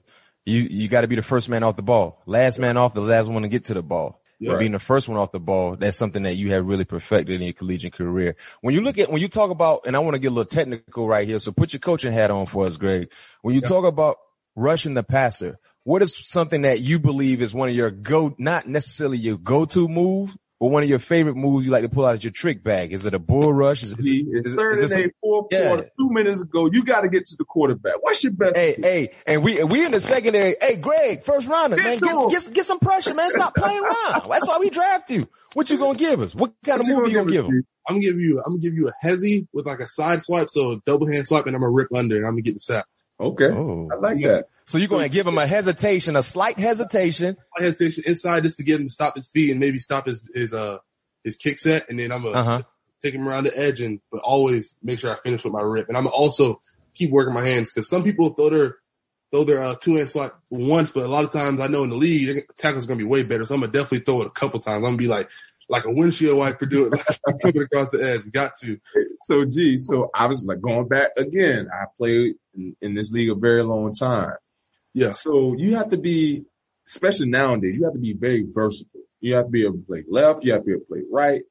You 0.46 0.62
you 0.62 0.88
got 0.90 1.02
to 1.02 1.08
be 1.08 1.16
the 1.16 1.22
first 1.22 1.48
man 1.48 1.64
off 1.64 1.76
the 1.76 1.82
ball, 1.82 2.22
last 2.26 2.60
man 2.60 2.76
off, 2.76 2.94
the 2.94 3.02
last 3.02 3.28
one 3.28 3.44
to 3.44 3.48
get 3.48 3.66
to 3.66 3.74
the 3.74 3.84
ball. 3.84 4.22
Yeah. 4.40 4.58
Being 4.58 4.72
the 4.72 4.80
first 4.80 5.10
one 5.10 5.18
off 5.18 5.32
the 5.32 5.40
ball, 5.40 5.76
that's 5.76 5.98
something 5.98 6.24
that 6.24 6.36
you 6.36 6.52
have 6.54 6.66
really 6.66 6.86
perfected 6.86 7.36
in 7.36 7.42
your 7.42 7.54
collegiate 7.54 7.94
career. 7.94 8.38
When 8.62 8.74
you 8.74 8.80
look 8.82 8.98
at 8.98 9.12
when 9.12 9.22
you 9.22 9.28
talk 9.28 9.52
about, 9.52 9.82
and 9.86 9.96
I 9.96 10.00
want 10.00 10.16
to 10.16 10.20
get 10.20 10.30
a 10.30 10.32
little 10.32 10.46
technical 10.46 11.08
right 11.08 11.28
here, 11.28 11.40
so 11.40 11.52
put 11.52 11.74
your 11.74 11.82
coaching 11.82 12.14
hat 12.14 12.32
on 12.32 12.46
for 12.46 12.66
us, 12.66 12.78
Greg. 12.78 13.12
When 13.42 13.54
you 13.54 13.62
Yeah. 13.62 13.68
talk 13.68 13.86
about 13.86 14.18
rushing 14.56 14.94
the 14.94 15.04
passer, 15.04 15.60
what 15.84 16.02
is 16.02 16.16
something 16.18 16.62
that 16.62 16.80
you 16.80 17.00
believe 17.00 17.42
is 17.42 17.54
one 17.54 17.68
of 17.70 17.76
your 17.76 17.92
go, 17.92 18.34
not 18.38 18.68
necessarily 18.68 19.18
your 19.18 19.38
go-to 19.38 19.88
move, 19.90 20.38
but 20.60 20.68
one 20.68 20.84
of 20.84 20.90
your 20.90 21.00
favorite 21.00 21.36
moves 21.36 21.66
you 21.66 21.72
like 21.72 21.84
to 21.84 21.90
pull 21.90 22.06
out 22.06 22.16
of 22.16 22.24
your 22.24 22.32
trick 22.32 22.64
bag? 22.64 22.92
Is 22.94 23.06
it 23.06 23.14
a 23.14 23.20
bull 23.20 23.54
rush? 23.54 23.82
Is, 23.84 23.94
is, 23.98 24.04
See, 24.06 24.18
is, 24.20 24.28
it's 24.40 24.48
is 24.50 24.56
third 24.56 24.80
and 24.80 24.92
a- 24.92 25.04
eight, 25.06 25.12
fourth 25.22 25.48
Yeah. 25.52 25.68
quarter, 25.68 25.84
two 25.98 26.10
minutes 26.12 26.42
ago. 26.42 26.70
You 26.72 26.84
got 26.84 27.02
to 27.02 27.10
get 27.10 27.26
to 27.28 27.36
the 27.38 27.46
quarterback. 27.46 27.94
What's 28.02 28.24
your 28.24 28.34
best? 28.34 28.58
Hey, 28.58 28.76
hey, 28.82 29.12
and 29.26 29.44
we 29.44 29.64
we 29.64 29.86
in 29.86 29.92
the 29.92 30.02
secondary. 30.02 30.56
Hey, 30.62 30.76
Greg, 30.76 31.24
first 31.24 31.48
rounder, 31.48 31.78
Get 31.78 31.86
man, 31.86 31.98
get, 32.00 32.30
get 32.46 32.54
get 32.54 32.66
some 32.66 32.80
pressure, 32.80 33.14
man. 33.14 33.32
Stop 33.32 33.56
playing 33.56 33.84
around. 33.84 34.30
That's 34.30 34.46
why 34.46 34.58
we 34.60 34.70
draft 34.70 35.10
you. 35.12 35.28
What 35.54 35.70
you 35.70 35.78
gonna 35.78 35.98
give 35.98 36.20
us? 36.22 36.36
What 36.36 36.54
kind 36.64 36.80
What 36.82 36.90
of 36.92 36.96
move 36.98 37.08
you 37.10 37.14
gonna 37.16 37.26
us, 37.28 37.32
give 37.32 37.46
him? 37.46 37.52
G? 37.52 37.68
I'm 37.88 37.96
gonna 37.96 38.06
give 38.06 38.20
you 38.20 38.38
I'm 38.46 38.52
gonna 38.54 38.62
give 38.62 38.74
you 38.76 38.88
a 38.90 38.94
hezzy 39.04 39.48
with 39.54 39.66
like 39.66 39.80
a 39.80 39.88
side 39.88 40.22
swipe, 40.22 40.50
so 40.52 40.74
a 40.74 40.76
double 40.86 41.08
hand 41.08 41.26
swipe, 41.26 41.48
and 41.48 41.56
I'm 41.56 41.62
gonna 41.62 41.72
rip 41.72 41.94
under, 41.96 42.18
and 42.18 42.26
I'm 42.26 42.34
gonna 42.34 42.42
get 42.44 42.54
the 42.56 42.60
sack. 42.60 42.86
Okay, 43.20 43.46
Oh. 43.48 43.90
I 43.92 43.96
like 43.96 44.22
that. 44.22 44.46
So 44.70 44.78
you're 44.78 44.88
gonna 44.88 45.10
give 45.10 45.26
him 45.26 45.40
a 45.40 45.48
hesitation, 45.48 46.16
a 46.16 46.22
slight 46.22 46.60
hesitation. 46.60 47.38
My 47.58 47.66
hesitation 47.66 48.04
inside 48.06 48.44
just 48.44 48.58
to 48.58 48.64
get 48.64 48.80
him 48.80 48.86
to 48.88 48.94
stop 48.94 49.16
his 49.16 49.28
feet 49.28 49.50
and 49.50 49.60
maybe 49.60 49.80
stop 49.80 50.06
his 50.06 50.22
his 50.36 50.54
uh 50.54 50.78
his 51.24 51.36
kick 51.36 51.60
set, 51.60 51.90
and 51.90 51.98
then 51.98 52.12
I'm 52.12 52.22
gonna 52.22 52.38
Uh 52.38 52.44
huh. 52.44 52.62
take 53.02 53.16
him 53.16 53.28
around 53.28 53.46
the 53.46 53.58
edge, 53.58 53.82
and 53.82 54.00
but 54.12 54.22
always 54.22 54.78
make 54.84 55.00
sure 55.00 55.12
I 55.12 55.18
finish 55.22 55.44
with 55.44 55.54
my 55.54 55.62
rip, 55.62 55.90
and 55.90 55.98
I'm 55.98 56.06
also 56.06 56.62
keep 56.94 57.10
working 57.10 57.34
my 57.34 57.44
hands 57.44 57.74
because 57.74 57.90
some 57.90 58.04
people 58.04 58.30
throw 58.36 58.52
their 58.52 58.76
throw 59.32 59.44
their 59.44 59.64
uh, 59.64 59.74
two 59.74 59.96
hand 59.96 60.12
swipe 60.12 60.34
once, 60.52 60.92
but 60.92 61.04
a 61.04 61.08
lot 61.08 61.24
of 61.24 61.32
times 61.32 61.60
I 61.62 61.66
know 61.68 61.84
in 61.84 61.90
the 61.90 61.96
league 61.96 62.28
the 62.28 62.54
tackle's 62.56 62.86
gonna 62.86 63.00
be 63.00 63.04
way 63.04 63.24
better, 63.24 63.48
so 63.48 63.56
I'm 63.56 63.62
gonna 63.62 63.72
definitely 63.72 64.02
throw 64.02 64.22
it 64.22 64.28
a 64.28 64.32
couple 64.32 64.60
times. 64.60 64.76
I'm 64.78 64.82
gonna 64.84 64.98
be 64.98 65.08
like 65.08 65.32
like 65.68 65.86
a 65.86 65.92
windshield 65.92 66.38
wiper, 66.38 66.68
do 66.68 66.86
it, 66.86 66.92
like, 67.28 67.40
keep 67.42 67.56
it 67.56 67.64
across 67.64 67.90
the 67.90 68.04
edge. 68.04 68.22
Got 68.32 68.52
to. 68.60 68.80
So, 69.24 69.46
gee, 69.46 69.78
so 69.78 70.12
I 70.14 70.28
was 70.28 70.44
like 70.44 70.62
going 70.62 70.88
back 70.88 71.10
again. 71.18 71.70
I 71.74 71.86
played 71.98 72.36
in, 72.56 72.76
in 72.84 72.94
this 72.94 73.12
league 73.12 73.32
a 73.32 73.36
very 73.36 73.64
long 73.64 73.94
time. 73.96 74.34
Yeah. 74.94 75.12
So 75.12 75.56
you 75.58 75.76
have 75.76 75.90
to 75.90 75.98
be, 75.98 76.46
especially 76.88 77.30
nowadays, 77.30 77.78
you 77.80 77.86
have 77.86 77.94
to 77.94 78.00
be 78.00 78.14
very 78.14 78.46
versatile. 78.52 79.02
You 79.20 79.36
have 79.36 79.46
to 79.46 79.52
be 79.52 79.64
able 79.64 79.78
to 79.78 79.86
play 79.86 80.04
left. 80.10 80.44
You 80.44 80.54
have 80.54 80.62
to 80.62 80.66
be 80.66 80.72
able 80.72 80.82
to 80.82 80.88
play 80.88 81.02
right. 81.12 81.42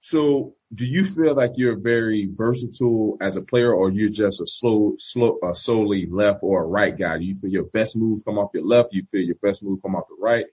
So 0.00 0.54
do 0.74 0.86
you 0.86 1.04
feel 1.04 1.34
like 1.34 1.52
you're 1.56 1.78
very 1.78 2.28
versatile 2.30 3.16
as 3.20 3.36
a 3.36 3.42
player 3.42 3.72
or 3.72 3.90
you're 3.90 4.10
just 4.10 4.40
a 4.40 4.46
slow, 4.46 4.94
slow, 4.98 5.38
uh, 5.42 5.54
solely 5.54 6.06
left 6.10 6.40
or 6.42 6.62
a 6.62 6.66
right 6.66 6.96
guy? 6.96 7.18
Do 7.18 7.24
you 7.24 7.36
feel 7.40 7.50
your 7.50 7.64
best 7.64 7.96
move 7.96 8.22
come 8.24 8.38
off 8.38 8.50
your 8.52 8.66
left? 8.66 8.92
You 8.92 9.04
feel 9.10 9.22
your 9.22 9.36
best 9.42 9.62
move 9.62 9.80
come 9.82 9.94
off 9.94 10.08
the 10.08 10.16
right? 10.18 10.46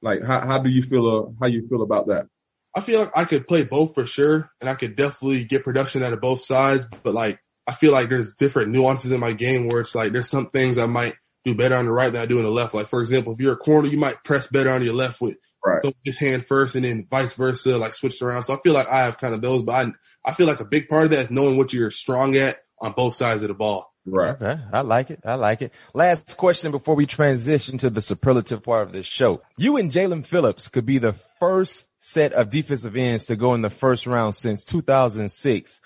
Like, 0.00 0.22
how, 0.22 0.40
how 0.40 0.58
do 0.58 0.70
you 0.70 0.82
feel, 0.82 1.08
uh, 1.08 1.32
how 1.40 1.46
you 1.46 1.66
feel 1.68 1.82
about 1.82 2.06
that? 2.08 2.26
I 2.74 2.80
feel 2.80 3.00
like 3.00 3.12
I 3.16 3.24
could 3.24 3.48
play 3.48 3.64
both 3.64 3.94
for 3.94 4.06
sure, 4.06 4.50
and 4.60 4.70
I 4.70 4.76
could 4.76 4.94
definitely 4.94 5.42
get 5.42 5.64
production 5.64 6.04
out 6.04 6.12
of 6.12 6.20
both 6.20 6.44
sides. 6.44 6.86
But 7.02 7.14
like, 7.14 7.40
I 7.66 7.72
feel 7.72 7.92
like 7.92 8.08
there's 8.08 8.34
different 8.34 8.70
nuances 8.70 9.10
in 9.10 9.18
my 9.18 9.32
game 9.32 9.68
where 9.68 9.80
it's 9.80 9.94
like 9.94 10.12
there's 10.12 10.28
some 10.28 10.50
things 10.50 10.78
I 10.78 10.86
might 10.86 11.16
do 11.50 11.56
better 11.56 11.74
on 11.76 11.84
the 11.86 11.92
right 11.92 12.12
than 12.12 12.22
I 12.22 12.26
do 12.26 12.38
on 12.38 12.44
the 12.44 12.50
left. 12.50 12.74
Like 12.74 12.88
for 12.88 13.00
example, 13.00 13.32
if 13.32 13.40
you're 13.40 13.54
a 13.54 13.56
corner, 13.56 13.88
you 13.88 13.98
might 13.98 14.22
press 14.24 14.46
better 14.46 14.70
on 14.70 14.82
your 14.84 14.94
left 14.94 15.20
with 15.20 15.36
Right. 15.64 15.82
throw 15.82 15.92
his 16.04 16.18
hand 16.18 16.46
first, 16.46 16.76
and 16.76 16.84
then 16.84 17.06
vice 17.10 17.34
versa, 17.34 17.76
like 17.78 17.92
switched 17.92 18.22
around. 18.22 18.44
So 18.44 18.54
I 18.54 18.58
feel 18.62 18.74
like 18.74 18.88
I 18.88 18.98
have 19.00 19.18
kind 19.18 19.34
of 19.34 19.42
those, 19.42 19.62
but 19.62 19.86
I 19.88 19.92
I 20.24 20.32
feel 20.32 20.46
like 20.46 20.60
a 20.60 20.64
big 20.64 20.88
part 20.88 21.04
of 21.04 21.10
that 21.10 21.18
is 21.24 21.30
knowing 21.32 21.56
what 21.56 21.72
you're 21.72 21.90
strong 21.90 22.36
at 22.36 22.58
on 22.80 22.92
both 22.92 23.16
sides 23.16 23.42
of 23.42 23.48
the 23.48 23.54
ball. 23.54 23.92
Right. 24.06 24.30
Okay, 24.40 24.58
I 24.72 24.80
like 24.82 25.10
it. 25.10 25.20
I 25.26 25.34
like 25.34 25.60
it. 25.60 25.74
Last 25.94 26.36
question 26.36 26.70
before 26.70 26.94
we 26.94 27.04
transition 27.06 27.76
to 27.78 27.90
the 27.90 28.00
superlative 28.00 28.62
part 28.62 28.86
of 28.86 28.92
this 28.92 29.04
show. 29.04 29.42
You 29.58 29.76
and 29.76 29.90
Jaelan 29.90 30.24
Phillips 30.24 30.68
could 30.68 30.86
be 30.86 30.98
the 30.98 31.12
first 31.40 31.88
set 31.98 32.32
of 32.32 32.48
defensive 32.50 32.96
ends 32.96 33.26
to 33.26 33.36
go 33.36 33.52
in 33.54 33.60
the 33.62 33.68
first 33.68 34.06
round 34.06 34.34
since 34.36 34.64
2006. 34.64 35.80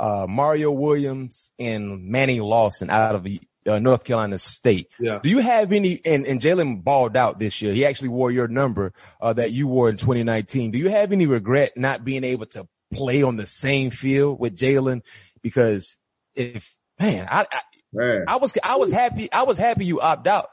Uh, 0.00 0.26
Mario 0.28 0.70
Williams 0.72 1.50
and 1.58 2.04
Manny 2.06 2.40
Lawson 2.40 2.88
out 2.90 3.14
of 3.14 3.24
the 3.24 3.40
uh, 3.66 3.78
North 3.78 4.04
Carolina 4.04 4.38
State. 4.38 4.88
Yeah. 5.00 5.20
Do 5.22 5.28
you 5.30 5.38
have 5.38 5.72
any? 5.72 6.00
And, 6.04 6.26
and 6.26 6.40
Jaelan 6.40 6.82
balled 6.84 7.16
out 7.16 7.38
this 7.38 7.60
year. 7.62 7.72
He 7.72 7.84
actually 7.84 8.08
wore 8.08 8.30
your 8.30 8.48
number 8.48 8.92
uh, 9.20 9.32
that 9.34 9.52
you 9.52 9.66
wore 9.66 9.88
in 9.90 9.96
2019. 9.96 10.70
Do 10.70 10.78
you 10.78 10.88
have 10.90 11.12
any 11.12 11.26
regret 11.26 11.72
not 11.76 12.04
being 12.04 12.24
able 12.24 12.46
to 12.46 12.66
play 12.92 13.22
on 13.22 13.36
the 13.36 13.46
same 13.46 13.90
field 13.90 14.38
with 14.40 14.56
Jaelan? 14.56 15.02
Because 15.42 15.96
if 16.34 16.74
man, 16.98 17.26
I, 17.30 17.46
I 17.50 17.60
Man. 17.90 18.24
I 18.28 18.36
was 18.36 18.52
I 18.62 18.76
was 18.76 18.92
happy 18.92 19.32
I 19.32 19.44
was 19.44 19.56
happy 19.56 19.86
you 19.86 20.00
opt 20.02 20.26
out 20.26 20.50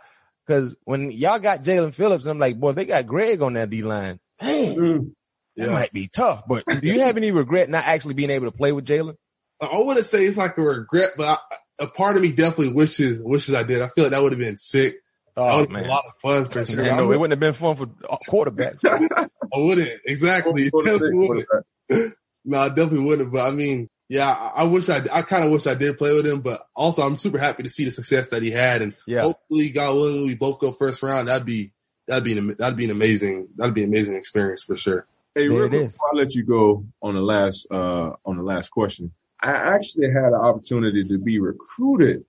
because 0.48 0.74
when 0.86 1.12
y'all 1.12 1.38
got 1.40 1.64
Jaelan 1.64 1.94
Phillips, 1.94 2.26
I'm 2.26 2.40
like, 2.40 2.58
boy, 2.58 2.72
they 2.72 2.86
got 2.86 3.06
Greg 3.08 3.42
on 3.42 3.54
that 3.54 3.70
D 3.70 3.82
line. 3.82 4.20
Dang, 4.40 4.76
Mm. 4.78 5.12
that 5.58 5.72
might 5.72 5.92
be 5.92 6.08
tough. 6.08 6.44
But 6.48 6.64
do 6.66 6.88
you 6.88 7.02
have 7.02 7.18
any 7.18 7.32
regret 7.32 7.70
not 7.70 7.84
actually 7.86 8.14
being 8.14 8.30
able 8.30 8.50
to 8.50 8.56
play 8.58 8.72
with 8.72 8.86
Jaelan? 8.86 9.16
I 9.62 9.78
wouldn't 9.80 10.06
say 10.06 10.26
it's 10.26 10.38
like 10.38 10.58
a 10.58 10.62
regret, 10.62 11.12
but 11.18 11.28
I, 11.52 11.56
a 11.80 11.88
part 11.88 12.16
of 12.16 12.22
me 12.22 12.30
definitely 12.32 12.74
wishes 12.74 13.20
wishes 13.20 13.54
I 13.56 13.64
did. 13.64 13.82
I 13.82 13.88
feel 13.90 14.06
like 14.06 14.12
that 14.12 14.22
would 14.24 14.32
have 14.32 14.40
been 14.40 14.58
sick. 14.58 14.98
Oh 15.38 15.44
would 15.58 15.60
have 15.60 15.68
been 15.70 15.74
man, 15.82 15.86
a 15.86 15.90
lot 15.90 16.06
of 16.06 16.18
fun 16.20 16.50
for 16.50 16.66
sure. 16.72 16.78
Man, 16.78 16.98
no, 16.98 17.04
it 17.04 17.08
would- 17.08 17.20
wouldn't 17.20 17.32
have 17.32 17.40
been 17.40 17.54
fun 17.54 17.76
for 17.76 17.90
uh, 18.10 18.18
quarterbacks. 18.30 18.80
I 19.54 19.58
wouldn't 19.58 19.90
exactly. 20.06 20.70
Go 20.70 20.82
to 20.82 20.86
Definitely 20.92 21.38
the- 21.38 21.46
go 21.90 21.98
wouldn't. 22.00 22.14
No, 22.46 22.60
I 22.60 22.70
definitely 22.70 23.00
wouldn't. 23.02 23.32
But 23.34 23.48
I 23.48 23.52
mean, 23.52 23.90
yeah, 24.08 24.30
I, 24.30 24.62
I 24.62 24.64
wish 24.64 24.88
I, 24.90 25.04
I 25.12 25.22
kind 25.24 25.44
of 25.46 25.52
wish 25.52 25.66
I 25.68 25.74
did 25.74 25.98
play 25.98 26.14
with 26.14 26.26
him. 26.28 26.42
But 26.42 26.62
also, 26.76 27.06
I'm 27.06 27.18
super 27.18 27.38
happy 27.40 27.64
to 27.64 27.70
see 27.70 27.86
the 27.86 27.92
success 27.92 28.30
that 28.30 28.44
he 28.44 28.52
had, 28.52 28.82
and 28.82 28.94
Yeah. 29.08 29.22
hopefully, 29.22 29.70
God 29.72 29.96
willing, 29.96 30.28
we 30.28 30.36
both 30.36 30.60
go 30.60 30.72
first 30.72 31.02
round. 31.04 31.28
That'd 31.28 31.46
be 31.46 31.72
that'd 32.08 32.24
be 32.24 32.38
an, 32.38 32.56
that'd 32.60 32.78
be 32.78 32.86
an 32.86 32.92
amazing 32.92 33.48
that'd 33.58 33.74
be 33.74 33.84
an 33.84 33.90
amazing 33.90 34.16
experience 34.16 34.62
for 34.64 34.78
sure. 34.78 35.06
Hey, 35.34 35.48
There 35.50 35.58
real 35.68 35.74
it 35.84 35.88
before 35.92 36.10
I 36.14 36.16
let 36.18 36.34
you 36.36 36.46
go 36.46 36.86
on 37.02 37.16
the 37.16 37.22
last 37.22 37.68
uh 37.72 38.12
on 38.26 38.38
the 38.38 38.44
last 38.44 38.70
question, 38.70 39.12
I 39.42 39.52
actually 39.52 40.08
had 40.10 40.26
an 40.26 40.34
opportunity 40.36 41.04
to 41.08 41.18
be 41.18 41.40
recruited 41.40 42.26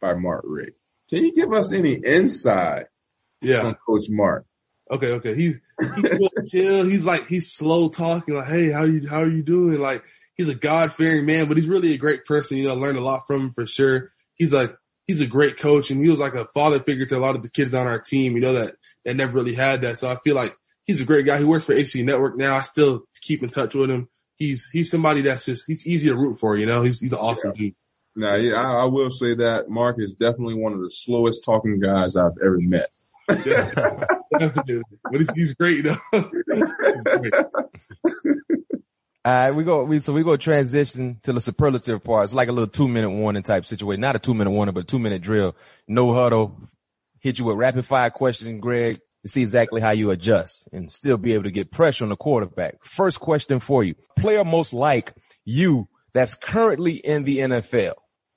by 0.00 0.14
Mark 0.14 0.42
Richt. 0.44 0.76
Can 1.10 1.24
you 1.24 1.32
give 1.34 1.52
us 1.52 1.72
any 1.72 1.94
insight 1.94 2.86
Yeah. 3.40 3.62
on 3.62 3.76
Coach 3.86 4.06
Mark? 4.08 4.46
Okay. 4.90 5.12
Okay. 5.12 5.34
He's 5.34 5.58
he's 5.80 6.50
chill. 6.50 6.84
He's 6.84 7.04
like 7.04 7.26
he's 7.26 7.52
slow 7.52 7.88
talking. 7.88 8.34
Like, 8.34 8.48
hey, 8.48 8.70
how 8.70 8.84
you 8.84 9.08
how 9.08 9.20
are 9.22 9.28
you 9.30 9.42
doing? 9.42 9.80
Like, 9.80 10.04
he's 10.34 10.48
a 10.48 10.54
God 10.54 10.92
fearing 10.92 11.24
man, 11.26 11.46
but 11.48 11.56
he's 11.56 11.66
really 11.68 11.94
a 11.94 11.98
great 11.98 12.24
person. 12.24 12.58
You 12.58 12.64
know, 12.64 12.72
I 12.72 12.74
learned 12.74 12.98
a 12.98 13.02
lot 13.02 13.26
from 13.26 13.42
him 13.42 13.50
for 13.50 13.66
sure. 13.66 14.12
He's 14.34 14.52
like 14.52 14.74
he's 15.06 15.20
a 15.20 15.26
great 15.26 15.56
coach, 15.58 15.90
and 15.90 16.00
he 16.00 16.10
was 16.10 16.18
like 16.18 16.34
a 16.34 16.44
father 16.46 16.80
figure 16.80 17.06
to 17.06 17.16
a 17.16 17.20
lot 17.20 17.36
of 17.36 17.42
the 17.42 17.50
kids 17.50 17.74
on 17.74 17.86
our 17.86 17.98
team. 18.00 18.34
You 18.34 18.40
know 18.42 18.52
that 18.54 18.74
that 19.04 19.16
never 19.16 19.32
really 19.32 19.54
had 19.54 19.82
that. 19.82 19.98
So 19.98 20.10
I 20.10 20.16
feel 20.24 20.34
like 20.34 20.54
he's 20.84 21.00
a 21.00 21.04
great 21.06 21.26
guy. 21.26 21.38
He 21.38 21.44
works 21.44 21.64
for 21.64 21.72
ACC 21.72 22.04
Network 22.04 22.36
now. 22.36 22.56
I 22.56 22.62
still 22.62 23.04
keep 23.22 23.42
in 23.42 23.48
touch 23.50 23.74
with 23.74 23.90
him. 23.90 24.08
He's 24.36 24.68
he's 24.72 24.90
somebody 24.90 25.22
that's 25.22 25.44
just 25.44 25.64
he's 25.66 25.86
easy 25.86 26.08
to 26.08 26.16
root 26.16 26.38
for. 26.38 26.56
You 26.56 26.66
know, 26.66 26.82
he's 26.82 27.00
he's 27.00 27.12
an 27.12 27.18
awesome 27.18 27.52
dude. 27.52 27.74
Now, 28.14 28.34
yeah, 28.34 28.54
I, 28.54 28.82
I 28.82 28.84
will 28.84 29.10
say 29.10 29.34
that 29.36 29.70
Mark 29.70 29.96
is 29.98 30.12
definitely 30.12 30.54
one 30.54 30.72
of 30.72 30.80
the 30.80 30.90
slowest 30.90 31.44
talking 31.44 31.80
guys 31.80 32.16
I've 32.16 32.32
ever 32.42 32.58
met. 32.58 32.90
Definitely. 33.28 34.82
but 35.04 35.20
he's, 35.20 35.30
he's 35.34 35.54
great. 35.54 35.84
though. 35.84 35.96
Great. 36.12 37.34
All 39.24 39.32
right, 39.32 39.54
we 39.54 39.62
go. 39.62 39.84
We, 39.84 40.00
so 40.00 40.12
we 40.12 40.24
go 40.24 40.36
transition 40.36 41.20
to 41.22 41.32
the 41.32 41.40
superlative 41.40 42.02
part. 42.02 42.24
It's 42.24 42.34
like 42.34 42.48
a 42.48 42.52
little 42.52 42.66
two 42.66 42.88
minute 42.88 43.10
warning 43.10 43.44
type 43.44 43.64
situation. 43.64 44.00
Not 44.00 44.16
a 44.16 44.18
two 44.18 44.34
minute 44.34 44.50
warning, 44.50 44.74
but 44.74 44.80
a 44.82 44.86
two 44.86 44.98
minute 44.98 45.22
drill. 45.22 45.54
No 45.86 46.12
huddle. 46.12 46.60
Hit 47.20 47.38
you 47.38 47.44
with 47.44 47.56
rapid 47.56 47.86
fire 47.86 48.10
questions, 48.10 48.60
Greg, 48.60 49.00
to 49.22 49.28
see 49.28 49.42
exactly 49.42 49.80
how 49.80 49.90
you 49.90 50.10
adjust 50.10 50.68
and 50.72 50.92
still 50.92 51.16
be 51.16 51.32
able 51.34 51.44
to 51.44 51.50
get 51.50 51.70
pressure 51.70 52.04
on 52.04 52.10
the 52.10 52.16
quarterback. 52.16 52.84
First 52.84 53.20
question 53.20 53.60
for 53.60 53.84
you: 53.84 53.94
Player 54.16 54.44
most 54.44 54.72
like 54.72 55.14
you 55.44 55.88
that's 56.12 56.34
currently 56.34 56.94
in 56.94 57.24
the 57.24 57.38
NFL. 57.38 57.94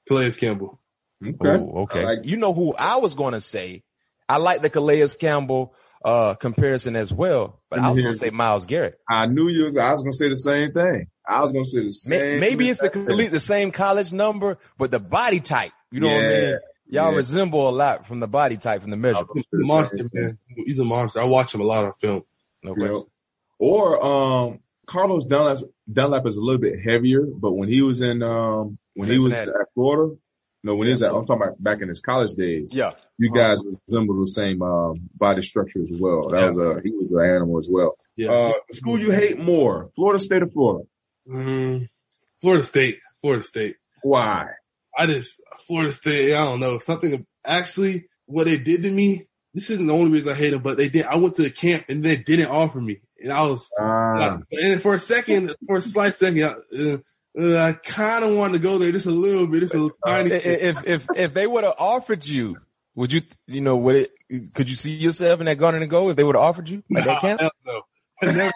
Calais 0.08 0.32
Campbell. 0.32 0.80
Okay. 1.24 1.36
Oh, 1.50 1.84
okay. 1.84 2.02
I 2.02 2.04
like- 2.04 2.26
you 2.26 2.38
know 2.38 2.54
who 2.54 2.74
I 2.76 2.98
was 2.98 3.14
going 3.16 3.34
to 3.34 3.42
say? 3.42 3.84
I 4.30 4.38
like 4.38 4.62
the 4.62 4.70
Calais 4.70 5.08
Campbell 5.20 5.74
uh 6.04 6.36
comparison 6.36 6.96
as 6.96 7.12
well, 7.12 7.62
but 7.70 7.80
I 7.80 7.90
was 7.90 8.00
going 8.00 8.14
to 8.14 8.18
say 8.18 8.30
Myles 8.30 8.66
Garrett. 8.66 9.00
I 9.10 9.26
knew 9.26 9.48
you 9.48 9.66
was, 9.66 9.76
I 9.76 9.92
was 9.92 10.04
going 10.04 10.12
to 10.14 10.18
say 10.18 10.30
the 10.30 10.36
same 10.36 10.72
thing. 10.72 11.08
I 11.28 11.42
was 11.42 11.52
going 11.52 11.66
to 11.66 11.70
say 11.72 11.84
the 11.84 11.92
same 11.92 12.40
Maybe 12.40 12.70
it's 12.70 12.80
the 12.80 12.90
complete 12.92 13.30
the 13.32 13.40
same 13.40 13.72
college 13.72 14.14
number, 14.14 14.60
but 14.78 14.92
the 14.92 15.00
body 15.00 15.40
type. 15.40 15.72
You 15.92 16.02
know 16.02 16.08
what 16.10 16.26
I 16.26 16.28
mean? 16.28 16.60
Y'all 16.88 17.12
yeah. 17.12 17.18
resemble 17.18 17.68
a 17.68 17.72
lot 17.72 18.06
from 18.08 18.20
the 18.20 18.28
body 18.28 18.58
type, 18.58 18.82
from 18.82 18.92
the 18.92 18.98
measure. 18.98 19.26
He's 19.34 19.44
a 19.54 19.58
monster, 19.58 20.10
man. 20.14 20.38
He's 20.48 20.80
a 20.80 20.84
monster. 20.86 21.20
I 21.20 21.24
watch 21.26 21.54
him 21.54 21.62
a 21.62 21.64
lot 21.64 21.84
on 21.86 21.94
film. 21.94 22.24
No 22.64 22.72
You 22.72 22.76
question. 22.76 22.94
know? 22.94 23.08
Or 23.60 24.06
um 24.06 24.60
Carlos 24.86 25.26
Dunlap 25.26 25.58
Dunlap 25.92 26.26
is 26.28 26.38
a 26.38 26.42
little 26.42 26.60
bit 26.62 26.80
heavier, 26.80 27.22
but 27.26 27.54
when 27.54 27.70
he 27.70 27.82
was 27.82 28.02
in 28.02 28.22
um 28.22 28.78
when 28.94 29.10
he 29.10 29.18
was 29.18 29.34
at 29.34 29.50
Florida, 29.74 30.16
no, 30.64 30.76
when 30.76 30.88
he 30.88 30.92
was 30.92 31.02
at 31.02 31.12
I'm 31.14 31.26
talking 31.26 31.44
about 31.44 31.62
back 31.64 31.82
in 31.82 31.88
his 31.90 32.00
college 32.00 32.34
days, 32.34 32.70
Yeah. 32.74 32.92
you 33.18 33.32
guys 33.34 33.64
resemble 33.88 34.20
the 34.20 34.28
same 34.28 34.62
um 34.62 35.10
body 35.16 35.42
structure 35.42 35.80
as 35.82 36.00
well. 36.00 36.30
That 36.30 36.40
Yeah. 36.42 36.48
was 36.48 36.58
a 36.58 36.82
he 36.84 36.92
was 36.92 37.12
an 37.12 37.20
animal 37.22 37.58
as 37.58 37.68
well. 37.70 37.98
Yeah. 38.16 38.32
Uh 38.32 38.54
the 38.70 38.76
school 38.76 39.00
you 39.00 39.10
hate 39.12 39.40
more, 39.40 39.90
Florida 39.96 40.20
State 40.24 40.44
or 40.44 40.48
Florida? 40.50 40.88
Mm, 41.28 41.90
Florida 42.42 42.64
State. 42.64 43.00
Florida 43.22 43.44
State. 43.44 43.78
Why? 44.04 44.50
I 44.98 45.06
just 45.08 45.42
Florida 45.68 45.92
State. 45.92 46.34
I 46.34 46.46
don't 46.46 46.60
know 46.60 46.80
something. 46.80 47.26
Actually, 47.46 48.06
what 48.26 48.46
they 48.46 48.58
did 48.58 48.84
to 48.84 48.92
me. 48.92 49.28
This 49.54 49.70
isn't 49.70 49.88
the 49.88 49.94
only 49.94 50.12
reason 50.12 50.34
I 50.34 50.36
hate 50.36 50.50
them, 50.50 50.62
but 50.62 50.76
they 50.78 50.90
did. 50.90 51.06
I 51.06 51.16
went 51.16 51.36
to 51.36 51.44
the 51.44 51.50
camp 51.50 51.86
and 51.88 52.04
they 52.04 52.18
didn't 52.18 52.48
offer 52.48 52.82
me, 52.82 53.00
and 53.22 53.32
I 53.32 53.44
was. 53.48 53.70
Ah, 53.80 54.40
and 54.52 54.82
for 54.82 54.96
a 54.96 55.00
second, 55.00 55.56
for 55.66 55.78
a 55.78 55.82
slight 55.82 56.18
second, 56.18 56.44
I, 56.44 56.78
uh, 56.78 56.98
uh, 57.40 57.58
I 57.64 57.74
kind 57.74 58.26
of 58.26 58.36
wanted 58.36 58.54
to 58.54 58.60
go 58.60 58.78
there 58.78 58.92
just 58.92 59.06
a 59.06 59.12
little 59.12 59.48
bit, 59.48 59.62
just 59.62 59.74
a 59.74 59.78
little 59.78 59.98
tiny. 60.06 60.34
I- 60.34 60.36
i- 60.36 60.40
If 60.40 60.86
if 60.86 61.08
if 61.16 61.34
they 61.34 61.48
would 61.48 61.64
have 61.64 61.76
offered 61.78 62.26
you, 62.26 62.58
would 62.96 63.14
you 63.14 63.22
you 63.48 63.62
know 63.62 63.78
would 63.78 63.96
it? 64.30 64.54
Could 64.54 64.70
you 64.70 64.76
see 64.76 64.92
yourself 64.92 65.40
in 65.40 65.46
that 65.46 65.58
Garden 65.58 65.82
and 65.82 65.90
Go 65.90 66.10
if 66.10 66.18
they 66.18 66.26
would 66.26 66.36
have 66.36 66.44
offered 66.44 66.68
you 66.68 66.84
like 66.90 67.06
that 67.06 67.22
camp? 67.22 67.40
Hell 67.40 67.52
no. 67.66 67.82
I 68.22 68.26
never 68.34 68.54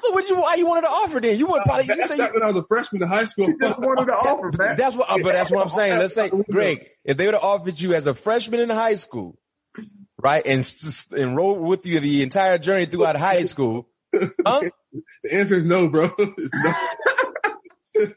so 0.00 0.10
what 0.12 0.28
you 0.28 0.36
why 0.36 0.54
you 0.56 0.66
wanted 0.66 0.82
to 0.82 0.88
offer 0.90 1.20
then? 1.20 1.38
You 1.38 1.46
would 1.48 1.62
probably 1.64 1.86
you 1.94 2.02
say 2.02 2.16
not 2.16 2.32
when 2.34 2.42
I 2.42 2.48
was 2.48 2.56
a 2.56 2.64
freshman 2.66 3.02
in 3.02 3.08
high 3.08 3.24
school. 3.24 3.52
Just 3.60 3.78
wanted 3.78 4.06
to 4.06 4.12
offer, 4.12 4.50
man. 4.56 4.76
that's 4.78 4.94
what 4.96 5.10
uh, 5.10 5.18
but 5.18 5.32
that's 5.32 5.50
what 5.50 5.62
I'm 5.64 5.70
saying. 5.70 5.98
Let's 5.98 6.14
say 6.14 6.30
Greg, 6.50 6.86
if 7.04 7.16
they 7.16 7.26
would 7.26 7.34
have 7.34 7.42
offered 7.44 7.78
you 7.80 7.94
as 7.94 8.06
a 8.06 8.14
freshman 8.14 8.60
in 8.60 8.70
high 8.70 8.94
school, 8.96 9.38
right, 10.22 10.42
and 10.44 10.60
s- 10.60 10.86
s- 10.86 11.18
enroll 11.18 11.56
with 11.58 11.86
you 11.86 12.00
the 12.00 12.22
entire 12.22 12.58
journey 12.58 12.86
throughout 12.86 13.16
high 13.16 13.44
school, 13.44 13.88
huh? 14.46 14.70
The 15.22 15.34
answer 15.34 15.56
is 15.56 15.64
no, 15.64 15.88
bro. 15.88 16.10
It's 16.18 16.54
no. 16.54 16.72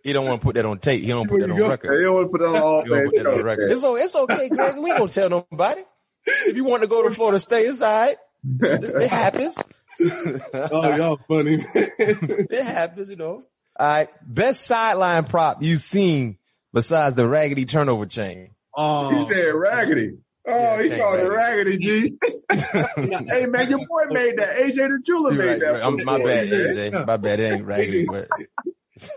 He 0.04 0.12
don't 0.12 0.26
want 0.26 0.42
to 0.42 0.46
put 0.46 0.56
that 0.56 0.66
on 0.66 0.80
tape. 0.80 1.02
He 1.04 1.08
don't 1.10 1.28
put 1.28 1.40
that 1.40 1.52
on 1.52 1.70
record. 1.70 2.00
you 2.02 2.08
don't 2.08 2.16
want 2.16 2.26
to 2.28 2.32
put 2.32 2.42
it 2.42 2.48
on 2.48 2.56
all 2.56 2.84
He 2.84 2.90
put 2.90 3.16
that 3.16 3.28
on 3.28 3.44
record. 3.44 3.72
It's, 3.72 3.84
it's 3.84 4.16
okay, 4.16 4.50
Greg. 4.50 4.78
We 4.78 4.90
ain't 4.90 5.00
gonna 5.00 5.12
tell 5.12 5.30
nobody. 5.30 5.84
If 6.26 6.56
you 6.56 6.64
want 6.64 6.82
to 6.82 6.88
go 6.88 7.08
to 7.08 7.14
Florida 7.14 7.40
State, 7.40 7.68
it's 7.68 7.82
all 7.82 7.92
right. 7.92 8.18
It 8.62 9.08
happens. 9.10 9.56
Oh, 10.00 10.96
y'all 10.96 11.20
funny. 11.28 11.64
It 11.76 12.64
happens, 12.64 13.10
you 13.10 13.16
know. 13.16 13.42
All 13.80 13.88
right. 13.88 14.10
Best 14.26 14.66
sideline 14.66 15.26
prop 15.26 15.62
you've 15.62 15.82
seen 15.82 16.38
besides 16.74 17.16
the 17.16 17.28
raggedy 17.28 17.66
turnover 17.66 18.06
chain. 18.06 18.52
oh, 18.76 19.10
He 19.18 19.24
said 19.26 19.36
raggedy. 19.54 20.18
Oh, 20.48 20.52
Yeah, 20.80 20.82
he 20.84 20.90
called 21.02 21.20
it 21.20 21.30
raggedy, 21.30 21.78
G. 21.78 22.14
hey, 22.50 23.46
man, 23.48 23.70
your 23.70 23.80
boy 23.80 24.06
made 24.10 24.38
that. 24.38 24.56
AJ 24.58 24.76
the 24.76 25.00
Jeweler 25.06 25.34
You're 25.34 25.44
made 25.44 25.50
right, 25.50 25.60
that. 25.60 25.72
right. 25.74 25.82
I'm- 25.84 26.04
my 26.06 26.18
bad, 26.24 26.48
you. 26.48 26.56
AJ. 26.56 27.06
My 27.06 27.18
bad. 27.18 27.40
It 27.40 27.52
ain't 27.54 27.66
raggedy, 27.66 28.06
but 28.06 28.28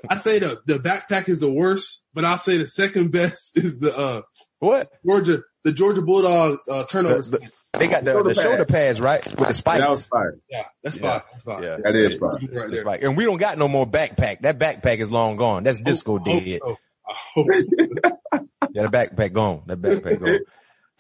I 0.09 0.17
say 0.17 0.41
the 0.41 0.61
the 0.67 0.79
backpack 0.79 1.29
is 1.29 1.41
the 1.41 1.51
worst, 1.51 2.03
but 2.13 2.25
I'll 2.25 2.37
say 2.39 2.59
the 2.59 2.69
second 2.69 3.13
best 3.13 3.57
is 3.57 3.79
the 3.79 3.97
uh 3.97 4.23
what? 4.59 4.91
Georgia 5.07 5.43
the 5.65 5.73
Georgia 5.73 6.03
Bulldog 6.03 6.59
uh, 6.69 6.85
turnovers. 6.85 7.31
The- 7.31 7.39
the- 7.39 7.51
They 7.73 7.87
got 7.89 8.05
the, 8.05 8.13
Shoulder 8.13 8.29
the 8.35 8.43
shoulder 8.43 8.65
pads, 8.65 9.01
right? 9.01 9.25
With 9.25 9.49
the 9.49 9.55
spikes. 9.55 9.81
That 9.83 9.91
was 9.91 10.07
fire. 10.09 10.39
yeah, 10.51 10.65
that's 10.83 10.97
Yeah. 10.97 11.03
fine. 11.03 11.23
That's 11.31 11.43
fine. 11.45 11.63
Yeah. 11.63 11.77
That 11.83 11.97
is 11.97 12.17
fire. 12.17 12.33
Right 12.33 12.41
The 12.51 12.69
there. 12.71 12.83
spike. 12.83 13.03
And 13.03 13.17
we 13.17 13.25
don't 13.25 13.39
got 13.39 13.59
no 13.59 13.69
more 13.69 13.87
backpack. 13.87 14.41
That 14.43 14.59
backpack 14.59 14.99
is 14.99 15.11
long 15.11 15.37
gone. 15.37 15.63
That's 15.63 15.81
disco 15.81 16.19
I 16.19 16.31
hope 16.31 16.45
dead. 16.45 16.61
so. 16.63 16.79
I 18.33 18.41
Yeah, 18.73 18.83
the 18.83 18.89
backpack 18.89 19.33
gone. 19.33 19.63
That 19.67 19.81
backpack 19.81 20.21
gone. 20.21 20.39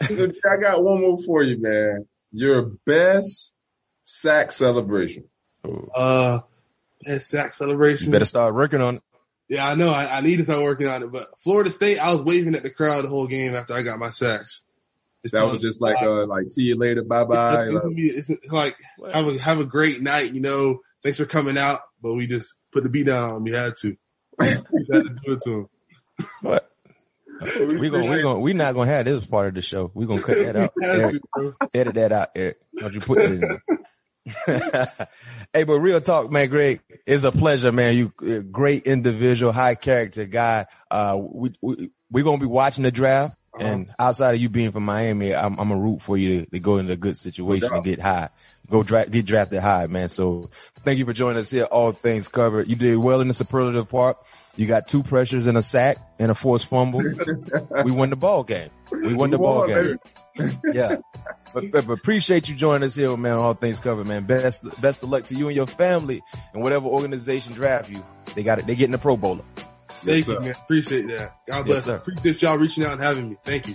So, 0.06 0.26
G, 0.28 0.40
I 0.50 0.56
got 0.60 0.82
one 0.82 1.00
more 1.02 1.18
for 1.18 1.42
you, 1.42 1.60
man. 1.60 2.06
Your 2.32 2.70
best 2.86 3.52
sack 4.04 4.52
celebration. 4.52 5.24
Uh, 5.94 6.40
that 7.02 7.22
sack 7.22 7.46
You 7.48 7.52
celebration. 7.52 8.10
better 8.12 8.24
start 8.24 8.54
working 8.54 8.80
on 8.80 8.96
it. 8.96 9.02
Yeah, 9.48 9.68
I 9.68 9.74
know. 9.74 9.90
I, 9.90 10.18
I 10.18 10.20
need 10.20 10.36
to 10.36 10.44
start 10.44 10.62
working 10.62 10.86
on 10.86 11.02
it. 11.02 11.10
But 11.12 11.28
Florida 11.40 11.70
State, 11.70 11.98
I 11.98 12.12
was 12.14 12.22
waving 12.22 12.54
at 12.54 12.62
the 12.62 12.70
crowd 12.70 13.04
the 13.04 13.08
whole 13.08 13.26
game 13.26 13.54
after 13.56 13.74
I 13.74 13.82
got 13.82 13.98
my 13.98 14.10
sacks. 14.10 14.62
It's 15.22 15.32
That 15.32 15.44
was 15.44 15.60
just 15.60 15.80
them, 15.80 15.88
like, 15.88 16.02
uh, 16.02 16.26
like, 16.26 16.48
see 16.48 16.62
you 16.62 16.78
later, 16.78 17.02
bye 17.02 17.24
bye. 17.24 17.66
it's, 17.68 18.30
it's 18.30 18.50
like 18.50 18.76
have 19.12 19.28
a 19.28 19.38
have 19.38 19.60
a 19.60 19.64
great 19.64 20.00
night. 20.00 20.32
You 20.32 20.40
know, 20.40 20.80
thanks 21.02 21.18
for 21.18 21.26
coming 21.26 21.58
out, 21.58 21.80
but 22.02 22.14
we 22.14 22.26
just 22.26 22.54
put 22.72 22.84
the 22.84 22.88
beat 22.88 23.06
down. 23.06 23.44
We 23.44 23.52
had 23.52 23.76
to. 23.82 23.96
we 24.38 24.46
had 24.46 24.64
to 24.88 25.16
do 25.24 25.32
it 25.32 25.42
to 25.44 25.50
him. 25.50 25.68
But 26.42 26.70
we 27.40 27.88
gonna 27.88 28.10
we 28.10 28.22
gonna 28.22 28.38
we 28.38 28.52
not 28.52 28.74
gonna 28.74 28.90
have 28.90 29.06
this 29.06 29.26
part 29.26 29.48
of 29.48 29.54
the 29.54 29.62
show. 29.62 29.90
We 29.94 30.06
gonna 30.06 30.22
cut 30.22 30.38
that 30.38 30.56
out. 30.56 30.72
Eric, 30.82 31.22
to, 31.36 31.56
edit 31.72 31.94
that 31.94 32.12
out, 32.12 32.30
Eric. 32.34 32.58
Don't 32.76 32.92
you 32.92 33.00
put 33.00 33.18
it 33.18 33.32
in 33.32 33.40
there. 33.40 33.62
hey, 35.52 35.64
but 35.64 35.80
real 35.80 36.00
talk, 36.00 36.30
man, 36.30 36.48
Greg, 36.48 36.80
it's 37.06 37.24
a 37.24 37.32
pleasure, 37.32 37.72
man. 37.72 37.96
You 37.96 38.42
great 38.42 38.84
individual, 38.84 39.52
high 39.52 39.74
character 39.74 40.26
guy. 40.26 40.66
Uh, 40.90 41.18
we, 41.18 41.52
we, 41.62 41.90
we 42.10 42.22
gonna 42.22 42.38
be 42.38 42.46
watching 42.46 42.84
the 42.84 42.92
draft 42.92 43.36
and 43.58 43.92
outside 43.98 44.34
of 44.34 44.40
you 44.40 44.48
being 44.48 44.70
from 44.70 44.84
Miami, 44.84 45.34
I'm, 45.34 45.58
I'm 45.58 45.70
a 45.70 45.76
root 45.76 46.02
for 46.02 46.16
you 46.16 46.44
to, 46.44 46.50
to 46.50 46.58
go 46.60 46.78
into 46.78 46.92
a 46.92 46.96
good 46.96 47.16
situation 47.16 47.72
and 47.72 47.84
get 47.84 48.00
high, 48.00 48.28
go 48.68 48.82
dra- 48.82 49.06
get 49.06 49.26
drafted 49.26 49.60
high, 49.60 49.86
man. 49.86 50.08
So 50.08 50.50
thank 50.84 50.98
you 50.98 51.04
for 51.04 51.12
joining 51.12 51.40
us 51.40 51.50
here. 51.50 51.64
All 51.64 51.92
things 51.92 52.28
covered. 52.28 52.68
You 52.68 52.76
did 52.76 52.96
well 52.98 53.20
in 53.20 53.28
the 53.28 53.34
superlative 53.34 53.88
part. 53.88 54.18
You 54.56 54.66
got 54.66 54.88
two 54.88 55.02
pressures 55.02 55.46
and 55.46 55.56
a 55.56 55.62
sack 55.62 55.98
and 56.18 56.30
a 56.30 56.34
forced 56.34 56.66
fumble. 56.66 57.02
we 57.84 57.90
won 57.90 58.10
the 58.10 58.16
ball 58.16 58.42
game. 58.44 58.70
We 58.90 59.14
won 59.14 59.30
the 59.30 59.38
We 59.38 59.42
ball 59.44 59.60
won, 59.60 59.98
game. 60.36 60.58
Yeah. 60.72 60.96
But, 61.52 61.70
but, 61.72 61.86
but 61.86 61.92
appreciate 61.94 62.48
you 62.48 62.54
joining 62.54 62.86
us 62.86 62.94
here, 62.94 63.16
man. 63.16 63.32
All 63.32 63.54
things 63.54 63.80
covered, 63.80 64.06
man. 64.06 64.24
Best 64.24 64.62
best 64.80 65.02
of 65.02 65.08
luck 65.08 65.26
to 65.26 65.34
you 65.34 65.48
and 65.48 65.56
your 65.56 65.66
family 65.66 66.22
and 66.52 66.62
whatever 66.62 66.86
organization 66.86 67.54
draft 67.54 67.90
you. 67.90 68.04
They 68.34 68.42
got 68.42 68.58
it. 68.58 68.66
They 68.66 68.74
getting 68.76 68.92
the 68.92 68.98
Pro 68.98 69.16
Bowler. 69.16 69.44
Thank 70.02 70.18
Yes, 70.18 70.28
you, 70.28 70.34
sir. 70.34 70.40
man. 70.40 70.50
Appreciate 70.50 71.08
that. 71.08 71.34
God 71.46 71.56
Yes, 71.58 71.64
bless. 71.66 71.84
sir. 71.84 71.96
Appreciate 71.96 72.42
y'all 72.42 72.56
reaching 72.58 72.84
out 72.84 72.92
and 72.94 73.02
having 73.02 73.30
me. 73.30 73.36
Thank 73.44 73.68
you. 73.68 73.74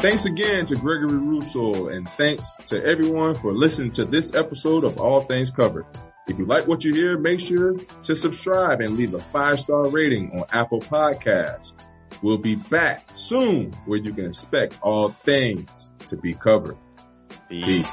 Thanks 0.00 0.26
again 0.26 0.64
to 0.66 0.76
Gregory 0.76 1.16
Rousseau 1.18 1.88
and 1.88 2.08
thanks 2.10 2.56
to 2.66 2.80
everyone 2.84 3.34
for 3.34 3.52
listening 3.52 3.90
to 3.92 4.04
this 4.04 4.32
episode 4.32 4.84
of 4.84 4.98
All 5.00 5.22
Things 5.22 5.50
Covered. 5.50 5.86
If 6.28 6.38
you 6.38 6.44
like 6.46 6.68
what 6.68 6.84
you 6.84 6.92
hear, 6.94 7.18
make 7.18 7.40
sure 7.40 7.74
to 8.02 8.14
subscribe 8.14 8.80
and 8.80 8.96
leave 8.96 9.14
a 9.14 9.18
five 9.18 9.58
star 9.58 9.88
rating 9.88 10.30
on 10.38 10.44
Apple 10.52 10.80
Podcasts. 10.80 11.72
We'll 12.22 12.38
be 12.38 12.54
back 12.54 13.08
soon 13.12 13.72
where 13.86 13.98
you 13.98 14.12
can 14.12 14.26
expect 14.26 14.78
all 14.82 15.08
things 15.08 15.90
to 16.06 16.16
be 16.16 16.32
covered. 16.32 16.76
Peace. 17.48 17.92